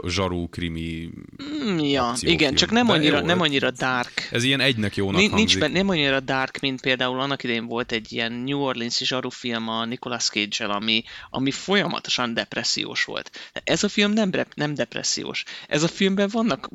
zsarú, 0.07 0.49
krimi 0.49 1.11
mm, 1.43 1.79
Ja, 1.79 2.15
igen, 2.21 2.55
csak 2.55 2.71
nem 2.71 2.91
annyira, 2.91 3.21
nem 3.21 3.41
annyira 3.41 3.71
dark. 3.71 4.29
Ez 4.31 4.43
ilyen 4.43 4.61
egynek 4.61 4.97
jónak 4.97 5.21
Nincs 5.21 5.33
hangzik. 5.33 5.61
Nincs, 5.61 5.73
nem 5.73 5.89
annyira 5.89 6.21
dark, 6.21 6.59
mint 6.61 6.81
például 6.81 7.21
annak 7.21 7.43
idején 7.43 7.67
volt 7.67 7.93
egy 7.93 8.13
ilyen 8.13 8.33
New 8.33 8.59
Orleans-i 8.59 9.05
zsaru 9.05 9.31
film 9.31 9.69
a 9.69 9.85
Nicolas 9.85 10.29
cage 10.29 10.65
ami, 10.65 11.03
ami 11.31 11.51
folyamatosan 11.51 12.35
depressziós 12.35 13.05
volt. 13.05 13.31
Ez 13.65 13.85
a 13.85 13.89
film 13.89 14.13
nem, 14.13 14.31
nem 14.55 14.75
depressziós. 14.75 15.45
Ez 15.69 15.83
a 15.83 15.89
filmben 15.89 16.29
vannak 16.33 16.69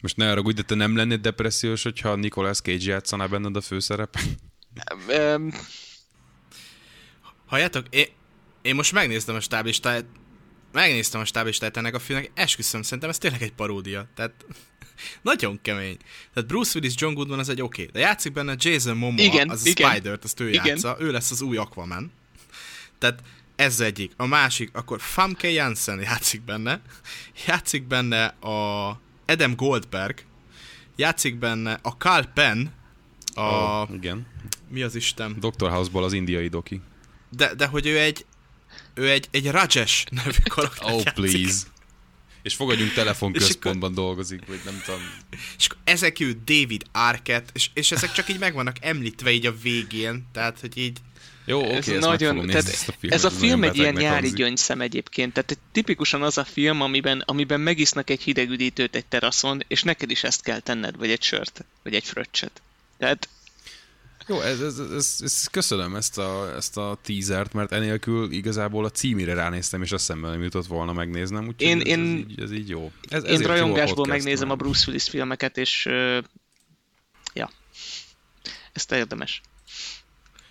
most 0.00 0.16
ne 0.16 0.30
arra 0.30 0.52
de 0.52 0.62
te 0.62 0.74
nem 0.74 0.96
lennéd 0.96 1.20
depressziós, 1.20 1.82
hogyha 1.82 2.14
Nicolas 2.14 2.60
Cage 2.60 2.90
játszaná 2.90 3.26
benned 3.26 3.56
a 3.56 3.60
főszerep? 3.60 4.18
Halljátok, 7.46 7.86
én, 7.90 8.06
én 8.62 8.74
most 8.74 8.92
megnéztem 8.92 9.34
a 9.34 9.40
stáblistáját, 9.40 10.04
megnéztem 10.72 11.20
a 11.20 11.24
stáblistáját 11.24 11.76
ennek 11.76 11.94
a 11.94 11.98
filmnek, 11.98 12.30
esküszöm, 12.34 12.82
szerintem 12.82 13.08
ez 13.08 13.18
tényleg 13.18 13.42
egy 13.42 13.52
paródia. 13.52 14.08
Tehát 14.14 14.44
nagyon 15.22 15.58
kemény. 15.62 15.96
Tehát 16.34 16.48
Bruce 16.48 16.78
Willis, 16.78 16.94
John 16.96 17.14
Goodman 17.14 17.38
az 17.38 17.48
egy 17.48 17.62
oké, 17.62 17.82
okay, 17.82 17.92
de 17.92 18.00
játszik 18.00 18.32
benne 18.32 18.54
Jason 18.58 18.96
Momoa, 18.96 19.24
igen, 19.24 19.50
az 19.50 19.66
a 19.66 19.68
igen. 19.68 19.90
Spider-t, 19.90 20.24
azt 20.24 20.40
ő 20.40 20.48
igen. 20.48 20.66
játsza, 20.66 20.96
ő 20.98 21.10
lesz 21.10 21.30
az 21.30 21.40
új 21.40 21.56
Aquaman. 21.56 22.12
Tehát 22.98 23.22
ez 23.56 23.80
egyik. 23.80 24.12
A 24.16 24.26
másik, 24.26 24.70
akkor 24.72 25.00
Famke 25.00 25.50
Janssen 25.50 26.00
játszik 26.00 26.42
benne, 26.42 26.80
játszik 27.46 27.86
benne 27.86 28.24
a 28.26 28.88
Adam 29.26 29.54
Goldberg, 29.56 30.24
játszik 30.96 31.38
benne 31.38 31.78
a 31.82 31.90
Carl 31.90 32.26
Penn, 32.34 32.66
a... 33.34 33.40
Oh, 33.40 33.94
igen. 33.94 34.26
Mi 34.68 34.82
az 34.82 34.94
Isten? 34.94 35.36
Dr. 35.40 35.70
House-ból 35.70 36.04
az 36.04 36.12
indiai 36.12 36.48
doki. 36.48 36.80
De, 37.30 37.54
de 37.54 37.66
hogy 37.66 37.86
ő 37.86 37.98
egy, 37.98 38.26
ő 38.98 39.10
egy, 39.10 39.28
egy 39.30 39.50
Rajesh 39.50 40.06
nevű 40.10 40.38
karakter 40.54 40.92
Oh, 40.92 41.02
játszik. 41.04 41.12
please. 41.12 41.66
És 42.42 42.54
fogadjunk 42.54 42.92
telefonközpontban 42.92 43.94
dolgozik, 43.94 44.46
vagy 44.46 44.60
nem 44.64 44.82
tudom. 44.84 45.00
És 45.58 45.66
akkor 45.66 45.78
ezek 45.84 46.20
ő 46.20 46.40
David 46.44 46.82
Arquette, 46.92 47.50
és, 47.54 47.70
és 47.74 47.90
ezek 47.90 48.12
csak 48.12 48.28
így 48.28 48.38
meg 48.38 48.54
vannak 48.54 48.76
említve 48.80 49.30
így 49.30 49.46
a 49.46 49.54
végén, 49.62 50.26
tehát 50.32 50.60
hogy 50.60 50.76
így 50.78 50.98
jó, 51.48 51.58
oké, 51.58 51.76
okay, 51.76 51.94
ez 51.94 52.04
nagyon, 52.04 52.46
tehát 52.46 52.68
ezt 52.68 52.88
a 52.88 52.92
filmet, 52.98 53.18
ez 53.18 53.24
a 53.24 53.30
film 53.30 53.64
egy 53.64 53.76
ilyen 53.76 53.94
nyári 53.94 54.30
gyöngyszem 54.30 54.80
egyébként, 54.80 55.32
tehát 55.32 55.58
tipikusan 55.72 56.22
az 56.22 56.38
a 56.38 56.44
film, 56.44 56.80
amiben, 56.80 57.22
amiben 57.26 57.60
megisznak 57.60 58.10
egy 58.10 58.22
hideg 58.22 58.50
üdítőt 58.50 58.94
egy 58.94 59.06
teraszon, 59.06 59.64
és 59.68 59.82
neked 59.82 60.10
is 60.10 60.24
ezt 60.24 60.42
kell 60.42 60.60
tenned, 60.60 60.96
vagy 60.96 61.10
egy 61.10 61.22
sört, 61.22 61.64
vagy 61.82 61.94
egy 61.94 62.04
fröccset. 62.04 62.62
Tehát 62.98 63.28
jó, 64.28 64.40
ez, 64.40 64.60
ez, 64.60 64.78
ez, 64.78 65.16
ez, 65.20 65.46
köszönöm 65.46 65.94
ezt 65.94 66.18
a, 66.18 66.54
ezt 66.56 66.76
a 66.76 66.98
teasert, 67.02 67.52
mert 67.52 67.72
enélkül 67.72 68.30
igazából 68.30 68.84
a 68.84 68.90
címére 68.90 69.34
ránéztem, 69.34 69.82
és 69.82 69.92
azt 69.92 70.04
szemben 70.04 70.30
nem 70.30 70.42
jutott 70.42 70.66
volna 70.66 70.92
megnéznem, 70.92 71.46
úgyhogy 71.46 71.66
én, 71.66 71.80
ez, 71.80 71.86
én, 71.86 72.00
ez, 72.00 72.30
így, 72.30 72.40
ez 72.40 72.52
így 72.52 72.68
jó. 72.68 72.92
Ez, 73.08 73.24
én 73.24 73.38
rajongásból 73.38 74.06
jó 74.06 74.12
a 74.12 74.16
megnézem 74.16 74.50
a 74.50 74.54
Bruce 74.54 74.84
Willis 74.86 75.08
filmeket, 75.08 75.56
és 75.56 75.86
uh, 75.86 76.24
ja, 77.32 77.50
ezt 78.72 78.92
érdemes. 78.92 79.40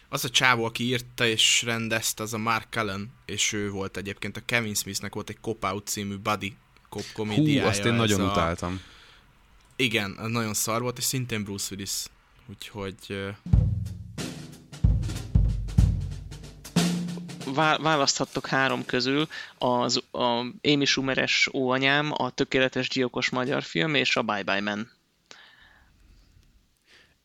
Az 0.09 0.25
a 0.25 0.30
csávó, 0.30 0.65
aki 0.65 0.84
írta 0.84 1.25
és 1.25 1.61
rendezte, 1.65 2.23
az 2.23 2.34
a 2.34 2.38
Mark 2.38 2.75
Allen, 2.75 3.13
és 3.25 3.53
ő 3.53 3.69
volt 3.69 3.97
egyébként 3.97 4.38
a 4.38 4.41
Kevin 4.45 4.73
Smithnek 4.73 5.13
volt 5.13 5.30
egy 5.30 5.38
Cop 5.41 5.63
Out 5.63 5.88
című 5.88 6.15
buddy 6.15 6.55
cop 6.89 7.05
komédiája. 7.13 7.61
Hú, 7.61 7.67
azt 7.67 7.86
én 7.86 7.93
nagyon 7.93 8.21
a... 8.21 8.32
utáltam. 8.32 8.82
Igen, 9.75 10.17
nagyon 10.21 10.53
szar 10.53 10.82
volt, 10.82 10.97
és 10.97 11.03
szintén 11.03 11.43
Bruce 11.43 11.67
Willis 11.71 12.05
Úgyhogy... 12.50 13.34
választhattok 17.82 18.48
három 18.48 18.86
közül, 18.86 19.28
az 19.58 20.04
a 20.12 20.45
Amy 20.62 20.86
Schumeres 20.86 21.50
óanyám, 21.54 22.12
a 22.14 22.30
Tökéletes 22.30 22.89
Gyilkos 22.89 23.30
magyar 23.30 23.64
film 23.64 23.95
és 23.95 24.16
a 24.16 24.22
Bye 24.22 24.43
Bye 24.43 24.62
Man. 24.62 24.91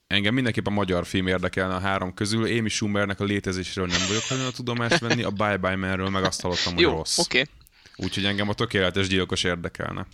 Engem 0.07 0.35
mindenképp 0.35 0.67
a 0.67 0.71
magyar 0.71 1.07
film 1.07 1.27
érdekelne 1.27 1.75
a 1.75 1.81
három 1.81 2.15
közül. 2.15 2.59
Amy 2.59 2.69
Schumernek 2.69 3.21
a 3.21 3.25
létezésről 3.25 3.87
nem 3.87 4.01
vagyok 4.09 4.23
hajlandó 4.23 4.53
a 4.53 4.57
tudomást 4.57 4.99
venni, 4.99 5.23
a 5.23 5.31
Bye 5.31 5.57
Bye 5.57 5.77
Manről 5.77 6.09
meg 6.09 6.25
azt 6.25 6.41
hallottam, 6.41 6.73
hogy 6.73 6.83
Jó, 6.83 6.91
rossz. 6.91 7.19
oké. 7.19 7.41
Okay. 7.41 7.55
Úgyhogy 7.97 8.25
engem 8.25 8.49
a 8.49 8.55
Tökéletes 8.55 9.09
Gyilkos 9.09 9.45
érdekelne. 9.45 10.07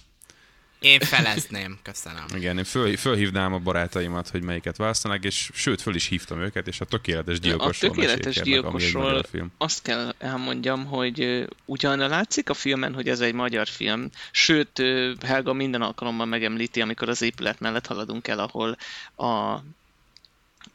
Én 0.80 1.00
felezném, 1.00 1.78
köszönöm. 1.82 2.24
Igen, 2.34 2.58
én 2.58 2.64
föl, 2.64 2.96
fölhívnám 2.96 3.52
a 3.52 3.58
barátaimat, 3.58 4.28
hogy 4.28 4.42
melyiket 4.42 4.76
választanak, 4.76 5.24
és 5.24 5.50
sőt, 5.54 5.80
föl 5.80 5.94
is 5.94 6.06
hívtam 6.06 6.40
őket, 6.40 6.66
és 6.66 6.80
a 6.80 6.84
tökéletes 6.84 7.40
gyilkosról 7.40 7.90
A 7.90 7.94
tökéletes 7.94 8.40
gyilkosról 8.40 9.22
film. 9.22 9.52
azt 9.58 9.82
kell 9.82 10.14
elmondjam, 10.18 10.86
hogy 10.86 11.48
ugyan 11.64 11.98
látszik 11.98 12.50
a 12.50 12.54
filmen, 12.54 12.94
hogy 12.94 13.08
ez 13.08 13.20
egy 13.20 13.34
magyar 13.34 13.68
film, 13.68 14.10
sőt, 14.30 14.82
Helga 15.26 15.52
minden 15.52 15.82
alkalommal 15.82 16.26
megemlíti, 16.26 16.80
amikor 16.80 17.08
az 17.08 17.22
épület 17.22 17.60
mellett 17.60 17.86
haladunk 17.86 18.28
el, 18.28 18.38
ahol 18.38 18.76
a, 19.14 19.26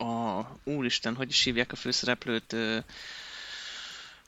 a 0.04 0.48
úristen, 0.64 1.16
hogy 1.16 1.30
is 1.30 1.44
hívják 1.44 1.72
a 1.72 1.76
főszereplőt, 1.76 2.56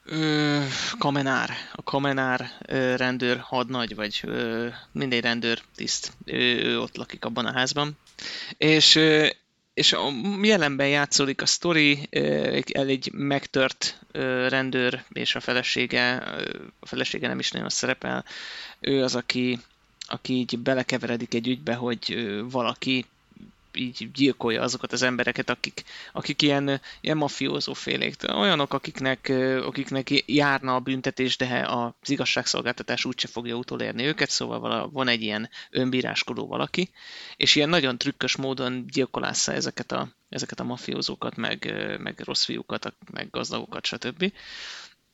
Ö, 0.07 0.63
kamenár. 0.97 1.49
A 1.73 1.83
kamenár 1.83 2.51
rendőr 2.95 3.37
hadnagy, 3.37 3.95
vagy 3.95 4.21
ö, 4.23 4.67
mindegy 4.91 5.21
rendőr 5.21 5.61
tiszt. 5.75 6.11
Ő, 6.25 6.79
ott 6.79 6.95
lakik 6.97 7.25
abban 7.25 7.45
a 7.45 7.51
házban. 7.51 7.97
És, 8.57 8.99
és 9.73 9.93
a 9.93 10.11
jelenben 10.41 10.87
játszódik 10.87 11.41
a 11.41 11.45
sztori, 11.45 12.07
el 12.73 12.87
egy 12.87 13.11
megtört 13.13 13.99
rendőr 14.47 15.03
és 15.09 15.35
a 15.35 15.39
felesége, 15.39 16.15
a 16.79 16.85
felesége 16.85 17.27
nem 17.27 17.39
is 17.39 17.51
nagyon 17.51 17.69
szerepel. 17.69 18.25
Ő 18.79 19.03
az, 19.03 19.15
aki, 19.15 19.59
aki 20.07 20.33
így 20.33 20.59
belekeveredik 20.59 21.33
egy 21.33 21.47
ügybe, 21.47 21.73
hogy 21.75 22.33
valaki 22.49 23.05
így 23.75 24.11
gyilkolja 24.13 24.61
azokat 24.61 24.91
az 24.91 25.01
embereket, 25.01 25.49
akik, 25.49 25.83
akik 26.13 26.41
ilyen, 26.41 26.81
ilyen 27.01 27.17
mafiózó 27.17 27.73
félék. 27.73 28.15
Olyanok, 28.33 28.73
akiknek, 28.73 29.31
akiknek 29.65 30.29
járna 30.29 30.75
a 30.75 30.79
büntetés, 30.79 31.37
de 31.37 31.65
az 31.67 32.09
igazságszolgáltatás 32.09 33.05
úgyse 33.05 33.27
fogja 33.27 33.55
utolérni 33.55 34.03
őket, 34.03 34.29
szóval 34.29 34.89
van 34.89 35.07
egy 35.07 35.21
ilyen 35.21 35.49
önbíráskodó 35.69 36.47
valaki, 36.47 36.89
és 37.37 37.55
ilyen 37.55 37.69
nagyon 37.69 37.97
trükkös 37.97 38.35
módon 38.35 38.85
gyilkolásza 38.87 39.53
ezeket 39.53 39.91
a, 39.91 40.09
ezeket 40.29 40.59
a 40.59 40.63
mafiózókat, 40.63 41.35
meg, 41.35 41.73
meg 41.99 42.21
rossz 42.23 42.43
fiúkat, 42.43 42.93
meg 43.11 43.29
gazdagokat, 43.29 43.85
stb. 43.85 44.31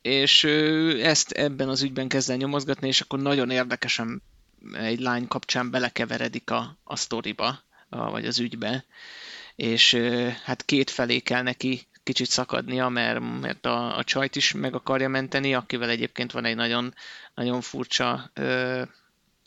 És 0.02 0.44
ezt 1.02 1.30
ebben 1.30 1.68
az 1.68 1.82
ügyben 1.82 2.08
kezd 2.08 2.30
el 2.30 2.36
nyomozgatni, 2.36 2.88
és 2.88 3.00
akkor 3.00 3.18
nagyon 3.18 3.50
érdekesen 3.50 4.22
egy 4.72 5.00
lány 5.00 5.28
kapcsán 5.28 5.70
belekeveredik 5.70 6.50
a, 6.50 6.78
a 6.84 6.96
sztoriba, 6.96 7.58
vagy 7.96 8.26
az 8.26 8.38
ügybe, 8.38 8.84
és 9.56 9.94
hát 10.44 10.64
két 10.64 10.90
felé 10.90 11.18
kell 11.18 11.42
neki 11.42 11.86
kicsit 12.02 12.28
szakadnia, 12.28 12.88
mert, 12.88 13.40
mert 13.40 13.66
a, 13.66 13.96
a 13.96 14.04
csajt 14.04 14.36
is 14.36 14.52
meg 14.52 14.74
akarja 14.74 15.08
menteni, 15.08 15.54
akivel 15.54 15.88
egyébként 15.88 16.32
van 16.32 16.44
egy 16.44 16.56
nagyon, 16.56 16.94
nagyon 17.34 17.60
furcsa 17.60 18.30
ö, 18.34 18.82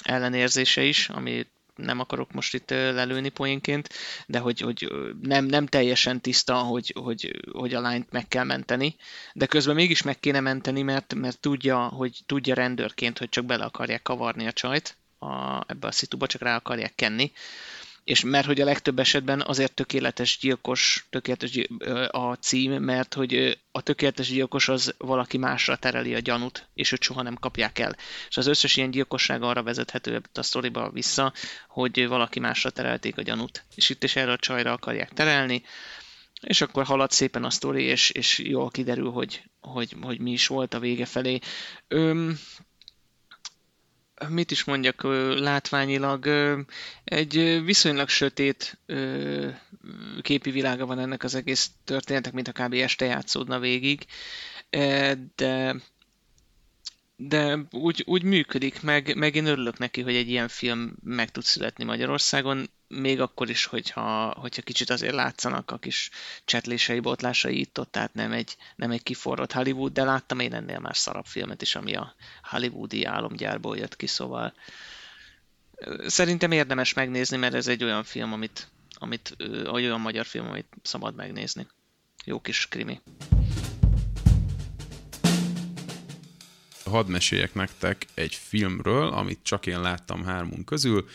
ellenérzése 0.03 0.84
is, 0.84 1.09
ami 1.09 1.47
nem 1.76 1.99
akarok 1.99 2.31
most 2.31 2.53
itt 2.53 2.69
lelőni 2.69 3.30
poénként, 3.30 3.89
de 4.27 4.39
hogy, 4.39 4.59
hogy 4.59 4.91
nem, 5.22 5.45
nem 5.45 5.65
teljesen 5.65 6.22
tiszta, 6.22 6.55
hogy, 6.55 6.93
hogy, 6.99 7.39
hogy 7.51 7.73
a 7.73 7.81
lányt 7.81 8.11
meg 8.11 8.27
kell 8.27 8.43
menteni, 8.43 8.95
de 9.34 9.45
közben 9.45 9.76
mégis 9.76 10.01
meg 10.01 10.19
kéne 10.19 10.39
menteni, 10.39 10.81
mert, 10.81 11.13
mert 11.13 11.39
tudja, 11.39 11.77
hogy 11.77 12.19
tudja 12.26 12.53
rendőrként, 12.53 13.17
hogy 13.17 13.30
csak 13.30 13.45
bele 13.45 13.63
akarják 13.63 14.01
kavarni 14.01 14.47
a 14.47 14.51
csajt 14.51 14.97
a, 15.19 15.63
ebbe 15.67 15.88
a 15.88 15.91
szituba, 15.91 16.27
csak 16.27 16.41
rá 16.41 16.55
akarják 16.55 16.95
kenni, 16.95 17.31
és 18.06 18.23
mert 18.23 18.45
hogy 18.45 18.61
a 18.61 18.65
legtöbb 18.65 18.99
esetben 18.99 19.41
azért 19.41 19.73
tökéletes 19.73 20.38
gyilkos, 20.41 21.07
tökéletes 21.10 21.49
gyilkos, 21.52 21.88
a 22.11 22.34
cím, 22.34 22.72
mert 22.72 23.14
hogy 23.14 23.60
a 23.72 23.82
tökéletes 23.82 24.27
gyilkos 24.27 24.68
az 24.69 24.95
valaki 24.98 25.38
másra 25.38 25.76
tereli 25.76 26.15
a 26.15 26.19
gyanút, 26.19 26.68
és 26.73 26.91
őt 26.91 27.02
soha 27.02 27.22
nem 27.22 27.36
kapják 27.36 27.80
el. 27.80 27.95
És 28.30 28.38
az 28.38 28.48
összes 28.48 28.76
ilyen 28.76 28.91
gyilkosság 28.91 29.44
arra 29.44 29.64
vezethető 29.64 30.22
a 30.34 30.41
sztoriba 30.41 30.90
vissza, 30.90 31.34
hogy 31.68 32.07
valaki 32.07 32.40
másra 32.40 32.69
terelték 32.69 33.18
a 33.18 33.22
gyanút. 33.22 33.64
És 33.76 33.90
itt 33.90 34.03
is 34.03 34.15
erre 34.15 34.32
a 34.32 34.38
csajra 34.38 34.72
akarják 34.72 35.14
terelni, 35.14 35.64
és 36.41 36.61
akkor 36.61 36.84
halad 36.84 37.11
szépen 37.11 37.44
a 37.44 37.49
sztori, 37.49 37.84
és, 37.84 38.10
és 38.10 38.40
jól 38.40 38.69
kiderül, 38.69 39.11
hogy, 39.11 39.44
hogy, 39.60 39.95
hogy 40.02 40.19
mi 40.19 40.32
is 40.32 40.48
volt 40.48 40.73
a 40.73 40.80
vége 40.80 41.06
felé. 41.06 41.40
Öm, 41.88 42.40
mit 44.30 44.52
is 44.52 44.64
mondjak, 44.64 45.04
látványilag 45.40 46.28
egy 47.04 47.62
viszonylag 47.66 48.10
sötét 48.10 48.78
képi 50.22 50.52
világa 50.52 50.86
van 50.86 51.00
ennek 51.00 51.24
az 51.24 51.36
egész 51.36 51.72
történetek, 51.84 52.34
mint 52.34 52.48
a 52.48 52.52
kb. 52.52 52.74
este 52.74 53.06
játszódna 53.06 53.60
végig, 53.60 54.06
de 55.36 55.76
de 57.18 57.58
úgy, 57.72 58.04
úgy 58.08 58.24
működik, 58.24 58.82
meg, 58.82 59.16
meg 59.16 59.36
én 59.36 59.46
örülök 59.46 59.78
neki, 59.78 60.02
hogy 60.02 60.16
egy 60.16 60.30
ilyen 60.30 60.48
film 60.48 60.96
meg 61.04 61.32
tud 61.32 61.44
születni 61.44 61.84
Magyarországon, 61.84 62.70
még 62.88 63.22
akkor 63.22 63.50
is, 63.50 63.66
hogyha, 63.66 64.34
hogyha 64.40 64.62
kicsit 64.62 64.90
azért 64.90 65.14
látszanak 65.14 65.72
a 65.72 65.78
kis 65.78 66.10
csetlései, 66.46 67.00
botlásai 67.00 67.60
itt 67.60 67.80
ott, 67.80 67.92
tehát 67.92 68.14
nem 68.14 68.32
egy, 68.32 68.58
nem 68.76 68.92
egy 68.92 69.04
kiforrott 69.04 69.52
Hollywood, 69.52 69.94
de 69.94 70.04
láttam 70.04 70.40
én 70.40 70.54
ennél 70.54 70.80
már 70.80 70.98
szarabb 70.98 71.26
filmet 71.26 71.62
is, 71.62 71.76
ami 71.76 71.96
a 71.96 72.16
hollywoodi 72.44 73.06
álomgyárból 73.06 73.78
jött 73.78 73.96
ki, 73.96 74.08
szóval 74.08 74.54
szerintem 76.08 76.52
érdemes 76.52 76.94
megnézni, 76.94 77.38
mert 77.38 77.54
ez 77.54 77.68
egy 77.68 77.84
olyan 77.84 78.04
film, 78.04 78.34
amit, 78.34 78.68
amit 78.94 79.36
olyan 79.72 80.02
magyar 80.02 80.26
film, 80.26 80.48
amit 80.48 80.74
szabad 80.82 81.16
megnézni. 81.16 81.68
Jó 82.26 82.42
kis 82.42 82.68
krimi. 82.68 83.02
Hadd 86.86 87.07
meséljek 87.07 87.53
nektek 87.53 88.06
egy 88.14 88.40
filmről, 88.48 89.07
amit 89.07 89.40
csak 89.44 89.66
én 89.66 89.82
láttam 89.82 90.24
hármunk 90.24 90.66
közül. 90.66 91.06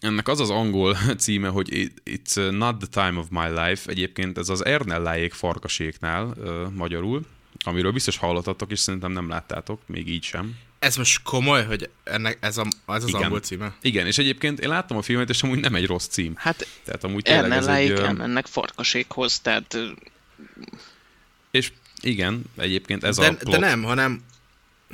Ennek 0.00 0.28
az 0.28 0.40
az 0.40 0.50
angol 0.50 0.96
címe, 1.18 1.48
hogy 1.48 1.92
It's 2.04 2.56
Not 2.58 2.78
the 2.78 3.06
Time 3.06 3.18
of 3.18 3.26
My 3.30 3.48
Life. 3.48 3.90
Egyébként 3.90 4.38
ez 4.38 4.48
az 4.48 4.64
Ernelláék 4.64 5.32
farkaséknál 5.32 6.34
magyarul, 6.74 7.26
amiről 7.64 7.92
biztos 7.92 8.16
hallottatok, 8.16 8.70
és 8.70 8.78
szerintem 8.78 9.12
nem 9.12 9.28
láttátok, 9.28 9.80
még 9.86 10.08
így 10.08 10.22
sem. 10.22 10.58
Ez 10.78 10.96
most 10.96 11.22
komoly, 11.22 11.64
hogy 11.64 11.90
ennek 12.04 12.38
ez, 12.40 12.56
a, 12.58 12.66
ez 12.86 13.02
az 13.02 13.08
Igen. 13.08 13.22
angol 13.22 13.40
címe? 13.40 13.74
Igen, 13.80 14.06
és 14.06 14.18
egyébként 14.18 14.60
én 14.60 14.68
láttam 14.68 14.96
a 14.96 15.02
filmet, 15.02 15.28
és 15.28 15.42
amúgy 15.42 15.60
nem 15.60 15.74
egy 15.74 15.86
rossz 15.86 16.06
cím. 16.06 16.32
Hát 16.36 16.66
tehát 16.84 17.04
amúgy 17.04 17.22
tényleg 17.22 17.50
ez 17.50 17.66
egy... 17.66 17.90
elmennek 17.90 18.46
farkaséghoz, 18.46 19.40
tehát 19.40 19.78
És 21.50 21.72
igen, 22.00 22.44
egyébként 22.56 23.04
ez 23.04 23.16
de, 23.16 23.26
a 23.26 23.34
plot. 23.34 23.54
de 23.54 23.58
nem, 23.58 23.82
hanem 23.82 24.22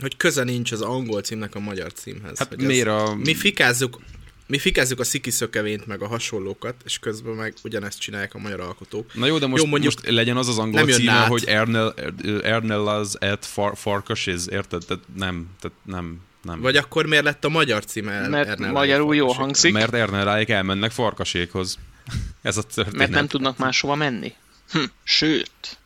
hogy 0.00 0.16
köze 0.16 0.44
nincs 0.44 0.72
az 0.72 0.80
angol 0.80 1.20
címnek 1.20 1.54
a 1.54 1.60
magyar 1.60 1.92
címhez. 1.92 2.38
Hát 2.38 2.48
hogy 2.48 2.58
miért 2.58 2.86
ez, 2.86 2.92
a... 2.92 3.14
Mi 3.14 3.34
fikázzuk, 3.34 4.00
mi 4.46 4.58
fikázzuk 4.58 5.00
a 5.00 5.04
szikiszökevényt, 5.04 5.86
meg 5.86 6.02
a 6.02 6.06
hasonlókat, 6.06 6.74
és 6.84 6.98
közben 6.98 7.34
meg 7.34 7.54
ugyanezt 7.64 7.98
csinálják 7.98 8.34
a 8.34 8.38
magyar 8.38 8.60
alkotók. 8.60 9.14
Na 9.14 9.26
jó, 9.26 9.38
de 9.38 9.46
most, 9.46 9.62
jó, 9.62 9.68
mondjuk, 9.68 9.94
most 9.94 10.10
legyen 10.10 10.36
az 10.36 10.48
az 10.48 10.58
angol 10.58 10.86
címe, 10.86 11.12
át. 11.12 11.28
hogy 11.28 11.44
Ernel, 11.44 11.94
Ernel 12.42 12.86
az 12.86 13.16
at 13.20 13.46
far, 13.46 13.76
farkas 13.76 14.26
is, 14.26 14.46
érted? 14.46 14.84
Tehát 14.86 15.04
nem, 15.16 15.48
tehát 15.60 15.76
nem, 15.84 16.20
nem. 16.42 16.60
Vagy 16.60 16.76
akkor 16.76 17.06
miért 17.06 17.24
lett 17.24 17.44
a 17.44 17.48
magyar 17.48 17.84
címe? 17.84 18.28
Mert 18.28 18.48
Ernel 18.48 18.72
magyarul 18.72 19.14
jó 19.14 19.32
hangzik, 19.32 19.72
Mert 19.72 19.94
Ernelláék 19.94 20.48
elmennek 20.48 20.90
farkasékhoz. 20.90 21.78
Ez 22.42 22.56
a 22.56 22.62
történet. 22.62 22.98
mert 22.98 23.10
nem 23.10 23.26
tudnak 23.26 23.58
máshova 23.58 23.94
menni. 23.94 24.32
Hm, 24.72 24.82
sőt. 25.02 25.78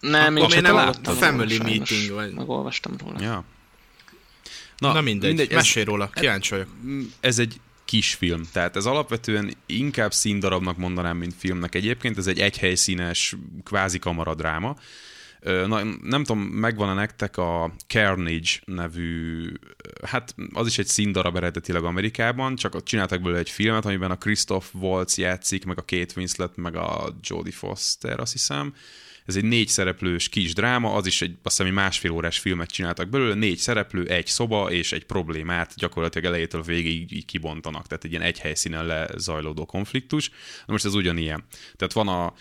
Nem, 0.00 0.36
Akkor 0.36 0.54
én 0.54 0.62
nem 0.62 0.74
hallottam 0.74 1.14
a 1.14 1.16
family 1.16 1.56
róla, 1.56 1.70
sajnos. 1.70 1.88
meeting 1.90 2.10
vagy? 2.14 2.32
Megolvastam 2.32 2.96
róla. 3.04 3.20
Ja. 3.20 3.44
Na, 4.78 4.92
Na 4.92 5.00
mindegy, 5.00 5.28
mindegy 5.28 5.50
ez, 5.50 5.54
mesélj 5.56 5.84
róla, 5.84 6.10
kíváncsi 6.14 6.50
vagyok. 6.50 6.68
ez 7.20 7.38
egy 7.38 7.60
kisfilm, 7.84 8.42
tehát 8.52 8.76
ez 8.76 8.86
alapvetően 8.86 9.54
inkább 9.66 10.12
színdarabnak 10.12 10.76
mondanám, 10.76 11.16
mint 11.16 11.34
filmnek 11.38 11.74
egyébként, 11.74 12.18
ez 12.18 12.26
egy 12.26 12.40
egyhelyszínes 12.40 13.36
kvázi 13.64 13.98
kamaradráma. 13.98 14.76
Na, 15.42 15.82
nem 16.02 16.24
tudom, 16.24 16.38
megvan-e 16.40 16.92
nektek 16.94 17.36
a 17.36 17.72
Carnage 17.86 18.48
nevű, 18.64 19.52
hát 20.06 20.34
az 20.52 20.66
is 20.66 20.78
egy 20.78 20.86
színdarab 20.86 21.36
eredetileg 21.36 21.84
Amerikában, 21.84 22.56
csak 22.56 22.74
ott 22.74 22.84
csináltak 22.84 23.20
belőle 23.20 23.38
egy 23.38 23.50
filmet, 23.50 23.84
amiben 23.84 24.10
a 24.10 24.16
Christoph 24.18 24.66
Waltz 24.74 25.18
játszik, 25.18 25.64
meg 25.64 25.78
a 25.78 25.84
Kate 25.86 26.12
Winslet, 26.16 26.56
meg 26.56 26.76
a 26.76 27.14
Jodie 27.22 27.52
Foster, 27.52 28.20
azt 28.20 28.32
hiszem. 28.32 28.74
Ez 29.28 29.36
egy 29.36 29.44
négy 29.44 29.68
szereplős 29.68 30.28
kis 30.28 30.54
dráma, 30.54 30.94
az 30.94 31.06
is 31.06 31.22
egy 31.22 31.36
azt 31.42 31.56
hiszem, 31.56 31.74
másfél 31.74 32.10
órás 32.10 32.38
filmet 32.38 32.70
csináltak 32.70 33.08
belőle, 33.08 33.34
négy 33.34 33.56
szereplő, 33.56 34.06
egy 34.06 34.26
szoba 34.26 34.70
és 34.70 34.92
egy 34.92 35.04
problémát 35.04 35.74
gyakorlatilag 35.76 36.26
elejétől 36.26 36.62
végig 36.62 37.12
így, 37.12 37.24
kibontanak, 37.24 37.86
tehát 37.86 38.04
egy 38.04 38.10
ilyen 38.10 38.22
egy 38.22 38.38
helyszínen 38.38 38.86
lezajlódó 38.86 39.66
konfliktus. 39.66 40.30
Na 40.66 40.72
most 40.72 40.84
ez 40.84 40.94
ugyanilyen. 40.94 41.44
Tehát 41.76 41.92
van 41.92 42.08
a, 42.08 42.32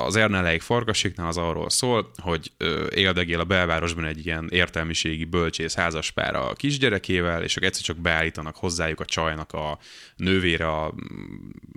az 0.00 0.16
Erneleik 0.16 0.62
farkaséknál 0.62 1.26
az 1.26 1.36
arról 1.36 1.70
szól, 1.70 2.10
hogy 2.16 2.52
éldegél 2.94 3.40
a 3.40 3.44
belvárosban 3.44 4.04
egy 4.04 4.26
ilyen 4.26 4.48
értelmiségi 4.50 5.24
bölcsész 5.24 5.74
házaspár 5.74 6.34
a 6.34 6.52
kisgyerekével, 6.52 7.42
és 7.42 7.56
akkor 7.56 7.68
egyszer 7.68 7.84
csak 7.84 7.98
beállítanak 7.98 8.56
hozzájuk 8.56 9.00
a 9.00 9.04
csajnak 9.04 9.52
a 9.52 9.78
nővére 10.16 10.68
a 10.68 10.94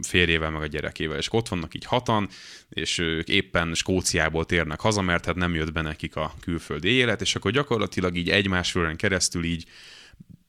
férjével, 0.08 0.50
meg 0.52 0.62
a 0.62 0.68
gyerekével, 0.68 1.18
és 1.18 1.28
ott 1.32 1.48
vannak 1.48 1.74
így 1.74 1.86
hatan, 1.86 2.30
és 2.70 2.98
ők 2.98 3.28
éppen 3.28 3.74
Skóciából 3.74 4.46
térnek 4.48 4.80
haza, 4.80 5.02
mert 5.02 5.26
hát 5.26 5.36
nem 5.36 5.54
jött 5.54 5.72
be 5.72 5.82
nekik 5.82 6.16
a 6.16 6.34
külföldi 6.40 6.90
élet, 6.90 7.22
és 7.22 7.36
akkor 7.36 7.52
gyakorlatilag 7.52 8.16
így 8.16 8.30
egymásról 8.30 8.96
keresztül 8.96 9.44
így 9.44 9.66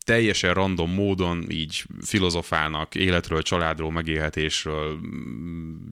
teljesen 0.04 0.54
random 0.54 0.90
módon 0.90 1.50
így 1.50 1.84
filozofálnak 2.00 2.94
életről, 2.94 3.42
családról, 3.42 3.92
megélhetésről. 3.92 4.98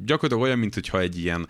Gyakorlatilag 0.05 0.43
olyan, 0.43 0.59
mint 0.59 0.75
hogyha 0.75 1.01
egy 1.01 1.19
ilyen 1.19 1.49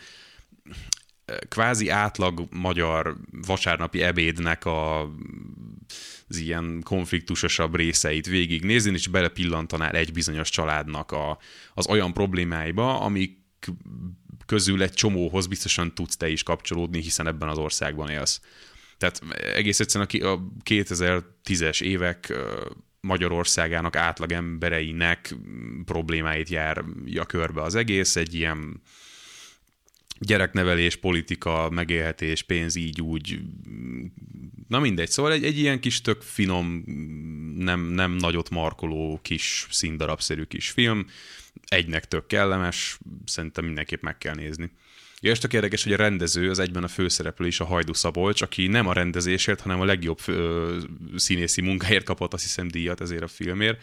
kvázi 1.48 1.88
átlag 1.88 2.46
magyar 2.50 3.16
vasárnapi 3.46 4.02
ebédnek 4.02 4.64
a, 4.64 5.00
az 6.28 6.36
ilyen 6.36 6.80
konfliktusosabb 6.84 7.74
részeit 7.74 8.26
végignézni, 8.26 8.92
és 8.92 9.08
belepillantanál 9.08 9.94
egy 9.94 10.12
bizonyos 10.12 10.50
családnak 10.50 11.12
a, 11.12 11.38
az 11.74 11.88
olyan 11.88 12.12
problémáiba, 12.12 13.00
amik 13.00 13.44
közül 14.46 14.82
egy 14.82 14.92
csomóhoz 14.92 15.46
biztosan 15.46 15.94
tudsz 15.94 16.16
te 16.16 16.28
is 16.28 16.42
kapcsolódni, 16.42 17.00
hiszen 17.00 17.26
ebben 17.26 17.48
az 17.48 17.58
országban 17.58 18.08
élsz. 18.08 18.40
Tehát 18.98 19.20
egész 19.54 19.80
egyszerűen 19.80 20.36
a 20.36 20.42
2010-es 20.64 21.82
évek 21.82 22.34
Magyarországának 23.00 23.96
átlag 23.96 24.32
embereinek 24.32 25.34
problémáit 25.84 26.48
járja 26.48 27.24
körbe 27.26 27.62
az 27.62 27.74
egész, 27.74 28.16
egy 28.16 28.34
ilyen 28.34 28.80
gyereknevelés, 30.18 30.96
politika, 30.96 31.70
megélhetés, 31.70 32.42
pénz, 32.42 32.76
így 32.76 33.00
úgy. 33.00 33.40
Na 34.68 34.78
mindegy, 34.78 35.10
szóval 35.10 35.32
egy, 35.32 35.44
egy 35.44 35.58
ilyen 35.58 35.80
kis 35.80 36.00
tök 36.00 36.22
finom, 36.22 36.82
nem, 37.56 37.80
nem 37.80 38.12
nagyot 38.12 38.50
markoló 38.50 39.18
kis 39.22 39.66
színdarabszerű 39.70 40.42
kis 40.42 40.70
film, 40.70 41.06
egynek 41.68 42.08
tök 42.08 42.26
kellemes, 42.26 42.98
szerintem 43.24 43.64
mindenképp 43.64 44.02
meg 44.02 44.18
kell 44.18 44.34
nézni. 44.34 44.70
Ja, 45.20 45.30
és 45.30 45.38
tök 45.38 45.52
érdekes, 45.52 45.82
hogy 45.82 45.92
a 45.92 45.96
rendező 45.96 46.50
az 46.50 46.58
egyben 46.58 46.84
a 46.84 46.88
főszereplő 46.88 47.46
is 47.46 47.60
a 47.60 47.64
Hajdu 47.64 47.92
Szabolcs, 47.92 48.42
aki 48.42 48.66
nem 48.66 48.86
a 48.86 48.92
rendezésért, 48.92 49.60
hanem 49.60 49.80
a 49.80 49.84
legjobb 49.84 50.18
ö, 50.26 50.78
színészi 51.16 51.60
munkáért 51.60 52.04
kapott, 52.04 52.32
azt 52.32 52.42
hiszem, 52.42 52.68
díjat 52.68 53.00
ezért 53.00 53.22
a 53.22 53.28
filmért. 53.28 53.80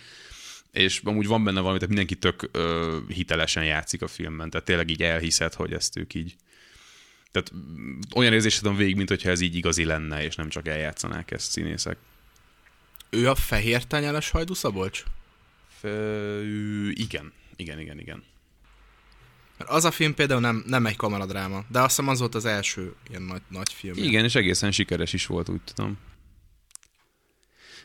És 0.72 1.02
amúgy 1.04 1.28
van 1.28 1.44
benne 1.44 1.60
valami, 1.60 1.78
tehát 1.80 1.96
mindenki 1.96 2.16
tök 2.16 2.50
ö, 2.52 2.98
hitelesen 3.08 3.66
játszik 3.66 4.02
a 4.02 4.08
filmben, 4.08 4.50
tehát 4.50 4.66
tényleg 4.66 4.90
így 4.90 5.04
elhiszed, 5.04 5.54
hogy 5.54 5.74
ezt 5.74 5.98
ők 5.98 6.14
így... 6.14 6.36
Tehát 7.32 7.52
olyan 8.16 8.34
érzésed 8.34 8.64
van 8.64 8.76
végig, 8.76 8.96
mint 8.96 9.10
hogyha 9.10 9.30
ez 9.30 9.40
így 9.40 9.56
igazi 9.56 9.86
lenne, 9.86 10.24
és 10.24 10.36
nem 10.36 10.50
csak 10.50 10.68
eljátszanák 10.68 11.32
ezt 11.32 11.52
színészek. 11.52 11.98
Ő 13.10 13.30
a 13.30 13.36
fehér 13.36 13.84
tányálas 13.84 14.30
Hajdu 14.30 14.54
Szabolcs? 14.54 15.04
Ö, 15.82 16.42
igen, 16.90 17.34
igen, 17.56 17.80
igen, 17.80 18.00
igen. 18.00 18.24
Mert 19.58 19.70
az 19.70 19.86
a 19.86 19.92
film 19.92 20.14
például 20.14 20.40
nem, 20.40 20.64
nem 20.68 20.86
egy 20.86 20.96
kamaradráma, 20.96 21.64
de 21.68 21.80
azt 21.80 21.90
hiszem 21.90 22.08
az 22.08 22.20
volt 22.20 22.36
az 22.36 22.46
első 22.46 22.94
ilyen 23.10 23.22
nagy, 23.22 23.42
nagy 23.48 23.74
film. 23.74 23.98
Igen, 23.98 24.24
és 24.24 24.36
egészen 24.36 24.72
sikeres 24.72 25.14
is 25.14 25.26
volt, 25.26 25.50
úgy 25.50 25.62
tudom. 25.62 25.98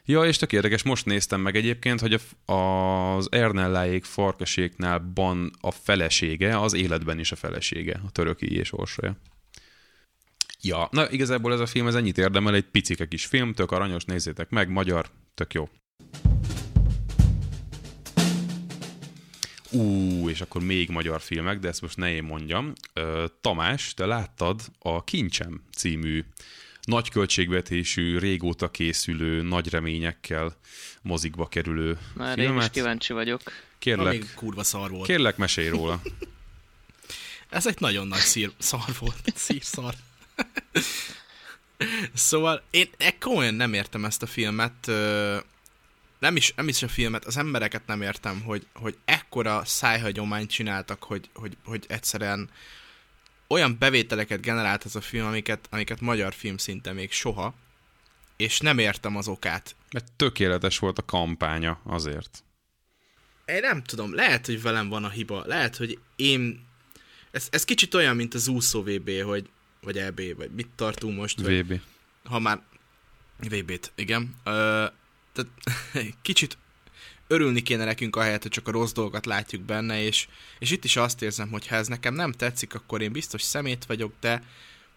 Ja, 0.05 0.25
és 0.25 0.37
tök 0.37 0.53
érdekes, 0.53 0.83
most 0.83 1.05
néztem 1.05 1.41
meg 1.41 1.57
egyébként, 1.57 2.01
hogy 2.01 2.21
a, 2.45 2.53
az 2.53 3.33
Ernelláék 3.33 4.05
farkaséknál 4.05 4.99
ban 4.99 5.53
a 5.61 5.71
felesége, 5.71 6.61
az 6.61 6.73
életben 6.73 7.19
is 7.19 7.33
a 7.33 7.37
felesége, 7.37 8.01
a 8.07 8.11
töröki 8.11 8.57
és 8.57 8.73
orsolya. 8.73 9.17
Ja, 10.63 10.89
na 10.91 11.11
igazából 11.11 11.53
ez 11.53 11.61
a 11.61 11.67
film 11.67 11.87
ez 11.87 11.95
ennyit 11.95 12.19
érdemel, 12.19 12.55
egy 12.55 12.65
picike 12.65 13.09
kis 13.09 13.27
film, 13.27 13.53
tök 13.53 13.71
aranyos, 13.71 14.05
nézzétek 14.05 14.51
meg, 14.51 14.69
magyar, 14.69 15.11
tök 15.35 15.55
jó. 15.55 15.69
Ú, 19.71 20.29
és 20.29 20.41
akkor 20.41 20.63
még 20.63 20.89
magyar 20.89 21.21
filmek, 21.21 21.59
de 21.59 21.69
ezt 21.69 21.81
most 21.81 21.97
ne 21.97 22.11
én 22.15 22.23
mondjam. 22.23 22.73
Tamás, 23.41 23.95
te 23.95 24.07
láttad 24.07 24.61
a 24.79 25.05
Kincsem 25.05 25.63
című 25.77 26.25
nagy 26.83 27.11
költségvetésű, 27.11 28.19
régóta 28.19 28.71
készülő, 28.71 29.43
nagy 29.43 29.69
reményekkel 29.71 30.57
mozikba 31.03 31.47
kerülő 31.49 31.99
Már 32.15 32.35
filmet. 32.39 32.57
én 32.57 32.67
is 32.67 32.71
kíváncsi 32.71 33.13
vagyok. 33.13 33.41
Kérlek, 33.79 34.07
Amíg 34.07 34.35
kurva 34.35 34.63
szar 34.63 34.91
volt. 34.91 35.07
kérlek 35.07 35.37
mesélj 35.37 35.69
róla. 35.69 36.01
Ez 37.49 37.67
egy 37.67 37.81
nagyon 37.81 38.07
nagy 38.07 38.19
szír, 38.19 38.51
szar 38.59 38.85
volt. 38.99 39.33
Szír 39.35 39.63
szar. 39.63 39.95
szóval 42.15 42.63
én 42.71 42.89
komolyan 43.21 43.55
nem 43.55 43.73
értem 43.73 44.05
ezt 44.05 44.23
a 44.23 44.27
filmet. 44.27 44.91
Nem 46.19 46.37
is, 46.37 46.53
nem 46.57 46.69
is 46.69 46.83
a 46.83 46.89
filmet, 46.89 47.25
az 47.25 47.37
embereket 47.37 47.87
nem 47.87 48.03
értem, 48.03 48.41
hogy, 48.41 48.67
hogy 48.75 48.97
ekkora 49.05 49.65
szájhagyományt 49.65 50.51
csináltak, 50.51 51.03
hogy, 51.03 51.31
hogy, 51.35 51.57
hogy 51.65 51.85
egyszerűen 51.89 52.51
olyan 53.49 53.77
bevételeket 53.79 54.41
generált 54.41 54.85
ez 54.85 54.95
a 54.95 55.01
film, 55.01 55.27
amiket, 55.27 55.67
amiket 55.71 56.01
magyar 56.01 56.35
film 56.35 56.57
szinte 56.57 56.93
még 56.93 57.13
soha, 57.13 57.55
és 58.37 58.61
nem 58.61 58.79
értem 58.79 59.17
az 59.17 59.29
okát. 59.29 59.77
Mert 59.93 60.13
tökéletes 60.17 60.79
volt 60.79 60.99
a 60.99 61.05
kampánya 61.05 61.81
azért. 61.85 62.45
Én 63.45 63.61
nem 63.61 63.83
tudom, 63.83 64.15
lehet, 64.15 64.47
hogy 64.47 64.63
velem 64.63 64.89
van 64.89 65.05
a 65.05 65.09
hiba, 65.09 65.43
lehet, 65.47 65.77
hogy 65.77 65.99
én... 66.17 66.67
Ez, 67.31 67.49
ez 67.51 67.65
kicsit 67.65 67.95
olyan, 67.95 68.17
mint 68.17 68.35
az 68.35 68.49
úszó 68.49 68.83
VB, 68.83 69.11
hogy, 69.23 69.49
vagy 69.81 69.99
EB, 69.99 70.21
vagy 70.37 70.51
mit 70.51 70.69
tartunk 70.75 71.17
most, 71.19 71.41
VB. 71.41 71.81
ha 72.25 72.39
már 72.39 72.63
VB-t, 73.39 73.93
igen. 73.95 74.35
Ö, 74.45 74.87
tehát 75.39 75.53
kicsit 76.23 76.59
örülni 77.27 77.63
kéne 77.63 77.85
nekünk 77.85 78.17
ahelyett, 78.17 78.43
hogy 78.43 78.51
csak 78.51 78.69
a 78.69 78.71
rossz 78.71 78.93
dolgokat 78.93 79.27
látjuk 79.27 79.63
benne, 79.63 80.03
és, 80.03 80.29
és 80.59 80.71
itt 80.71 80.85
is 80.85 80.97
azt 80.97 81.23
érzem, 81.23 81.51
hogy 81.51 81.67
ha 81.67 81.77
ez 81.77 81.87
nekem 81.87 82.15
nem 82.15 82.33
tetszik, 82.33 82.75
akkor 82.75 83.03
én 83.03 83.13
biztos 83.13 83.43
szemét 83.43 83.85
vagyok, 83.85 84.13
de, 84.21 84.43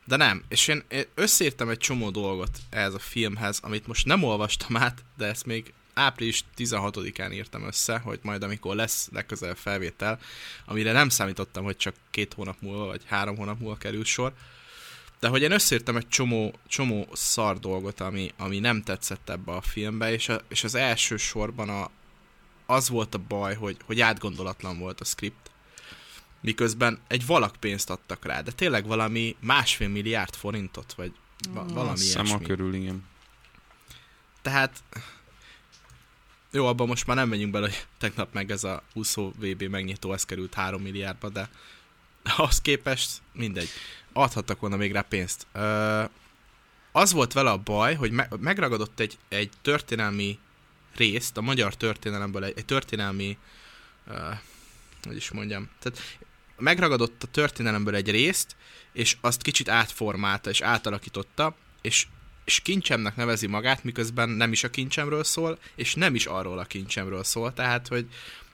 de 0.05 0.15
nem. 0.15 0.43
És 0.47 0.68
én 0.68 0.84
összeírtam 1.15 1.69
egy 1.69 1.77
csomó 1.77 2.09
dolgot 2.09 2.57
ehhez 2.69 2.93
a 2.93 2.99
filmhez, 2.99 3.59
amit 3.61 3.88
most 3.88 4.05
nem 4.05 4.23
olvastam 4.23 4.77
át, 4.77 5.03
de 5.18 5.26
ezt 5.26 5.45
még 5.45 5.73
április 5.93 6.43
16-án 6.57 7.34
írtam 7.34 7.68
össze, 7.68 7.97
hogy 7.97 8.19
majd 8.22 8.43
amikor 8.43 8.76
lesz 8.76 9.09
legközelebb 9.11 9.57
felvétel, 9.57 10.19
amire 10.65 10.91
nem 10.91 11.09
számítottam, 11.09 11.63
hogy 11.63 11.77
csak 11.77 11.95
két 12.11 12.34
hónap 12.34 12.61
múlva, 12.61 12.85
vagy 12.85 13.01
három 13.05 13.35
hónap 13.35 13.59
múlva 13.59 13.77
kerül 13.77 14.05
sor, 14.05 14.34
de 15.22 15.27
hogy 15.27 15.41
én 15.41 15.52
összeírtam 15.52 15.95
egy 15.95 16.07
csomó, 16.07 16.53
csomó 16.68 17.07
szar 17.14 17.60
dolgot, 17.60 17.99
ami, 17.99 18.31
ami 18.38 18.60
nem 18.60 18.81
tetszett 18.84 19.30
ebbe 19.30 19.52
a 19.52 19.61
filmbe, 19.61 20.11
és, 20.11 20.30
a, 20.30 20.41
és 20.48 20.64
az 20.64 20.76
első 20.76 21.18
sorban 21.18 21.69
a, 21.69 21.89
az 22.65 22.89
volt 22.89 23.15
a 23.15 23.18
baj, 23.27 23.56
hogy, 23.56 23.77
hogy 23.85 23.99
átgondolatlan 23.99 24.80
volt 24.80 25.02
a 25.02 25.06
script, 25.06 25.52
miközben 26.41 26.99
egy 27.07 27.26
valak 27.26 27.56
pénzt 27.56 27.89
adtak 27.89 28.26
rá, 28.26 28.41
de 28.41 28.52
tényleg 28.52 28.85
valami 28.85 29.35
másfél 29.39 29.88
milliárd 29.88 30.35
forintot, 30.35 30.93
vagy 30.93 31.14
va- 31.53 31.72
valami 31.72 31.98
Szem 31.98 32.26
a 32.26 32.27
ilyesmi. 32.27 32.45
körül, 32.45 32.73
igen. 32.73 33.03
Tehát 34.41 34.84
jó, 36.52 36.65
abban 36.65 36.88
most 36.88 37.07
már 37.07 37.15
nem 37.15 37.30
megyünk 37.30 37.52
bele, 37.52 37.68
hogy 37.68 37.85
tegnap 37.98 38.34
meg 38.34 38.52
ez 38.52 38.64
a 38.64 38.84
20 38.93 39.15
VB 39.15 39.64
megnyitó, 39.64 40.14
ez 40.14 40.26
került 40.26 40.53
3 40.53 40.81
milliárdba, 40.81 41.30
de 41.30 41.49
ahhoz 42.38 42.61
képest 42.61 43.22
mindegy. 43.34 43.69
Adhattak 44.14 44.60
volna 44.60 44.76
még 44.76 44.91
rá 44.91 45.02
pénzt. 45.02 45.48
Ö, 45.53 46.03
az 46.91 47.11
volt 47.11 47.34
vele 47.34 47.49
a 47.49 47.57
baj, 47.57 47.95
hogy 47.95 48.11
me- 48.11 48.39
megragadott 48.39 48.99
egy, 48.99 49.18
egy 49.30 49.49
történelmi 49.61 50.39
részt, 50.95 51.38
a 51.38 51.41
magyar 51.41 51.76
történelemből 51.76 52.43
egy, 52.43 52.53
egy 52.56 52.65
történelmi 52.65 53.38
uh, 54.07 54.15
hogy 55.03 55.15
is 55.15 55.31
mondjam, 55.31 55.69
tehát 55.80 56.18
megragadott 56.57 57.23
a 57.23 57.27
történelemből 57.27 57.95
egy 57.95 58.10
részt, 58.10 58.56
és 58.93 59.18
azt 59.22 59.41
kicsit 59.41 59.69
átformálta 59.69 60.49
és 60.49 60.61
átalakította, 60.61 61.56
és, 61.81 62.07
és 62.45 62.60
kincsemnek 62.60 63.15
nevezi 63.15 63.48
magát, 63.48 63.84
miközben 63.84 64.30
nem 64.30 64.52
is 64.52 64.64
a 64.64 64.69
kincsemről 64.69 65.23
szól, 65.23 65.60
és 65.76 65.95
nem 65.95 66.15
is 66.15 66.26
arról 66.26 66.60
a 66.60 66.65
kincsemről 66.65 67.23
szól, 67.23 67.53
tehát, 67.53 67.88
hogy 67.88 68.07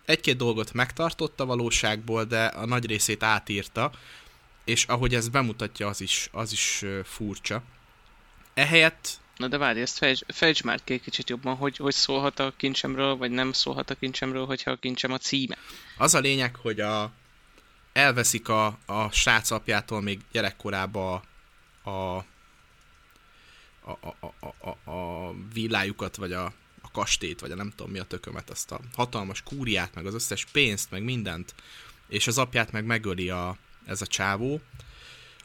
egy-két 0.07 0.37
dolgot 0.37 0.73
megtartott 0.73 1.39
a 1.39 1.45
valóságból, 1.45 2.23
de 2.23 2.45
a 2.45 2.65
nagy 2.65 2.85
részét 2.85 3.23
átírta, 3.23 3.91
és 4.65 4.85
ahogy 4.85 5.15
ez 5.15 5.29
bemutatja, 5.29 5.87
az 5.87 6.01
is, 6.01 6.29
az 6.31 6.51
is 6.51 6.85
furcsa. 7.03 7.63
Ehelyett 8.53 9.19
Na 9.37 9.47
de 9.47 9.57
várj, 9.57 9.81
ezt 9.81 9.97
fejtsd, 9.97 10.23
fejtsd 10.27 10.65
már 10.65 10.83
ki 10.83 10.93
egy 10.93 11.01
kicsit 11.01 11.29
jobban, 11.29 11.55
hogy, 11.55 11.77
hogy 11.77 11.93
szólhat 11.93 12.39
a 12.39 12.53
kincsemről, 12.57 13.15
vagy 13.15 13.31
nem 13.31 13.51
szólhat 13.51 13.89
a 13.89 13.95
kincsemről, 13.95 14.45
hogyha 14.45 14.71
a 14.71 14.75
kincsem 14.75 15.11
a 15.11 15.17
címe. 15.17 15.57
Az 15.97 16.13
a 16.13 16.19
lényeg, 16.19 16.55
hogy 16.55 16.79
a, 16.79 17.11
elveszik 17.93 18.49
a, 18.49 18.77
a 18.85 19.11
srác 19.11 19.51
apjától 19.51 20.01
még 20.01 20.19
gyerekkorába 20.31 21.23
a, 21.83 21.89
a, 21.89 22.25
a, 23.81 24.15
a, 24.19 24.33
a, 24.39 24.69
a, 24.69 24.91
a 24.91 25.33
villájukat, 25.53 26.15
vagy 26.15 26.33
a, 26.33 26.53
a 26.97 26.99
kastét, 26.99 27.39
vagy 27.39 27.51
a 27.51 27.55
nem 27.55 27.73
tudom 27.75 27.91
mi 27.91 27.99
a 27.99 28.03
tökömet, 28.03 28.49
azt 28.49 28.71
a 28.71 28.79
hatalmas 28.95 29.41
kúriát, 29.43 29.95
meg 29.95 30.05
az 30.05 30.13
összes 30.13 30.45
pénzt, 30.51 30.91
meg 30.91 31.03
mindent, 31.03 31.53
és 32.07 32.27
az 32.27 32.37
apját 32.37 32.71
meg 32.71 32.85
megöli 32.85 33.29
a, 33.29 33.57
ez 33.85 34.01
a 34.01 34.07
csávó, 34.07 34.61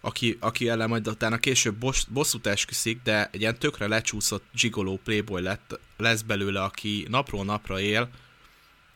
aki, 0.00 0.36
aki 0.40 0.68
ellen 0.68 0.88
majd 0.88 1.08
utána 1.08 1.38
később 1.38 1.74
boss, 1.74 2.04
bosszút 2.04 2.46
esküszik, 2.46 3.00
de 3.02 3.28
egy 3.32 3.40
ilyen 3.40 3.58
tökre 3.58 3.86
lecsúszott 3.86 4.44
gigoló 4.60 5.00
playboy 5.04 5.42
lett, 5.42 5.78
lesz 5.96 6.22
belőle, 6.22 6.62
aki 6.62 7.06
napról 7.08 7.44
napra 7.44 7.80
él, 7.80 8.10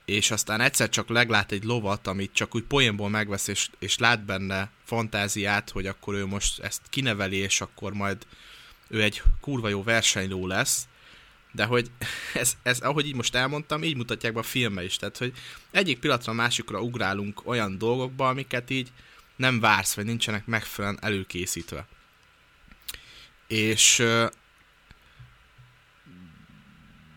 és 0.04 0.30
aztán 0.30 0.60
egyszer 0.60 0.88
csak 0.88 1.08
leglát 1.08 1.52
egy 1.52 1.64
lovat, 1.64 2.06
amit 2.06 2.32
csak 2.32 2.54
úgy 2.54 2.62
poénból 2.62 3.08
megvesz, 3.08 3.48
és, 3.48 3.70
és 3.78 3.98
lát 3.98 4.24
benne 4.24 4.70
fantáziát, 4.84 5.70
hogy 5.70 5.86
akkor 5.86 6.14
ő 6.14 6.26
most 6.26 6.60
ezt 6.60 6.80
kineveli, 6.90 7.36
és 7.36 7.60
akkor 7.60 7.92
majd 7.92 8.26
ő 8.88 9.02
egy 9.02 9.22
kurva 9.40 9.68
jó 9.68 9.82
versenyló 9.82 10.46
lesz, 10.46 10.88
de 11.56 11.64
hogy 11.64 11.90
ez, 12.34 12.56
ez, 12.62 12.80
ahogy 12.80 13.06
így 13.06 13.14
most 13.14 13.34
elmondtam, 13.34 13.82
így 13.82 13.96
mutatják 13.96 14.32
be 14.32 14.38
a 14.38 14.42
filmbe 14.42 14.84
is, 14.84 14.96
tehát 14.96 15.18
hogy 15.18 15.32
egyik 15.70 15.98
pillanatra 15.98 16.32
a 16.32 16.34
másikra 16.34 16.80
ugrálunk 16.80 17.46
olyan 17.46 17.78
dolgokba, 17.78 18.28
amiket 18.28 18.70
így 18.70 18.92
nem 19.36 19.60
vársz, 19.60 19.94
vagy 19.94 20.04
nincsenek 20.04 20.46
megfelelően 20.46 21.02
előkészítve. 21.02 21.86
És 23.46 23.96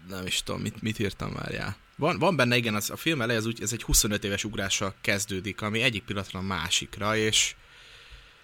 nem 0.07 0.25
is 0.25 0.43
tudom, 0.43 0.61
mit, 0.61 0.81
mit 0.81 0.99
írtam 0.99 1.31
már 1.31 1.51
já. 1.51 1.75
Van, 1.95 2.19
van 2.19 2.35
benne, 2.35 2.57
igen, 2.57 2.75
az, 2.75 2.89
a 2.89 2.95
film 2.95 3.21
eleje 3.21 3.37
az 3.37 3.45
úgy, 3.45 3.61
ez 3.61 3.73
egy 3.73 3.83
25 3.83 4.23
éves 4.23 4.43
ugrással 4.43 4.95
kezdődik, 5.01 5.61
ami 5.61 5.81
egyik 5.81 6.03
pillanatra 6.03 6.39
a 6.39 6.43
másikra, 6.43 7.15
és 7.15 7.55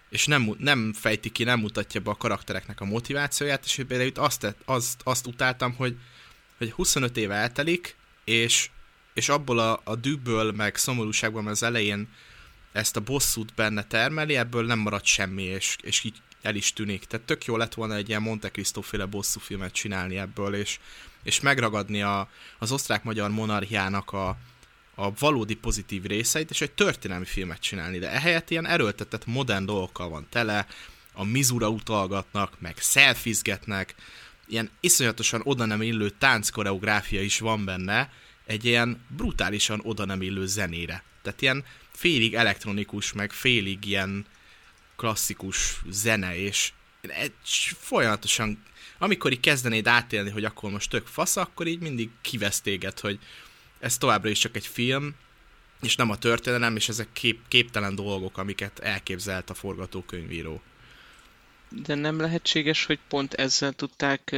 és 0.09 0.25
nem, 0.25 0.55
nem 0.57 0.93
fejti 0.93 1.29
ki, 1.29 1.43
nem 1.43 1.59
mutatja 1.59 2.01
be 2.01 2.09
a 2.09 2.15
karaktereknek 2.15 2.81
a 2.81 2.85
motivációját, 2.85 3.65
és 3.65 3.75
például 3.87 4.09
itt 4.09 4.17
azt, 4.17 4.39
tett- 4.39 4.61
azt, 4.65 5.01
azt 5.03 5.27
utáltam, 5.27 5.73
hogy, 5.73 5.97
hogy 6.57 6.71
25 6.71 7.17
éve 7.17 7.35
eltelik, 7.35 7.95
és, 8.23 8.69
és 9.13 9.29
abból 9.29 9.59
a, 9.59 9.81
a 9.83 9.95
dűből, 9.95 10.51
meg 10.51 10.75
szomorúságból, 10.75 11.41
mert 11.41 11.55
az 11.55 11.63
elején 11.63 12.07
ezt 12.71 12.95
a 12.95 12.99
bosszút 12.99 13.53
benne 13.53 13.83
termeli, 13.83 14.35
ebből 14.35 14.65
nem 14.65 14.79
marad 14.79 15.05
semmi, 15.05 15.43
és, 15.43 15.75
és 15.81 16.03
így 16.03 16.21
el 16.41 16.55
is 16.55 16.73
tűnik. 16.73 17.05
Tehát 17.05 17.25
tök 17.25 17.45
jó 17.45 17.57
lett 17.57 17.73
volna 17.73 17.95
egy 17.95 18.09
ilyen 18.09 18.21
Monte 18.21 18.51
Cristo 18.51 18.81
féle 18.81 19.05
bosszú 19.05 19.39
filmet 19.39 19.71
csinálni 19.71 20.17
ebből, 20.17 20.55
és, 20.55 20.79
és 21.23 21.39
megragadni 21.39 22.01
a, 22.01 22.29
az 22.59 22.71
osztrák-magyar 22.71 23.29
monarchiának 23.29 24.11
a, 24.11 24.37
a 24.95 25.13
valódi 25.13 25.55
pozitív 25.55 26.03
részeit, 26.03 26.49
és 26.49 26.61
egy 26.61 26.71
történelmi 26.71 27.25
filmet 27.25 27.59
csinálni, 27.59 27.99
de 27.99 28.11
ehelyett 28.11 28.49
ilyen 28.49 28.67
erőltetett 28.67 29.25
modern 29.25 29.65
dolgokkal 29.65 30.09
van 30.09 30.27
tele, 30.29 30.67
a 31.13 31.23
mizura 31.23 31.69
utalgatnak, 31.69 32.59
meg 32.59 32.77
szelfizgetnek, 32.77 33.95
ilyen 34.47 34.69
iszonyatosan 34.79 35.41
oda 35.43 35.65
nem 35.65 35.81
illő 35.81 36.09
tánckoreográfia 36.09 37.21
is 37.21 37.39
van 37.39 37.65
benne, 37.65 38.11
egy 38.45 38.65
ilyen 38.65 39.05
brutálisan 39.07 39.81
oda 39.83 40.05
nem 40.05 40.21
illő 40.21 40.45
zenére. 40.45 41.03
Tehát 41.21 41.41
ilyen 41.41 41.63
félig 41.91 42.33
elektronikus, 42.33 43.13
meg 43.13 43.31
félig 43.31 43.85
ilyen 43.85 44.25
klasszikus 44.95 45.81
zene, 45.89 46.37
és 46.37 46.71
egy 47.01 47.33
folyamatosan, 47.79 48.63
amikor 48.97 49.31
így 49.31 49.39
kezdenéd 49.39 49.87
átélni, 49.87 50.29
hogy 50.29 50.45
akkor 50.45 50.71
most 50.71 50.89
tök 50.89 51.07
fasz, 51.07 51.37
akkor 51.37 51.67
így 51.67 51.79
mindig 51.79 52.09
kivesz 52.21 52.61
téged, 52.61 52.99
hogy 52.99 53.19
ez 53.79 53.97
továbbra 53.97 54.29
is 54.29 54.39
csak 54.39 54.55
egy 54.55 54.67
film, 54.67 55.15
és 55.81 55.95
nem 55.95 56.09
a 56.09 56.17
történelem, 56.17 56.75
és 56.75 56.89
ezek 56.89 57.07
kép, 57.13 57.39
képtelen 57.47 57.95
dolgok, 57.95 58.37
amiket 58.37 58.79
elképzelt 58.79 59.49
a 59.49 59.53
forgatókönyvíró. 59.53 60.61
De 61.69 61.95
nem 61.95 62.19
lehetséges, 62.19 62.85
hogy 62.85 62.99
pont 63.07 63.33
ezzel 63.33 63.73
tudták 63.73 64.35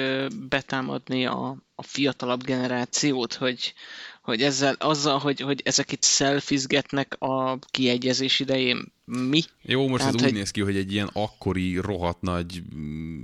betámadni 0.50 1.26
a, 1.26 1.58
a 1.76 1.84
fiatalabb 1.84 2.44
generációt, 2.44 3.34
hogy, 3.34 3.74
hogy 4.22 4.42
ezzel, 4.42 4.76
azzal, 4.80 5.20
hogy, 5.20 5.40
hogy 5.40 5.62
ezek 5.66 5.92
itt 5.92 6.02
szelfizgetnek 6.02 7.16
a 7.20 7.60
kiegyezés 7.72 8.40
idején, 8.40 8.92
mi? 9.06 9.42
Jó, 9.62 9.88
most 9.88 10.00
Tehát, 10.00 10.16
ez 10.16 10.22
hogy... 10.22 10.30
úgy 10.30 10.38
néz 10.38 10.52
ki, 10.52 10.62
hogy 10.62 10.76
egy 10.76 10.94
ilyen 10.94 11.10
akkori, 11.14 11.78
rohadt 11.78 12.22
nagy 12.22 12.64
mm, 12.76 13.22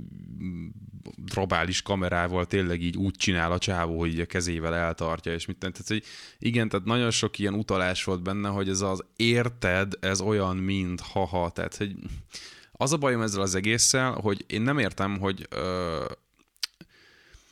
drabális 1.16 1.82
kamerával 1.82 2.46
tényleg 2.46 2.82
így 2.82 2.96
úgy 2.96 3.14
csinál 3.14 3.52
a 3.52 3.58
csávó, 3.58 3.98
hogy 3.98 4.20
a 4.20 4.26
kezével 4.26 4.74
eltartja, 4.74 5.32
és 5.32 5.46
mit 5.46 5.56
tehát, 5.56 5.82
hogy 5.86 6.04
igen, 6.38 6.68
tehát 6.68 6.86
nagyon 6.86 7.10
sok 7.10 7.38
ilyen 7.38 7.54
utalás 7.54 8.04
volt 8.04 8.22
benne, 8.22 8.48
hogy 8.48 8.68
ez 8.68 8.80
az 8.80 9.04
érted, 9.16 9.92
ez 10.00 10.20
olyan, 10.20 10.56
mint 10.56 11.00
haha, 11.00 11.50
tehát, 11.50 11.76
hogy 11.76 11.94
az 12.84 12.92
a 12.92 12.96
bajom 12.96 13.22
ezzel 13.22 13.40
az 13.40 13.54
egésszel, 13.54 14.12
hogy 14.12 14.44
én 14.46 14.62
nem 14.62 14.78
értem, 14.78 15.18
hogy 15.18 15.46
ö, 15.50 16.04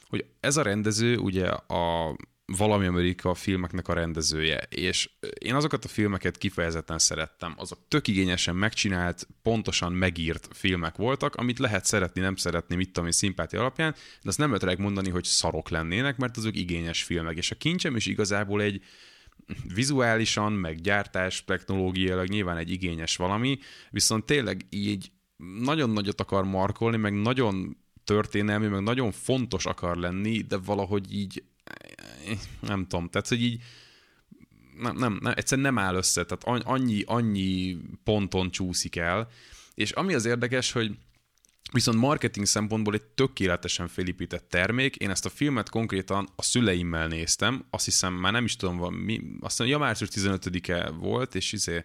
hogy 0.09 0.25
ez 0.41 0.57
a 0.57 0.63
rendező 0.63 1.17
ugye 1.17 1.47
a 1.49 2.17
valami 2.57 2.87
Amerika 2.87 3.35
filmeknek 3.35 3.89
a 3.89 3.93
rendezője, 3.93 4.59
és 4.69 5.11
én 5.39 5.55
azokat 5.55 5.85
a 5.85 5.89
filmeket 5.89 6.39
kifejezetten 6.39 6.99
szerettem. 6.99 7.55
Azok 7.57 7.79
tök 7.89 8.09
igényesen 8.09 8.57
megcsinált, 8.57 9.27
pontosan 9.43 9.93
megírt 9.93 10.49
filmek 10.53 10.97
voltak, 10.97 11.35
amit 11.35 11.59
lehet 11.59 11.85
szeretni, 11.85 12.21
nem 12.21 12.37
szeretni, 12.37 12.77
mit 12.77 12.87
tudom 12.87 13.05
én, 13.05 13.13
szimpátia 13.13 13.61
alapján, 13.61 13.93
de 13.93 14.29
azt 14.29 14.39
nem 14.39 14.55
lehet 14.61 14.79
mondani, 14.79 15.11
hogy 15.11 15.25
szarok 15.25 15.69
lennének, 15.69 16.17
mert 16.17 16.37
azok 16.37 16.57
igényes 16.57 17.03
filmek. 17.03 17.37
És 17.37 17.51
a 17.51 17.55
kincsem 17.55 17.97
is 17.97 18.07
igazából 18.07 18.63
egy 18.63 18.83
vizuálisan, 19.75 20.53
meg 20.53 20.81
gyártás, 20.81 21.45
technológiailag 21.45 22.29
nyilván 22.29 22.57
egy 22.57 22.71
igényes 22.71 23.17
valami, 23.17 23.59
viszont 23.91 24.25
tényleg 24.25 24.67
így 24.71 25.11
nagyon 25.61 25.91
nagyot 25.91 26.21
akar 26.21 26.45
markolni, 26.45 26.97
meg 26.97 27.21
nagyon 27.21 27.77
történelmi, 28.05 28.67
meg 28.67 28.83
nagyon 28.83 29.13
fontos 29.13 29.67
akar 29.67 29.97
lenni, 29.97 30.41
de 30.41 30.57
valahogy 30.57 31.15
így 31.15 31.45
nem 32.61 32.87
tudom, 32.87 33.09
tehát 33.09 33.29
hogy 33.29 33.43
így 33.43 33.63
nem, 34.79 34.97
nem, 34.97 35.19
nem, 35.21 35.33
egyszerűen 35.37 35.75
nem 35.75 35.85
áll 35.85 35.95
össze, 35.95 36.25
tehát 36.25 36.65
annyi, 36.67 37.03
annyi 37.07 37.77
ponton 38.05 38.51
csúszik 38.51 38.97
el, 38.97 39.29
és 39.75 39.91
ami 39.91 40.15
az 40.15 40.25
érdekes, 40.25 40.73
hogy 40.73 40.97
Viszont 41.73 41.99
marketing 41.99 42.47
szempontból 42.47 42.95
egy 42.95 43.03
tökéletesen 43.03 43.89
felépített 43.89 44.49
termék. 44.49 44.97
Én 44.97 45.11
ezt 45.11 45.25
a 45.25 45.29
filmet 45.29 45.69
konkrétan 45.69 46.29
a 46.37 46.43
szüleimmel 46.43 47.09
néztem, 47.09 47.65
azt 47.71 47.85
hiszem 47.85 48.15
már 48.15 48.33
nem 48.33 48.45
is 48.45 48.57
tudom, 48.57 48.95
mi, 48.95 49.21
azt 49.41 49.57
hiszem, 49.57 49.67
ja, 49.73 49.79
március 49.79 50.11
15-e 50.13 50.91
volt, 50.91 51.35
és, 51.35 51.53
izé, 51.53 51.85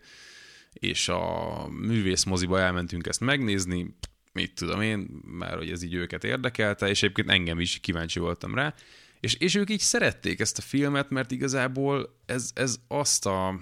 és 0.80 1.10
a 1.10 1.68
művész 1.68 2.24
moziba 2.24 2.60
elmentünk 2.60 3.08
ezt 3.08 3.20
megnézni, 3.20 3.96
mit 4.34 4.54
tudom 4.54 4.82
én, 4.82 5.08
mert 5.24 5.58
hogy 5.58 5.70
ez 5.70 5.84
így 5.84 5.94
őket 5.94 6.24
érdekelte, 6.24 6.88
és 6.90 7.04
egyébként 7.04 7.30
engem 7.30 7.60
is 7.60 7.80
kíváncsi 7.80 8.20
voltam 8.20 8.56
rá, 8.56 8.74
és, 9.20 9.34
és 9.34 9.56
ők 9.56 9.70
így 9.70 9.80
szerették 9.80 10.40
ezt 10.40 10.58
a 10.58 10.62
filmet, 10.62 11.10
mert 11.10 11.32
igazából 11.32 12.18
ez, 12.26 12.52
ez 12.54 12.80
azt 12.88 13.26
a 13.26 13.60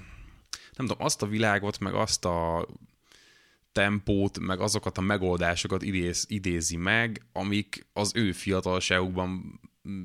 nem 0.76 0.88
tudom, 0.88 1.06
azt 1.06 1.22
a 1.22 1.28
világot, 1.28 1.80
meg 1.80 1.94
azt 1.94 2.26
a 2.26 2.68
tempót, 3.72 4.40
meg 4.40 4.60
azokat 4.60 4.98
a 4.98 5.02
megoldásokat 5.02 5.84
idéz, 5.84 6.26
idézi 6.28 6.78
meg, 6.78 7.26
amik 7.34 7.86
az 7.94 8.12
ő 8.16 8.32
fiatalságukban 8.32 9.60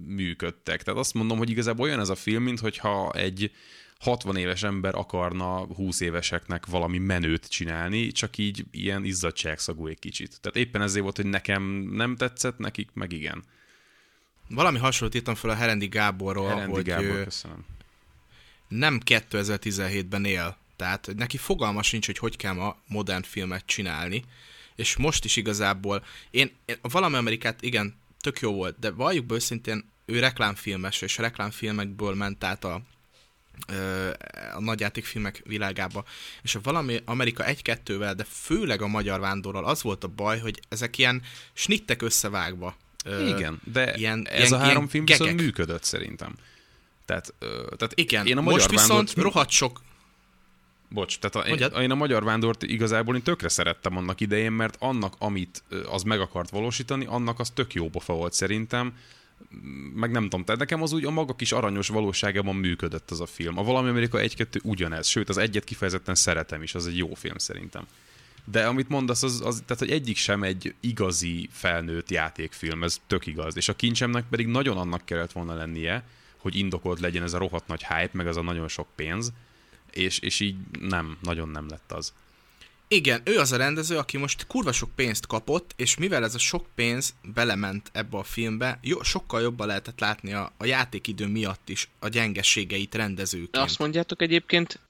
működtek. 0.06 0.82
Tehát 0.82 1.00
azt 1.00 1.14
mondom, 1.14 1.38
hogy 1.38 1.50
igazából 1.50 1.86
olyan 1.86 2.00
ez 2.00 2.08
a 2.08 2.14
film, 2.14 2.42
mintha 2.42 3.12
egy 3.12 3.52
60 4.00 4.36
éves 4.36 4.62
ember 4.62 4.94
akarna 4.94 5.66
20 5.74 6.00
éveseknek 6.00 6.66
valami 6.66 6.98
menőt 6.98 7.48
csinálni, 7.48 8.12
csak 8.12 8.38
így 8.38 8.64
ilyen 8.70 9.04
izzadságszagú 9.04 9.86
egy 9.86 9.98
kicsit. 9.98 10.40
Tehát 10.40 10.58
éppen 10.58 10.82
ezért 10.82 11.02
volt, 11.02 11.16
hogy 11.16 11.26
nekem 11.26 11.62
nem 11.92 12.16
tetszett, 12.16 12.58
nekik 12.58 12.88
meg 12.94 13.12
igen. 13.12 13.44
Valami 14.48 14.78
hasonlót 14.78 15.16
írtam 15.16 15.34
fel 15.34 15.50
a 15.50 15.54
Herendi 15.54 15.86
Gáborról, 15.86 16.48
Herendi 16.48 16.72
hogy 16.72 16.84
Gábor, 16.84 17.24
köszönöm. 17.24 17.64
nem 18.68 19.00
2017-ben 19.04 20.24
él. 20.24 20.56
Tehát 20.76 21.12
neki 21.16 21.36
fogalma 21.36 21.82
sincs, 21.82 22.06
hogy 22.06 22.18
hogy 22.18 22.36
kell 22.36 22.52
ma 22.52 22.76
modern 22.86 23.22
filmet 23.22 23.66
csinálni. 23.66 24.24
És 24.76 24.96
most 24.96 25.24
is 25.24 25.36
igazából, 25.36 26.04
én, 26.30 26.50
én 26.64 26.76
valami 26.82 27.16
Amerikát 27.16 27.62
igen, 27.62 27.94
tök 28.20 28.40
jó 28.40 28.52
volt, 28.52 28.78
de 28.78 28.90
valljuk 28.90 29.26
be 29.26 29.34
őszintén, 29.34 29.90
ő 30.04 30.18
reklámfilmes, 30.18 31.02
és 31.02 31.18
a 31.18 31.22
reklámfilmekből 31.22 32.14
ment 32.14 32.44
át 32.44 32.64
a, 32.64 32.82
a 34.54 34.60
nagyjátékfilmek 34.60 35.42
világába. 35.44 36.04
És 36.42 36.54
a 36.54 36.60
valami 36.62 37.00
Amerika 37.04 37.44
1-2-vel, 37.46 38.12
de 38.16 38.24
főleg 38.28 38.82
a 38.82 38.86
Magyar 38.86 39.20
Vándorral 39.20 39.64
az 39.64 39.82
volt 39.82 40.04
a 40.04 40.08
baj, 40.08 40.38
hogy 40.38 40.60
ezek 40.68 40.98
ilyen 40.98 41.22
snittek 41.52 42.02
összevágva 42.02 42.76
igen, 43.04 43.60
de 43.72 43.94
ilyen, 43.96 44.26
ez 44.28 44.48
ilyen, 44.48 44.60
a 44.60 44.64
három 44.64 44.88
film 44.88 45.04
gegek. 45.04 45.20
viszont 45.20 45.40
működött 45.40 45.84
szerintem. 45.84 46.34
Tehát, 47.04 47.34
tehát 47.76 47.92
Igen, 47.94 48.26
én 48.26 48.36
a 48.36 48.40
magyar 48.40 48.58
most 48.58 48.70
viszont 48.70 48.88
vándort... 48.90 49.16
rohadt 49.16 49.50
sok... 49.50 49.80
Bocs, 50.88 51.18
tehát 51.18 51.48
a, 51.72 51.82
én 51.82 51.90
a 51.90 51.94
Magyar 51.94 52.24
Vándort 52.24 52.62
igazából 52.62 53.14
én 53.14 53.22
tökre 53.22 53.48
szerettem 53.48 53.96
annak 53.96 54.20
idején, 54.20 54.52
mert 54.52 54.76
annak, 54.78 55.14
amit 55.18 55.62
az 55.90 56.02
meg 56.02 56.20
akart 56.20 56.50
valósítani, 56.50 57.06
annak 57.06 57.38
az 57.38 57.50
tök 57.50 57.74
jó 57.74 57.88
pofa 57.88 58.12
volt 58.12 58.32
szerintem, 58.32 58.96
meg 59.94 60.10
nem 60.10 60.22
tudom, 60.22 60.44
tehát 60.44 60.60
nekem 60.60 60.82
az 60.82 60.92
úgy 60.92 61.04
a 61.04 61.10
maga 61.10 61.34
kis 61.34 61.52
aranyos 61.52 61.88
valóságában 61.88 62.56
működött 62.56 63.10
az 63.10 63.20
a 63.20 63.26
film. 63.26 63.58
A 63.58 63.62
Valami 63.62 63.88
Amerika 63.88 64.18
1-2 64.20 64.62
ugyanez, 64.62 65.06
sőt 65.06 65.28
az 65.28 65.36
egyet 65.36 65.64
kifejezetten 65.64 66.14
szeretem 66.14 66.62
is, 66.62 66.74
az 66.74 66.86
egy 66.86 66.96
jó 66.96 67.14
film 67.14 67.38
szerintem. 67.38 67.86
De 68.44 68.66
amit 68.66 68.88
mondasz, 68.88 69.22
az, 69.22 69.40
az, 69.44 69.62
tehát 69.66 69.82
hogy 69.82 69.90
egyik 69.90 70.16
sem 70.16 70.42
egy 70.42 70.74
igazi 70.80 71.48
felnőtt 71.52 72.10
játékfilm, 72.10 72.82
ez 72.82 73.00
tök 73.06 73.26
igaz. 73.26 73.56
És 73.56 73.68
a 73.68 73.76
kincsemnek 73.76 74.24
pedig 74.30 74.46
nagyon 74.46 74.76
annak 74.76 75.04
kellett 75.04 75.32
volna 75.32 75.54
lennie, 75.54 76.04
hogy 76.36 76.56
indokolt 76.56 77.00
legyen 77.00 77.22
ez 77.22 77.32
a 77.32 77.38
rohadt 77.38 77.66
nagy 77.66 77.86
hype, 77.86 78.10
meg 78.12 78.26
ez 78.26 78.36
a 78.36 78.42
nagyon 78.42 78.68
sok 78.68 78.86
pénz, 78.94 79.32
és, 79.90 80.18
és 80.18 80.40
így 80.40 80.56
nem, 80.80 81.18
nagyon 81.22 81.48
nem 81.48 81.68
lett 81.68 81.92
az. 81.92 82.12
Igen, 82.94 83.20
ő 83.24 83.38
az 83.38 83.52
a 83.52 83.56
rendező, 83.56 83.96
aki 83.96 84.16
most 84.16 84.46
kurva 84.46 84.72
sok 84.72 84.90
pénzt 84.94 85.26
kapott, 85.26 85.72
és 85.76 85.96
mivel 85.96 86.24
ez 86.24 86.34
a 86.34 86.38
sok 86.38 86.66
pénz 86.74 87.14
belement 87.34 87.90
ebbe 87.92 88.18
a 88.18 88.22
filmbe, 88.22 88.78
jó, 88.82 89.02
sokkal 89.02 89.40
jobban 89.40 89.66
lehetett 89.66 90.00
látni 90.00 90.32
a, 90.32 90.52
a 90.56 90.64
játékidő 90.64 91.26
miatt 91.26 91.68
is 91.68 91.88
a 91.98 92.08
gyengeségeit 92.08 92.94
rendezőként. 92.94 93.50
De 93.50 93.60
azt 93.60 93.78
mondjátok 93.78 94.22
egyébként, 94.22 94.80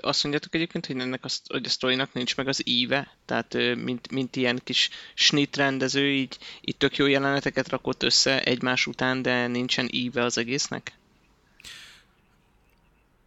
azt 0.00 0.22
mondjátok 0.22 0.54
egyébként, 0.54 0.86
hogy 0.86 0.98
ennek 0.98 1.24
a, 1.24 1.28
hogy 1.46 1.64
a 1.64 1.68
sztorinak 1.68 2.12
nincs 2.12 2.36
meg 2.36 2.48
az 2.48 2.68
íve, 2.68 3.16
tehát 3.24 3.54
mint, 3.74 4.10
mint 4.10 4.36
ilyen 4.36 4.60
kis 4.64 4.90
snit 5.14 5.56
rendező, 5.56 6.10
így, 6.10 6.38
így 6.60 6.76
tök 6.76 6.96
jó 6.96 7.06
jeleneteket 7.06 7.68
rakott 7.68 8.02
össze 8.02 8.42
egymás 8.42 8.86
után, 8.86 9.22
de 9.22 9.46
nincsen 9.46 9.88
íve 9.90 10.24
az 10.24 10.38
egésznek? 10.38 10.97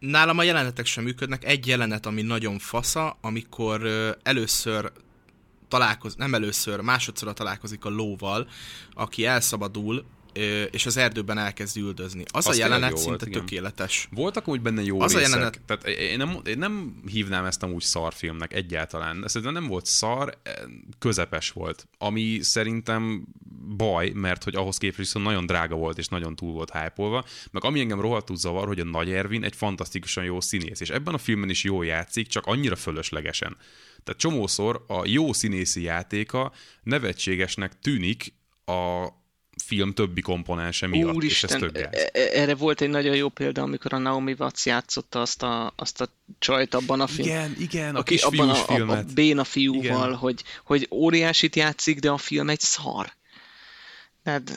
Nálam 0.02 0.38
a 0.38 0.42
jelenetek 0.42 0.86
sem 0.86 1.04
működnek. 1.04 1.44
Egy 1.44 1.66
jelenet, 1.66 2.06
ami 2.06 2.22
nagyon 2.22 2.58
fasza, 2.58 3.18
amikor 3.20 3.86
először 4.22 4.92
találkoz, 5.68 6.14
nem 6.14 6.34
először, 6.34 6.80
másodszor 6.80 7.32
találkozik 7.32 7.84
a 7.84 7.88
lóval, 7.88 8.48
aki 8.94 9.26
elszabadul, 9.26 10.04
és 10.70 10.86
az 10.86 10.96
erdőben 10.96 11.38
elkezd 11.38 11.76
üldözni. 11.76 12.22
Az 12.26 12.46
Azt 12.46 12.58
a 12.58 12.60
jelenet 12.60 12.96
szinte 12.96 13.08
volt, 13.08 13.30
tökéletes. 13.30 14.08
Voltak 14.10 14.48
úgy 14.48 14.60
benne 14.60 14.82
jó 14.82 15.00
az 15.00 15.12
részek. 15.12 15.26
A 15.26 15.30
jelenet... 15.30 15.60
Tehát 15.66 15.86
én 15.86 16.16
nem, 16.16 16.40
én 16.44 16.58
nem 16.58 17.02
hívnám 17.06 17.44
ezt 17.44 17.62
amúgy 17.62 17.82
szarfilmnek 17.82 18.52
egyáltalán. 18.52 19.24
Szerintem 19.26 19.52
nem 19.52 19.66
volt 19.66 19.86
szar, 19.86 20.38
e, 20.42 20.50
közepes 20.98 21.50
volt. 21.50 21.88
Ami 21.98 22.38
szerintem 22.40 23.26
baj, 23.76 24.10
mert 24.10 24.44
hogy 24.44 24.54
ahhoz 24.54 24.76
képest 24.76 24.98
viszont 24.98 25.24
nagyon 25.24 25.46
drága 25.46 25.74
volt, 25.74 25.98
és 25.98 26.08
nagyon 26.08 26.36
túl 26.36 26.52
volt 26.52 26.70
hype 26.70 27.24
Meg 27.50 27.64
ami 27.64 27.80
engem 27.80 28.00
rohadtul 28.00 28.36
zavar, 28.36 28.66
hogy 28.66 28.80
a 28.80 28.84
Nagy 28.84 29.10
Ervin 29.10 29.44
egy 29.44 29.56
fantasztikusan 29.56 30.24
jó 30.24 30.40
színész, 30.40 30.80
és 30.80 30.90
ebben 30.90 31.14
a 31.14 31.18
filmben 31.18 31.50
is 31.50 31.64
jó 31.64 31.82
játszik, 31.82 32.26
csak 32.26 32.46
annyira 32.46 32.76
fölöslegesen. 32.76 33.56
Tehát 34.04 34.20
csomószor 34.20 34.84
a 34.86 35.06
jó 35.06 35.32
színészi 35.32 35.82
játéka 35.82 36.52
nevetségesnek 36.82 37.78
tűnik 37.78 38.34
a, 38.64 39.06
film 39.64 39.92
többi 39.94 40.20
komponense 40.20 40.86
miatt, 40.86 41.14
Úristen, 41.14 41.50
és 41.50 41.54
ez 41.54 41.60
több 41.60 41.76
e, 41.76 42.10
e, 42.12 42.40
erre 42.40 42.54
volt 42.54 42.80
egy 42.80 42.88
nagyon 42.88 43.16
jó 43.16 43.28
példa, 43.28 43.62
amikor 43.62 43.92
a 43.92 43.98
Naomi 43.98 44.34
Watts 44.38 44.64
játszotta 44.64 45.20
azt 45.20 45.42
a, 45.42 45.72
azt 45.76 46.00
a 46.00 46.08
csajt 46.38 46.74
abban 46.74 47.00
a 47.00 47.06
filmben. 47.06 47.36
Igen, 47.36 47.56
igen, 47.58 47.96
a 47.96 48.02
kis 48.02 48.22
abban 48.22 48.50
a. 48.50 48.66
A, 48.66 48.96
a 48.96 49.04
béna 49.14 49.44
fiúval, 49.44 50.12
hogy, 50.12 50.42
hogy 50.64 50.88
óriásit 50.90 51.56
játszik, 51.56 51.98
de 51.98 52.10
a 52.10 52.18
film 52.18 52.48
egy 52.48 52.60
szar. 52.60 53.12
Tehát... 54.22 54.52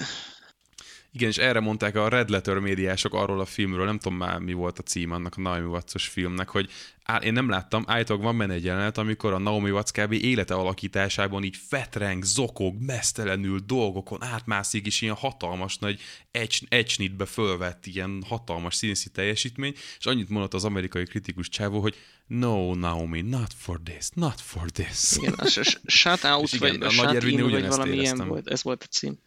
Igen, 1.15 1.29
és 1.29 1.37
erre 1.37 1.59
mondták 1.59 1.95
a 1.95 2.07
Red 2.07 2.29
Letter 2.29 2.59
médiások 2.59 3.13
arról 3.13 3.39
a 3.39 3.45
filmről, 3.45 3.85
nem 3.85 3.99
tudom 3.99 4.17
már 4.17 4.39
mi 4.39 4.53
volt 4.53 4.79
a 4.79 4.83
cím 4.83 5.11
annak 5.11 5.33
a 5.37 5.41
Naomi 5.41 5.65
watts 5.65 6.07
filmnek, 6.07 6.49
hogy 6.49 6.69
á, 7.03 7.17
én 7.17 7.33
nem 7.33 7.49
láttam, 7.49 7.83
állítólag 7.87 8.23
van 8.23 8.37
benne 8.37 8.53
egy 8.53 8.63
jelenet, 8.63 8.97
amikor 8.97 9.33
a 9.33 9.37
Naomi 9.37 9.71
Watts 9.71 9.91
kb. 9.91 10.11
élete 10.11 10.53
alakításában 10.53 11.43
így 11.43 11.57
fetreng, 11.67 12.23
zokog, 12.23 12.81
mesztelenül 12.81 13.59
dolgokon 13.65 14.23
átmászik, 14.23 14.85
és 14.85 15.01
ilyen 15.01 15.15
hatalmas 15.15 15.77
nagy 15.77 16.01
egy, 16.31 16.65
egysnitbe 16.69 17.25
fölvett 17.25 17.85
ilyen 17.85 18.23
hatalmas 18.27 18.75
színészi 18.75 19.09
teljesítmény, 19.09 19.73
és 19.97 20.05
annyit 20.05 20.29
mondott 20.29 20.53
az 20.53 20.65
amerikai 20.65 21.03
kritikus 21.03 21.49
csávó, 21.49 21.79
hogy 21.79 21.95
No, 22.27 22.73
Naomi, 22.73 23.21
not 23.21 23.53
for 23.57 23.79
this, 23.83 24.09
not 24.13 24.41
for 24.41 24.69
this. 24.69 25.17
Igen, 25.17 25.33
a 25.33 25.47
shut 25.85 26.23
out, 26.33 26.51
igen, 26.51 26.79
vagy 26.79 27.05
a, 27.05 27.07
a 27.07 27.27
in, 27.27 27.49
vagy 27.49 27.67
valami 27.67 27.95
ilyen 27.95 28.27
volt, 28.27 28.47
ez 28.47 28.63
volt 28.63 28.83
a 28.83 28.85
cím. 28.85 29.17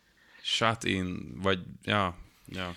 Shut 0.51 0.85
in, 0.85 1.33
vagy, 1.43 1.59
ja, 1.83 2.17
ja. 2.47 2.75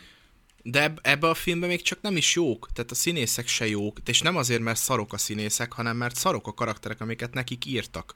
De 0.64 0.93
ebbe 1.02 1.30
a 1.30 1.34
filmben 1.34 1.69
még 1.69 1.81
csak 1.81 2.02
nem 2.02 2.18
is 2.18 2.35
jók, 2.35 2.69
tehát 2.73 2.91
a 2.91 2.95
színészek 2.95 3.48
se 3.48 3.68
jók, 3.68 3.98
és 4.06 4.22
nem 4.22 4.35
azért, 4.35 4.61
mert 4.61 4.80
szarok 4.80 5.14
a 5.14 5.18
színészek, 5.18 5.73
hanem 5.73 5.98
mert 5.98 6.15
szarok 6.15 6.48
a 6.48 6.53
karakterek, 6.53 7.02
amiket 7.02 7.34
nekik 7.34 7.65
írtak. 7.65 8.15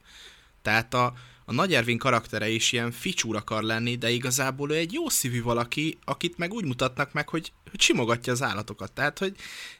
Tehát 0.62 0.94
a, 0.94 1.14
a 1.44 1.52
Nagy 1.52 1.74
Ervin 1.74 1.98
karaktere 1.98 2.48
is 2.48 2.72
ilyen 2.72 2.90
ficsúr 2.90 3.36
akar 3.36 3.62
lenni, 3.62 3.96
de 3.96 4.10
igazából 4.10 4.70
ő 4.70 4.74
egy 4.74 4.92
jó 4.92 5.08
szívű 5.08 5.42
valaki, 5.42 5.98
akit 6.04 6.38
meg 6.38 6.52
úgy 6.52 6.64
mutatnak 6.64 7.12
meg, 7.12 7.28
hogy, 7.28 7.52
hogy 7.70 7.80
simogatja 7.80 8.32
az 8.32 8.42
állatokat. 8.42 8.92
Tehát, 8.92 9.18
hogy 9.18 9.36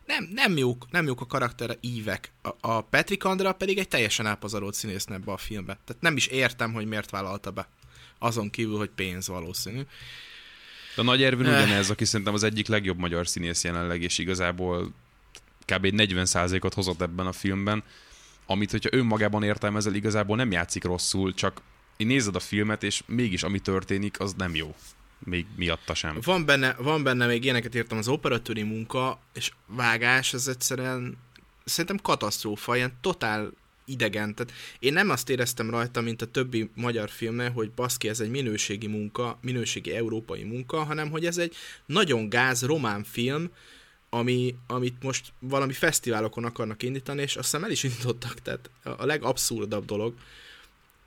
nem, 0.06 0.28
nem, 0.32 0.56
jók, 0.56 0.90
nem 0.90 1.06
jók 1.06 1.20
a 1.20 1.26
karaktere 1.26 1.76
ívek. 1.80 2.32
A, 2.42 2.50
a 2.60 2.80
Patrick 2.80 3.24
Andra 3.24 3.52
pedig 3.52 3.78
egy 3.78 3.88
teljesen 3.88 4.26
elpazarolt 4.26 4.74
színésznő 4.74 5.14
ebbe 5.14 5.32
a 5.32 5.36
filmbe. 5.36 5.78
Tehát 5.84 6.02
nem 6.02 6.16
is 6.16 6.26
értem, 6.26 6.72
hogy 6.72 6.86
miért 6.86 7.10
vállalta 7.10 7.50
be. 7.50 7.68
Azon 8.18 8.50
kívül, 8.50 8.76
hogy 8.76 8.90
pénz 8.94 9.28
valószínű. 9.28 9.80
De 10.94 11.02
a 11.02 11.04
Nagy 11.04 11.22
Ervin 11.22 11.46
ugyanez, 11.46 11.90
aki 11.90 12.04
szerintem 12.04 12.34
az 12.34 12.42
egyik 12.42 12.68
legjobb 12.68 12.98
magyar 12.98 13.28
színész 13.28 13.64
jelenleg, 13.64 14.02
és 14.02 14.18
igazából 14.18 14.94
kb. 15.64 15.86
40%-ot 15.86 16.74
hozott 16.74 17.00
ebben 17.00 17.26
a 17.26 17.32
filmben, 17.32 17.82
amit, 18.46 18.70
hogyha 18.70 18.90
önmagában 18.92 19.42
értelmezel, 19.42 19.94
igazából 19.94 20.36
nem 20.36 20.50
játszik 20.50 20.84
rosszul, 20.84 21.34
csak 21.34 21.60
én 21.96 22.06
nézed 22.06 22.34
a 22.36 22.40
filmet, 22.40 22.82
és 22.82 23.02
mégis 23.06 23.42
ami 23.42 23.58
történik, 23.58 24.20
az 24.20 24.34
nem 24.36 24.54
jó. 24.54 24.74
Még 25.18 25.46
miatta 25.56 25.94
sem. 25.94 26.18
Van 26.22 26.44
benne, 26.44 26.74
van 26.78 27.02
benne 27.02 27.26
még 27.26 27.44
ilyeneket 27.44 27.74
írtam, 27.74 27.98
az 27.98 28.08
operatőri 28.08 28.62
munka 28.62 29.20
és 29.32 29.52
vágás, 29.66 30.32
ez 30.32 30.46
egyszerűen 30.46 31.18
szerintem 31.64 31.98
katasztrófa, 32.02 32.76
ilyen 32.76 32.92
totál 33.00 33.50
idegen. 33.86 34.34
Tehát 34.34 34.52
én 34.78 34.92
nem 34.92 35.10
azt 35.10 35.28
éreztem 35.28 35.70
rajta, 35.70 36.00
mint 36.00 36.22
a 36.22 36.26
többi 36.26 36.70
magyar 36.74 37.10
filmnél, 37.10 37.50
hogy 37.50 37.70
baszki, 37.70 38.08
ez 38.08 38.20
egy 38.20 38.30
minőségi 38.30 38.86
munka, 38.86 39.38
minőségi 39.40 39.94
európai 39.94 40.42
munka, 40.42 40.84
hanem 40.84 41.10
hogy 41.10 41.26
ez 41.26 41.38
egy 41.38 41.54
nagyon 41.86 42.28
gáz 42.28 42.62
román 42.62 43.04
film, 43.04 43.50
ami, 44.10 44.54
amit 44.66 45.02
most 45.02 45.32
valami 45.38 45.72
fesztiválokon 45.72 46.44
akarnak 46.44 46.82
indítani, 46.82 47.22
és 47.22 47.36
azt 47.36 47.44
hiszem 47.44 47.64
el 47.64 47.70
is 47.70 47.82
indítottak, 47.82 48.42
tehát 48.42 48.70
a 48.82 49.04
legabszurdabb 49.04 49.84
dolog. 49.84 50.14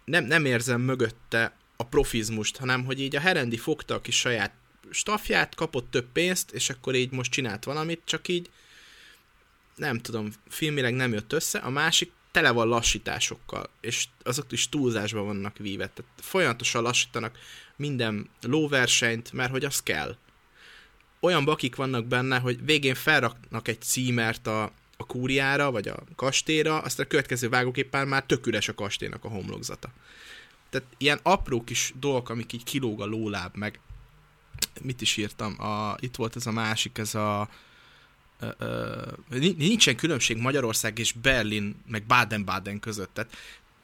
Nem, 0.06 0.26
nem 0.26 0.46
érzem 0.46 0.82
mögötte 0.82 1.58
a 1.76 1.84
profizmust, 1.84 2.58
hanem 2.58 2.86
hogy 2.86 3.00
így 3.00 3.16
a 3.16 3.20
Herendi 3.20 3.58
fogta 3.58 3.94
a 3.94 4.02
kis 4.02 4.20
saját 4.20 4.52
stafját, 4.90 5.56
kapott 5.56 5.92
több 5.92 6.08
pénzt, 6.14 6.52
és 6.52 6.70
akkor 6.70 6.96
így 6.96 7.12
most 7.12 7.32
csinált 7.32 7.64
valamit, 7.64 8.02
csak 8.06 8.28
így 8.28 8.50
nem 9.76 10.00
tudom, 10.00 10.32
filmileg 10.48 10.94
nem 10.94 11.14
jött 11.14 11.34
össze. 11.34 11.60
A 11.60 11.70
másik 11.70 12.12
tele 12.32 12.52
van 12.52 12.68
lassításokkal, 12.68 13.70
és 13.82 14.08
azok 14.24 14.52
is 14.52 14.70
túlzásban 14.70 15.26
vannak 15.26 15.58
víve. 15.58 15.88
Tehát 15.88 16.12
folyamatosan 16.22 16.82
lassítanak 16.82 17.38
minden 17.76 18.30
lóversenyt, 18.42 19.32
mert 19.32 19.52
hogy 19.52 19.66
az 19.66 19.84
kell. 19.84 20.16
Olyan 21.20 21.46
bakik 21.46 21.76
vannak 21.76 22.06
benne, 22.06 22.40
hogy 22.40 22.66
végén 22.66 22.96
felraknak 22.96 23.68
egy 23.68 23.82
címert 23.82 24.48
a, 24.48 24.64
a 24.98 25.06
kúriára, 25.06 25.72
vagy 25.72 25.88
a 25.88 26.04
kastélyra, 26.16 26.80
aztán 26.80 27.06
a 27.06 27.10
következő 27.10 27.50
vágóképpen 27.50 28.08
már 28.08 28.24
tök 28.24 28.48
üres 28.48 28.68
a 28.68 28.74
kastélynak 28.74 29.26
a 29.26 29.30
homlokzata. 29.30 29.90
Tehát 30.70 30.88
ilyen 30.98 31.20
apró 31.24 31.64
kis 31.64 31.94
dolgok, 32.00 32.30
amik 32.30 32.54
így 32.54 32.64
kilóg 32.64 33.02
a 33.02 33.06
lóláb, 33.06 33.56
meg 33.56 33.80
mit 34.82 35.02
is 35.02 35.18
írtam, 35.18 35.62
a, 35.62 35.96
itt 36.00 36.16
volt 36.16 36.36
ez 36.36 36.46
a 36.46 36.52
másik, 36.52 36.98
ez 36.98 37.16
a 37.16 37.50
nincsen 39.58 39.96
különbség 39.96 40.38
Magyarország 40.38 41.00
és 41.00 41.12
Berlin, 41.12 41.76
meg 41.88 42.04
Baden-Baden 42.04 42.80
között. 42.80 43.10
Tehát 43.14 43.38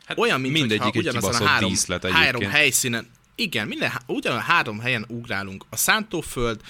hát 0.06 0.18
olyan, 0.18 0.42
mint 0.42 0.54
mindegyik 0.54 0.96
egy 0.96 0.98
ugyanazon 0.98 1.34
a 1.34 1.46
három, 1.46 1.74
három 2.02 2.44
helyszínen, 2.44 3.08
igen, 3.36 3.68
minden, 3.68 3.92
ugyan 4.08 4.36
a 4.36 4.40
három 4.40 4.80
helyen 4.80 5.06
ugrálunk. 5.08 5.66
A 5.70 5.76
Szántóföld, 5.76 6.62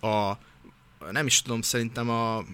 a 0.00 0.32
nem 1.10 1.26
is 1.26 1.42
tudom, 1.42 1.62
szerintem 1.62 2.10
a, 2.10 2.44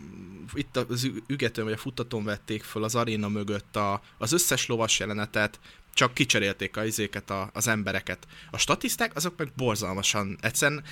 itt 0.54 0.76
az 0.76 1.10
ügetőn 1.26 1.64
vagy 1.64 1.72
a 1.72 1.76
futatón 1.76 2.24
vették 2.24 2.62
föl 2.62 2.84
az 2.84 2.94
aréna 2.94 3.28
mögött 3.28 3.76
a, 3.76 4.02
az 4.18 4.32
összes 4.32 4.66
lovas 4.66 4.98
jelenetet, 4.98 5.60
csak 5.94 6.14
kicserélték 6.14 6.76
a 6.76 6.84
izéket, 6.84 7.30
a, 7.30 7.50
az 7.52 7.68
embereket. 7.68 8.26
A 8.50 8.58
statiszták 8.58 9.16
azok 9.16 9.36
meg 9.36 9.52
borzalmasan, 9.56 10.38
egyszerűen 10.40 10.84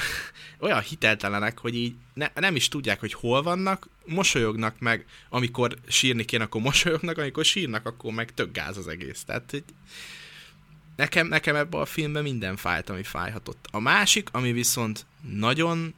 olyan 0.60 0.80
hiteltelenek, 0.80 1.58
hogy 1.58 1.74
így 1.74 1.94
ne, 2.14 2.28
nem 2.34 2.56
is 2.56 2.68
tudják, 2.68 3.00
hogy 3.00 3.12
hol 3.12 3.42
vannak, 3.42 3.88
mosolyognak 4.06 4.78
meg, 4.78 5.06
amikor 5.28 5.76
sírni 5.88 6.24
kéne, 6.24 6.44
akkor 6.44 6.60
mosolyognak, 6.60 7.18
amikor 7.18 7.44
sírnak, 7.44 7.86
akkor 7.86 8.12
meg 8.12 8.34
tök 8.34 8.52
gáz 8.52 8.76
az 8.76 8.88
egész. 8.88 9.24
Tehát, 9.24 9.50
hogy 9.50 9.64
nekem, 10.96 11.26
nekem 11.26 11.56
ebben 11.56 11.80
a 11.80 11.84
filmben 11.84 12.22
minden 12.22 12.56
fájt, 12.56 12.90
ami 12.90 13.02
fájhatott. 13.02 13.68
A 13.70 13.80
másik, 13.80 14.28
ami 14.32 14.52
viszont 14.52 15.06
nagyon 15.20 15.94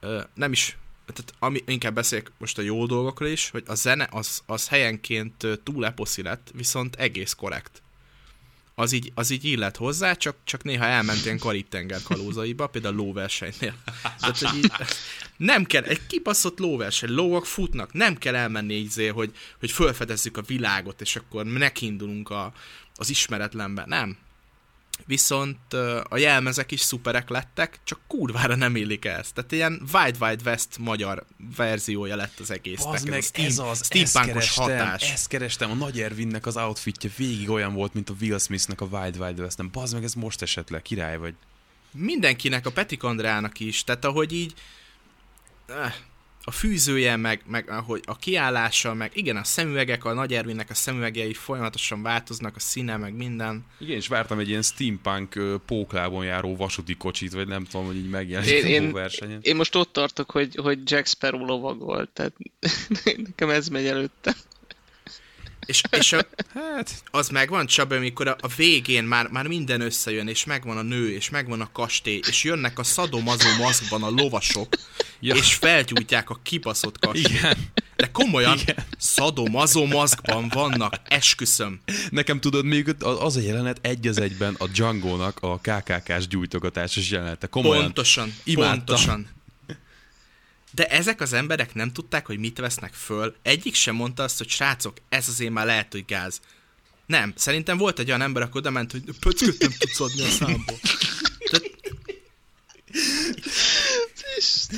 ö, 0.00 0.20
nem 0.34 0.52
is 0.52 0.78
tehát 1.12 1.34
ami, 1.38 1.62
inkább 1.66 1.94
beszélek 1.94 2.32
most 2.38 2.58
a 2.58 2.62
jó 2.62 2.86
dolgokról 2.86 3.28
is, 3.28 3.50
hogy 3.50 3.62
a 3.66 3.74
zene 3.74 4.08
az, 4.10 4.42
az 4.46 4.68
helyenként 4.68 5.46
túl 5.62 5.86
eposzi 5.86 6.22
lett, 6.22 6.50
viszont 6.54 6.96
egész 6.96 7.32
korrekt 7.32 7.82
az 8.80 8.92
így, 8.92 9.12
az 9.14 9.30
így 9.30 9.44
illet 9.44 9.76
hozzá, 9.76 10.14
csak, 10.14 10.36
csak 10.44 10.62
néha 10.62 10.84
elment 10.84 11.24
ilyen 11.24 11.38
Karib-tenger 11.38 12.02
kalózaiba, 12.02 12.66
például 12.66 12.94
lóversenynél. 12.94 13.74
Tehát, 14.20 14.38
hogy 14.38 14.56
így, 14.56 14.72
nem 15.36 15.64
kell, 15.64 15.82
egy 15.82 16.06
kipaszott 16.06 16.58
lóverseny, 16.58 17.10
lóak 17.10 17.46
futnak, 17.46 17.92
nem 17.92 18.16
kell 18.16 18.34
elmenni 18.34 18.74
így 18.74 18.90
zél, 18.90 19.12
hogy, 19.12 19.32
hogy 19.58 19.70
felfedezzük 19.70 20.36
a 20.36 20.42
világot, 20.42 21.00
és 21.00 21.16
akkor 21.16 21.44
nekindulunk 21.44 22.30
a, 22.30 22.52
az 22.94 23.10
ismeretlenbe. 23.10 23.84
Nem, 23.86 24.16
viszont 25.06 25.74
a 26.02 26.16
jelmezek 26.16 26.70
is 26.70 26.80
szuperek 26.80 27.28
lettek, 27.28 27.80
csak 27.84 28.00
kurvára 28.06 28.54
nem 28.54 28.76
illik 28.76 29.04
ezt. 29.04 29.34
Tehát 29.34 29.52
ilyen 29.52 29.82
Wild 29.92 30.16
Wild 30.20 30.42
West 30.44 30.78
magyar 30.78 31.26
verziója 31.56 32.16
lett 32.16 32.38
az 32.38 32.50
egésznek. 32.50 32.94
Az 32.94 33.02
meg 33.02 33.18
ez, 33.18 33.26
steam, 33.26 33.46
ez 33.46 33.58
az, 33.58 33.88
ezt 33.88 34.20
kerestem, 34.24 34.64
hatás. 34.64 35.12
ezt 35.12 35.28
kerestem, 35.28 35.70
a 35.70 35.74
Nagy 35.74 36.00
Ervinnek 36.00 36.46
az 36.46 36.56
outfitje 36.56 37.10
végig 37.16 37.50
olyan 37.50 37.74
volt, 37.74 37.94
mint 37.94 38.10
a 38.10 38.14
Will 38.20 38.38
Smithnek 38.38 38.80
a 38.80 38.84
Wild 38.84 39.16
Wild 39.18 39.40
West-en. 39.40 39.70
Bazd 39.72 39.94
meg, 39.94 40.04
ez 40.04 40.14
most 40.14 40.42
esett 40.42 40.68
le, 40.68 40.82
király 40.82 41.16
vagy. 41.16 41.34
Mindenkinek, 41.92 42.66
a 42.66 42.70
Petik 42.70 43.02
Andrának 43.02 43.60
is, 43.60 43.84
tehát 43.84 44.04
ahogy 44.04 44.32
így 44.32 44.54
eh, 45.66 45.94
a 46.50 46.52
fűzője, 46.52 47.16
meg, 47.16 47.42
meg 47.46 47.70
ahogy 47.70 48.00
a 48.04 48.16
kiállása, 48.16 48.94
meg 48.94 49.10
igen, 49.14 49.36
a 49.36 49.44
szemüvegek, 49.44 50.04
a 50.04 50.12
Nagy 50.12 50.34
Ervinnek 50.34 50.70
a 50.70 50.74
szemüvegei 50.74 51.34
folyamatosan 51.34 52.02
változnak, 52.02 52.56
a 52.56 52.60
színe, 52.60 52.96
meg 52.96 53.14
minden. 53.14 53.64
Igen, 53.78 53.96
és 53.96 54.08
vártam 54.08 54.38
egy 54.38 54.48
ilyen 54.48 54.62
steampunk 54.62 55.60
póklában 55.66 56.24
járó 56.24 56.56
vasúti 56.56 56.94
kocsit, 56.96 57.32
vagy 57.32 57.48
nem 57.48 57.64
tudom, 57.64 57.86
hogy 57.86 57.96
így 57.96 58.10
megjelenik 58.10 58.52
én, 58.52 58.88
a 58.88 58.92
versenyen. 58.92 59.38
Én 59.42 59.56
most 59.56 59.74
ott 59.74 59.92
tartok, 59.92 60.30
hogy, 60.30 60.54
hogy 60.54 60.78
Jack 60.90 61.06
Sparrow 61.06 61.44
lovag 61.44 61.78
volt, 61.78 62.10
tehát 62.10 62.32
nekem 63.26 63.50
ez 63.50 63.68
megy 63.68 63.86
előtte. 63.86 64.34
És, 65.70 65.82
és 65.90 66.12
a, 66.12 66.26
hát. 66.54 67.02
az 67.10 67.28
megvan, 67.28 67.66
Csaba, 67.66 67.96
amikor 67.96 68.28
a, 68.28 68.36
a 68.40 68.48
végén 68.56 69.04
már, 69.04 69.28
már 69.28 69.46
minden 69.46 69.80
összejön, 69.80 70.28
és 70.28 70.44
megvan 70.44 70.76
a 70.76 70.82
nő, 70.82 71.12
és 71.12 71.30
megvan 71.30 71.60
a 71.60 71.72
kastély, 71.72 72.20
és 72.28 72.44
jönnek 72.44 72.78
a 72.78 72.84
szadomazó 72.84 73.48
maszkban 73.58 74.02
a 74.02 74.10
lovasok, 74.10 74.74
ja. 75.20 75.34
és 75.34 75.54
felgyújtják 75.54 76.30
a 76.30 76.38
kibaszott 76.42 76.98
kastélyt. 76.98 77.28
Igen. 77.28 77.56
De 77.96 78.10
komolyan, 78.10 78.58
Igen. 78.58 78.76
szadomazó 78.98 79.84
maszkban 79.86 80.48
vannak, 80.48 80.94
esküszöm. 81.04 81.80
Nekem 82.10 82.40
tudod, 82.40 82.64
még 82.64 82.96
az 83.00 83.36
a 83.36 83.40
jelenet 83.40 83.78
egy 83.82 84.06
az 84.06 84.20
egyben 84.20 84.54
a 84.58 84.66
Django-nak 84.66 85.38
a 85.40 85.58
KKK-s 85.58 86.26
gyújtogatásos 86.28 87.10
jelenete. 87.10 87.46
Komolyan. 87.46 87.82
Pontosan, 87.82 88.34
imádtam. 88.44 88.76
pontosan. 88.76 89.28
De 90.70 90.86
ezek 90.86 91.20
az 91.20 91.32
emberek 91.32 91.74
nem 91.74 91.92
tudták, 91.92 92.26
hogy 92.26 92.38
mit 92.38 92.58
vesznek 92.58 92.92
föl. 92.92 93.36
Egyik 93.42 93.74
sem 93.74 93.94
mondta 93.94 94.22
azt, 94.22 94.38
hogy 94.38 94.48
srácok, 94.48 94.96
ez 95.08 95.28
azért 95.28 95.52
már 95.52 95.66
lehet, 95.66 95.92
hogy 95.92 96.04
gáz. 96.04 96.40
Nem, 97.06 97.32
szerintem 97.36 97.78
volt 97.78 97.98
egy 97.98 98.08
olyan 98.08 98.22
ember, 98.22 98.42
akkor 98.42 98.56
oda 98.60 98.70
ment, 98.70 98.92
hogy 98.92 99.02
pöcköt 99.20 99.58
nem 99.58 99.72
tudsz 99.78 100.00
adni 100.00 100.22
a 100.22 100.28
számból. 100.28 100.78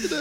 De... 0.08 0.20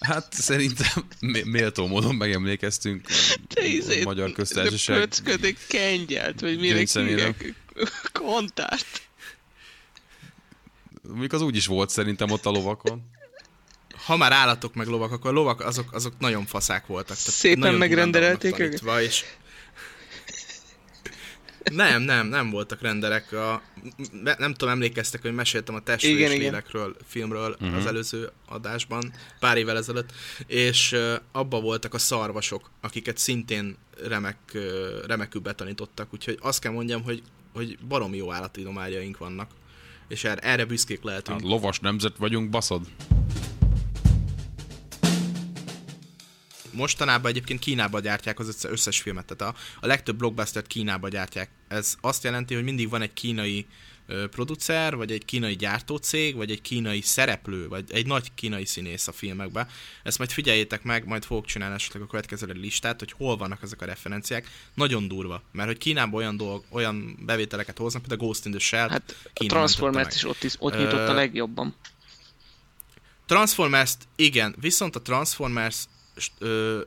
Hát 0.00 0.32
szerintem 0.32 1.04
méltó 1.44 1.86
módon 1.86 2.14
megemlékeztünk 2.14 3.06
a 3.54 3.60
izé, 3.60 4.02
magyar 4.02 4.32
köztársaság. 4.32 4.98
Pöcködik 4.98 5.58
kengyelt, 5.68 6.40
vagy 6.40 6.58
mire 6.58 6.84
hívják? 6.92 7.54
Kontárt. 8.12 9.02
Mondjuk 11.08 11.32
az 11.32 11.40
úgy 11.40 11.56
is 11.56 11.66
volt 11.66 11.90
szerintem 11.90 12.30
ott 12.30 12.46
a 12.46 12.50
lovakon. 12.50 13.02
Ha 14.06 14.16
már 14.16 14.32
állatok 14.32 14.74
meg 14.74 14.86
lovak, 14.86 15.12
akkor 15.12 15.30
a 15.30 15.34
lovak 15.34 15.60
azok, 15.60 15.92
azok 15.92 16.12
nagyon 16.18 16.46
faszák 16.46 16.86
voltak. 16.86 17.16
Tehát 17.16 17.32
Szépen 17.32 17.78
vannak 17.78 18.40
tanítva, 18.40 19.02
És... 19.02 19.24
Nem, 21.72 22.02
nem, 22.02 22.26
nem 22.26 22.50
voltak 22.50 22.80
renderek. 22.80 23.32
A, 23.32 23.62
nem 24.38 24.54
tudom, 24.54 24.68
emlékeztek, 24.74 25.22
hogy 25.22 25.34
meséltem 25.34 25.74
a 25.74 25.80
testvés 25.80 26.12
Igen, 26.12 26.30
igen. 26.30 26.38
lélekről, 26.38 26.96
filmről 27.06 27.56
Mhm. 27.58 27.64
uh-huh. 27.64 27.78
az 27.78 27.86
előző 27.86 28.30
adásban, 28.48 29.12
pár 29.38 29.56
évvel 29.56 29.76
ezelőtt, 29.76 30.12
és 30.46 30.92
uh, 30.92 31.14
abba 31.32 31.60
voltak 31.60 31.94
a 31.94 31.98
szarvasok, 31.98 32.70
akiket 32.80 33.18
szintén 33.18 33.76
remek, 34.06 34.38
uh, 34.54 34.62
remekül 35.06 35.40
betanítottak, 35.40 36.12
úgyhogy 36.12 36.38
azt 36.40 36.60
kell 36.60 36.72
mondjam, 36.72 37.02
hogy, 37.02 37.22
hogy 37.52 37.78
baromi 37.88 38.16
jó 38.16 38.32
állatidományjaink 38.32 39.18
vannak, 39.18 39.50
és 40.08 40.24
erre, 40.24 40.40
erre 40.40 40.64
büszkék 40.64 41.02
lehetünk. 41.02 41.40
Hát, 41.40 41.48
lovas 41.48 41.78
nemzet 41.80 42.16
vagyunk, 42.16 42.50
baszod. 42.50 42.86
Mostanában 46.72 47.30
egyébként 47.30 47.60
Kínába 47.60 48.00
gyártják 48.00 48.38
az 48.38 48.48
össze- 48.48 48.70
összes 48.70 49.00
filmet, 49.00 49.34
tehát 49.34 49.54
a, 49.54 49.58
a 49.80 49.86
legtöbb 49.86 50.16
blockbustert 50.16 50.66
Kínába 50.66 51.08
gyártják. 51.08 51.50
Ez 51.68 51.94
azt 52.00 52.24
jelenti, 52.24 52.54
hogy 52.54 52.64
mindig 52.64 52.88
van 52.88 53.02
egy 53.02 53.12
kínai 53.12 53.66
ö, 53.66 53.68
producer, 54.06 54.96
vagy 54.96 55.12
egy 55.12 55.24
kínai 55.24 55.56
gyártócég, 55.56 56.34
vagy 56.36 56.50
egy 56.50 56.60
kínai 56.60 57.00
szereplő, 57.00 57.68
vagy 57.68 57.84
egy 57.92 58.06
nagy 58.06 58.34
kínai 58.34 58.64
színész 58.64 59.08
a 59.08 59.12
filmekben. 59.12 59.68
Ezt 60.02 60.18
majd 60.18 60.30
figyeljétek 60.30 60.82
meg, 60.82 61.06
majd 61.06 61.24
fogok 61.24 61.46
csinálni 61.46 61.74
esetleg 61.74 62.02
a 62.02 62.06
következő 62.06 62.46
listát, 62.52 62.98
hogy 62.98 63.12
hol 63.12 63.36
vannak 63.36 63.62
ezek 63.62 63.82
a 63.82 63.84
referenciák. 63.84 64.48
Nagyon 64.74 65.08
durva, 65.08 65.42
mert 65.52 65.68
hogy 65.68 65.78
Kínában 65.78 66.20
olyan, 66.20 66.36
dolg, 66.36 66.64
olyan 66.68 67.18
bevételeket 67.26 67.78
hoznak, 67.78 68.02
például 68.02 68.20
a 68.20 68.24
Ghost 68.24 68.44
in 68.44 68.50
the 68.50 68.60
Shell. 68.60 68.88
Hát 68.88 69.16
a 69.34 69.44
Transformers 69.46 70.14
is 70.14 70.24
ott, 70.24 70.42
is, 70.42 70.54
ott 70.58 70.76
nyitott 70.76 71.08
a 71.08 71.12
legjobban. 71.12 71.74
Transformers 73.26 73.92
igen, 74.16 74.54
viszont 74.60 74.96
a 74.96 75.02
Transformers 75.02 75.84
ö, 76.38 76.80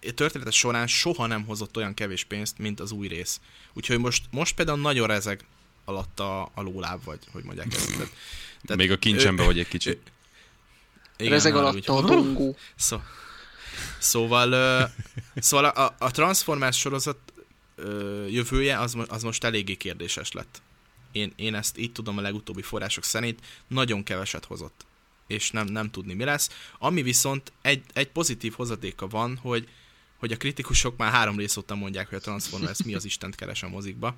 ö, 0.00 0.10
története 0.14 0.50
során 0.50 0.86
soha 0.86 1.26
nem 1.26 1.44
hozott 1.44 1.76
olyan 1.76 1.94
kevés 1.94 2.24
pénzt, 2.24 2.58
mint 2.58 2.80
az 2.80 2.90
új 2.90 3.08
rész. 3.08 3.40
Úgyhogy 3.72 3.98
most, 3.98 4.24
most 4.30 4.54
például 4.54 4.78
nagyon 4.78 5.06
rezeg 5.06 5.44
alatt 5.86 6.20
a, 6.20 6.42
a 6.42 6.62
lóláb, 6.62 7.04
vagy 7.04 7.18
hogy 7.32 7.44
mondják 7.44 7.74
ezt. 7.74 7.86
Tehát, 7.86 8.12
Tehát, 8.62 8.76
Még 8.76 8.90
a 8.90 8.96
kincsembe 8.98 9.44
vagy 9.44 9.58
egy 9.58 9.68
kicsit. 9.68 10.12
igen, 11.16 11.32
Rezeg 11.32 11.56
alatt 11.56 11.88
a 11.88 12.02
dongó. 12.02 12.56
Szó, 12.74 13.00
szóval, 13.98 14.52
ö, 14.52 14.82
szóval 15.34 15.64
a, 15.64 15.94
a 15.98 16.10
Transformers 16.10 16.78
sorozat 16.78 17.18
ö, 17.74 18.26
jövője 18.26 18.78
az, 18.78 18.96
az 19.08 19.22
most 19.22 19.44
eléggé 19.44 19.74
kérdéses 19.74 20.32
lett. 20.32 20.62
Én, 21.12 21.32
én 21.36 21.54
ezt 21.54 21.78
így 21.78 21.92
tudom 21.92 22.18
a 22.18 22.20
legutóbbi 22.20 22.62
források 22.62 23.04
szerint, 23.04 23.40
nagyon 23.66 24.02
keveset 24.02 24.44
hozott. 24.44 24.86
És 25.26 25.50
nem, 25.50 25.66
nem 25.66 25.90
tudni 25.90 26.14
mi 26.14 26.24
lesz. 26.24 26.50
Ami 26.78 27.02
viszont 27.02 27.52
egy, 27.62 27.82
egy 27.92 28.08
pozitív 28.08 28.52
hozadéka 28.52 29.06
van, 29.06 29.36
hogy, 29.36 29.68
hogy 30.16 30.32
a 30.32 30.36
kritikusok 30.36 30.96
már 30.96 31.12
három 31.12 31.38
rész 31.38 31.56
óta 31.56 31.74
mondják, 31.74 32.08
hogy 32.08 32.18
a 32.18 32.20
Transformers 32.20 32.82
mi 32.82 32.94
az 32.94 33.04
Istent 33.04 33.34
keres 33.34 33.62
a 33.62 33.68
mozikba. 33.68 34.16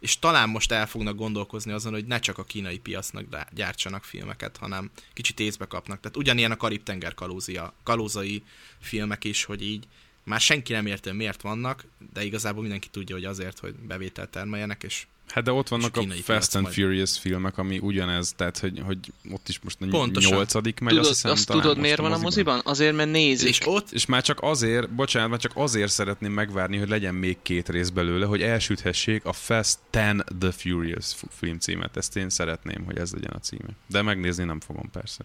És 0.00 0.18
talán 0.18 0.48
most 0.48 0.72
el 0.72 0.86
fognak 0.86 1.16
gondolkozni 1.16 1.72
azon, 1.72 1.92
hogy 1.92 2.06
ne 2.06 2.18
csak 2.18 2.38
a 2.38 2.44
kínai 2.44 2.78
piacnak 2.78 3.46
gyártsanak 3.54 4.04
filmeket, 4.04 4.56
hanem 4.56 4.90
kicsit 5.12 5.40
észbe 5.40 5.66
kapnak. 5.66 6.00
Tehát 6.00 6.16
ugyanilyen 6.16 6.50
a 6.50 6.56
Karib-tenger 6.56 7.14
kalózia, 7.14 7.74
kalózai 7.82 8.42
filmek 8.80 9.24
is, 9.24 9.44
hogy 9.44 9.62
így 9.62 9.86
már 10.24 10.40
senki 10.40 10.72
nem 10.72 10.86
érti, 10.86 11.10
miért 11.10 11.42
vannak, 11.42 11.84
de 12.12 12.24
igazából 12.24 12.60
mindenki 12.60 12.88
tudja, 12.88 13.14
hogy 13.14 13.24
azért, 13.24 13.58
hogy 13.58 13.74
bevételt 13.74 14.30
termeljenek, 14.30 14.82
és 14.82 15.06
Hát 15.28 15.44
de 15.44 15.52
ott 15.52 15.68
vannak 15.68 15.96
a 15.96 16.02
Fast 16.22 16.54
and 16.54 16.64
majd. 16.64 16.76
Furious 16.76 17.18
filmek, 17.18 17.58
ami 17.58 17.78
ugyanez, 17.78 18.32
tehát 18.36 18.58
hogy, 18.58 18.82
hogy 18.84 18.98
ott 19.30 19.48
is 19.48 19.58
most 19.62 19.76
a 19.80 19.86
Pontosan. 19.86 20.32
nyolcadik 20.32 20.80
megy, 20.80 20.88
Tudod, 20.92 21.04
azt 21.04 21.14
hiszem, 21.14 21.30
azt 21.30 21.46
tudod, 21.46 21.78
miért 21.78 21.98
van 22.00 22.12
a 22.12 22.18
moziban? 22.18 22.60
Azért, 22.64 22.96
mert 22.96 23.10
nézik. 23.10 23.48
és 23.48 23.60
ott 23.64 23.90
És 23.90 24.06
már 24.06 24.22
csak 24.22 24.38
azért, 24.42 24.90
bocsánat, 24.90 25.30
már 25.30 25.38
csak 25.38 25.52
azért 25.54 25.92
szeretném 25.92 26.32
megvárni, 26.32 26.76
hogy 26.76 26.88
legyen 26.88 27.14
még 27.14 27.36
két 27.42 27.68
rész 27.68 27.88
belőle, 27.88 28.26
hogy 28.26 28.42
elsüthessék 28.42 29.24
a 29.24 29.32
Fast 29.32 29.78
10 29.90 30.02
The 30.38 30.52
Furious 30.52 31.06
f- 31.14 31.24
filmcímet. 31.38 31.96
Ezt 31.96 32.16
én 32.16 32.28
szeretném, 32.30 32.84
hogy 32.84 32.98
ez 32.98 33.12
legyen 33.12 33.32
a 33.34 33.38
címe. 33.38 33.68
De 33.86 34.02
megnézni 34.02 34.44
nem 34.44 34.60
fogom 34.60 34.90
persze. 34.90 35.24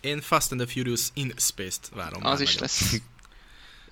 én 0.00 0.20
Fast 0.20 0.52
and 0.52 0.60
the 0.60 0.70
Furious 0.72 1.00
in 1.14 1.32
Space-t 1.36 1.88
várom. 1.94 2.24
Az 2.24 2.40
is 2.40 2.54
nagyon. 2.54 2.60
lesz. 2.62 2.94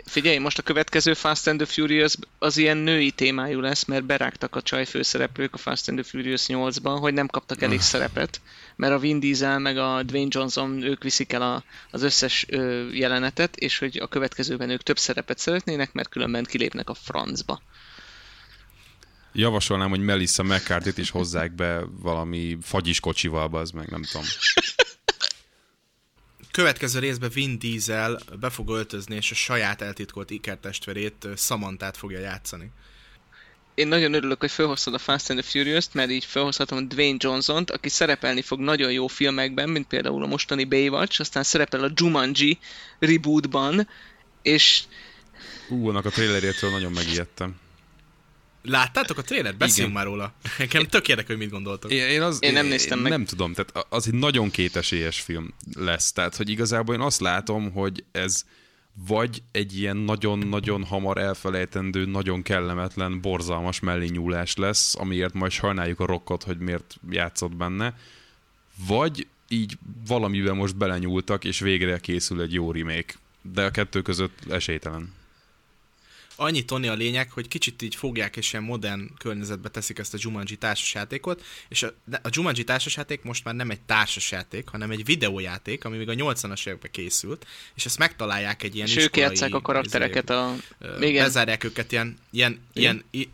Figyelj, 0.04 0.38
most 0.38 0.58
a 0.58 0.62
következő 0.62 1.14
Fast 1.14 1.46
and 1.46 1.58
the 1.58 1.72
Furious 1.72 2.14
az 2.38 2.56
ilyen 2.56 2.76
női 2.76 3.10
témájú 3.10 3.60
lesz, 3.60 3.84
mert 3.84 4.04
berágtak 4.04 4.56
a 4.56 4.62
csaj 4.62 4.84
főszereplők 4.84 5.54
a 5.54 5.58
Fast 5.58 5.88
and 5.88 5.98
the 5.98 6.10
Furious 6.10 6.44
8-ban, 6.48 6.96
hogy 7.00 7.14
nem 7.14 7.26
kaptak 7.26 7.62
elég 7.62 7.80
szerepet, 7.80 8.40
mert 8.76 8.92
a 8.92 8.98
Vin 8.98 9.20
Diesel 9.20 9.58
meg 9.58 9.78
a 9.78 10.02
Dwayne 10.02 10.28
Johnson, 10.30 10.82
ők 10.82 11.02
viszik 11.02 11.32
el 11.32 11.42
a, 11.42 11.64
az 11.90 12.02
összes 12.02 12.46
ö, 12.48 12.88
jelenetet, 12.92 13.56
és 13.56 13.78
hogy 13.78 13.98
a 13.98 14.06
következőben 14.06 14.70
ők 14.70 14.82
több 14.82 14.98
szerepet 14.98 15.38
szeretnének, 15.38 15.92
mert 15.92 16.08
különben 16.08 16.44
kilépnek 16.44 16.88
a 16.88 16.94
francba. 16.94 17.62
Javasolnám, 19.32 19.90
hogy 19.90 20.00
Melissa 20.00 20.42
McCarthy-t 20.42 20.98
is 20.98 21.10
hozzák 21.10 21.54
be 21.54 21.84
valami 22.02 22.58
fagyis 22.62 23.00
kocsival, 23.00 23.48
az 23.52 23.70
meg 23.70 23.90
nem 23.90 24.02
tudom. 24.02 24.26
Következő 26.50 26.98
részben 26.98 27.30
Vin 27.30 27.58
Diesel 27.58 28.20
be 28.40 28.50
fog 28.50 28.68
öltözni, 28.68 29.16
és 29.16 29.30
a 29.30 29.34
saját 29.34 29.82
eltitkolt 29.82 30.30
ikertestvérét 30.30 31.28
Samantát 31.36 31.96
fogja 31.96 32.18
játszani. 32.18 32.70
Én 33.74 33.88
nagyon 33.88 34.14
örülök, 34.14 34.40
hogy 34.40 34.50
felhoztad 34.50 34.94
a 34.94 34.98
Fast 34.98 35.30
and 35.30 35.40
the 35.40 35.50
Furious-t, 35.50 35.94
mert 35.94 36.10
így 36.10 36.24
felhozhatom 36.24 36.88
Dwayne 36.88 37.16
Johnson-t, 37.18 37.70
aki 37.70 37.88
szerepelni 37.88 38.42
fog 38.42 38.60
nagyon 38.60 38.92
jó 38.92 39.06
filmekben, 39.06 39.68
mint 39.68 39.86
például 39.86 40.22
a 40.22 40.26
mostani 40.26 40.64
Baywatch, 40.64 41.20
aztán 41.20 41.42
szerepel 41.42 41.84
a 41.84 41.90
Jumanji 41.94 42.58
rebootban, 42.98 43.88
és 44.42 44.82
Ú, 45.68 45.88
annak 45.88 46.04
a 46.04 46.10
trailerétől 46.10 46.70
nagyon 46.70 46.92
megijedtem. 46.92 47.58
Láttátok 48.62 49.18
a 49.18 49.22
trélert? 49.22 49.56
Beszéljünk 49.56 49.96
már 49.96 50.04
róla. 50.04 50.32
Nekem 50.58 50.82
tök 50.82 51.08
érdekel, 51.08 51.36
hogy 51.36 51.44
mit 51.44 51.52
gondoltok. 51.52 51.90
Én, 51.90 52.08
én, 52.08 52.22
az, 52.22 52.38
Én 52.40 52.52
nem 52.52 52.66
néztem 52.66 52.96
én 52.96 53.02
meg. 53.02 53.12
Nem 53.12 53.24
tudom, 53.24 53.52
tehát 53.52 53.86
az 53.88 54.06
egy 54.06 54.14
nagyon 54.14 54.50
kétesélyes 54.50 55.20
film 55.20 55.54
lesz. 55.74 56.12
Tehát, 56.12 56.36
hogy 56.36 56.48
igazából 56.48 56.94
én 56.94 57.00
azt 57.00 57.20
látom, 57.20 57.72
hogy 57.72 58.04
ez 58.12 58.44
vagy 59.06 59.42
egy 59.52 59.78
ilyen 59.78 59.96
nagyon-nagyon 59.96 60.84
hamar 60.84 61.18
elfelejtendő, 61.18 62.04
nagyon 62.04 62.42
kellemetlen, 62.42 63.20
borzalmas 63.20 63.80
mellényúlás 63.80 64.56
lesz, 64.56 64.94
amiért 64.94 65.34
majd 65.34 65.52
sajnáljuk 65.52 66.00
a 66.00 66.06
rockot, 66.06 66.42
hogy 66.42 66.58
miért 66.58 66.96
játszott 67.10 67.56
benne, 67.56 67.94
vagy 68.86 69.26
így 69.48 69.78
valamiben 70.06 70.56
most 70.56 70.76
belenyúltak, 70.76 71.44
és 71.44 71.60
végre 71.60 71.98
készül 71.98 72.40
egy 72.40 72.52
jó 72.52 72.72
remake. 72.72 73.14
De 73.42 73.64
a 73.64 73.70
kettő 73.70 74.02
között 74.02 74.38
esélytelen. 74.50 75.12
Annyi 76.40 76.64
Tony 76.64 76.88
a 76.88 76.94
lényeg, 76.94 77.30
hogy 77.30 77.48
kicsit 77.48 77.82
így 77.82 77.94
fogják 77.94 78.36
és 78.36 78.52
ilyen 78.52 78.64
modern 78.64 79.10
környezetbe 79.18 79.68
teszik 79.68 79.98
ezt 79.98 80.14
a 80.14 80.18
Jumanji 80.20 80.56
társasjátékot, 80.56 81.44
és 81.68 81.82
a, 81.82 81.94
a 82.22 82.28
Jumanji 82.30 82.64
társasjáték 82.64 83.22
most 83.22 83.44
már 83.44 83.54
nem 83.54 83.70
egy 83.70 83.80
társasjáték, 83.80 84.68
hanem 84.68 84.90
egy 84.90 85.04
videójáték, 85.04 85.84
ami 85.84 85.96
még 85.96 86.08
a 86.08 86.12
80-as 86.12 86.66
években 86.66 86.90
készült, 86.90 87.46
és 87.74 87.84
ezt 87.84 87.98
megtalálják 87.98 88.62
egy 88.62 88.74
ilyen 88.74 88.86
és 88.86 88.96
ők 88.96 89.02
iskolai, 89.02 89.28
játszák 89.28 89.54
a 89.54 89.60
karaktereket 89.60 90.30
a... 90.30 90.54
Igen. 91.00 91.24
bezárják 91.24 91.64
őket 91.64 91.92
ilyen, 91.92 92.18
ilyen, 92.30 92.60
ilyen 92.72 93.04
i, 93.10 93.28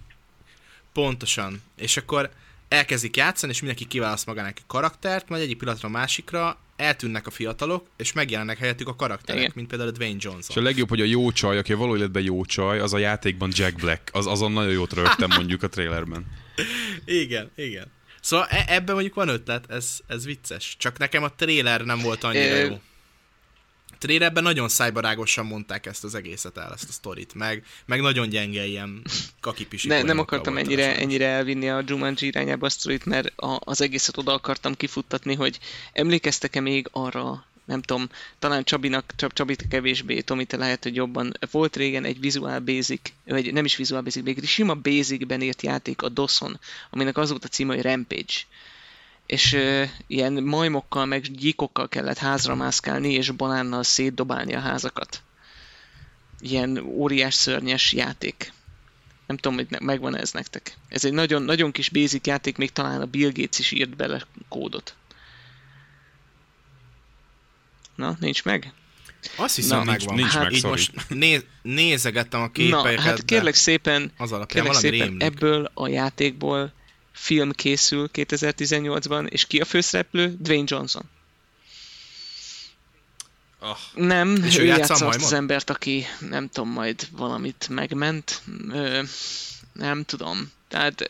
pontosan, 0.93 1.62
és 1.77 1.97
akkor 1.97 2.31
elkezdik 2.68 3.16
játszani, 3.16 3.52
és 3.52 3.59
mindenki 3.60 3.86
kiválaszt 3.86 4.26
magának 4.26 4.56
egy 4.59 4.64
karaktert, 4.66 5.28
majd 5.28 5.43
egyik 5.43 5.59
pillanatra 5.59 5.88
a 5.88 5.93
másikra 5.93 6.59
eltűnnek 6.76 7.26
a 7.26 7.30
fiatalok, 7.30 7.86
és 7.97 8.12
megjelennek 8.12 8.59
helyettük 8.59 8.88
a 8.88 8.97
karakterek, 8.97 9.40
Igen. 9.40 9.52
mint 9.55 9.68
például 9.68 9.90
a 9.90 9.93
Dwayne 9.93 10.16
És 10.18 10.24
a 10.24 10.28
Johnson. 10.30 10.62
legjobb, 10.62 10.88
hogy 10.88 11.01
a 11.01 11.05
jó 11.05 11.32
csaj, 11.32 11.59
aki 11.59 11.72
való 11.72 11.97
életben 11.97 12.22
jó 12.22 12.44
csaj, 12.44 12.80
az 12.80 12.93
a 12.93 12.98
játékban 12.98 13.51
Jack 13.55 13.76
Black. 13.76 14.09
Az, 14.12 14.26
azon 14.26 14.52
nagyon 14.52 14.72
jót 14.72 14.93
rögtem 14.93 15.30
mondjuk 15.36 15.62
a 15.62 15.68
trailerben. 15.68 16.26
Igen, 17.05 17.51
igen. 17.56 17.93
Szóval 18.20 18.47
e- 18.51 18.64
ebben 18.68 18.94
mondjuk 18.94 19.14
van 19.14 19.28
ötlet, 19.28 19.70
ez, 19.70 19.98
ez 20.06 20.24
vicces. 20.24 20.76
Csak 20.78 20.98
nekem 20.98 21.22
a 21.22 21.34
trailer 21.34 21.80
nem 21.80 21.98
volt 21.98 22.24
annyira 22.24 22.56
jó. 22.56 22.80
Trailerben 23.98 24.43
nagyon 24.43 24.68
szájbarágosan 24.68 25.47
mondták 25.47 25.86
ezt 25.86 26.05
az 26.05 26.14
egészet 26.14 26.56
el, 26.56 26.73
ezt 26.73 26.89
a 26.89 26.93
sztorit, 26.93 27.35
meg, 27.35 27.64
meg 27.85 28.01
nagyon 28.01 28.28
gyenge 28.28 28.66
ilyen 28.66 29.02
kakipisi 29.40 29.89
Ne, 29.89 30.02
nem 30.02 30.18
akartam 30.18 30.56
ennyire, 30.56 30.97
ennyire 30.97 31.27
elvinni 31.27 31.68
a 31.70 31.82
Jumanji 31.86 32.27
irányába 32.27 32.66
a 32.66 32.70
sztorit, 32.70 33.05
mert 33.05 33.39
a, 33.39 33.60
az 33.64 33.81
egészet 33.81 34.16
oda 34.16 34.32
akartam 34.32 34.74
kifuttatni, 34.74 35.35
hogy 35.35 35.59
emlékeztek-e 35.93 36.60
még 36.60 36.89
arra, 36.93 37.44
nem 37.64 37.82
tudom, 37.82 38.09
talán 38.39 38.64
Csabinak, 38.64 39.12
Csab, 39.16 39.32
Csabit 39.32 39.68
kevésbé, 39.68 40.20
Tomi, 40.20 40.44
te 40.44 40.56
lehet, 40.56 40.82
hogy 40.82 40.94
jobban. 40.94 41.32
Volt 41.51 41.77
régen 41.77 42.05
egy 42.05 42.20
Visual 42.20 42.59
Basic, 42.60 43.12
vagy 43.24 43.52
nem 43.52 43.64
is 43.64 43.77
Visual 43.77 44.02
Basic, 44.02 44.24
még 44.24 44.44
sima 44.44 44.74
Basicben 44.74 45.43
írt 45.43 45.62
játék, 45.62 46.02
a 46.02 46.09
DOS-on, 46.09 46.60
aminek 46.90 47.16
az 47.16 47.31
volt 47.31 47.44
a 47.44 47.48
címe, 47.48 47.74
hogy 47.74 47.82
Rampage. 47.82 48.35
És 49.27 49.53
ö, 49.53 49.85
ilyen 50.07 50.32
majmokkal, 50.32 51.07
meg 51.07 51.20
gyíkokkal 51.20 51.89
kellett 51.89 52.19
házra 52.19 52.55
mászkálni, 52.55 53.12
és 53.12 53.31
banánnal 53.31 53.82
szétdobálni 53.82 54.55
a 54.55 54.61
házakat. 54.61 55.23
Ilyen 56.40 56.78
óriás 56.78 57.35
szörnyes 57.35 57.93
játék. 57.93 58.53
Nem 59.27 59.36
tudom, 59.36 59.57
hogy 59.57 59.66
ne- 59.70 59.78
megvan 59.81 60.16
ez 60.16 60.32
nektek. 60.32 60.77
Ez 60.89 61.05
egy 61.05 61.12
nagyon, 61.12 61.43
nagyon 61.43 61.73
kis 61.73 61.89
basic 61.90 62.27
játék, 62.27 62.57
még 62.57 62.73
talán 62.73 63.01
a 63.01 63.07
Bill 63.07 63.31
Gates 63.35 63.59
is 63.59 63.70
írt 63.73 63.97
bele 63.97 64.23
kódot. 64.48 64.94
Na, 67.94 68.16
nincs 68.20 68.44
meg? 68.44 68.73
Azt 69.36 69.57
hiszem, 69.57 69.78
Na, 69.78 69.85
nincs- 69.85 69.98
megvan. 69.98 70.16
nincs 70.16 70.31
hát 70.32 70.43
meg, 70.43 70.53
így 70.53 70.59
sorry. 70.59 70.70
most 70.70 71.09
néz, 71.09 71.44
nézegettem 71.62 72.40
a 72.40 72.44
Na, 72.44 72.51
képeket, 72.51 73.01
hát 73.01 73.16
de 73.16 73.23
kérlek 73.24 73.55
szépen, 73.55 74.12
az 74.16 74.32
alapján 74.32 74.65
kérlek 74.65 74.81
szépen, 74.82 74.98
rémlik. 75.07 75.23
ebből 75.23 75.70
a 75.74 75.89
játékból 75.89 76.73
film 77.16 77.51
készül 77.52 78.10
2018-ban, 78.12 79.28
és 79.28 79.47
ki 79.47 79.60
a 79.60 79.64
főszereplő? 79.64 80.36
Dwayne 80.38 80.64
Johnson. 80.66 81.02
Ah, 83.59 83.76
Nem, 83.94 84.44
És 84.44 84.59
ő, 84.59 84.62
ő 84.62 84.64
játsza 84.64 85.06
azt 85.06 85.22
az 85.22 85.32
embert, 85.32 85.70
aki 85.70 86.06
nem 86.20 86.48
tudom, 86.48 86.70
majd 86.70 87.09
valamit 87.12 87.66
megment. 87.70 88.43
Ö, 88.70 89.02
nem 89.72 90.05
tudom. 90.05 90.52
Tehát 90.68 91.06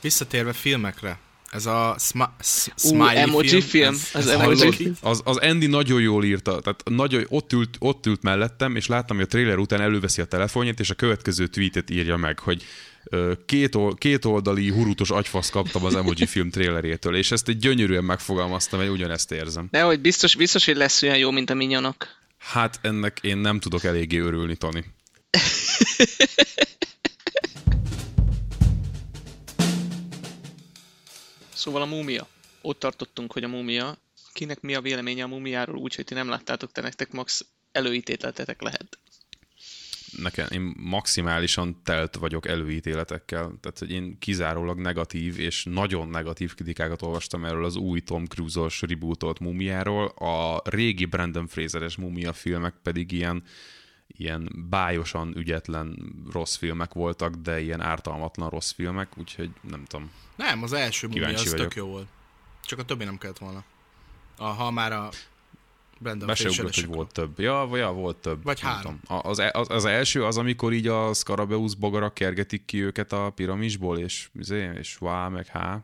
Visszatérve 0.00 0.52
filmekre, 0.52 1.18
ez 1.50 1.66
a 1.66 1.96
sma- 1.98 2.34
Smiley 2.76 3.16
emoji 3.16 3.48
film, 3.48 3.60
film, 3.60 3.94
ez, 3.94 4.10
az 4.12 4.26
ez 4.26 4.40
emoji 4.40 4.72
film. 4.72 4.96
az, 5.00 5.20
az 5.24 5.36
Andy 5.36 5.66
nagyon 5.66 6.00
jól 6.00 6.24
írta, 6.24 6.60
tehát 6.60 6.82
nagyon, 6.84 7.24
ott, 7.28 7.52
ült, 7.52 7.76
ott 7.78 8.06
ült 8.06 8.22
mellettem, 8.22 8.76
és 8.76 8.86
láttam, 8.86 9.16
hogy 9.16 9.24
a 9.24 9.28
trailer 9.28 9.58
után 9.58 9.80
előveszi 9.80 10.20
a 10.20 10.24
telefonját, 10.24 10.80
és 10.80 10.90
a 10.90 10.94
következő 10.94 11.46
tweetet 11.46 11.90
írja 11.90 12.16
meg, 12.16 12.38
hogy 12.38 12.64
két, 13.46 13.74
ol, 13.74 13.94
két 13.94 14.24
oldali 14.24 14.70
hurutos 14.70 15.10
agyfasz 15.10 15.50
kaptam 15.50 15.84
az 15.84 15.94
emoji 15.94 16.26
film 16.26 16.50
trailerétől, 16.50 17.16
és 17.16 17.30
ezt 17.30 17.48
egy 17.48 17.58
gyönyörűen 17.58 18.04
megfogalmaztam, 18.04 18.80
hogy 18.80 18.88
ugyanezt 18.88 19.32
érzem. 19.32 19.68
de 19.70 19.82
hogy 19.82 20.00
biztos, 20.00 20.34
biztos, 20.34 20.64
hogy 20.64 20.76
lesz 20.76 21.02
olyan 21.02 21.18
jó, 21.18 21.30
mint 21.30 21.50
a 21.50 21.54
minyonok. 21.54 22.06
Hát 22.38 22.78
ennek 22.82 23.18
én 23.22 23.36
nem 23.38 23.60
tudok 23.60 23.84
eléggé 23.84 24.18
örülni, 24.18 24.56
Tani. 24.56 24.84
Szóval 31.60 31.82
a 31.82 31.86
múmia. 31.86 32.26
Ott 32.60 32.78
tartottunk, 32.78 33.32
hogy 33.32 33.44
a 33.44 33.48
múmia. 33.48 33.96
Kinek 34.32 34.60
mi 34.60 34.74
a 34.74 34.80
véleménye 34.80 35.24
a 35.24 35.26
múmiáról, 35.26 35.76
úgyhogy 35.76 36.04
ti 36.04 36.14
nem 36.14 36.28
láttátok, 36.28 36.72
te 36.72 36.80
nektek 36.80 37.12
max 37.12 37.46
előítéletetek 37.72 38.62
lehet. 38.62 38.98
nekem, 40.16 40.46
én 40.50 40.74
maximálisan 40.76 41.82
telt 41.82 42.16
vagyok 42.16 42.46
előítéletekkel, 42.46 43.58
tehát 43.60 43.78
hogy 43.78 43.90
én 43.90 44.18
kizárólag 44.18 44.78
negatív 44.78 45.38
és 45.38 45.64
nagyon 45.64 46.08
negatív 46.08 46.54
kritikákat 46.54 47.02
olvastam 47.02 47.44
erről 47.44 47.64
az 47.64 47.76
új 47.76 48.00
Tom 48.00 48.26
Cruise-os 48.26 48.80
rebootolt 48.80 49.38
mumiáról, 49.38 50.06
a 50.06 50.62
régi 50.64 51.04
Brandon 51.04 51.46
Fraser-es 51.46 51.96
mumia 51.96 52.32
filmek 52.32 52.74
pedig 52.82 53.12
ilyen 53.12 53.42
ilyen 54.20 54.66
bájosan 54.70 55.36
ügyetlen 55.36 56.14
rossz 56.32 56.56
filmek 56.56 56.92
voltak, 56.92 57.34
de 57.34 57.60
ilyen 57.60 57.80
ártalmatlan 57.80 58.48
rossz 58.48 58.72
filmek, 58.72 59.18
úgyhogy 59.18 59.50
nem 59.70 59.84
tudom. 59.84 60.10
Nem, 60.36 60.62
az 60.62 60.72
első 60.72 61.08
Kíváncsi 61.08 61.44
az 61.44 61.50
vagyok. 61.50 61.68
tök 61.68 61.76
jó 61.76 61.86
volt. 61.86 62.06
Csak 62.64 62.78
a 62.78 62.84
többi 62.84 63.04
nem 63.04 63.18
kellett 63.18 63.38
volna. 63.38 63.64
A, 64.36 64.44
ha 64.44 64.70
már 64.70 64.92
a 64.92 65.08
Brandon 65.98 66.26
Be 66.26 66.48
ugrott, 66.48 66.74
hogy 66.74 66.86
volt 66.86 67.12
több. 67.12 67.38
Ja, 67.38 67.66
vagy 67.68 67.78
ja, 67.78 67.92
volt 67.92 68.16
több. 68.16 68.42
Vagy 68.42 68.58
nem 68.62 68.72
három. 68.72 69.00
tudom. 69.00 69.20
Az, 69.24 69.42
az, 69.52 69.70
az, 69.70 69.84
első 69.84 70.24
az, 70.24 70.38
amikor 70.38 70.72
így 70.72 70.86
a 70.86 71.12
Scarabeus 71.12 71.74
bogarak 71.74 72.14
kergetik 72.14 72.64
ki 72.64 72.82
őket 72.82 73.12
a 73.12 73.30
piramisból, 73.34 73.98
és, 73.98 74.28
izé, 74.38 74.70
és 74.78 74.96
vá, 74.96 75.28
meg 75.28 75.46
há, 75.46 75.80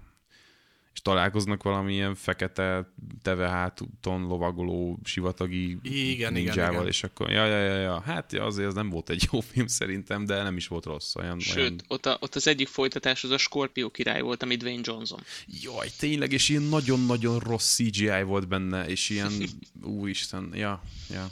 és 0.96 1.02
találkoznak 1.02 1.62
valamilyen 1.62 2.14
fekete 2.14 2.92
tevehátúton 3.22 4.22
lovagoló 4.22 4.98
sivatagi 5.04 5.78
Igen, 5.82 6.06
igen, 6.06 6.32
ninjával, 6.32 6.72
igen. 6.72 6.86
és 6.86 7.02
akkor, 7.02 7.30
ja, 7.30 7.46
ja, 7.46 7.58
ja, 7.58 7.76
ja, 7.76 8.00
hát 8.00 8.32
ja, 8.32 8.44
azért 8.44 8.68
ez 8.68 8.74
nem 8.74 8.90
volt 8.90 9.10
egy 9.10 9.26
jó 9.32 9.40
film 9.40 9.66
szerintem, 9.66 10.24
de 10.24 10.42
nem 10.42 10.56
is 10.56 10.66
volt 10.66 10.84
rossz. 10.84 11.14
Olyan, 11.14 11.38
Sőt, 11.38 11.56
olyan... 11.56 11.80
ott, 11.88 12.06
a, 12.06 12.16
ott 12.20 12.34
az 12.34 12.46
egyik 12.46 12.68
folytatás 12.68 13.24
az 13.24 13.30
a 13.30 13.38
Scorpio 13.38 13.90
király 13.90 14.20
volt, 14.20 14.42
ami 14.42 14.56
Dwayne 14.56 14.80
Johnson. 14.84 15.20
Jaj, 15.46 15.88
tényleg, 15.98 16.32
és 16.32 16.48
ilyen 16.48 16.62
nagyon-nagyon 16.62 17.38
rossz 17.38 17.74
CGI 17.74 18.22
volt 18.22 18.48
benne, 18.48 18.86
és 18.86 19.08
ilyen, 19.08 19.32
úristen, 19.82 20.50
ja, 20.54 20.82
ja. 21.10 21.30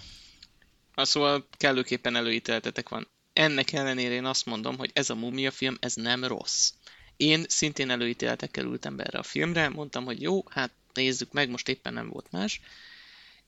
Hát 0.97 1.07
szóval 1.07 1.49
kellőképpen 1.57 2.17
előítéletetek 2.17 2.89
van. 2.89 3.09
Ennek 3.33 3.73
ellenére 3.73 4.15
én 4.15 4.25
azt 4.25 4.47
mondom, 4.47 4.77
hogy 4.79 4.91
ez 4.93 5.11
a 5.11 5.15
mumia 5.15 5.51
film, 5.51 5.77
ez 5.81 5.95
nem 5.95 6.25
rossz. 6.25 6.73
Én 7.17 7.45
szintén 7.49 7.91
előítéletekkel 7.91 8.65
ültem 8.65 8.97
be 8.97 9.05
erre 9.05 9.19
a 9.19 9.23
filmre, 9.23 9.69
mondtam, 9.69 10.05
hogy 10.05 10.23
jó, 10.23 10.43
hát 10.51 10.71
nézzük 10.93 11.33
meg, 11.33 11.49
most 11.49 11.69
éppen 11.69 11.93
nem 11.93 12.09
volt 12.09 12.31
más. 12.31 12.61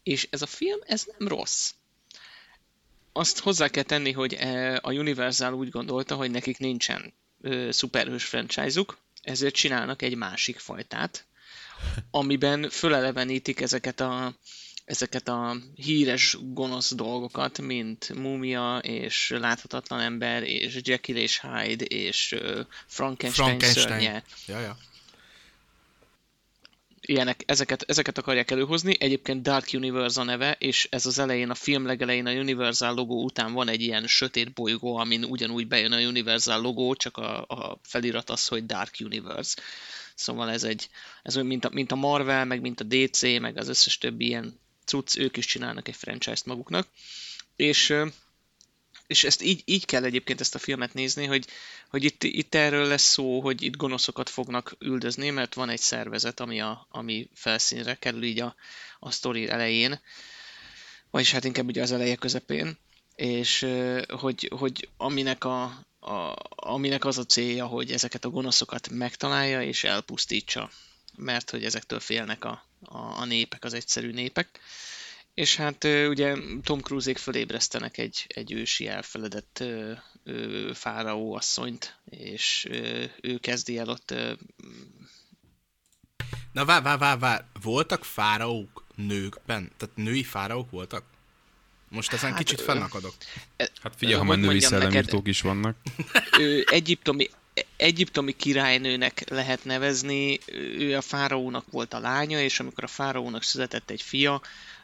És 0.03 0.29
ez 0.31 0.43
a 0.43 0.47
film, 0.47 0.79
ez 0.87 1.07
nem 1.19 1.29
rossz. 1.29 1.73
Azt 3.13 3.39
hozzá 3.39 3.69
kell 3.69 3.83
tenni, 3.83 4.13
hogy 4.13 4.35
eh, 4.35 4.77
a 4.81 4.93
Universal 4.93 5.55
úgy 5.55 5.69
gondolta, 5.69 6.15
hogy 6.15 6.31
nekik 6.31 6.59
nincsen 6.59 7.13
szuperhős 7.71 8.25
franchise-uk, 8.25 8.99
ezért 9.23 9.55
csinálnak 9.55 10.03
egy 10.03 10.17
másik 10.17 10.59
fajtát, 10.59 11.27
amiben 12.11 12.71
fölelevenítik 12.71 13.61
ezeket 13.61 14.01
a, 14.01 14.35
ezeket 14.87 15.29
a 15.29 15.57
híres 15.75 16.37
gonosz 16.41 16.95
dolgokat, 16.95 17.61
mint 17.61 18.15
Mumia, 18.15 18.79
és 18.79 19.35
Láthatatlan 19.39 20.01
Ember, 20.01 20.43
és 20.43 20.79
Jekyll 20.83 21.17
és 21.17 21.41
Hyde, 21.41 21.85
és 21.85 22.37
Frankenstein, 22.87 23.59
Frankenstein. 23.59 23.89
szörnye. 23.89 24.23
Ja, 24.47 24.61
ja. 24.61 24.77
Ilyenek, 27.01 27.43
ezeket, 27.47 27.83
ezeket 27.83 28.19
akarják 28.19 28.51
előhozni. 28.51 28.97
Egyébként 28.99 29.43
Dark 29.43 29.69
Universe 29.73 30.21
a 30.21 30.25
neve, 30.25 30.57
és 30.59 30.89
ez 30.91 31.07
az 31.07 31.19
elején, 31.19 31.51
a 31.51 31.55
film 31.55 31.87
legelején 31.87 32.27
a 32.27 32.33
Universal 32.33 32.95
logó 32.95 33.25
után 33.25 33.53
van 33.53 33.69
egy 33.69 33.83
ilyen 33.83 34.07
sötét 34.07 34.53
bolygó, 34.53 34.97
amin 34.97 35.25
ugyanúgy 35.25 35.69
bejön 35.69 35.93
a 35.93 36.01
Universal 36.01 36.61
logó, 36.61 36.95
csak 36.95 37.17
a, 37.17 37.45
a 37.49 37.81
felirat 37.83 38.31
az, 38.31 38.47
hogy 38.47 38.67
Dark 38.67 38.95
Universe. 39.01 39.61
Szóval 40.15 40.51
ez 40.51 40.65
egy, 40.65 40.89
ez 41.23 41.35
mint 41.35 41.65
a, 41.65 41.71
mint 41.73 41.93
a 41.93 41.97
Marvel, 41.97 42.45
meg 42.45 42.61
mint 42.61 42.81
a 42.81 42.85
DC, 42.85 43.23
meg 43.23 43.57
az 43.57 43.69
összes 43.69 43.99
többi 43.99 44.27
ilyen 44.27 44.65
cucc, 44.87 45.17
ők 45.17 45.37
is 45.37 45.47
csinálnak 45.47 45.89
egy 45.89 45.97
franchise-t 45.97 46.47
maguknak. 46.47 46.89
És, 47.57 47.95
és 49.07 49.25
ezt 49.25 49.43
így, 49.43 49.63
így 49.65 49.85
kell 49.85 50.05
egyébként 50.05 50.41
ezt 50.41 50.55
a 50.55 50.59
filmet 50.59 50.95
nézni, 50.95 51.25
hogy, 51.25 51.47
hogy 51.89 52.05
itt, 52.05 52.25
itt 52.25 52.55
erről 52.55 52.87
lesz 52.87 53.03
szó, 53.13 53.41
hogy 53.41 53.63
itt 53.63 53.77
gonoszokat 53.77 54.29
fognak 54.29 54.77
üldözni, 54.79 55.31
mert 55.31 55.55
van 55.55 55.69
egy 55.69 55.81
szervezet, 55.81 56.41
ami, 56.41 56.61
a, 56.61 56.87
ami 56.91 57.29
felszínre 57.35 57.95
kerül 57.95 58.23
így 58.23 58.41
a, 58.41 58.55
a 58.99 59.11
sztori 59.11 59.49
elején, 59.49 60.01
vagyis 61.11 61.33
hát 61.33 61.45
inkább 61.45 61.67
ugye 61.67 61.83
az 61.83 61.93
eleje 61.93 62.17
közepén, 62.17 62.79
és 63.15 63.67
hogy, 64.09 64.51
hogy 64.57 64.89
aminek, 64.97 65.45
a, 65.45 65.63
a, 66.01 66.35
aminek 66.49 67.05
az 67.05 67.19
a 67.19 67.25
célja, 67.25 67.67
hogy 67.67 67.93
ezeket 67.93 68.25
a 68.25 68.31
gonoszokat 68.31 68.89
megtalálja 68.91 69.63
és 69.63 69.85
elpusztítsa, 69.85 70.71
mert 71.17 71.51
hogy 71.51 71.65
ezektől 71.65 72.01
félnek 72.01 72.45
a, 72.45 72.65
a, 72.81 72.97
a 72.99 73.25
népek, 73.25 73.65
az 73.65 73.75
egyszerű 73.75 74.11
népek. 74.13 74.61
És 75.35 75.57
hát 75.57 75.85
ugye 75.85 76.37
Tom 76.63 76.81
Cruise-ék 76.81 77.19
fölébresztenek 77.19 77.99
egy, 77.99 78.25
egy 78.29 78.53
ősi 78.53 78.89
elfeledett 78.89 79.59
ö, 79.61 79.93
ö, 80.25 80.71
fáraó 80.75 81.35
asszonyt, 81.35 81.97
és 82.11 82.67
ö, 82.71 83.05
ő 83.21 83.39
kezdi 83.39 83.79
el 83.79 83.89
ott 83.89 84.11
ö, 84.11 84.33
Na 86.53 86.65
vár, 86.65 86.83
vár, 86.83 86.99
vár, 86.99 87.19
vár. 87.19 87.45
Voltak 87.63 88.05
fáraók 88.05 88.85
nőkben? 88.95 89.73
Tehát 89.77 89.97
női 89.97 90.23
fáraók 90.25 90.71
voltak? 90.71 91.05
Most 91.89 92.13
ezen 92.13 92.31
Hát, 92.31 92.39
kicsit 92.39 92.61
fennakadok. 92.61 93.15
Hát 93.57 93.95
figyelj, 93.97 94.19
ha 94.19 94.19
Hogy 94.19 94.29
már 94.29 94.37
női 94.39 94.47
mondjam 94.47 94.71
neked? 94.73 94.89
szellemírtók 94.89 95.29
is 95.29 95.41
vannak. 95.41 95.77
ő 96.39 96.65
egyiptomi, 96.71 97.31
egyiptomi 97.77 98.33
királynőnek 98.33 99.29
lehet 99.31 99.65
nevezni, 99.65 100.39
ő 100.79 100.97
a 100.97 101.01
fáraónak 101.01 101.65
volt 101.71 101.95
a 101.95 101.99
lánya, 101.99 102.41
és 102.41 102.61
amikor 102.61 102.85
a 102.85 102.87
fáraónak 102.87 103.43
született 103.43 103.91
egy 103.91 104.03
fia, 104.03 104.41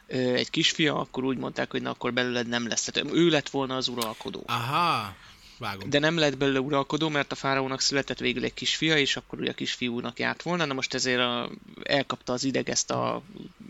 egy 0.07 0.49
kisfia, 0.49 0.99
akkor 0.99 1.23
úgy 1.23 1.37
mondták, 1.37 1.71
hogy 1.71 1.81
na 1.81 1.89
akkor 1.89 2.13
belőled 2.13 2.47
nem 2.47 2.67
lesz. 2.67 2.83
Tehát 2.83 3.13
ő 3.13 3.29
lett 3.29 3.49
volna 3.49 3.75
az 3.75 3.87
uralkodó. 3.87 4.43
Aha, 4.45 5.15
vágom. 5.57 5.89
De 5.89 5.99
nem 5.99 6.17
lett 6.17 6.37
belőle 6.37 6.59
uralkodó, 6.59 7.09
mert 7.09 7.31
a 7.31 7.35
fáraónak 7.35 7.81
született 7.81 8.19
végül 8.19 8.43
egy 8.43 8.53
kisfia, 8.53 8.97
és 8.97 9.15
akkor 9.15 9.39
ugye 9.39 9.51
a 9.51 9.53
kisfiúnak 9.53 10.19
járt 10.19 10.41
volna. 10.41 10.65
Na 10.65 10.73
most 10.73 10.93
ezért 10.93 11.19
a, 11.19 11.51
elkapta 11.83 12.33
az 12.33 12.43
ideg 12.43 12.69
ezt 12.69 12.91
a 12.91 13.21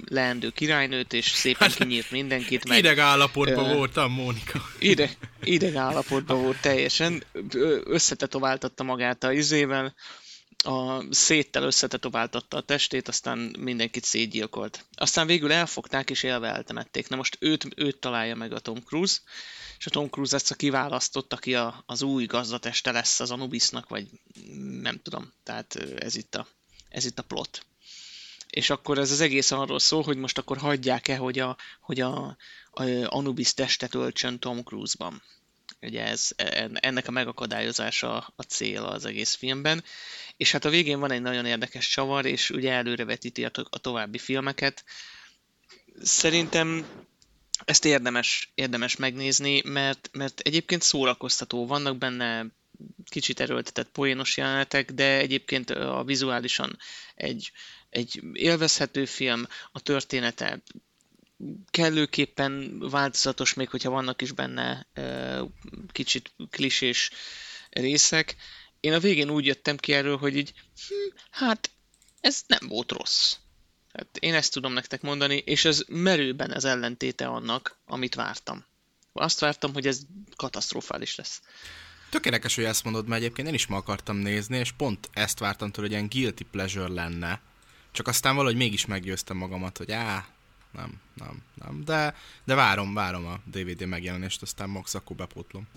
leendő 0.06 0.50
királynőt, 0.50 1.14
és 1.14 1.26
szépen 1.26 1.72
kinyírt 1.72 2.12
mindenkit. 2.12 2.68
Meg, 2.68 2.78
Ideg 2.78 3.00
állapotban 3.00 3.70
Ö, 3.70 3.74
voltam, 3.74 4.12
Mónika. 4.12 4.62
ide, 4.80 5.10
ideg 5.44 5.76
állapotban 5.76 6.42
volt 6.42 6.62
teljesen, 6.62 7.24
összetetováltatta 7.84 8.84
magát 8.84 9.24
a 9.24 9.32
izével, 9.32 9.94
a 10.64 11.04
széttel 11.10 11.64
összetetováltatta 11.64 12.58
a 12.58 12.62
testét, 12.62 13.08
aztán 13.08 13.56
mindenkit 13.60 14.04
szétgyilkolt. 14.04 14.86
Aztán 14.96 15.28
végül 15.28 15.52
elfogták 15.52 16.10
és 16.10 16.24
élve 16.24 16.48
eltemették. 16.48 17.08
Na 17.08 17.16
most 17.16 17.38
őt, 17.40 17.68
őt 17.76 17.98
találja 17.98 18.36
meg 18.36 18.54
a 18.54 18.60
Tom 18.60 18.84
Cruise, 18.84 19.18
és 19.84 19.90
a 19.90 19.94
Tom 19.94 20.10
Cruise 20.10 20.36
ezt 20.36 20.52
a 20.52 20.56
kiválasztott, 20.56 21.34
aki 21.34 21.56
a, 21.56 21.84
az 21.86 22.02
új 22.02 22.26
gazdateste 22.26 22.92
lesz 22.92 23.20
az 23.20 23.32
Anubisnak, 23.32 23.90
vagy 23.90 24.08
nem 24.82 25.00
tudom. 25.02 25.34
Tehát 25.44 25.76
ez 25.98 26.16
itt 26.16 26.36
a, 26.36 26.48
ez 26.90 27.06
itt 27.06 27.20
a 27.20 27.24
plot. 27.24 27.66
És 28.50 28.70
akkor 28.70 28.98
ez 28.98 29.12
az 29.12 29.22
egész 29.22 29.52
arról 29.52 29.80
szól, 29.80 30.04
hogy 30.04 30.18
most 30.18 30.38
akkor 30.38 30.58
hagyják-e, 30.58 31.18
hogy 31.18 31.40
a, 31.40 31.58
hogy 31.82 32.00
a, 32.00 32.38
a 32.72 32.84
Anubis 33.06 33.54
testet 33.54 33.96
öltsön 33.96 34.40
Tom 34.40 34.64
Cruise-ban. 34.64 35.22
Ugye 35.82 36.06
ez, 36.06 36.30
ennek 36.74 37.08
a 37.08 37.12
megakadályozása 37.12 38.34
a 38.36 38.42
cél 38.42 38.84
az 38.84 39.06
egész 39.06 39.34
filmben. 39.34 39.84
És 40.38 40.52
hát 40.52 40.66
a 40.66 40.70
végén 40.70 41.00
van 41.00 41.12
egy 41.12 41.22
nagyon 41.22 41.46
érdekes 41.46 41.90
csavar, 41.90 42.26
és 42.26 42.50
ugye 42.50 42.72
előrevetíti 42.72 43.46
a, 43.46 43.50
to- 43.50 43.74
a 43.74 43.78
további 43.78 44.18
filmeket. 44.18 44.84
Szerintem 46.02 46.86
ezt 47.66 47.86
érdemes, 47.86 48.52
érdemes 48.56 48.96
megnézni, 48.96 49.62
mert, 49.66 50.10
mert 50.12 50.40
egyébként 50.40 50.82
szórakoztató. 50.82 51.68
Vannak 51.68 51.98
benne 51.98 52.46
kicsit 53.10 53.40
erőltetett 53.40 53.90
poénos 53.90 54.38
jelenetek, 54.38 54.92
de 54.92 55.18
egyébként 55.18 55.70
a 55.70 56.04
vizuálisan 56.06 56.78
egy, 57.16 57.52
egy 57.90 58.22
élvezhető 58.34 59.06
film, 59.06 59.48
a 59.72 59.80
története 59.80 60.62
kellőképpen 61.72 62.80
változatos, 62.80 63.54
még 63.54 63.70
hogyha 63.70 63.90
vannak 63.90 64.22
is 64.22 64.32
benne 64.32 64.88
kicsit 65.92 66.34
klisés 66.50 67.12
részek. 67.70 68.36
Én 68.80 68.94
a 68.94 69.00
végén 69.00 69.30
úgy 69.30 69.46
jöttem 69.46 69.78
ki 69.78 69.94
erről, 69.94 70.18
hogy 70.18 70.38
így, 70.38 70.54
hm, 70.88 71.16
hát 71.30 71.70
ez 72.22 72.42
nem 72.48 72.68
volt 72.68 72.92
rossz. 72.92 73.36
Hát 73.94 74.18
én 74.20 74.34
ezt 74.34 74.54
tudom 74.54 74.74
nektek 74.74 75.02
mondani, 75.02 75.36
és 75.36 75.66
ez 75.66 75.84
merőben 75.88 76.52
az 76.52 76.66
ellentéte 76.66 77.28
annak, 77.28 77.78
amit 77.86 78.16
vártam. 78.16 78.66
Azt 79.14 79.40
vártam, 79.40 79.74
hogy 79.74 79.88
ez 79.88 80.00
katasztrofális 80.36 81.16
lesz. 81.16 81.42
Tökéletes, 82.10 82.56
hogy 82.56 82.64
ezt 82.64 82.84
mondod, 82.84 83.08
mert 83.08 83.22
egyébként 83.22 83.48
én 83.48 83.54
is 83.54 83.68
ma 83.68 83.78
akartam 83.78 84.16
nézni, 84.16 84.58
és 84.58 84.72
pont 84.72 85.10
ezt 85.14 85.40
vártam 85.40 85.72
tőle, 85.72 85.88
hogy 85.88 85.96
ilyen 85.96 86.10
guilty 86.10 86.44
pleasure 86.52 86.94
lenne. 86.94 87.42
Csak 87.92 88.08
aztán 88.08 88.36
valahogy 88.36 88.58
mégis 88.58 88.86
meggyőztem 88.86 89.38
magamat, 89.38 89.78
hogy 89.78 89.92
á, 89.92 90.26
nem, 90.72 91.02
nem, 91.14 91.44
nem. 91.54 91.84
De, 91.86 92.16
de 92.44 92.56
várom, 92.56 92.94
várom 92.94 93.26
a 93.26 93.40
DVD 93.46 93.86
megjelenést, 93.86 94.42
aztán 94.42 94.70
max 94.70 94.94
akkor 94.94 95.16
bepótlom. 95.16 95.68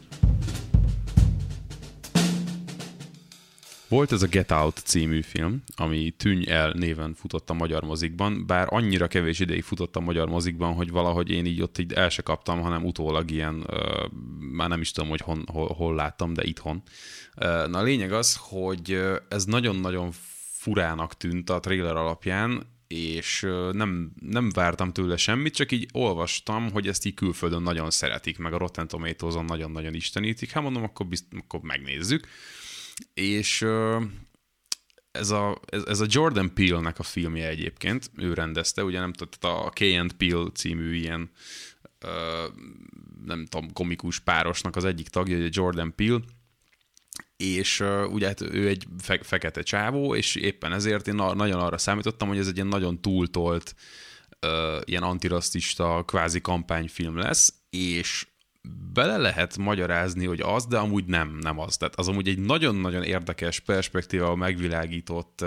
Volt 3.88 4.12
ez 4.12 4.22
a 4.22 4.26
Get 4.26 4.50
Out 4.50 4.82
című 4.84 5.22
film, 5.22 5.62
ami 5.76 6.10
Tűnj 6.10 6.50
el 6.50 6.72
néven 6.72 7.14
futott 7.14 7.50
a 7.50 7.54
magyar 7.54 7.82
mozikban, 7.82 8.46
bár 8.46 8.66
annyira 8.70 9.06
kevés 9.06 9.40
ideig 9.40 9.62
futott 9.62 9.96
a 9.96 10.00
magyar 10.00 10.28
mozikban, 10.28 10.74
hogy 10.74 10.90
valahogy 10.90 11.30
én 11.30 11.46
így 11.46 11.62
ott 11.62 11.78
így 11.78 11.92
el 11.92 12.08
se 12.08 12.22
kaptam, 12.22 12.60
hanem 12.60 12.84
utólag 12.84 13.30
ilyen, 13.30 13.54
uh, 13.54 14.10
már 14.52 14.68
nem 14.68 14.80
is 14.80 14.90
tudom, 14.90 15.08
hogy 15.08 15.20
hon, 15.20 15.44
hol, 15.52 15.72
hol 15.74 15.94
láttam, 15.94 16.32
de 16.32 16.44
itthon. 16.44 16.82
Uh, 17.36 17.68
na 17.68 17.78
a 17.78 17.82
lényeg 17.82 18.12
az, 18.12 18.38
hogy 18.40 19.02
ez 19.28 19.44
nagyon-nagyon 19.44 20.10
furának 20.56 21.16
tűnt 21.16 21.50
a 21.50 21.60
trailer 21.60 21.96
alapján, 21.96 22.74
és 22.86 23.46
nem, 23.72 24.12
nem 24.20 24.50
vártam 24.50 24.92
tőle 24.92 25.16
semmit, 25.16 25.54
csak 25.54 25.72
így 25.72 25.88
olvastam, 25.92 26.70
hogy 26.70 26.88
ezt 26.88 27.06
így 27.06 27.14
külföldön 27.14 27.62
nagyon 27.62 27.90
szeretik, 27.90 28.38
meg 28.38 28.52
a 28.52 28.58
Rotten 28.58 28.88
Tomatoes-on 28.88 29.44
nagyon-nagyon 29.44 29.94
istenítik. 29.94 30.50
Hát 30.50 30.62
mondom, 30.62 30.82
akkor, 30.82 31.06
bizt, 31.06 31.24
akkor 31.38 31.60
megnézzük. 31.60 32.26
És 33.14 33.66
ez 35.10 35.30
a, 35.30 35.60
ez, 35.66 35.82
ez 35.82 36.00
a 36.00 36.06
Jordan 36.08 36.54
Peele-nek 36.54 36.98
a 36.98 37.02
filmje 37.02 37.48
egyébként, 37.48 38.10
ő 38.16 38.34
rendezte, 38.34 38.84
ugye 38.84 39.00
nem 39.00 39.12
tudta, 39.12 39.64
a 39.64 39.70
Key 39.70 40.00
Peele 40.16 40.50
című 40.54 40.94
ilyen 40.94 41.30
nem 43.24 43.46
tudom, 43.46 43.72
komikus 43.72 44.18
párosnak 44.18 44.76
az 44.76 44.84
egyik 44.84 45.08
tagja, 45.08 45.36
ugye 45.36 45.48
Jordan 45.50 45.94
Peele, 45.94 46.20
és 47.36 47.80
uh, 47.80 48.12
ugye 48.12 48.26
hát 48.26 48.40
ő 48.40 48.68
egy 48.68 48.86
fe- 48.98 49.26
fekete 49.26 49.62
csávó, 49.62 50.14
és 50.14 50.34
éppen 50.34 50.72
ezért 50.72 51.08
én 51.08 51.14
nagyon 51.14 51.60
arra 51.60 51.78
számítottam, 51.78 52.28
hogy 52.28 52.38
ez 52.38 52.46
egy 52.46 52.54
ilyen 52.54 52.66
nagyon 52.66 53.00
túltolt, 53.00 53.74
uh, 54.46 54.80
ilyen 54.84 55.02
antirasztista 55.02 56.02
kvázi 56.06 56.40
kampányfilm 56.40 57.16
lesz, 57.16 57.54
és 57.70 58.26
bele 58.92 59.16
lehet 59.16 59.56
magyarázni, 59.56 60.26
hogy 60.26 60.40
az, 60.40 60.66
de 60.66 60.78
amúgy 60.78 61.04
nem, 61.04 61.38
nem 61.40 61.58
az. 61.58 61.76
Tehát 61.76 61.98
az 61.98 62.08
amúgy 62.08 62.28
egy 62.28 62.38
nagyon-nagyon 62.38 63.02
érdekes 63.02 63.60
perspektíva 63.60 64.34
megvilágított 64.34 65.44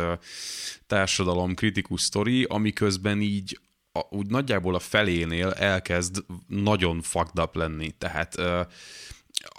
társadalom 0.87 1.53
kritikus 1.53 2.01
sztori, 2.01 2.43
amiközben 2.43 3.21
így 3.21 3.59
a, 3.91 4.01
úgy 4.09 4.27
nagyjából 4.27 4.75
a 4.75 4.79
felénél 4.79 5.49
elkezd 5.49 6.25
nagyon 6.47 7.01
fucked 7.01 7.39
up 7.39 7.55
lenni. 7.55 7.91
Tehát 7.91 8.37
uh, 8.37 8.59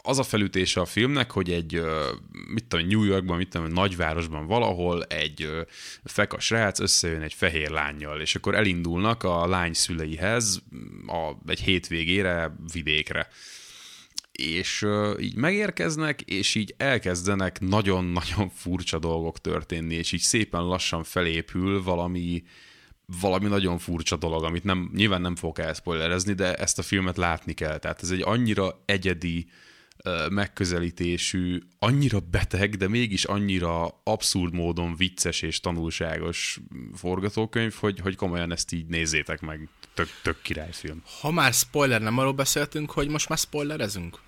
az 0.03 0.19
a 0.19 0.23
felütése 0.23 0.81
a 0.81 0.85
filmnek, 0.85 1.31
hogy 1.31 1.51
egy, 1.51 1.81
mit 2.49 2.65
tudom, 2.65 2.87
New 2.87 3.03
Yorkban, 3.03 3.37
mit 3.37 3.49
tudom, 3.49 3.67
nagyvárosban 3.67 4.47
valahol 4.47 5.03
egy 5.03 5.49
fekas 6.05 6.45
srác 6.45 6.79
összejön 6.79 7.23
egy 7.23 7.35
fehér 7.35 7.71
lányjal, 7.71 8.21
és 8.21 8.35
akkor 8.35 8.55
elindulnak 8.55 9.23
a 9.23 9.47
lány 9.47 9.73
szüleihez 9.73 10.63
a, 11.07 11.33
egy 11.47 11.61
hétvégére 11.61 12.57
vidékre. 12.73 13.29
És 14.33 14.87
így 15.21 15.37
megérkeznek, 15.37 16.21
és 16.21 16.55
így 16.55 16.75
elkezdenek 16.77 17.61
nagyon-nagyon 17.61 18.51
furcsa 18.63 18.99
dolgok 18.99 19.39
történni, 19.39 19.95
és 19.95 20.13
így 20.13 20.21
szépen 20.21 20.63
lassan 20.63 21.05
felépül 21.05 21.83
valami, 21.83 22.43
valami 23.21 23.49
nagyon 23.49 23.79
furcsa 23.79 24.17
dolog, 24.17 24.45
amit 24.45 24.65
nem, 24.65 24.91
nyilván 24.95 25.21
nem 25.21 25.37
fogok 25.37 25.59
elszpoilerezni, 25.59 26.33
de 26.33 26.55
ezt 26.55 26.79
a 26.79 26.83
filmet 26.83 27.17
látni 27.17 27.53
kell. 27.53 27.79
Tehát 27.79 28.03
ez 28.03 28.11
egy 28.11 28.23
annyira 28.25 28.83
egyedi, 28.85 29.47
megközelítésű, 30.31 31.63
annyira 31.79 32.21
beteg, 32.21 32.77
de 32.77 32.89
mégis 32.89 33.25
annyira 33.25 34.01
abszurd 34.05 34.55
módon 34.55 34.97
vicces 34.97 35.43
és 35.43 35.61
tanulságos 35.61 36.61
forgatókönyv, 36.95 37.75
hogy, 37.75 38.01
hogy 38.01 38.17
komolyan 38.17 38.53
ezt 38.53 38.73
így 38.73 38.87
nézzétek 38.87 39.41
meg. 39.41 39.69
Tök, 39.95 40.09
tök 40.23 40.43
királyfilm. 40.43 41.03
Ha 41.21 41.31
már 41.31 41.53
spoiler, 41.53 42.01
nem 42.01 42.19
arról 42.19 42.33
beszéltünk, 42.33 42.91
hogy 42.91 43.09
most 43.09 43.29
már 43.29 43.39
spoilerezünk? 43.39 44.19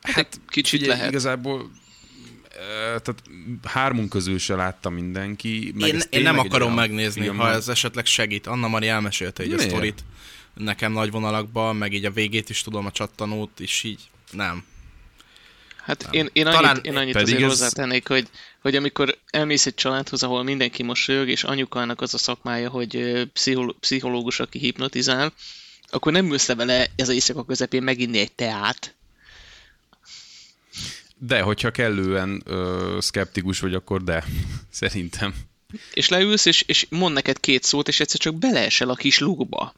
Hát 0.00 0.40
kicsit 0.48 0.80
ugye, 0.80 0.88
lehet. 0.88 1.10
Igazából 1.10 1.70
tehát 2.78 3.22
hármunk 3.62 4.08
közül 4.08 4.38
se 4.38 4.54
látta 4.54 4.90
mindenki. 4.90 5.72
Meg 5.74 5.88
én, 5.88 6.00
én 6.10 6.22
nem 6.22 6.38
akarom 6.38 6.74
megnézni, 6.74 7.22
film, 7.22 7.36
ha 7.36 7.50
ez 7.50 7.68
esetleg 7.68 8.06
segít. 8.06 8.46
Anna 8.46 8.68
Mari 8.68 8.88
elmesélte 8.88 9.42
egy 9.42 9.52
a 9.52 9.58
sztorit 9.58 10.04
nekem 10.56 10.92
nagy 10.92 11.10
vonalakban, 11.10 11.76
meg 11.76 11.92
így 11.92 12.04
a 12.04 12.10
végét 12.10 12.50
is 12.50 12.62
tudom, 12.62 12.86
a 12.86 12.90
csattanót, 12.90 13.60
és 13.60 13.82
így 13.82 14.00
nem. 14.30 14.64
Hát 15.76 16.02
nem. 16.02 16.12
én, 16.12 16.28
én 16.32 16.46
annyit, 16.46 16.60
Talán, 16.60 16.80
én 16.82 16.96
annyit 16.96 17.14
azért 17.14 17.40
ez... 17.40 17.48
hozzátennék, 17.48 18.08
hogy, 18.08 18.28
hogy 18.60 18.76
amikor 18.76 19.18
elmész 19.30 19.66
egy 19.66 19.74
családhoz, 19.74 20.22
ahol 20.22 20.42
mindenki 20.42 20.82
mosolyog, 20.82 21.28
és 21.28 21.44
anyukának 21.44 22.00
az 22.00 22.14
a 22.14 22.18
szakmája, 22.18 22.68
hogy 22.68 23.22
pszichológus, 23.80 24.40
aki 24.40 24.58
hipnotizál, 24.58 25.32
akkor 25.88 26.12
nem 26.12 26.30
ülsz 26.30 26.46
le 26.46 26.54
vele 26.54 26.86
ez 26.96 27.08
a 27.08 27.12
éjszaka 27.12 27.44
közepén 27.44 27.82
meginni 27.82 28.18
egy 28.18 28.32
teát. 28.32 28.94
De, 31.18 31.40
hogyha 31.40 31.70
kellően 31.70 32.42
ö, 32.44 32.96
szkeptikus 33.00 33.60
vagy, 33.60 33.74
akkor 33.74 34.02
de, 34.02 34.24
szerintem. 34.70 35.34
És 35.92 36.08
leülsz, 36.08 36.44
és, 36.44 36.62
és 36.66 36.86
mond 36.90 37.14
neked 37.14 37.40
két 37.40 37.62
szót, 37.62 37.88
és 37.88 38.00
egyszer 38.00 38.20
csak 38.20 38.34
beleesel 38.34 38.88
a 38.88 38.94
kis 38.94 39.18
lukba. 39.18 39.74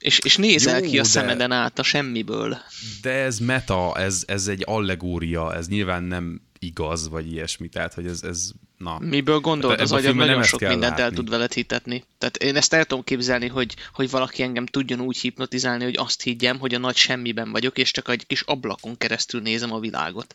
És, 0.00 0.18
és 0.18 0.36
nézel 0.36 0.80
Jó, 0.80 0.90
ki 0.90 0.98
a 0.98 1.02
de, 1.02 1.08
szemeden 1.08 1.52
át 1.52 1.78
a 1.78 1.82
semmiből. 1.82 2.58
De 3.02 3.10
ez 3.10 3.38
meta, 3.38 3.96
ez, 3.96 4.22
ez 4.26 4.46
egy 4.46 4.62
allegória, 4.66 5.54
ez 5.54 5.68
nyilván 5.68 6.02
nem 6.02 6.40
igaz, 6.58 7.08
vagy 7.08 7.32
ilyesmi, 7.32 7.68
tehát 7.68 7.94
hogy 7.94 8.06
ez, 8.06 8.22
ez 8.22 8.50
na. 8.76 8.98
Miből 8.98 9.38
gondolod, 9.38 9.80
az 9.80 9.92
agyad 9.92 10.14
nagyon 10.14 10.42
sok 10.42 10.60
mindent 10.60 10.82
látni. 10.82 11.02
el 11.02 11.10
tud 11.10 11.30
veled 11.30 11.52
hitetni. 11.52 12.04
Tehát 12.18 12.36
én 12.36 12.56
ezt 12.56 12.72
el 12.72 12.84
tudom 12.84 13.04
képzelni, 13.04 13.48
hogy, 13.48 13.74
hogy 13.92 14.10
valaki 14.10 14.42
engem 14.42 14.66
tudjon 14.66 15.00
úgy 15.00 15.18
hipnotizálni, 15.18 15.84
hogy 15.84 15.96
azt 15.96 16.22
higgyem, 16.22 16.58
hogy 16.58 16.74
a 16.74 16.78
nagy 16.78 16.96
semmiben 16.96 17.50
vagyok, 17.50 17.78
és 17.78 17.90
csak 17.90 18.08
egy 18.08 18.26
kis 18.26 18.40
ablakon 18.40 18.96
keresztül 18.96 19.40
nézem 19.40 19.72
a 19.72 19.80
világot. 19.80 20.34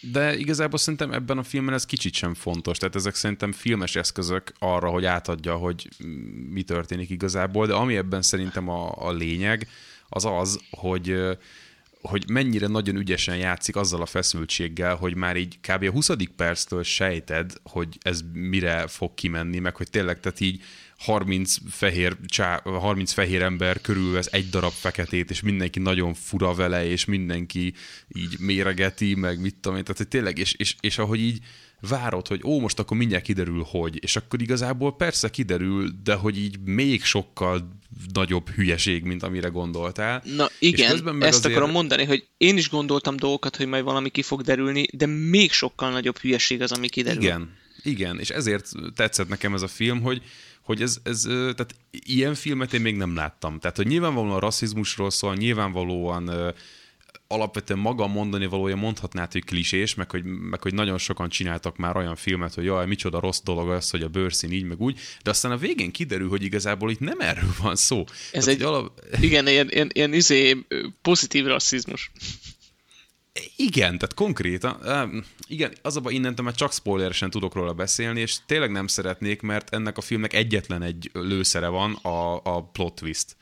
De 0.00 0.36
igazából 0.36 0.78
szerintem 0.78 1.12
ebben 1.12 1.38
a 1.38 1.42
filmben 1.42 1.74
ez 1.74 1.86
kicsit 1.86 2.14
sem 2.14 2.34
fontos. 2.34 2.78
Tehát 2.78 2.94
ezek 2.94 3.14
szerintem 3.14 3.52
filmes 3.52 3.96
eszközök 3.96 4.52
arra, 4.58 4.88
hogy 4.88 5.04
átadja, 5.04 5.54
hogy 5.54 5.88
mi 6.50 6.62
történik 6.62 7.10
igazából, 7.10 7.66
de 7.66 7.74
ami 7.74 7.96
ebben 7.96 8.22
szerintem 8.22 8.68
a, 8.68 9.06
a 9.06 9.12
lényeg, 9.12 9.68
az 10.08 10.24
az, 10.24 10.60
hogy 10.70 11.38
hogy 12.02 12.24
mennyire 12.28 12.66
nagyon 12.66 12.96
ügyesen 12.96 13.36
játszik 13.36 13.76
azzal 13.76 14.02
a 14.02 14.06
feszültséggel, 14.06 14.94
hogy 14.94 15.16
már 15.16 15.36
így 15.36 15.58
kb. 15.60 15.82
a 15.82 15.90
20. 15.90 16.10
perctől 16.36 16.82
sejted, 16.82 17.52
hogy 17.62 17.98
ez 18.02 18.20
mire 18.32 18.86
fog 18.86 19.14
kimenni, 19.14 19.58
meg 19.58 19.76
hogy 19.76 19.90
tényleg, 19.90 20.20
tehát 20.20 20.40
így 20.40 20.62
30 21.00 21.56
fehér, 21.70 22.16
csá, 22.26 22.60
30 22.64 23.12
fehér 23.12 23.42
ember 23.42 23.80
körülvesz 23.80 24.28
egy 24.30 24.48
darab 24.48 24.72
feketét, 24.72 25.30
és 25.30 25.40
mindenki 25.40 25.78
nagyon 25.78 26.14
fura 26.14 26.54
vele, 26.54 26.86
és 26.86 27.04
mindenki 27.04 27.74
így 28.08 28.36
méregeti, 28.38 29.14
meg 29.14 29.40
mit 29.40 29.54
tudom 29.54 29.76
én, 29.76 29.82
tehát 29.82 29.98
hogy 29.98 30.08
tényleg, 30.08 30.38
és, 30.38 30.54
és, 30.56 30.76
és 30.80 30.98
ahogy 30.98 31.20
így 31.20 31.38
várod, 31.88 32.26
hogy 32.26 32.40
ó, 32.44 32.60
most 32.60 32.78
akkor 32.78 32.96
mindjárt 32.96 33.24
kiderül, 33.24 33.66
hogy, 33.70 33.98
és 34.02 34.16
akkor 34.16 34.42
igazából 34.42 34.96
persze 34.96 35.30
kiderül, 35.30 35.90
de 36.04 36.14
hogy 36.14 36.38
így 36.38 36.58
még 36.64 37.04
sokkal 37.04 37.78
nagyobb 38.12 38.50
hülyeség, 38.50 39.02
mint 39.02 39.22
amire 39.22 39.48
gondoltál. 39.48 40.22
Na 40.36 40.50
igen, 40.58 41.22
ezt 41.22 41.38
azért... 41.38 41.54
akarom 41.54 41.70
mondani, 41.70 42.04
hogy 42.04 42.26
én 42.36 42.56
is 42.56 42.68
gondoltam 42.68 43.16
dolgokat, 43.16 43.56
hogy 43.56 43.66
majd 43.66 43.84
valami 43.84 44.08
ki 44.08 44.22
fog 44.22 44.42
derülni, 44.42 44.86
de 44.92 45.06
még 45.06 45.52
sokkal 45.52 45.90
nagyobb 45.90 46.18
hülyeség 46.18 46.62
az, 46.62 46.72
ami 46.72 46.88
kiderül. 46.88 47.22
Igen, 47.22 47.58
igen, 47.82 48.18
és 48.18 48.30
ezért 48.30 48.70
tetszett 48.94 49.28
nekem 49.28 49.54
ez 49.54 49.62
a 49.62 49.68
film, 49.68 50.00
hogy, 50.00 50.22
hogy 50.70 50.82
ez, 50.82 50.98
ez, 51.02 51.22
tehát 51.30 51.74
ilyen 51.90 52.34
filmet 52.34 52.74
én 52.74 52.80
még 52.80 52.96
nem 52.96 53.14
láttam. 53.14 53.58
Tehát, 53.58 53.76
hogy 53.76 53.86
nyilvánvalóan 53.86 54.34
a 54.34 54.38
rasszizmusról 54.38 55.10
szól, 55.10 55.34
nyilvánvalóan 55.34 56.54
alapvetően 57.26 57.80
maga 57.80 58.06
mondani 58.06 58.46
valója 58.46 58.76
mondhatnád, 58.76 59.32
hogy 59.32 59.44
klisés, 59.44 59.94
meg 59.94 60.10
hogy, 60.10 60.24
meg 60.24 60.62
hogy 60.62 60.74
nagyon 60.74 60.98
sokan 60.98 61.28
csináltak 61.28 61.76
már 61.76 61.96
olyan 61.96 62.16
filmet, 62.16 62.54
hogy 62.54 62.64
jaj, 62.64 62.86
micsoda 62.86 63.20
rossz 63.20 63.40
dolog 63.44 63.70
az, 63.70 63.90
hogy 63.90 64.02
a 64.02 64.08
bőrszín 64.08 64.52
így, 64.52 64.64
meg 64.64 64.80
úgy, 64.80 64.98
de 65.22 65.30
aztán 65.30 65.52
a 65.52 65.56
végén 65.56 65.90
kiderül, 65.90 66.28
hogy 66.28 66.42
igazából 66.42 66.90
itt 66.90 67.00
nem 67.00 67.20
erről 67.20 67.54
van 67.62 67.76
szó. 67.76 68.04
Ez 68.32 68.44
Tehát, 68.44 68.60
egy, 68.60 68.66
alap... 68.66 69.00
igen, 69.20 69.48
ilyen, 69.48 69.68
ilyen, 69.70 69.90
ilyen 69.92 70.12
izé, 70.12 70.66
pozitív 71.02 71.46
rasszizmus. 71.46 72.10
Igen, 73.56 73.98
tehát 73.98 74.14
konkrétan, 74.14 74.80
igen, 75.46 75.72
az 75.82 75.96
a 75.96 76.00
baj, 76.00 76.14
innentől 76.14 76.44
már 76.44 76.54
csak 76.54 76.72
spoileresen 76.72 77.30
tudok 77.30 77.54
róla 77.54 77.72
beszélni, 77.72 78.20
és 78.20 78.36
tényleg 78.46 78.70
nem 78.70 78.86
szeretnék, 78.86 79.40
mert 79.40 79.74
ennek 79.74 79.96
a 79.96 80.00
filmnek 80.00 80.32
egyetlen 80.32 80.82
egy 80.82 81.10
lőszere 81.12 81.68
van, 81.68 81.94
a, 81.94 82.34
a 82.34 82.62
plot 82.62 82.94
twist. 82.94 83.36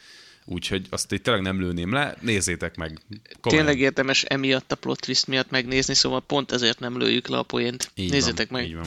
Úgyhogy 0.45 0.87
azt 0.91 1.13
itt 1.13 1.23
tényleg 1.23 1.43
nem 1.43 1.61
lőném 1.61 1.93
le, 1.93 2.17
nézzétek 2.21 2.77
meg. 2.77 3.01
Komolyan. 3.41 3.67
Tényleg 3.67 3.83
érdemes 3.83 4.23
emiatt 4.23 4.73
a 4.73 4.75
plot 4.75 5.01
twist 5.01 5.27
miatt 5.27 5.51
megnézni, 5.51 5.95
szóval 5.95 6.21
pont 6.21 6.53
ezért 6.53 6.79
nem 6.79 6.99
lőjük 6.99 7.29
le 7.29 7.39
a 7.39 7.43
poént. 7.43 7.91
Így 7.95 8.11
Nézzétek 8.11 8.51
van, 8.51 8.61
meg. 8.61 8.69
Így 8.69 8.77
van. 8.77 8.87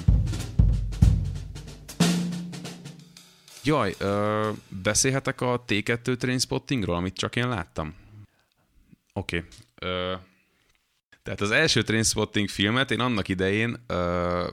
Jaj, 3.64 3.96
ö, 3.98 4.50
beszélhetek 4.68 5.42
a 5.42 5.64
T2 5.68 6.18
Trainspottingról, 6.18 6.96
amit 6.96 7.16
csak 7.16 7.36
én 7.36 7.48
láttam? 7.48 7.96
Oké. 9.14 9.46
Okay. 9.76 10.20
Tehát 11.24 11.42
az 11.42 11.52
első 11.52 11.82
Trainspotting 11.82 12.50
filmet 12.50 12.92
én 12.92 13.00
annak 13.00 13.28
idején, 13.28 13.86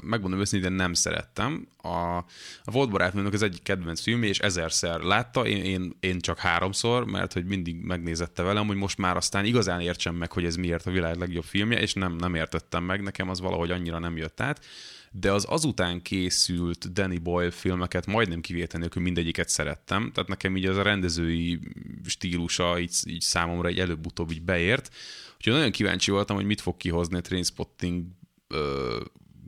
megmondom 0.00 0.40
őszintén, 0.40 0.72
nem 0.72 0.94
szerettem. 0.94 1.68
A, 1.76 2.16
a 2.62 2.70
volt 2.70 2.90
barátnőnök 2.90 3.32
az 3.32 3.42
egyik 3.42 3.62
kedvenc 3.62 4.00
film, 4.00 4.22
és 4.22 4.38
ezerszer 4.38 5.00
látta, 5.00 5.46
én, 5.46 5.64
én, 5.64 5.96
én 6.00 6.20
csak 6.20 6.38
háromszor, 6.38 7.04
mert 7.04 7.32
hogy 7.32 7.44
mindig 7.44 7.76
megnézette 7.80 8.42
velem, 8.42 8.66
hogy 8.66 8.76
most 8.76 8.98
már 8.98 9.16
aztán 9.16 9.44
igazán 9.44 9.80
értsem 9.80 10.14
meg, 10.14 10.32
hogy 10.32 10.44
ez 10.44 10.56
miért 10.56 10.86
a 10.86 10.90
világ 10.90 11.16
legjobb 11.16 11.44
filmje, 11.44 11.80
és 11.80 11.94
nem, 11.94 12.16
nem 12.16 12.34
értettem 12.34 12.84
meg, 12.84 13.02
nekem 13.02 13.28
az 13.28 13.40
valahogy 13.40 13.70
annyira 13.70 13.98
nem 13.98 14.16
jött 14.16 14.40
át. 14.40 14.64
De 15.10 15.32
az 15.32 15.46
azután 15.48 16.02
készült 16.02 16.92
Danny 16.92 17.22
Boyle 17.22 17.50
filmeket 17.50 18.06
majdnem 18.06 18.40
kivétel 18.40 18.80
nélkül 18.80 19.02
mindegyiket 19.02 19.48
szerettem, 19.48 20.10
tehát 20.14 20.28
nekem 20.28 20.56
így 20.56 20.66
az 20.66 20.76
a 20.76 20.82
rendezői 20.82 21.60
stílusa 22.06 22.78
így, 22.78 22.92
így 23.04 23.20
számomra 23.20 23.68
egy 23.68 23.78
előbb-utóbb 23.78 24.30
így 24.30 24.42
beért, 24.42 24.90
úgyhogy 25.38 25.52
nagyon 25.52 25.70
kíváncsi 25.70 26.10
voltam, 26.10 26.36
hogy 26.36 26.44
mit 26.44 26.60
fog 26.60 26.76
kihozni 26.76 27.16
a 27.16 27.20
Trainspotting 27.20 28.04
ö, 28.48 29.00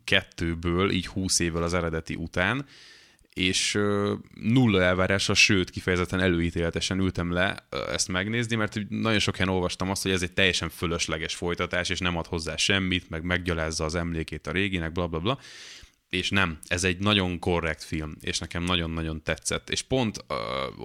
kettőből, 0.04 0.90
így 0.90 1.06
20 1.06 1.38
évvel 1.38 1.62
az 1.62 1.74
eredeti 1.74 2.14
után, 2.14 2.66
és 3.34 3.78
nulla 4.34 4.82
elvárása, 4.82 5.34
sőt, 5.34 5.70
kifejezetten 5.70 6.20
előítéletesen 6.20 6.98
ültem 6.98 7.32
le 7.32 7.66
ezt 7.92 8.08
megnézni, 8.08 8.56
mert 8.56 8.78
nagyon 8.88 9.18
sok 9.18 9.36
helyen 9.36 9.54
olvastam 9.54 9.90
azt, 9.90 10.02
hogy 10.02 10.12
ez 10.12 10.22
egy 10.22 10.32
teljesen 10.32 10.68
fölösleges 10.68 11.34
folytatás, 11.34 11.88
és 11.88 11.98
nem 11.98 12.16
ad 12.16 12.26
hozzá 12.26 12.56
semmit, 12.56 13.10
meg 13.10 13.22
meggyalázza 13.22 13.84
az 13.84 13.94
emlékét 13.94 14.46
a 14.46 14.50
réginek, 14.50 14.92
bla 14.92 15.06
bla 15.06 15.18
bla. 15.18 15.38
És 16.10 16.30
nem, 16.30 16.58
ez 16.66 16.84
egy 16.84 16.98
nagyon 16.98 17.38
korrekt 17.38 17.82
film, 17.82 18.16
és 18.20 18.38
nekem 18.38 18.62
nagyon-nagyon 18.62 19.22
tetszett. 19.22 19.70
És 19.70 19.82
pont, 19.82 20.24
uh, 20.28 20.36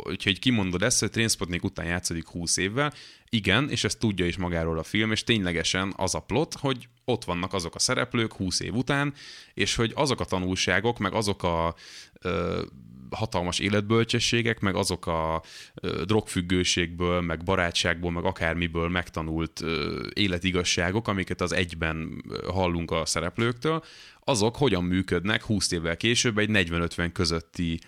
úgyhogy 0.04 0.40
kimondod 0.40 0.84
ezt, 0.84 1.00
hogy 1.00 1.10
Trainspotting 1.10 1.64
után 1.64 1.86
játszódik 1.86 2.28
20 2.28 2.58
évvel, 2.58 2.94
igen, 3.30 3.70
és 3.70 3.84
ezt 3.84 4.00
tudja 4.00 4.26
is 4.26 4.38
magáról 4.38 4.78
a 4.78 4.84
film, 4.84 5.12
és 5.12 5.24
ténylegesen 5.24 5.94
az 5.98 6.16
a 6.16 6.20
plot, 6.20 6.54
hogy 6.54 6.88
ott 7.06 7.24
vannak 7.24 7.54
azok 7.54 7.76
a 7.76 7.80
szereplők 7.80 8.34
20 8.34 8.60
év 8.60 8.74
után, 8.74 9.14
és 9.54 9.76
hogy 9.76 9.92
azok 9.96 10.20
a 10.20 10.26
tanulságok, 10.26 10.98
meg 11.00 11.14
azok 11.14 11.44
a 11.44 11.76
ö, 12.22 12.62
hatalmas 13.10 13.60
életbölcsességek, 13.60 14.60
meg 14.60 14.76
azok 14.76 15.08
a 15.08 15.44
ö, 15.74 16.04
drogfüggőségből, 16.06 17.22
meg 17.22 17.44
barátságból, 17.44 18.12
meg 18.12 18.24
akármiből 18.24 18.90
megtanult 18.90 19.62
ö, 19.62 20.02
életigasságok, 20.14 21.08
amiket 21.08 21.42
az 21.42 21.52
egyben 21.52 22.24
hallunk 22.48 22.92
a 22.92 23.06
szereplőktől, 23.06 23.84
azok 24.26 24.56
hogyan 24.56 24.84
működnek 24.84 25.44
20 25.44 25.72
évvel 25.72 25.98
később 25.98 26.38
egy 26.38 26.50
40-50 26.52 27.10
közötti 27.14 27.80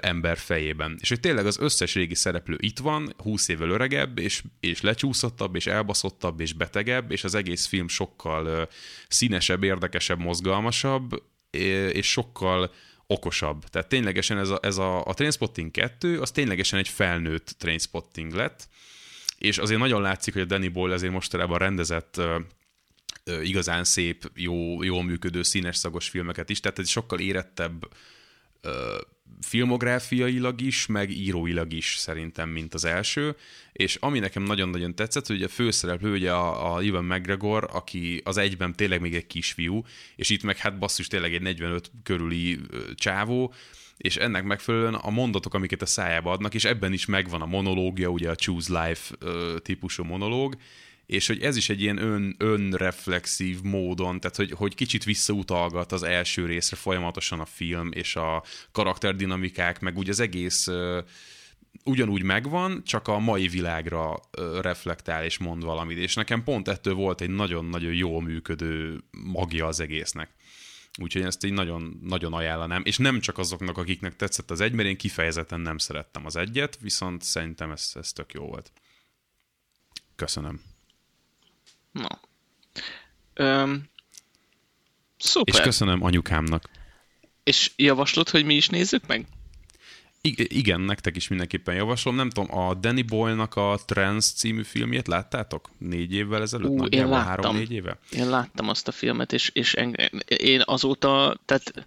ember 0.00 0.38
fejében. 0.38 0.96
És 1.00 1.08
hogy 1.08 1.20
tényleg 1.20 1.46
az 1.46 1.58
összes 1.58 1.94
régi 1.94 2.14
szereplő 2.14 2.56
itt 2.60 2.78
van, 2.78 3.14
20 3.16 3.48
évvel 3.48 3.70
öregebb, 3.70 4.18
és, 4.18 4.42
és 4.60 4.80
lecsúszottabb, 4.80 5.54
és 5.54 5.66
elbaszottabb, 5.66 6.40
és 6.40 6.52
betegebb, 6.52 7.10
és 7.10 7.24
az 7.24 7.34
egész 7.34 7.66
film 7.66 7.88
sokkal 7.88 8.68
színesebb, 9.08 9.62
érdekesebb, 9.62 10.18
mozgalmasabb, 10.18 11.22
és 11.92 12.10
sokkal 12.10 12.72
okosabb. 13.06 13.64
Tehát 13.64 13.88
ténylegesen 13.88 14.38
ez 14.38 14.48
a, 14.48 14.58
ez 14.62 14.78
a, 14.78 15.04
a 15.04 15.14
Trainspotting 15.14 15.70
2, 15.70 16.20
az 16.20 16.30
ténylegesen 16.30 16.78
egy 16.78 16.88
felnőtt 16.88 17.54
Trainspotting 17.58 18.32
lett, 18.32 18.68
és 19.38 19.58
azért 19.58 19.80
nagyon 19.80 20.02
látszik, 20.02 20.32
hogy 20.32 20.42
a 20.42 20.46
Danny 20.46 20.72
Boyle 20.72 20.94
azért 20.94 21.12
mostanában 21.12 21.58
rendezett 21.58 22.20
igazán 23.42 23.84
szép, 23.84 24.30
jó, 24.34 24.82
jól 24.82 25.04
működő, 25.04 25.42
színes 25.42 25.76
szagos 25.76 26.08
filmeket 26.08 26.50
is, 26.50 26.60
tehát 26.60 26.78
ez 26.78 26.88
sokkal 26.88 27.18
érettebb 27.18 27.88
filmográfiailag 29.40 30.60
is, 30.60 30.86
meg 30.86 31.10
íróilag 31.10 31.72
is 31.72 31.96
szerintem, 31.96 32.48
mint 32.48 32.74
az 32.74 32.84
első, 32.84 33.36
és 33.72 33.94
ami 33.94 34.18
nekem 34.18 34.42
nagyon-nagyon 34.42 34.94
tetszett, 34.94 35.26
hogy 35.26 35.42
a 35.42 35.48
főszereplő 35.48 36.12
ugye 36.12 36.32
a, 36.32 36.74
a 36.74 36.82
Ivan 36.82 37.04
McGregor, 37.04 37.68
aki 37.72 38.20
az 38.24 38.36
egyben 38.36 38.74
tényleg 38.74 39.00
még 39.00 39.14
egy 39.14 39.26
kisfiú, 39.26 39.84
és 40.16 40.30
itt 40.30 40.42
meg 40.42 40.56
hát 40.56 40.78
basszus 40.78 41.06
tényleg 41.06 41.34
egy 41.34 41.42
45 41.42 41.90
körüli 42.02 42.60
csávó, 42.94 43.54
és 43.96 44.16
ennek 44.16 44.44
megfelelően 44.44 44.94
a 44.94 45.10
mondatok, 45.10 45.54
amiket 45.54 45.82
a 45.82 45.86
szájába 45.86 46.30
adnak, 46.30 46.54
és 46.54 46.64
ebben 46.64 46.92
is 46.92 47.06
megvan 47.06 47.42
a 47.42 47.46
monológia, 47.46 48.08
ugye 48.08 48.30
a 48.30 48.34
Choose 48.34 48.86
Life 48.86 49.14
típusú 49.58 50.04
monológ, 50.04 50.56
és 51.06 51.26
hogy 51.26 51.42
ez 51.42 51.56
is 51.56 51.68
egy 51.68 51.80
ilyen 51.80 51.98
ön, 51.98 52.34
önreflexív 52.38 53.62
módon, 53.62 54.20
tehát 54.20 54.36
hogy, 54.36 54.50
hogy 54.50 54.74
kicsit 54.74 55.04
visszautalgat 55.04 55.92
az 55.92 56.02
első 56.02 56.46
részre 56.46 56.76
folyamatosan 56.76 57.40
a 57.40 57.44
film, 57.44 57.90
és 57.92 58.16
a 58.16 58.44
karakterdinamikák, 58.72 59.80
meg 59.80 59.96
úgy 59.96 60.08
az 60.08 60.20
egész 60.20 60.66
uh, 60.66 61.04
ugyanúgy 61.84 62.22
megvan, 62.22 62.82
csak 62.84 63.08
a 63.08 63.18
mai 63.18 63.48
világra 63.48 64.10
uh, 64.10 64.60
reflektál 64.60 65.24
és 65.24 65.38
mond 65.38 65.64
valamit, 65.64 65.98
és 65.98 66.14
nekem 66.14 66.44
pont 66.44 66.68
ettől 66.68 66.94
volt 66.94 67.20
egy 67.20 67.30
nagyon-nagyon 67.30 67.92
jól 67.94 68.22
működő 68.22 69.04
magja 69.10 69.66
az 69.66 69.80
egésznek. 69.80 70.30
Úgyhogy 71.00 71.22
ezt 71.22 71.44
így 71.44 71.52
nagyon, 71.52 72.00
nagyon 72.02 72.32
ajánlanám, 72.32 72.82
és 72.84 72.96
nem 72.98 73.20
csak 73.20 73.38
azoknak, 73.38 73.78
akiknek 73.78 74.16
tetszett 74.16 74.50
az 74.50 74.60
egy, 74.60 74.72
mert 74.72 74.88
én 74.88 74.96
kifejezetten 74.96 75.60
nem 75.60 75.78
szerettem 75.78 76.26
az 76.26 76.36
egyet, 76.36 76.78
viszont 76.80 77.22
szerintem 77.22 77.70
ez, 77.70 77.90
ez 77.94 78.12
tök 78.12 78.32
jó 78.32 78.46
volt. 78.46 78.72
Köszönöm. 80.16 80.75
Na. 81.96 82.20
Öm, 83.34 83.88
szuper. 85.18 85.54
És 85.54 85.60
köszönöm 85.60 86.02
anyukámnak. 86.02 86.68
És 87.44 87.72
javaslod, 87.76 88.28
hogy 88.28 88.44
mi 88.44 88.54
is 88.54 88.68
nézzük 88.68 89.06
meg? 89.06 89.26
I- 90.20 90.56
igen, 90.58 90.80
nektek 90.80 91.16
is 91.16 91.28
mindenképpen 91.28 91.74
javaslom. 91.74 92.14
Nem 92.14 92.30
tudom, 92.30 92.58
a 92.58 92.74
Danny 92.74 93.04
Boyle-nak 93.06 93.54
a 93.56 93.78
Trans 93.86 94.32
című 94.32 94.62
filmjét 94.62 95.06
láttátok? 95.06 95.70
Négy 95.78 96.12
évvel 96.14 96.42
ezelőtt? 96.42 96.68
Ú, 96.70 96.84
én 96.84 97.08
láttam. 97.08 97.26
Három-négy 97.26 97.72
éve? 97.72 97.98
Én 98.10 98.28
láttam 98.28 98.68
azt 98.68 98.88
a 98.88 98.92
filmet, 98.92 99.32
és, 99.32 99.50
és 99.54 99.74
engem, 99.74 100.08
én 100.26 100.62
azóta, 100.64 101.40
tehát 101.44 101.86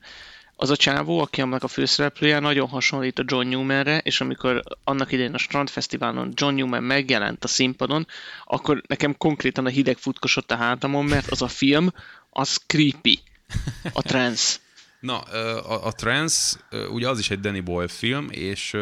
az 0.61 0.69
a 0.69 0.76
csávó, 0.76 1.19
aki 1.19 1.41
annak 1.41 1.64
a 1.64 1.68
főszereplője, 1.68 2.40
nagyon 2.40 2.68
hasonlít 2.68 3.19
a 3.19 3.23
John 3.26 3.48
Newmanre, 3.48 3.98
és 3.98 4.22
amikor 4.22 4.64
annak 4.84 5.11
idején 5.11 5.34
a 5.34 5.38
Strandfesztiválon 5.38 6.31
John 6.36 6.56
Newman 6.56 6.84
megjelent 6.84 7.44
a 7.44 7.48
színpadon, 7.48 8.07
akkor 8.45 8.81
nekem 8.88 9.18
konkrétan 9.18 9.65
a 9.65 9.69
hideg 9.69 9.98
futkosott 9.98 10.52
a 10.52 10.56
hátamon, 10.56 11.06
mert 11.06 11.31
az 11.31 11.41
a 11.41 11.48
film, 11.48 11.91
az 12.30 12.60
creepy. 12.68 13.19
A 13.94 14.02
trance. 14.02 14.57
Na, 14.99 15.19
a, 15.19 15.86
a 15.86 15.91
trance, 15.91 16.60
ugye 16.91 17.10
az 17.10 17.19
is 17.19 17.30
egy 17.30 17.40
Danny 17.40 17.64
Boyle 17.64 17.88
film, 17.88 18.27
és 18.30 18.77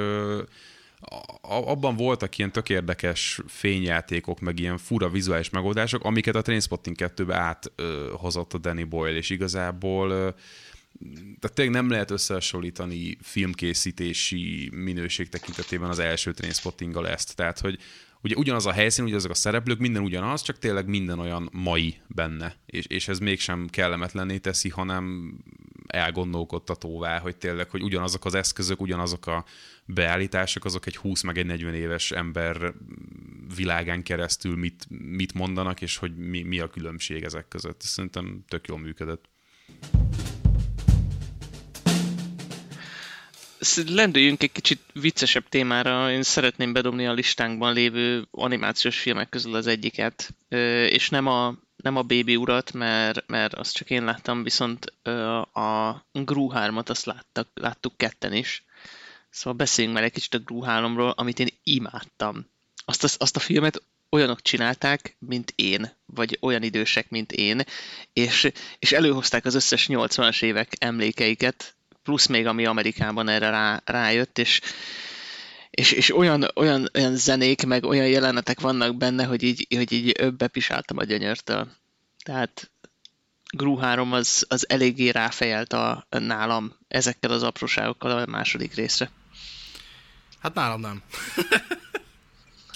abban 1.41 1.95
voltak 1.95 2.37
ilyen 2.37 2.51
tök 2.51 2.69
érdekes 2.69 3.39
fényjátékok, 3.47 4.39
meg 4.39 4.59
ilyen 4.59 4.77
fura 4.77 5.09
vizuális 5.09 5.49
megoldások, 5.49 6.03
amiket 6.03 6.35
a 6.35 6.41
Trainspotting 6.41 6.95
2-be 6.99 7.35
áthozott 7.35 8.53
a 8.53 8.57
Danny 8.57 8.87
Boyle, 8.87 9.17
és 9.17 9.29
igazából 9.29 10.35
tehát 11.39 11.55
tényleg 11.55 11.75
nem 11.75 11.89
lehet 11.89 12.11
összehasonlítani 12.11 13.17
filmkészítési 13.21 14.69
minőség 14.73 15.29
tekintetében 15.29 15.89
az 15.89 15.99
első 15.99 16.31
Trainspottinggal 16.33 17.07
ezt. 17.07 17.35
Tehát, 17.35 17.59
hogy 17.59 17.79
ugye 18.21 18.35
ugyanaz 18.35 18.65
a 18.65 18.71
helyszín, 18.71 19.05
ugye 19.05 19.15
azok 19.15 19.31
a 19.31 19.35
szereplők, 19.35 19.79
minden 19.79 20.03
ugyanaz, 20.03 20.41
csak 20.41 20.59
tényleg 20.59 20.87
minden 20.87 21.19
olyan 21.19 21.49
mai 21.51 21.97
benne. 22.07 22.55
És, 22.65 22.85
és 22.85 23.07
ez 23.07 23.19
mégsem 23.19 23.67
kellemetlenné 23.69 24.37
teszi, 24.37 24.69
hanem 24.69 25.33
elgondolkodtatóvá, 25.87 27.19
hogy 27.19 27.37
tényleg, 27.37 27.69
hogy 27.69 27.81
ugyanazok 27.81 28.25
az 28.25 28.33
eszközök, 28.33 28.81
ugyanazok 28.81 29.27
a 29.27 29.45
beállítások, 29.85 30.65
azok 30.65 30.85
egy 30.85 30.95
20 30.95 31.21
meg 31.21 31.37
egy 31.37 31.45
40 31.45 31.73
éves 31.73 32.11
ember 32.11 32.73
világán 33.55 34.03
keresztül 34.03 34.55
mit, 34.55 34.85
mit 34.89 35.33
mondanak, 35.33 35.81
és 35.81 35.97
hogy 35.97 36.15
mi, 36.15 36.41
mi 36.41 36.59
a 36.59 36.67
különbség 36.67 37.23
ezek 37.23 37.47
között. 37.47 37.81
Szerintem 37.81 38.43
tök 38.47 38.67
jól 38.67 38.79
működött 38.79 39.29
lendüljünk 43.75 44.43
egy 44.43 44.51
kicsit 44.51 44.81
viccesebb 44.93 45.49
témára. 45.49 46.11
Én 46.11 46.23
szeretném 46.23 46.73
bedobni 46.73 47.07
a 47.07 47.13
listánkban 47.13 47.73
lévő 47.73 48.27
animációs 48.31 48.99
filmek 48.99 49.29
közül 49.29 49.55
az 49.55 49.67
egyiket, 49.67 50.33
és 50.89 51.09
nem 51.09 51.27
a, 51.27 51.55
nem 51.75 51.95
a 51.95 52.01
Baby 52.01 52.35
urat, 52.35 52.73
mert, 52.73 53.27
mert 53.27 53.53
azt 53.53 53.73
csak 53.73 53.89
én 53.89 54.03
láttam, 54.03 54.43
viszont 54.43 54.85
a 55.53 55.91
Gru 56.11 56.49
3-at 56.53 56.89
azt 56.89 57.05
láttak, 57.05 57.47
láttuk 57.53 57.97
ketten 57.97 58.33
is. 58.33 58.63
Szóval 59.29 59.53
beszéljünk 59.53 59.95
már 59.95 60.05
egy 60.05 60.13
kicsit 60.13 60.33
a 60.33 60.39
Gru 60.39 60.61
3-ról, 60.65 61.15
amit 61.15 61.39
én 61.39 61.49
imádtam. 61.63 62.45
Azt, 62.85 63.03
azt, 63.03 63.21
azt 63.21 63.35
a 63.35 63.39
filmet 63.39 63.81
olyanok 64.09 64.41
csinálták, 64.41 65.15
mint 65.19 65.53
én, 65.55 65.91
vagy 66.05 66.37
olyan 66.41 66.63
idősek, 66.63 67.09
mint 67.09 67.31
én, 67.31 67.63
és, 68.13 68.51
és 68.79 68.91
előhozták 68.91 69.45
az 69.45 69.55
összes 69.55 69.87
80-as 69.89 70.43
évek 70.43 70.73
emlékeiket, 70.77 71.76
plusz 72.07 72.25
még 72.25 72.45
ami 72.45 72.65
Amerikában 72.65 73.27
erre 73.29 73.49
rá, 73.49 73.81
rájött, 73.85 74.37
és, 74.37 74.61
és, 75.69 75.91
és 75.91 76.15
olyan, 76.15 76.47
olyan, 76.55 76.89
olyan 76.93 77.15
zenék, 77.15 77.65
meg 77.65 77.83
olyan 77.83 78.07
jelenetek 78.07 78.59
vannak 78.59 78.97
benne, 78.97 79.25
hogy 79.25 79.43
így, 79.43 79.67
hogy 79.75 79.91
így 79.91 80.33
bepisáltam 80.33 80.97
a 80.97 81.03
gyönyörtől. 81.03 81.67
Tehát 82.23 82.71
Gru 83.49 83.75
3 83.75 84.13
az, 84.13 84.45
az 84.49 84.69
eléggé 84.69 85.09
ráfejelt 85.09 85.73
a, 85.73 86.07
nálam 86.09 86.77
ezekkel 86.87 87.31
az 87.31 87.43
apróságokkal 87.43 88.11
a 88.11 88.25
második 88.25 88.73
részre. 88.73 89.11
Hát 90.39 90.53
nálam 90.53 90.79
nem. 90.79 91.01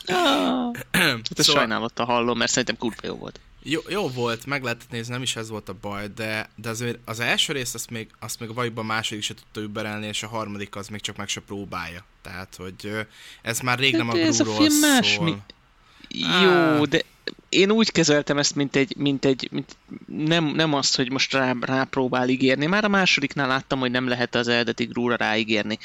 ah, 0.05 0.75
hát 0.91 1.27
szóval... 1.35 1.61
sajnálattal 1.61 2.05
hallom, 2.05 2.37
mert 2.37 2.51
szerintem 2.51 2.77
kurva 2.77 3.07
jó 3.07 3.15
volt. 3.15 3.39
Jó, 3.63 3.79
jó 3.89 4.09
volt, 4.09 4.45
meg 4.45 4.63
lehetett 4.63 4.91
nézni, 4.91 5.13
nem 5.13 5.21
is 5.21 5.35
ez 5.35 5.49
volt 5.49 5.69
a 5.69 5.75
baj, 5.81 6.07
de, 6.15 6.49
de 6.55 6.69
azért 6.69 6.97
az 7.05 7.19
első 7.19 7.53
részt 7.53 7.75
azt 7.75 7.89
még, 7.89 8.09
azt 8.19 8.39
még 8.39 8.49
a 8.49 8.53
vajban 8.53 8.85
második 8.85 9.23
se 9.23 9.33
tudta 9.33 9.61
überelni, 9.61 10.07
és 10.07 10.23
a 10.23 10.27
harmadik 10.27 10.75
az 10.75 10.87
még 10.87 11.01
csak 11.01 11.15
meg 11.15 11.27
se 11.27 11.41
próbálja. 11.41 12.05
Tehát, 12.21 12.55
hogy 12.55 13.07
ez 13.41 13.59
már 13.59 13.79
rég 13.79 13.95
nem 13.95 14.09
a 14.09 14.15
Ez 14.15 14.39
a 14.39 14.45
film 14.45 14.79
más, 14.79 15.13
szól. 15.13 15.23
Mi... 15.23 15.35
Jó, 16.43 16.85
de 16.85 17.01
én 17.51 17.71
úgy 17.71 17.91
kezeltem 17.91 18.37
ezt, 18.37 18.55
mint 18.55 18.75
egy, 18.75 18.95
mint 18.97 19.25
egy 19.25 19.47
mint 19.51 19.77
nem, 20.05 20.45
nem 20.45 20.73
azt, 20.73 20.95
hogy 20.95 21.11
most 21.11 21.33
rá, 21.33 21.53
rápróbál 21.61 22.29
ígérni. 22.29 22.65
Már 22.65 22.83
a 22.83 22.87
másodiknál 22.87 23.47
láttam, 23.47 23.79
hogy 23.79 23.91
nem 23.91 24.07
lehet 24.07 24.35
az 24.35 24.47
eredeti 24.47 24.85
grúra 24.85 25.15
ráígérni. 25.15 25.77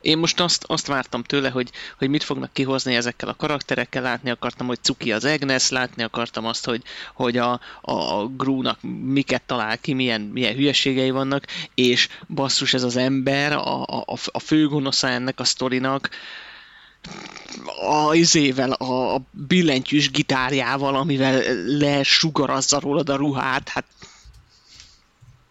Én 0.00 0.18
most 0.18 0.40
azt, 0.40 0.64
azt 0.66 0.86
vártam 0.86 1.22
tőle, 1.22 1.50
hogy, 1.50 1.70
hogy 1.98 2.08
mit 2.08 2.22
fognak 2.22 2.52
kihozni 2.52 2.94
ezekkel 2.94 3.28
a 3.28 3.34
karakterekkel, 3.34 4.02
látni 4.02 4.30
akartam, 4.30 4.66
hogy 4.66 4.78
Cuki 4.82 5.12
az 5.12 5.24
Agnes, 5.24 5.68
látni 5.68 6.02
akartam 6.02 6.44
azt, 6.44 6.64
hogy, 6.64 6.82
hogy 7.14 7.36
a, 7.36 7.60
a 7.80 8.26
grúnak 8.26 8.78
miket 9.04 9.42
talál 9.42 9.78
ki, 9.78 9.92
milyen, 9.92 10.20
milyen 10.20 10.54
hülyeségei 10.54 11.10
vannak, 11.10 11.44
és 11.74 12.08
basszus 12.28 12.74
ez 12.74 12.82
az 12.82 12.96
ember, 12.96 13.52
a, 13.52 13.82
a, 13.82 14.16
a 14.24 14.38
főgonosza 14.38 15.08
ennek 15.08 15.40
a 15.40 15.44
sztorinak, 15.44 16.10
a 17.80 18.14
izével, 18.14 18.72
a, 18.72 19.20
billentyűs 19.30 20.10
gitárjával, 20.10 20.94
amivel 20.94 21.42
lesugarazza 21.64 22.80
rólad 22.80 23.08
a 23.08 23.16
ruhát, 23.16 23.68
hát 23.68 23.84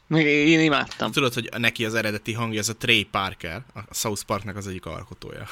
én 0.09 0.59
imádtam. 0.59 1.11
Tudod, 1.11 1.33
hogy 1.33 1.49
neki 1.57 1.85
az 1.85 1.95
eredeti 1.95 2.33
hangja, 2.33 2.59
ez 2.59 2.69
a 2.69 2.75
Trey 2.75 3.03
Parker, 3.03 3.61
a 3.73 3.93
South 3.93 4.23
Parknak 4.23 4.55
az 4.55 4.67
egyik 4.67 4.85
alkotója. 4.85 5.47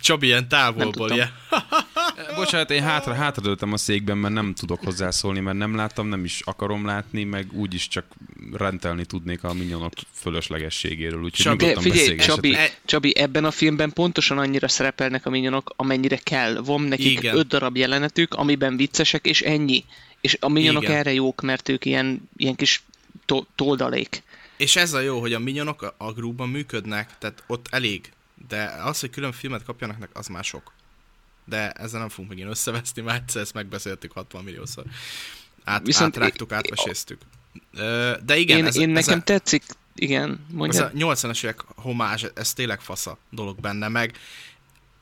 Csabi 0.00 0.26
ilyen 0.26 0.48
távolból, 0.48 1.10
ilyen. 1.10 1.32
Bocsánat, 2.36 2.70
én 2.70 2.82
hátra, 2.82 3.14
hátradőltem 3.14 3.72
a 3.72 3.76
székben, 3.76 4.18
mert 4.18 4.34
nem 4.34 4.54
tudok 4.54 4.84
hozzászólni, 4.84 5.40
mert 5.40 5.56
nem 5.56 5.74
láttam, 5.74 6.06
nem 6.06 6.24
is 6.24 6.40
akarom 6.40 6.86
látni, 6.86 7.24
meg 7.24 7.52
úgyis 7.52 7.88
csak 7.88 8.04
rendelni 8.52 9.04
tudnék 9.04 9.44
a 9.44 9.52
minyonok 9.52 9.92
fölöslegességéről, 10.12 11.22
úgyhogy 11.22 11.56
Csabi, 11.56 11.90
figyelj, 11.90 12.16
Csabi, 12.16 12.54
e, 12.54 12.70
Csabi, 12.84 13.16
ebben 13.16 13.44
a 13.44 13.50
filmben 13.50 13.92
pontosan 13.92 14.38
annyira 14.38 14.68
szerepelnek 14.68 15.26
a 15.26 15.30
minyonok, 15.30 15.74
amennyire 15.76 16.16
kell. 16.16 16.60
Van 16.64 16.82
nekik 16.82 17.18
Igen. 17.18 17.36
öt 17.36 17.46
darab 17.46 17.76
jelenetük, 17.76 18.34
amiben 18.34 18.76
viccesek, 18.76 19.26
és 19.26 19.40
ennyi. 19.40 19.84
És 20.20 20.36
a 20.40 20.48
minyonok 20.48 20.82
Igen. 20.82 20.96
erre 20.96 21.12
jók, 21.12 21.40
mert 21.40 21.68
ők 21.68 21.84
ilyen, 21.84 22.28
ilyen 22.36 22.54
kis 22.54 22.82
to- 23.26 23.46
toldalék. 23.54 24.22
És 24.56 24.76
ez 24.76 24.92
a 24.92 25.00
jó, 25.00 25.20
hogy 25.20 25.32
a 25.32 25.38
minyonok 25.38 25.82
a, 25.82 25.94
a 25.98 26.12
grúban 26.12 26.48
működnek, 26.48 27.10
tehát 27.18 27.42
ott 27.46 27.66
elég 27.70 28.12
de 28.48 28.64
az, 28.64 29.00
hogy 29.00 29.10
külön 29.10 29.32
filmet 29.32 29.64
kapjanak, 29.64 30.08
az 30.12 30.26
már 30.26 30.44
sok. 30.44 30.72
De 31.44 31.70
ezzel 31.70 32.00
nem 32.00 32.08
fogunk 32.08 32.28
megint 32.28 32.48
összeveszni, 32.48 33.02
mert 33.02 33.22
egyszer 33.22 33.42
ezt 33.42 33.54
megbeszéltük 33.54 34.12
60 34.12 34.44
milliószor. 34.44 34.84
Át, 35.64 35.86
Viszont 35.86 36.16
átrágtuk, 36.16 36.52
átmeséztük. 36.52 37.20
De 38.24 38.36
igen, 38.36 38.58
én, 38.58 38.64
ez, 38.64 38.76
én 38.76 38.96
ez 38.96 39.04
nekem 39.04 39.20
a, 39.20 39.22
tetszik, 39.22 39.64
igen, 39.94 40.46
mondja. 40.50 40.84
Ez 40.84 40.90
a 40.94 40.96
80-as 40.96 41.44
évek 41.44 41.60
homázs, 41.60 42.24
ez 42.34 42.52
tényleg 42.52 42.80
fasza 42.80 43.18
dolog 43.30 43.60
benne, 43.60 43.88
meg 43.88 44.18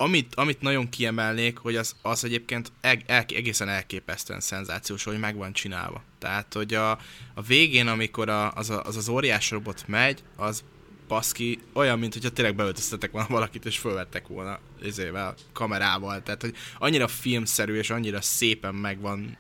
amit, 0.00 0.34
amit 0.34 0.60
nagyon 0.60 0.88
kiemelnék, 0.88 1.58
hogy 1.58 1.76
az, 1.76 1.94
az 2.02 2.24
egyébként 2.24 2.72
eg, 2.80 3.04
el, 3.06 3.24
egészen 3.28 3.68
elképesztően 3.68 4.40
szenzációs, 4.40 5.04
hogy 5.04 5.18
meg 5.18 5.36
van 5.36 5.52
csinálva. 5.52 6.02
Tehát, 6.18 6.54
hogy 6.54 6.74
a, 6.74 6.90
a 7.34 7.42
végén, 7.46 7.86
amikor 7.86 8.28
a, 8.28 8.52
az, 8.52 8.70
a, 8.70 8.84
az 8.84 8.96
az 8.96 9.08
óriás 9.08 9.50
robot 9.50 9.84
megy, 9.86 10.22
az 10.36 10.64
baszki, 11.10 11.58
olyan, 11.72 11.98
mint 11.98 12.12
hogyha 12.12 12.30
tényleg 12.30 12.54
beöltöztetek 12.54 13.10
volna 13.10 13.28
valakit, 13.28 13.64
és 13.64 13.78
fölvettek 13.78 14.26
volna 14.26 14.58
ezével, 14.82 15.34
kamerával. 15.52 16.22
Tehát, 16.22 16.40
hogy 16.40 16.54
annyira 16.78 17.08
filmszerű, 17.08 17.74
és 17.74 17.90
annyira 17.90 18.20
szépen 18.20 18.74
megvan 18.74 19.36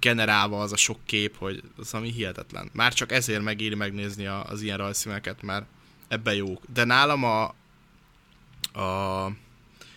generálva 0.00 0.60
az 0.60 0.72
a 0.72 0.76
sok 0.76 0.98
kép, 1.06 1.36
hogy 1.36 1.62
az 1.76 1.94
ami 1.94 2.10
hihetetlen. 2.10 2.70
Már 2.72 2.92
csak 2.92 3.12
ezért 3.12 3.42
megéri 3.42 3.74
megnézni 3.74 4.26
az 4.26 4.62
ilyen 4.62 4.76
rajzszíneket, 4.76 5.42
mert 5.42 5.66
ebbe 6.08 6.34
jók. 6.34 6.62
De 6.72 6.84
nálam 6.84 7.24
a, 7.24 7.42
a 8.80 9.30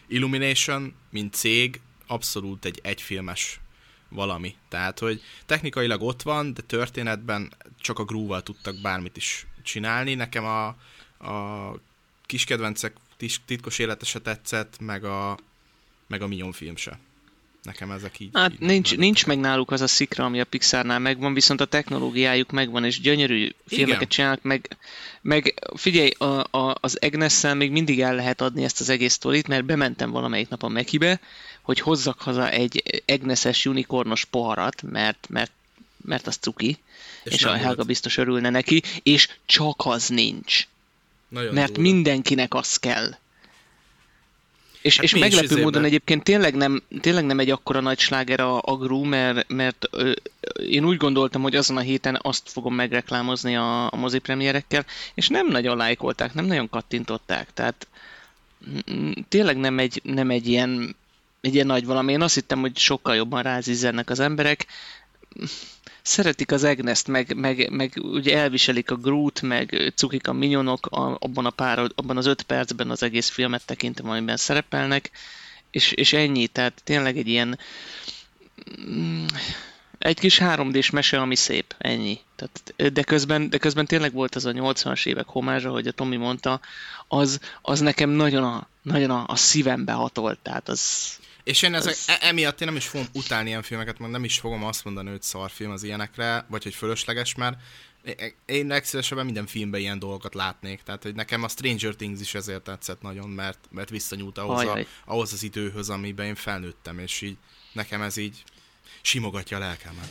Illumination, 0.08 0.94
mint 1.10 1.34
cég, 1.34 1.82
abszolút 2.08 2.66
egy 2.66 2.80
egyfilmes 2.84 3.60
valami. 4.10 4.56
Tehát, 4.70 5.00
hogy 5.00 5.22
technikailag 5.46 6.02
ott 6.02 6.22
van, 6.22 6.54
de 6.54 6.62
történetben 6.62 7.54
csak 7.80 8.00
a 8.00 8.04
grúval 8.04 8.44
tudtak 8.44 8.82
bármit 8.82 9.18
is 9.18 9.48
csinálni. 9.68 10.14
Nekem 10.14 10.46
a, 10.46 10.68
a 11.30 11.74
kis 12.26 12.44
kedvencek 12.44 12.94
titkos 13.46 13.80
élete 13.80 14.06
se 14.06 14.20
tetszett, 14.20 14.80
meg 14.80 15.04
a, 15.04 15.38
meg 16.08 16.22
a 16.22 16.28
Minion 16.28 16.52
film 16.52 16.76
se. 16.76 17.00
Nekem 17.64 17.92
ezek 17.92 18.20
így... 18.20 18.30
Hát 18.34 18.52
így 18.52 18.60
nincs, 18.60 18.98
nincs 18.98 19.26
meg 19.26 19.40
náluk 19.40 19.72
az 19.72 19.82
a 19.82 19.88
szikra, 19.88 20.26
ami 20.26 20.40
a 20.40 20.46
Pixarnál 20.46 21.00
megvan, 21.00 21.34
viszont 21.34 21.62
a 21.62 21.66
technológiájuk 21.66 22.52
megvan, 22.52 22.86
és 22.86 23.00
gyönyörű 23.00 23.50
filmeket 23.66 23.96
Igen. 23.96 24.08
csinálnak, 24.08 24.42
meg, 24.42 24.78
meg 25.22 25.54
figyelj, 25.76 26.10
a, 26.18 26.58
a, 26.58 26.78
az 26.80 26.98
agnes 27.02 27.42
még 27.54 27.72
mindig 27.72 28.02
el 28.02 28.16
lehet 28.16 28.42
adni 28.42 28.64
ezt 28.64 28.80
az 28.80 28.90
egész 28.90 29.14
sztorit, 29.14 29.48
mert 29.48 29.66
bementem 29.66 30.12
valamelyik 30.12 30.50
nap 30.50 30.64
a 30.64 30.68
Mekibe, 30.68 31.20
hogy 31.62 31.80
hozzak 31.80 32.22
haza 32.22 32.50
egy 32.50 33.04
Agnes-es 33.08 33.66
unikornos 33.66 34.26
poharat, 34.26 34.82
mert, 34.82 35.28
mert, 35.30 35.52
mert 36.06 36.28
az 36.28 36.36
cuki, 36.36 36.78
és, 37.24 37.34
és 37.34 37.44
a 37.44 37.54
Helga 37.54 37.76
volt. 37.76 37.88
biztos 37.88 38.18
örülne 38.18 38.50
neki, 38.50 38.84
és 39.04 39.30
csak 39.46 39.76
az 39.86 40.08
nincs. 40.08 40.68
Nagyon 41.30 41.54
mert 41.54 41.68
durva. 41.68 41.82
mindenkinek 41.82 42.54
az 42.54 42.76
kell. 42.76 43.16
És, 44.82 44.96
hát 44.96 45.04
és 45.04 45.16
meglepő 45.16 45.62
módon 45.62 45.84
egyébként 45.84 46.24
tényleg 46.24 46.56
nem, 46.56 46.84
tényleg 47.02 47.26
nem 47.26 47.40
egy 47.40 47.50
akkora 47.50 47.80
nagy 47.80 48.00
sláger 48.00 48.40
a, 48.40 48.62
a 48.62 48.78
Gru, 48.78 49.04
mert, 49.04 49.48
mert 49.48 49.86
ö, 49.92 50.12
én 50.68 50.86
úgy 50.86 50.98
gondoltam, 50.98 51.42
hogy 51.42 51.56
azon 51.56 51.78
a 51.78 51.82
héten 51.82 52.20
azt 52.22 52.50
fogom 52.50 52.76
megreklámozni 52.76 53.56
a, 53.56 53.92
a 53.92 53.96
mozipremierekkel, 53.96 54.86
és 55.14 55.28
nem 55.28 55.48
nagyon 55.48 55.78
lájkolták, 55.78 56.34
nem 56.34 56.46
nagyon 56.46 56.70
kattintották, 56.70 57.54
tehát 57.54 57.88
tényleg 59.30 59.58
nem 59.58 59.80
egy, 59.80 60.02
nem 60.04 60.30
egy 60.30 60.48
ilyen 60.48 60.96
egy 61.42 61.54
ilyen 61.54 61.66
nagy 61.66 61.86
valami. 61.86 62.12
Én 62.12 62.22
azt 62.22 62.34
hittem, 62.34 62.60
hogy 62.60 62.78
sokkal 62.78 63.16
jobban 63.16 63.44
rázizzennek 63.44 64.10
az 64.10 64.20
emberek 64.20 64.66
szeretik 66.08 66.52
az 66.52 66.64
agnes 66.64 67.06
meg, 67.06 67.36
meg, 67.36 67.70
meg 67.70 67.94
ugye 67.96 68.38
elviselik 68.38 68.92
a 68.92 68.96
Groot, 68.96 69.42
meg 69.42 69.92
cukik 69.96 70.28
a 70.28 70.34
minyonok 70.34 70.86
a, 70.86 71.18
abban 71.20 71.46
a 71.46 71.50
pár, 71.50 71.80
abban 71.96 72.18
az 72.18 72.26
öt 72.26 72.42
percben 72.42 72.90
az 72.90 73.04
egész 73.04 73.30
filmet 73.30 73.66
tekintem, 73.66 74.10
amiben 74.10 74.38
szerepelnek, 74.38 75.12
és, 75.72 75.92
és 75.92 76.14
ennyi, 76.14 76.48
tehát 76.48 76.82
tényleg 76.84 77.18
egy 77.18 77.28
ilyen 77.28 77.60
mm, 78.90 79.26
egy 79.98 80.20
kis 80.20 80.40
3D-s 80.42 80.90
mese, 80.90 81.20
ami 81.20 81.36
szép, 81.36 81.76
ennyi. 81.78 82.20
Tehát, 82.36 82.94
de, 82.94 83.04
közben, 83.04 83.50
de 83.50 83.58
közben 83.58 83.86
tényleg 83.86 84.14
volt 84.14 84.36
az 84.36 84.46
a 84.46 84.52
80-as 84.52 85.06
évek 85.06 85.28
homázsa, 85.28 85.70
hogy 85.70 85.88
a 85.88 85.92
Tomi 85.92 86.16
mondta, 86.16 86.60
az, 87.08 87.40
az 87.62 87.80
nekem 87.80 88.10
nagyon 88.10 88.44
a, 88.44 88.68
nagyon 88.82 89.10
a, 89.10 89.24
a 89.28 89.36
szívembe 89.36 89.92
hatolt, 89.92 90.40
tehát 90.40 90.70
az, 90.70 91.16
és 91.48 91.62
én 91.62 91.74
ezek, 91.74 91.96
e- 92.06 92.18
emiatt 92.22 92.62
én 92.62 92.68
nem 92.68 92.76
is 92.76 92.88
fogom 92.88 93.08
utálni 93.14 93.50
ilyen 93.50 93.62
filmeket, 93.62 94.00
meg 94.00 94.10
nem 94.10 94.24
is 94.24 94.40
fogom 94.40 94.64
azt 94.64 94.84
mondani, 94.84 95.10
hogy 95.10 95.22
szarfilm 95.22 95.72
az 95.72 95.84
ilyenekre, 95.84 96.46
vagy 96.50 96.64
hogy 96.64 96.74
fölösleges, 96.74 97.36
mert 97.36 97.58
én 98.46 98.68
legszívesebben 98.68 99.26
minden 99.26 99.46
filmben 99.46 99.80
ilyen 99.80 100.00
dolgokat 100.00 100.34
látnék. 100.34 100.82
Tehát, 100.82 101.04
hogy 101.04 101.16
nekem 101.16 101.44
a 101.44 101.48
Stranger 101.48 101.96
Things 101.96 102.20
is 102.20 102.34
ezért 102.34 102.62
tetszett 102.62 103.02
nagyon, 103.02 103.30
mert, 103.30 103.60
mert 103.72 103.90
visszanyúlt 103.90 104.38
ahhoz, 104.38 104.66
a, 104.66 104.80
ahhoz 105.06 105.34
az 105.34 105.44
időhöz, 105.44 105.90
amiben 105.90 106.26
én 106.26 106.36
felnőttem, 106.36 107.00
és 107.00 107.22
így 107.22 107.38
nekem 107.72 108.02
ez 108.02 108.18
így 108.18 108.44
simogatja 109.02 109.58
a 109.58 109.60
lelkemet. 109.60 110.10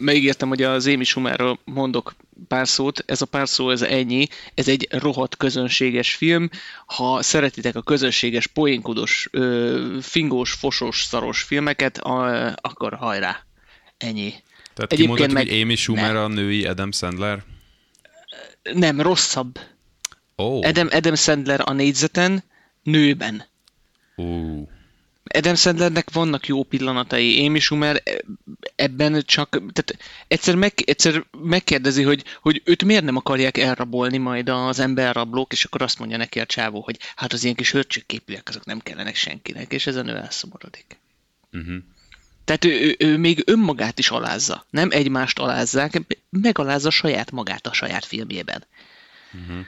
Megígértem, 0.00 0.48
hogy 0.48 0.62
az 0.62 0.86
Amy 0.86 1.04
Schumerről 1.04 1.58
mondok 1.64 2.14
pár 2.48 2.68
szót, 2.68 3.02
ez 3.06 3.22
a 3.22 3.26
pár 3.26 3.48
szó, 3.48 3.70
ez 3.70 3.82
ennyi, 3.82 4.26
ez 4.54 4.68
egy 4.68 4.88
rohadt 4.90 5.36
közönséges 5.36 6.14
film, 6.14 6.50
ha 6.86 7.22
szeretitek 7.22 7.76
a 7.76 7.82
közönséges, 7.82 8.46
poénkodos, 8.46 9.28
ö, 9.30 9.98
fingós, 10.00 10.52
fosós, 10.52 11.02
szaros 11.02 11.42
filmeket, 11.42 11.98
a, 11.98 12.46
akkor 12.60 12.94
hajrá, 12.94 13.44
ennyi. 13.96 14.34
Tehát 14.74 14.94
ki 14.94 15.06
mondod, 15.06 15.32
meg... 15.32 15.48
hogy 15.48 15.60
Amy 15.60 15.74
Schumer 15.74 16.12
nem. 16.12 16.22
a 16.22 16.28
női 16.28 16.66
Adam 16.66 16.92
Sandler? 16.92 17.42
Nem, 18.62 19.00
rosszabb. 19.00 19.58
Oh. 20.36 20.66
Adam, 20.66 20.88
Adam 20.90 21.14
Sandler 21.14 21.60
a 21.64 21.72
négyzeten, 21.72 22.42
nőben. 22.82 23.44
Uh. 24.16 24.68
Adam 25.34 25.54
Sandlernek 25.54 26.10
vannak 26.12 26.46
jó 26.46 26.62
pillanatai, 26.62 27.46
Amy 27.46 27.58
Schumer 27.58 28.02
ebben 28.76 29.22
csak, 29.24 29.48
tehát 29.50 29.96
egyszer, 30.28 30.54
meg, 30.54 30.72
egyszer 30.84 31.24
megkérdezi, 31.40 32.02
hogy, 32.02 32.24
hogy 32.40 32.62
őt 32.64 32.84
miért 32.84 33.04
nem 33.04 33.16
akarják 33.16 33.58
elrabolni 33.58 34.18
majd 34.18 34.48
az 34.48 34.78
emberrablók, 34.78 35.52
és 35.52 35.64
akkor 35.64 35.82
azt 35.82 35.98
mondja 35.98 36.16
neki 36.16 36.40
a 36.40 36.46
csávó, 36.46 36.80
hogy 36.80 36.98
hát 37.16 37.32
az 37.32 37.42
ilyen 37.42 37.54
kis 37.54 37.70
hörcsökképűek, 37.70 38.48
azok 38.48 38.64
nem 38.64 38.78
kellenek 38.78 39.14
senkinek, 39.14 39.72
és 39.72 39.86
ezen 39.86 40.08
ő 40.08 40.16
elszomorodik. 40.16 40.98
Uh-huh. 41.52 41.76
Tehát 42.44 42.64
ő, 42.64 42.80
ő, 42.80 42.94
ő 42.98 43.16
még 43.16 43.42
önmagát 43.46 43.98
is 43.98 44.10
alázza, 44.10 44.66
nem 44.70 44.88
egymást 44.92 45.38
alázzák, 45.38 46.00
megalázza 46.30 46.90
saját 46.90 47.30
magát 47.30 47.66
a 47.66 47.72
saját 47.72 48.04
filmjében. 48.04 48.64
Uh-huh 49.32 49.66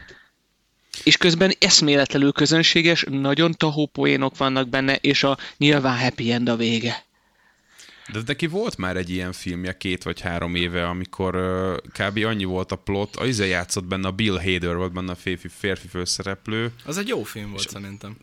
és 1.04 1.16
közben 1.16 1.52
eszméletlenül 1.58 2.32
közönséges, 2.32 3.04
nagyon 3.10 3.52
tahó 3.52 3.86
poénok 3.86 4.36
vannak 4.36 4.68
benne, 4.68 4.96
és 4.96 5.22
a 5.22 5.38
nyilván 5.56 5.98
happy 5.98 6.32
end 6.32 6.48
a 6.48 6.56
vége. 6.56 7.04
De 8.12 8.20
neki 8.26 8.46
volt 8.46 8.76
már 8.76 8.96
egy 8.96 9.10
ilyen 9.10 9.32
filmje 9.32 9.76
két 9.76 10.02
vagy 10.02 10.20
három 10.20 10.54
éve, 10.54 10.88
amikor 10.88 11.36
uh, 11.36 11.76
kb. 12.08 12.24
annyi 12.24 12.44
volt 12.44 12.72
a 12.72 12.76
plot, 12.76 13.16
a 13.16 13.26
izé 13.26 13.48
játszott 13.48 13.84
benne, 13.84 14.08
a 14.08 14.10
Bill 14.10 14.38
Hader 14.38 14.76
volt 14.76 14.92
benne 14.92 15.12
a 15.12 15.14
férfi, 15.14 15.48
férfi 15.48 15.88
főszereplő. 15.88 16.72
Az 16.84 16.98
egy 16.98 17.08
jó 17.08 17.22
film 17.22 17.50
volt 17.50 17.68
szerintem 17.68 18.16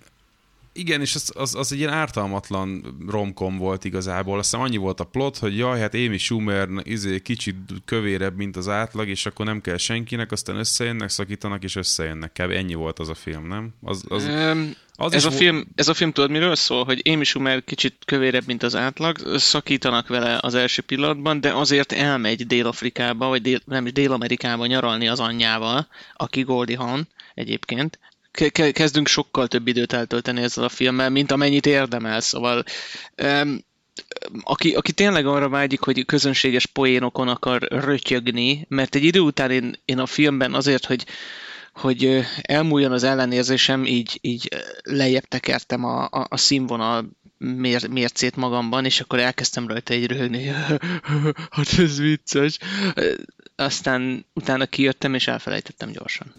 igen, 0.80 1.02
és 1.02 1.16
az, 1.16 1.32
az, 1.36 1.56
az 1.56 1.72
egy 1.72 1.78
ilyen 1.78 1.94
ártalmatlan 1.94 2.98
romkom 3.08 3.58
volt 3.58 3.86
igazából. 3.86 4.40
Aztán 4.40 4.62
annyi 4.62 4.78
volt 4.78 5.00
a 5.00 5.04
plot, 5.04 5.38
hogy 5.38 5.58
jaj, 5.58 5.80
hát 5.80 5.94
Amy 5.94 6.18
Schumer 6.18 6.68
izé, 6.84 7.20
kicsit 7.20 7.56
kövérebb, 7.86 8.36
mint 8.36 8.56
az 8.56 8.68
átlag, 8.68 9.08
és 9.08 9.26
akkor 9.26 9.46
nem 9.46 9.62
kell 9.62 9.78
senkinek, 9.78 10.32
aztán 10.32 10.56
összejönnek, 10.56 11.10
szakítanak, 11.10 11.64
és 11.64 11.76
összejönnek. 11.76 12.32
Kb. 12.32 12.52
ennyi 12.52 12.74
volt 12.74 13.00
az 13.00 13.10
a 13.10 13.16
film, 13.16 13.48
nem? 13.48 13.74
Az, 13.82 14.04
az, 14.08 14.24
um, 14.26 14.74
az 14.96 15.14
ez, 15.14 15.26
a 15.26 15.32
film, 15.32 15.68
ez 15.76 15.88
a 15.88 15.94
film 15.94 16.12
tudod 16.12 16.30
miről 16.30 16.56
szól? 16.56 16.84
Hogy 16.84 17.02
Amy 17.10 17.24
Schumer 17.24 17.64
kicsit 17.64 17.96
kövérebb, 18.06 18.46
mint 18.46 18.64
az 18.64 18.76
átlag, 18.76 19.38
szakítanak 19.38 20.08
vele 20.08 20.38
az 20.42 20.54
első 20.54 20.82
pillanatban, 20.82 21.42
de 21.42 21.54
azért 21.54 21.92
elmegy 21.92 22.48
Dél-Afrikába, 22.48 23.28
vagy 23.28 23.42
Dél, 23.42 23.60
nem 23.66 23.86
is 23.86 23.92
Dél-Amerikába 23.92 24.66
nyaralni 24.66 25.08
az 25.08 25.20
anyjával, 25.20 25.88
aki 26.16 26.42
Goldie 26.42 26.78
Hawn 26.78 27.08
egyébként, 27.34 28.00
kezdünk 28.72 29.08
sokkal 29.08 29.48
több 29.48 29.68
időt 29.68 29.94
eltölteni 29.94 30.42
ezzel 30.42 30.64
a 30.64 30.70
filmmel, 30.70 31.10
mint 31.10 31.32
amennyit 31.32 31.66
érdemel, 31.66 32.22
szóval 32.22 32.64
um, 33.24 33.68
aki, 34.44 34.74
aki 34.74 34.92
tényleg 34.92 35.26
arra 35.26 35.50
vágyik, 35.50 35.82
hogy 35.82 36.06
közönséges 36.06 36.66
poénokon 36.66 37.28
akar 37.28 37.62
rötyögni, 37.62 38.66
mert 38.70 38.96
egy 38.96 39.04
idő 39.04 39.20
után 39.20 39.52
én, 39.52 39.76
én 39.86 40.00
a 40.00 40.06
filmben 40.06 40.54
azért, 40.54 40.86
hogy, 40.86 41.06
hogy 41.74 42.26
elmúljon 42.42 42.92
az 42.92 43.04
ellenérzésem, 43.04 43.86
így, 43.86 44.18
így 44.22 44.50
lejjebb 44.84 45.24
tekertem 45.24 45.84
a, 45.84 46.04
a, 46.04 46.26
a 46.30 46.38
színvonal 46.38 47.10
mér, 47.38 47.90
mércét 47.90 48.36
magamban, 48.36 48.86
és 48.86 49.00
akkor 49.00 49.20
elkezdtem 49.20 49.68
rajta 49.68 49.94
egy 49.94 50.06
röhögni, 50.06 50.44
hát 51.56 51.78
ez 51.78 52.00
vicces. 52.00 52.58
Aztán 53.56 54.26
utána 54.34 54.66
kijöttem, 54.66 55.14
és 55.14 55.28
elfelejtettem 55.28 55.92
gyorsan. 55.92 56.34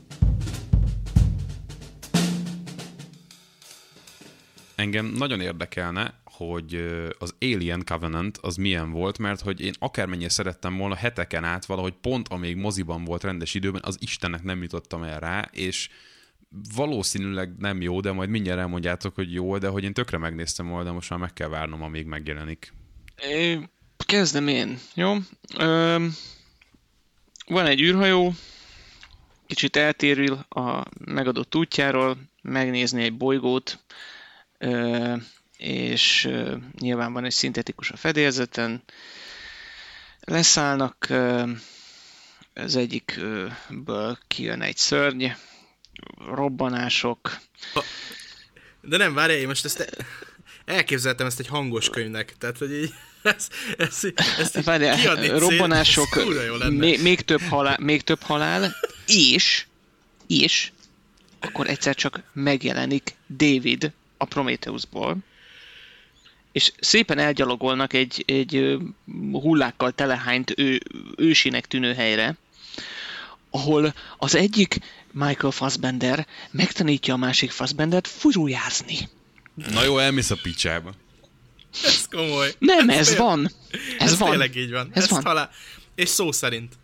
Engem 4.80 5.06
nagyon 5.06 5.40
érdekelne, 5.40 6.20
hogy 6.24 6.74
az 7.18 7.34
Alien 7.40 7.84
Covenant 7.84 8.38
az 8.38 8.56
milyen 8.56 8.90
volt, 8.90 9.18
mert 9.18 9.40
hogy 9.40 9.60
én 9.60 9.72
akármennyire 9.78 10.28
szerettem 10.28 10.76
volna 10.76 10.94
heteken 10.94 11.44
át 11.44 11.64
valahogy 11.64 11.94
pont 12.00 12.28
amíg 12.28 12.56
moziban 12.56 13.04
volt 13.04 13.22
rendes 13.22 13.54
időben, 13.54 13.82
az 13.84 13.96
Istennek 13.98 14.42
nem 14.42 14.62
jutottam 14.62 15.02
el 15.02 15.20
rá, 15.20 15.48
és 15.52 15.88
valószínűleg 16.74 17.56
nem 17.58 17.80
jó, 17.80 18.00
de 18.00 18.12
majd 18.12 18.28
mindjárt 18.28 18.58
elmondjátok, 18.60 19.14
hogy 19.14 19.32
jó, 19.32 19.58
de 19.58 19.68
hogy 19.68 19.84
én 19.84 19.92
tökre 19.92 20.18
megnéztem 20.18 20.68
volna, 20.68 20.84
de 20.84 20.90
most 20.90 21.10
már 21.10 21.18
meg 21.18 21.32
kell 21.32 21.48
várnom, 21.48 21.82
amíg 21.82 22.06
megjelenik. 22.06 22.72
Kezdem 23.96 24.48
én, 24.48 24.78
jó? 24.94 25.16
Ö, 25.58 26.06
van 27.46 27.66
egy 27.66 27.80
űrhajó, 27.80 28.32
kicsit 29.46 29.76
eltérül 29.76 30.32
a 30.48 30.82
megadott 31.04 31.56
útjáról, 31.56 32.16
megnézni 32.42 33.02
egy 33.02 33.16
bolygót, 33.16 33.78
és 35.56 36.30
nyilván 36.78 37.12
van 37.12 37.24
egy 37.24 37.32
szintetikus 37.32 37.90
a 37.90 37.96
fedélzeten, 37.96 38.82
leszállnak, 40.20 41.06
az 42.54 42.76
egyikből 42.76 44.18
kijön 44.28 44.62
egy 44.62 44.76
szörny, 44.76 45.26
robbanások. 46.34 47.38
De 48.80 48.96
nem, 48.96 49.14
várj, 49.14 49.32
én 49.32 49.46
most 49.46 49.64
ezt 49.64 50.06
elképzeltem 50.64 51.26
ezt 51.26 51.38
egy 51.38 51.46
hangos 51.46 51.88
könyvnek, 51.88 52.34
tehát 52.38 52.58
hogy 52.58 52.72
így 52.72 52.94
ezt, 53.22 53.52
ezt, 53.76 54.12
ezt 54.38 54.60
kiadni 55.00 55.28
robbanások, 55.28 56.08
cél, 56.08 56.70
még, 56.70 57.02
még, 57.02 57.20
több 57.20 57.40
halál, 57.40 57.78
még 57.80 58.02
több 58.02 58.22
halál, 58.22 58.76
és, 59.06 59.66
és 60.26 60.72
akkor 61.40 61.68
egyszer 61.68 61.94
csak 61.94 62.22
megjelenik 62.32 63.14
David, 63.28 63.92
a 64.20 64.24
Prometheusból, 64.24 65.16
és 66.52 66.72
szépen 66.80 67.18
elgyalogolnak 67.18 67.92
egy, 67.92 68.24
egy 68.26 68.78
hullákkal 69.32 69.92
telehányt 69.92 70.52
ő, 70.58 70.80
ősinek 71.16 71.66
tűnő 71.66 71.94
helyre, 71.94 72.36
ahol 73.50 73.94
az 74.18 74.34
egyik 74.34 74.78
Michael 75.12 75.52
Fassbender 75.52 76.26
megtanítja 76.50 77.14
a 77.14 77.16
másik 77.16 77.50
Fassbendert 77.50 78.08
furujázni. 78.08 79.08
Na 79.54 79.84
jó, 79.84 79.98
elmész 79.98 80.30
a 80.30 80.36
picsába. 80.42 80.92
Ez 81.84 82.06
komoly. 82.10 82.54
Nem, 82.58 82.88
ez, 82.90 82.98
ez 82.98 83.16
van. 83.16 83.50
Ez, 83.98 84.12
ez 84.12 84.18
van. 84.18 84.30
tényleg 84.30 84.56
így 84.56 84.70
van. 84.70 84.90
Ez, 84.92 85.02
ez 85.02 85.10
van. 85.10 85.22
Talán... 85.22 85.50
És 85.94 86.08
szó 86.08 86.32
szerint. 86.32 86.74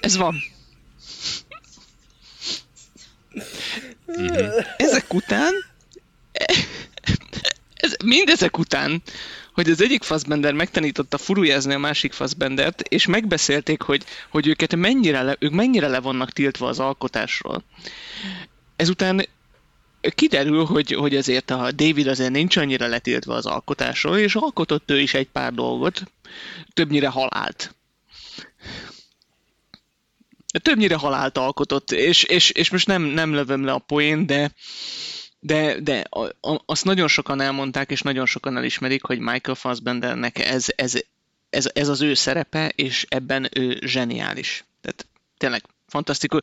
Ez 0.00 0.16
van. 0.16 0.42
Ezek 4.76 5.14
után 5.14 5.52
ez, 7.74 7.96
mindezek 8.04 8.58
után, 8.58 9.02
hogy 9.52 9.70
az 9.70 9.80
egyik 9.80 10.02
Fassbender 10.02 10.52
megtanította 10.52 11.18
furujázni 11.18 11.74
a 11.74 11.78
másik 11.78 12.12
Fassbendert, 12.12 12.80
és 12.80 13.06
megbeszélték, 13.06 13.82
hogy, 13.82 14.04
hogy 14.30 14.46
őket 14.46 14.76
mennyire 14.76 15.22
le, 15.22 15.36
ők 15.38 15.52
mennyire 15.52 15.88
le 15.88 16.00
vannak 16.00 16.30
tiltva 16.30 16.68
az 16.68 16.78
alkotásról. 16.78 17.64
Ezután 18.76 19.26
kiderül, 20.14 20.64
hogy, 20.64 20.92
hogy 20.92 21.16
azért 21.16 21.50
a 21.50 21.72
David 21.72 22.06
azért 22.06 22.30
nincs 22.30 22.56
annyira 22.56 22.86
letiltva 22.86 23.34
az 23.34 23.46
alkotásról, 23.46 24.18
és 24.18 24.34
alkotott 24.34 24.90
ő 24.90 25.00
is 25.00 25.14
egy 25.14 25.28
pár 25.28 25.52
dolgot, 25.52 26.02
többnyire 26.74 27.08
halált. 27.08 27.74
Többnyire 30.62 30.94
halált 30.94 31.38
alkotott, 31.38 31.90
és, 31.90 32.22
és, 32.22 32.50
és 32.50 32.70
most 32.70 32.86
nem, 32.86 33.02
nem 33.02 33.34
lövöm 33.34 33.64
le 33.64 33.72
a 33.72 33.78
poén, 33.78 34.26
de, 34.26 34.52
de, 35.40 35.80
de 35.80 36.04
azt 36.66 36.84
nagyon 36.84 37.08
sokan 37.08 37.40
elmondták, 37.40 37.90
és 37.90 38.02
nagyon 38.02 38.26
sokan 38.26 38.56
elismerik, 38.56 39.04
hogy 39.04 39.18
Michael 39.18 39.56
Fassbendernek 39.56 40.38
ez, 40.38 40.66
ez, 40.76 40.94
ez, 41.50 41.70
ez 41.74 41.88
az 41.88 42.00
ő 42.00 42.14
szerepe, 42.14 42.68
és 42.68 43.06
ebben 43.08 43.48
ő 43.54 43.78
zseniális. 43.80 44.64
Tehát 44.80 45.06
tényleg 45.36 45.62
fantasztikus. 45.86 46.40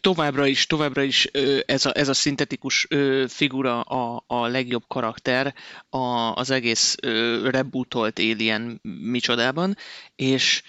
Továbbra 0.00 0.46
is, 0.46 0.66
továbbra 0.66 1.02
is 1.02 1.24
ez 1.66 1.86
a, 1.86 1.96
ez 1.96 2.08
a 2.08 2.14
szintetikus 2.14 2.88
figura 3.28 3.80
a, 3.80 4.24
a 4.26 4.46
legjobb 4.46 4.84
karakter 4.88 5.54
a, 5.88 5.98
az 6.34 6.50
egész 6.50 6.96
rebootolt 7.44 8.18
Alien 8.18 8.80
micsodában, 8.82 9.76
és, 10.16 10.62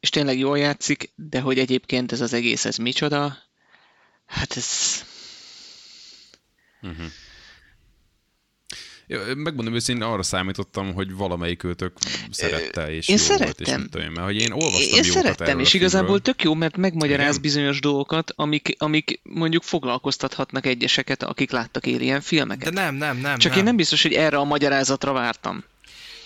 és 0.00 0.08
tényleg 0.08 0.38
jól 0.38 0.58
játszik, 0.58 1.12
de 1.14 1.40
hogy 1.40 1.58
egyébként 1.58 2.12
ez 2.12 2.20
az 2.20 2.32
egész, 2.32 2.64
ez 2.64 2.76
micsoda, 2.76 3.36
hát 4.26 4.56
ez, 4.56 5.02
Uh-huh. 6.82 7.06
Ja, 9.10 9.20
megmondom 9.34 9.74
őszintén, 9.74 10.04
arra 10.04 10.22
számítottam, 10.22 10.94
hogy 10.94 11.14
valamelyik 11.14 11.64
őtök 11.64 11.92
szerette, 12.30 12.94
és 12.94 13.08
én 13.08 13.16
jó 13.16 13.22
szerettem. 13.22 13.78
volt, 13.80 13.94
és 13.94 14.08
mert 14.14 14.26
hogy 14.26 14.36
én 14.36 14.52
olvastam 14.52 14.96
Én 14.96 15.02
szerettem, 15.02 15.58
és 15.58 15.74
igazából 15.74 16.20
tök 16.20 16.42
jó, 16.42 16.54
mert 16.54 16.76
megmagyaráz 16.76 17.28
Igen? 17.28 17.40
bizonyos 17.40 17.80
dolgokat, 17.80 18.32
amik, 18.36 18.74
amik 18.78 19.20
mondjuk 19.22 19.62
foglalkoztathatnak 19.62 20.66
egyeseket, 20.66 21.22
akik 21.22 21.50
láttak 21.50 21.86
ilyen 21.86 22.20
filmeket. 22.20 22.72
De 22.72 22.80
nem, 22.80 22.94
nem, 22.94 23.16
nem. 23.16 23.38
Csak 23.38 23.50
nem. 23.50 23.58
én 23.58 23.64
nem 23.64 23.76
biztos, 23.76 24.02
hogy 24.02 24.12
erre 24.12 24.36
a 24.36 24.44
magyarázatra 24.44 25.12
vártam. 25.12 25.64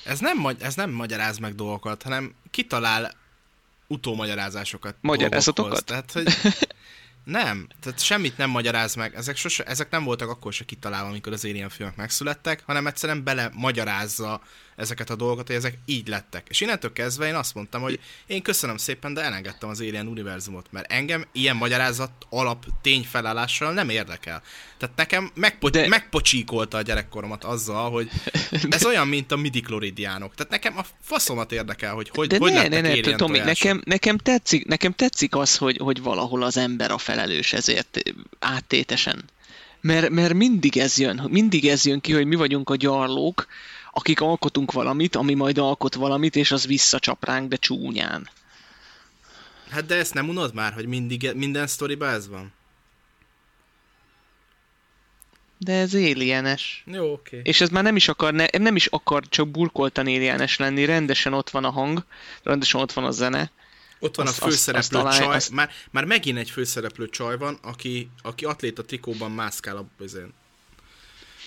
ez 0.05 0.19
nem, 0.19 0.57
ez 0.61 0.75
nem 0.75 0.91
magyaráz 0.91 1.39
meg 1.39 1.55
dolgokat, 1.55 2.03
hanem 2.03 2.35
kitalál 2.51 3.13
utómagyarázásokat. 3.87 4.97
Magyarázatokat? 5.01 5.85
Tehát, 5.85 6.13
hogy 6.13 6.27
Nem, 7.25 7.69
tehát 7.81 8.01
semmit 8.01 8.37
nem 8.37 8.51
magyaráz 8.51 8.95
meg. 8.95 9.15
Ezek, 9.15 9.37
sose, 9.37 9.65
ezek 9.65 9.91
nem 9.91 10.05
voltak 10.05 10.29
akkor 10.29 10.53
se 10.53 10.65
kitalálva, 10.65 11.09
amikor 11.09 11.33
az 11.33 11.45
Alien 11.45 11.69
filmek 11.69 11.97
megszülettek, 11.97 12.63
hanem 12.67 12.87
egyszerűen 12.87 13.25
bele 13.25 13.51
magyarázza 13.53 14.41
ezeket 14.77 15.11
a 15.11 15.17
dolgokat, 15.17 15.47
hogy 15.47 15.57
ezek 15.57 15.79
így 15.85 16.09
lettek. 16.09 16.47
És 16.49 16.61
innentől 16.61 16.93
kezdve 16.93 17.27
én 17.27 17.35
azt 17.35 17.55
mondtam, 17.55 17.83
hogy 17.83 18.01
én 18.27 18.43
köszönöm 18.43 18.77
szépen, 18.77 19.15
de 19.15 19.21
elengedtem 19.21 19.69
az 19.69 19.81
Alien 19.81 20.07
univerzumot, 20.07 20.67
mert 20.71 20.93
engem 20.93 21.25
ilyen 21.33 21.57
magyarázat 21.57 22.11
alap 22.29 22.65
tényfelállással 22.83 23.73
nem 23.73 23.89
érdekel. 23.89 24.43
Tehát 24.79 24.97
nekem 24.97 25.31
megpo- 25.35 25.73
de... 25.73 25.89
megpocsíkolta 25.89 26.77
a 26.77 26.83
gyerekkoromat 26.83 27.45
azzal, 27.45 27.91
hogy 27.91 28.11
ez 28.71 28.85
olyan, 28.85 29.09
mint 29.09 29.33
a 29.33 29.37
midikloridiánok. 29.37 30.35
Tehát 30.35 30.53
nekem 30.53 30.79
a 30.79 30.85
faszomat 31.01 31.53
érdekel, 31.53 31.95
hogy 31.95 32.11
hogy, 32.15 32.27
de 32.29 32.39
hogy 32.39 32.53
ne, 32.53 32.69
ne, 32.69 32.81
ne, 32.81 33.17
Tomi, 33.17 33.39
nekem, 33.39 33.83
nekem, 33.85 34.19
tetszik, 34.19 34.67
nekem 34.67 34.93
tetszik 34.93 35.37
az, 35.37 35.57
hogy, 35.57 35.77
hogy 35.77 36.03
valahol 36.03 36.43
az 36.43 36.57
ember 36.57 36.91
a 36.91 36.99
felelős 36.99 37.53
ezért 37.53 38.03
áttétesen. 38.39 39.25
Mert, 39.81 40.11
mert 40.11 40.35
mindig 40.35 40.77
ez 40.77 40.99
jön, 40.99 41.27
mindig 41.31 41.69
ez 41.69 41.85
jön 41.85 42.01
ki, 42.01 42.13
hogy 42.13 42.27
mi 42.27 42.35
vagyunk 42.35 42.71
a 42.71 42.77
gyarlók, 42.77 43.47
akik 43.95 44.21
alkotunk 44.21 44.73
valamit, 44.73 45.17
ami 45.17 45.35
majd 45.35 45.59
alkot 45.59 45.95
valamit, 45.95 46.37
és 46.37 46.51
az 46.51 46.67
visszacsap 46.67 47.25
ránk, 47.25 47.49
de 47.49 47.57
csúnyán. 47.57 48.31
Hát 49.71 49.87
de 49.87 49.95
ezt 49.95 50.15
nem 50.15 50.29
unod 50.29 50.55
már, 50.55 50.73
hogy 50.73 50.87
mindig, 50.87 51.31
minden 51.35 51.67
sztoriban 51.67 52.09
ez 52.09 52.29
van? 52.29 52.53
De 55.59 55.73
ez 55.73 55.95
alienes. 55.95 56.83
Jó, 56.87 57.13
oké. 57.13 57.39
Okay. 57.39 57.51
És 57.51 57.61
ez 57.61 57.69
már 57.69 57.83
nem 57.83 57.97
is 57.97 58.09
akar, 58.09 58.33
ne, 58.33 58.47
nem 58.59 58.77
is 58.77 58.87
akar 58.87 59.29
csak 59.29 59.49
burkoltan 59.49 60.07
alienes 60.07 60.57
lenni, 60.57 60.85
rendesen 60.85 61.33
ott 61.33 61.51
van 61.51 61.65
a 61.65 61.71
hang, 61.71 62.05
rendesen 62.43 62.81
ott 62.81 62.93
van 62.93 63.05
a 63.05 63.11
zene. 63.11 63.51
Ott 63.99 64.17
van 64.17 64.27
azt, 64.27 64.43
a 64.43 64.45
főszereplő 64.45 64.99
azt, 64.99 65.09
azt 65.09 65.19
csaj, 65.19 65.35
azt... 65.35 65.51
Már, 65.51 65.71
már 65.91 66.05
megint 66.05 66.39
egy 66.39 66.51
főszereplő 66.51 67.09
csaj 67.09 67.37
van, 67.37 67.59
aki, 67.63 68.11
aki 68.23 68.45
atléta 68.45 68.85
trikóban 68.85 69.31
mászkál 69.31 69.77
a 69.77 69.85
bizén. 69.99 70.33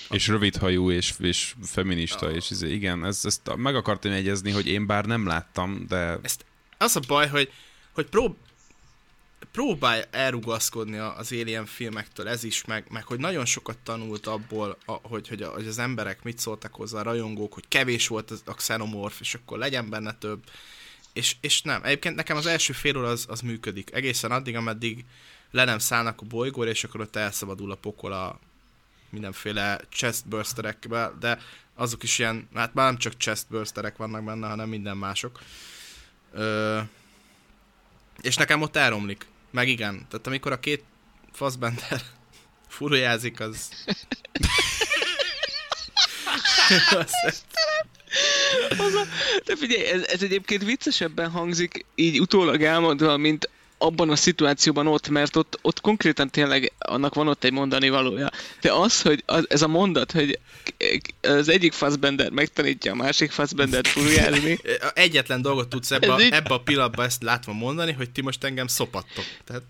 És 0.09 0.27
rövidhajú, 0.27 0.91
és, 0.91 1.13
és 1.19 1.55
feminista, 1.63 2.27
oh. 2.27 2.35
és 2.35 2.49
izé, 2.49 2.73
igen, 2.73 3.05
ezt, 3.05 3.25
ezt 3.25 3.55
meg 3.55 3.75
akartam 3.75 4.11
egyezni, 4.11 4.51
hogy 4.51 4.67
én 4.67 4.85
bár 4.85 5.05
nem 5.05 5.25
láttam, 5.25 5.85
de... 5.87 6.19
Ezt, 6.21 6.45
az 6.77 6.95
a 6.95 6.99
baj, 7.07 7.27
hogy, 7.27 7.51
hogy 7.93 8.05
prób, 8.05 8.35
próbálj 9.51 10.01
elrugaszkodni 10.11 10.97
az 10.97 11.31
Alien 11.31 11.65
filmektől, 11.65 12.27
ez 12.27 12.43
is, 12.43 12.65
meg, 12.65 12.85
meg 12.89 13.03
hogy 13.03 13.19
nagyon 13.19 13.45
sokat 13.45 13.77
tanult 13.77 14.27
abból, 14.27 14.77
a, 14.85 14.91
hogy, 14.91 15.27
hogy, 15.27 15.41
a, 15.41 15.49
hogy 15.49 15.67
az 15.67 15.79
emberek 15.79 16.23
mit 16.23 16.39
szóltak 16.39 16.73
hozzá, 16.73 16.99
a 16.99 17.03
rajongók, 17.03 17.53
hogy 17.53 17.67
kevés 17.67 18.07
volt 18.07 18.33
a 18.45 18.53
xenomorf, 18.53 19.19
és 19.19 19.33
akkor 19.33 19.57
legyen 19.57 19.89
benne 19.89 20.13
több. 20.13 20.43
És, 21.13 21.35
és 21.41 21.61
nem, 21.61 21.83
egyébként 21.83 22.15
nekem 22.15 22.37
az 22.37 22.45
első 22.45 22.73
fél 22.73 22.97
óra 22.97 23.07
az, 23.07 23.25
az 23.29 23.41
működik. 23.41 23.93
Egészen 23.93 24.31
addig, 24.31 24.55
ameddig 24.55 25.05
le 25.51 25.63
nem 25.63 25.79
szállnak 25.79 26.21
a 26.21 26.25
bolygóra, 26.25 26.69
és 26.69 26.83
akkor 26.83 27.01
ott 27.01 27.15
elszabadul 27.15 27.71
a 27.71 27.75
pokol 27.75 28.13
a 28.13 28.39
mindenféle 29.09 29.79
chestbursterekbe, 29.89 31.11
de 31.19 31.39
azok 31.75 32.03
is 32.03 32.19
ilyen, 32.19 32.49
hát 32.53 32.73
már 32.73 32.85
nem 32.85 32.97
csak 32.97 33.17
chestbursterek 33.17 33.97
vannak 33.97 34.23
benne, 34.23 34.47
hanem 34.47 34.69
minden 34.69 34.97
mások. 34.97 35.39
Ö, 36.33 36.79
és 38.21 38.35
nekem 38.35 38.61
ott 38.61 38.75
elromlik. 38.75 39.25
Meg 39.51 39.67
igen. 39.67 40.05
Tehát 40.09 40.27
amikor 40.27 40.51
a 40.51 40.59
két 40.59 40.83
faszbender 41.31 42.01
furujázik, 42.67 43.39
az... 43.39 43.69
az 48.77 48.93
a, 48.93 49.05
de 49.45 49.55
figyelj, 49.55 49.85
ez, 49.85 50.03
ez 50.03 50.23
egyébként 50.23 50.63
viccesebben 50.63 51.29
hangzik, 51.29 51.85
így 51.95 52.19
utólag 52.19 52.63
elmondva, 52.63 53.17
mint 53.17 53.49
abban 53.77 54.09
a 54.09 54.15
szituációban 54.15 54.87
ott, 54.87 55.09
mert 55.09 55.35
ott, 55.35 55.59
ott 55.61 55.81
konkrétan 55.81 56.29
tényleg 56.29 56.73
annak 56.77 57.13
van 57.13 57.27
ott 57.27 57.43
egy 57.43 57.51
mondani 57.51 57.89
valója. 57.89 58.31
De 58.61 58.71
az, 58.71 59.01
hogy 59.01 59.23
az, 59.25 59.45
ez 59.49 59.61
a 59.61 59.67
mondat, 59.67 60.11
hogy 60.11 60.39
az 61.21 61.49
egyik 61.49 61.73
Fassbender 61.73 62.31
megtanítja 62.31 62.91
a 62.91 62.95
másik 62.95 63.31
Fassbendert 63.31 63.87
furjázni. 63.87 64.59
Egyetlen 64.93 65.41
dolgot 65.41 65.67
tudsz 65.67 65.91
ebbe, 65.91 66.13
a, 66.13 66.19
ebbe 66.19 66.53
a 66.53 66.59
pillanatban 66.59 67.05
ezt 67.05 67.23
látva 67.23 67.53
mondani, 67.53 67.91
hogy 67.91 68.09
ti 68.09 68.21
most 68.21 68.43
engem 68.43 68.67
szopattok. 68.67 69.25
Tehát... 69.45 69.63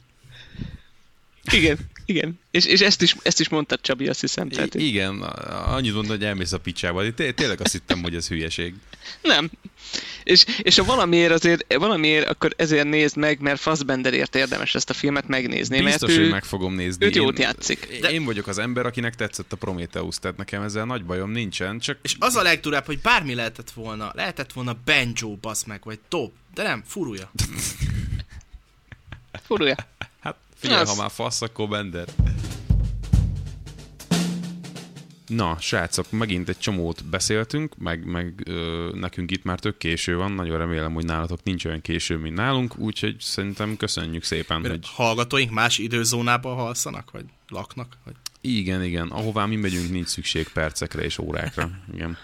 Igen, 1.51 1.77
igen. 2.05 2.39
És, 2.51 2.65
és 2.65 2.81
ezt, 2.81 3.01
is, 3.01 3.15
ezt 3.21 3.39
is 3.39 3.49
mondtad, 3.49 3.81
Csabi, 3.81 4.07
azt 4.07 4.21
hiszem. 4.21 4.49
Tehát, 4.49 4.75
I- 4.75 4.87
igen, 4.87 5.21
annyit 5.21 5.93
mondod, 5.93 6.17
hogy 6.17 6.25
elmész 6.25 6.51
a 6.51 6.59
picsába. 6.59 7.03
Én 7.03 7.13
tényleg 7.35 7.61
azt 7.61 7.71
hittem, 7.71 8.01
hogy 8.01 8.15
ez 8.15 8.27
hülyeség. 8.27 8.73
Nem. 9.21 9.49
És, 10.23 10.45
és 10.61 10.77
ha 10.77 10.83
valamiért 10.83 11.31
azért, 11.31 11.73
valamiért, 11.73 12.27
akkor 12.27 12.53
ezért 12.57 12.87
nézd 12.87 13.17
meg, 13.17 13.39
mert 13.39 13.59
Fassbenderért 13.59 14.35
érdemes 14.35 14.75
ezt 14.75 14.89
a 14.89 14.93
filmet 14.93 15.27
megnézni. 15.27 15.81
Biztos, 15.81 16.09
mert 16.09 16.19
ő, 16.19 16.21
hogy 16.21 16.31
meg 16.31 16.43
fogom 16.43 16.75
nézni. 16.75 17.05
Őt 17.05 17.15
jót 17.15 17.39
játszik. 17.39 17.99
De... 18.01 18.11
Én 18.11 18.25
vagyok 18.25 18.47
az 18.47 18.57
ember, 18.57 18.85
akinek 18.85 19.15
tetszett 19.15 19.53
a 19.53 19.55
Prometheus, 19.55 20.15
tehát 20.19 20.37
nekem 20.37 20.61
ezzel 20.61 20.85
nagy 20.85 21.05
bajom 21.05 21.31
nincsen, 21.31 21.79
csak... 21.79 21.97
És 22.01 22.15
az 22.19 22.35
a 22.35 22.41
legdurább, 22.41 22.85
hogy 22.85 22.99
bármi 22.99 23.33
lehetett 23.35 23.71
volna. 23.71 24.11
Lehetett 24.15 24.53
volna 24.53 24.77
Benjo, 24.85 25.35
basz 25.35 25.63
meg, 25.63 25.81
vagy 25.83 25.99
Top. 26.07 26.33
De 26.53 26.63
nem, 26.63 26.83
furúja. 26.87 27.31
furúja. 29.47 29.75
Figyelj, 30.57 30.81
az... 30.81 30.89
ha 30.89 30.95
már 30.95 31.11
fasz, 31.11 31.41
akkor 31.41 31.67
Bender. 31.67 32.07
Na, 35.27 35.57
srácok, 35.59 36.11
megint 36.11 36.49
egy 36.49 36.57
csomót 36.57 37.05
beszéltünk, 37.05 37.77
meg, 37.77 38.05
meg 38.05 38.43
ö, 38.45 38.89
nekünk 38.93 39.31
itt 39.31 39.43
már 39.43 39.59
tök 39.59 39.77
késő 39.77 40.15
van, 40.15 40.31
nagyon 40.31 40.57
remélem, 40.57 40.93
hogy 40.93 41.05
nálatok 41.05 41.43
nincs 41.43 41.65
olyan 41.65 41.81
késő, 41.81 42.17
mint 42.17 42.35
nálunk, 42.35 42.77
úgyhogy 42.77 43.15
szerintem 43.19 43.77
köszönjük 43.77 44.23
szépen, 44.23 44.61
Mert 44.61 44.73
hogy... 44.73 44.87
Hallgatóink 44.93 45.51
más 45.51 45.77
időzónában 45.77 46.55
halszanak, 46.55 47.11
vagy 47.11 47.25
laknak? 47.47 47.97
Vagy... 48.03 48.15
Igen, 48.41 48.83
igen, 48.83 49.07
ahová 49.07 49.45
mi 49.45 49.55
megyünk, 49.55 49.89
nincs 49.89 50.07
szükség 50.07 50.47
percekre 50.47 51.01
és 51.01 51.17
órákra. 51.17 51.69
Igen. 51.93 52.17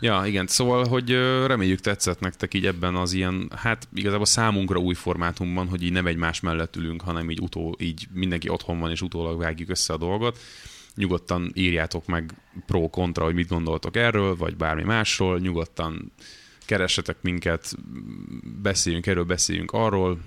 Ja, 0.00 0.22
igen, 0.26 0.46
szóval, 0.46 0.88
hogy 0.88 1.10
reméljük 1.46 1.80
tetszett 1.80 2.20
nektek 2.20 2.54
így 2.54 2.66
ebben 2.66 2.94
az 2.94 3.12
ilyen, 3.12 3.50
hát 3.56 3.88
igazából 3.94 4.26
számunkra 4.26 4.78
új 4.78 4.94
formátumban, 4.94 5.68
hogy 5.68 5.82
így 5.82 5.92
nem 5.92 6.06
egymás 6.06 6.40
mellett 6.40 6.76
ülünk, 6.76 7.02
hanem 7.02 7.30
így, 7.30 7.40
utó, 7.40 7.76
így 7.78 8.06
mindenki 8.12 8.48
otthon 8.48 8.78
van, 8.78 8.90
és 8.90 9.02
utólag 9.02 9.38
vágjuk 9.38 9.70
össze 9.70 9.92
a 9.92 9.96
dolgot. 9.96 10.38
Nyugodtan 10.94 11.50
írjátok 11.54 12.06
meg 12.06 12.34
pro-kontra, 12.66 13.24
hogy 13.24 13.34
mit 13.34 13.48
gondoltok 13.48 13.96
erről, 13.96 14.36
vagy 14.36 14.56
bármi 14.56 14.82
másról, 14.82 15.38
nyugodtan 15.38 16.12
keressetek 16.66 17.16
minket, 17.20 17.74
beszéljünk 18.62 19.06
erről, 19.06 19.24
beszéljünk 19.24 19.70
arról, 19.70 20.20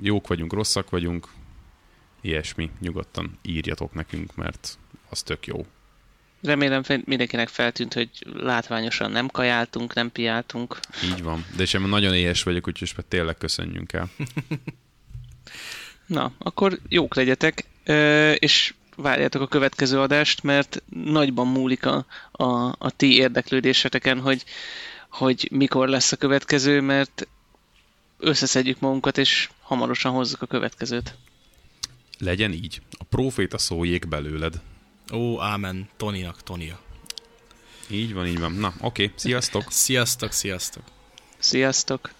jók 0.00 0.26
vagyunk, 0.26 0.52
rosszak 0.52 0.90
vagyunk, 0.90 1.28
ilyesmi, 2.20 2.70
nyugodtan 2.80 3.38
írjatok 3.42 3.92
nekünk, 3.94 4.36
mert 4.36 4.78
az 5.08 5.22
tök 5.22 5.46
jó. 5.46 5.66
Remélem 6.42 6.82
mindenkinek 7.04 7.48
feltűnt, 7.48 7.94
hogy 7.94 8.10
látványosan 8.32 9.10
nem 9.10 9.28
kajáltunk, 9.28 9.94
nem 9.94 10.12
piáltunk. 10.12 10.80
Így 11.04 11.22
van, 11.22 11.44
de 11.56 11.62
és 11.62 11.72
nagyon 11.72 12.14
éhes 12.14 12.42
vagyok, 12.42 12.68
úgyhogy 12.68 13.04
tényleg 13.08 13.36
köszönjünk 13.36 13.92
el. 13.92 14.10
Na, 16.06 16.32
akkor 16.38 16.78
jók 16.88 17.14
legyetek, 17.14 17.64
és 18.38 18.74
várjátok 18.96 19.42
a 19.42 19.46
következő 19.46 20.00
adást, 20.00 20.42
mert 20.42 20.82
nagyban 21.04 21.46
múlik 21.46 21.86
a, 21.86 22.06
a, 22.32 22.44
a 22.78 22.90
ti 22.96 23.16
érdeklődéseteken, 23.16 24.20
hogy, 24.20 24.44
hogy 25.10 25.48
mikor 25.52 25.88
lesz 25.88 26.12
a 26.12 26.16
következő, 26.16 26.80
mert 26.80 27.28
összeszedjük 28.18 28.80
magunkat, 28.80 29.18
és 29.18 29.50
hamarosan 29.60 30.12
hozzuk 30.12 30.42
a 30.42 30.46
következőt. 30.46 31.14
Legyen 32.18 32.52
így. 32.52 32.80
A 32.90 33.04
proféta 33.04 33.58
szóljék 33.58 34.08
belőled. 34.08 34.60
Ó, 35.12 35.40
ámen. 35.40 35.88
Toniak, 35.96 36.42
Tonia. 36.42 36.80
Így 37.90 38.14
van, 38.14 38.26
így 38.26 38.40
van. 38.40 38.52
Na, 38.52 38.68
oké. 38.80 39.04
Okay. 39.04 39.12
Sziasztok. 39.16 39.64
sziasztok, 39.70 40.32
sziasztok. 40.32 40.82
Sziasztok. 41.38 42.10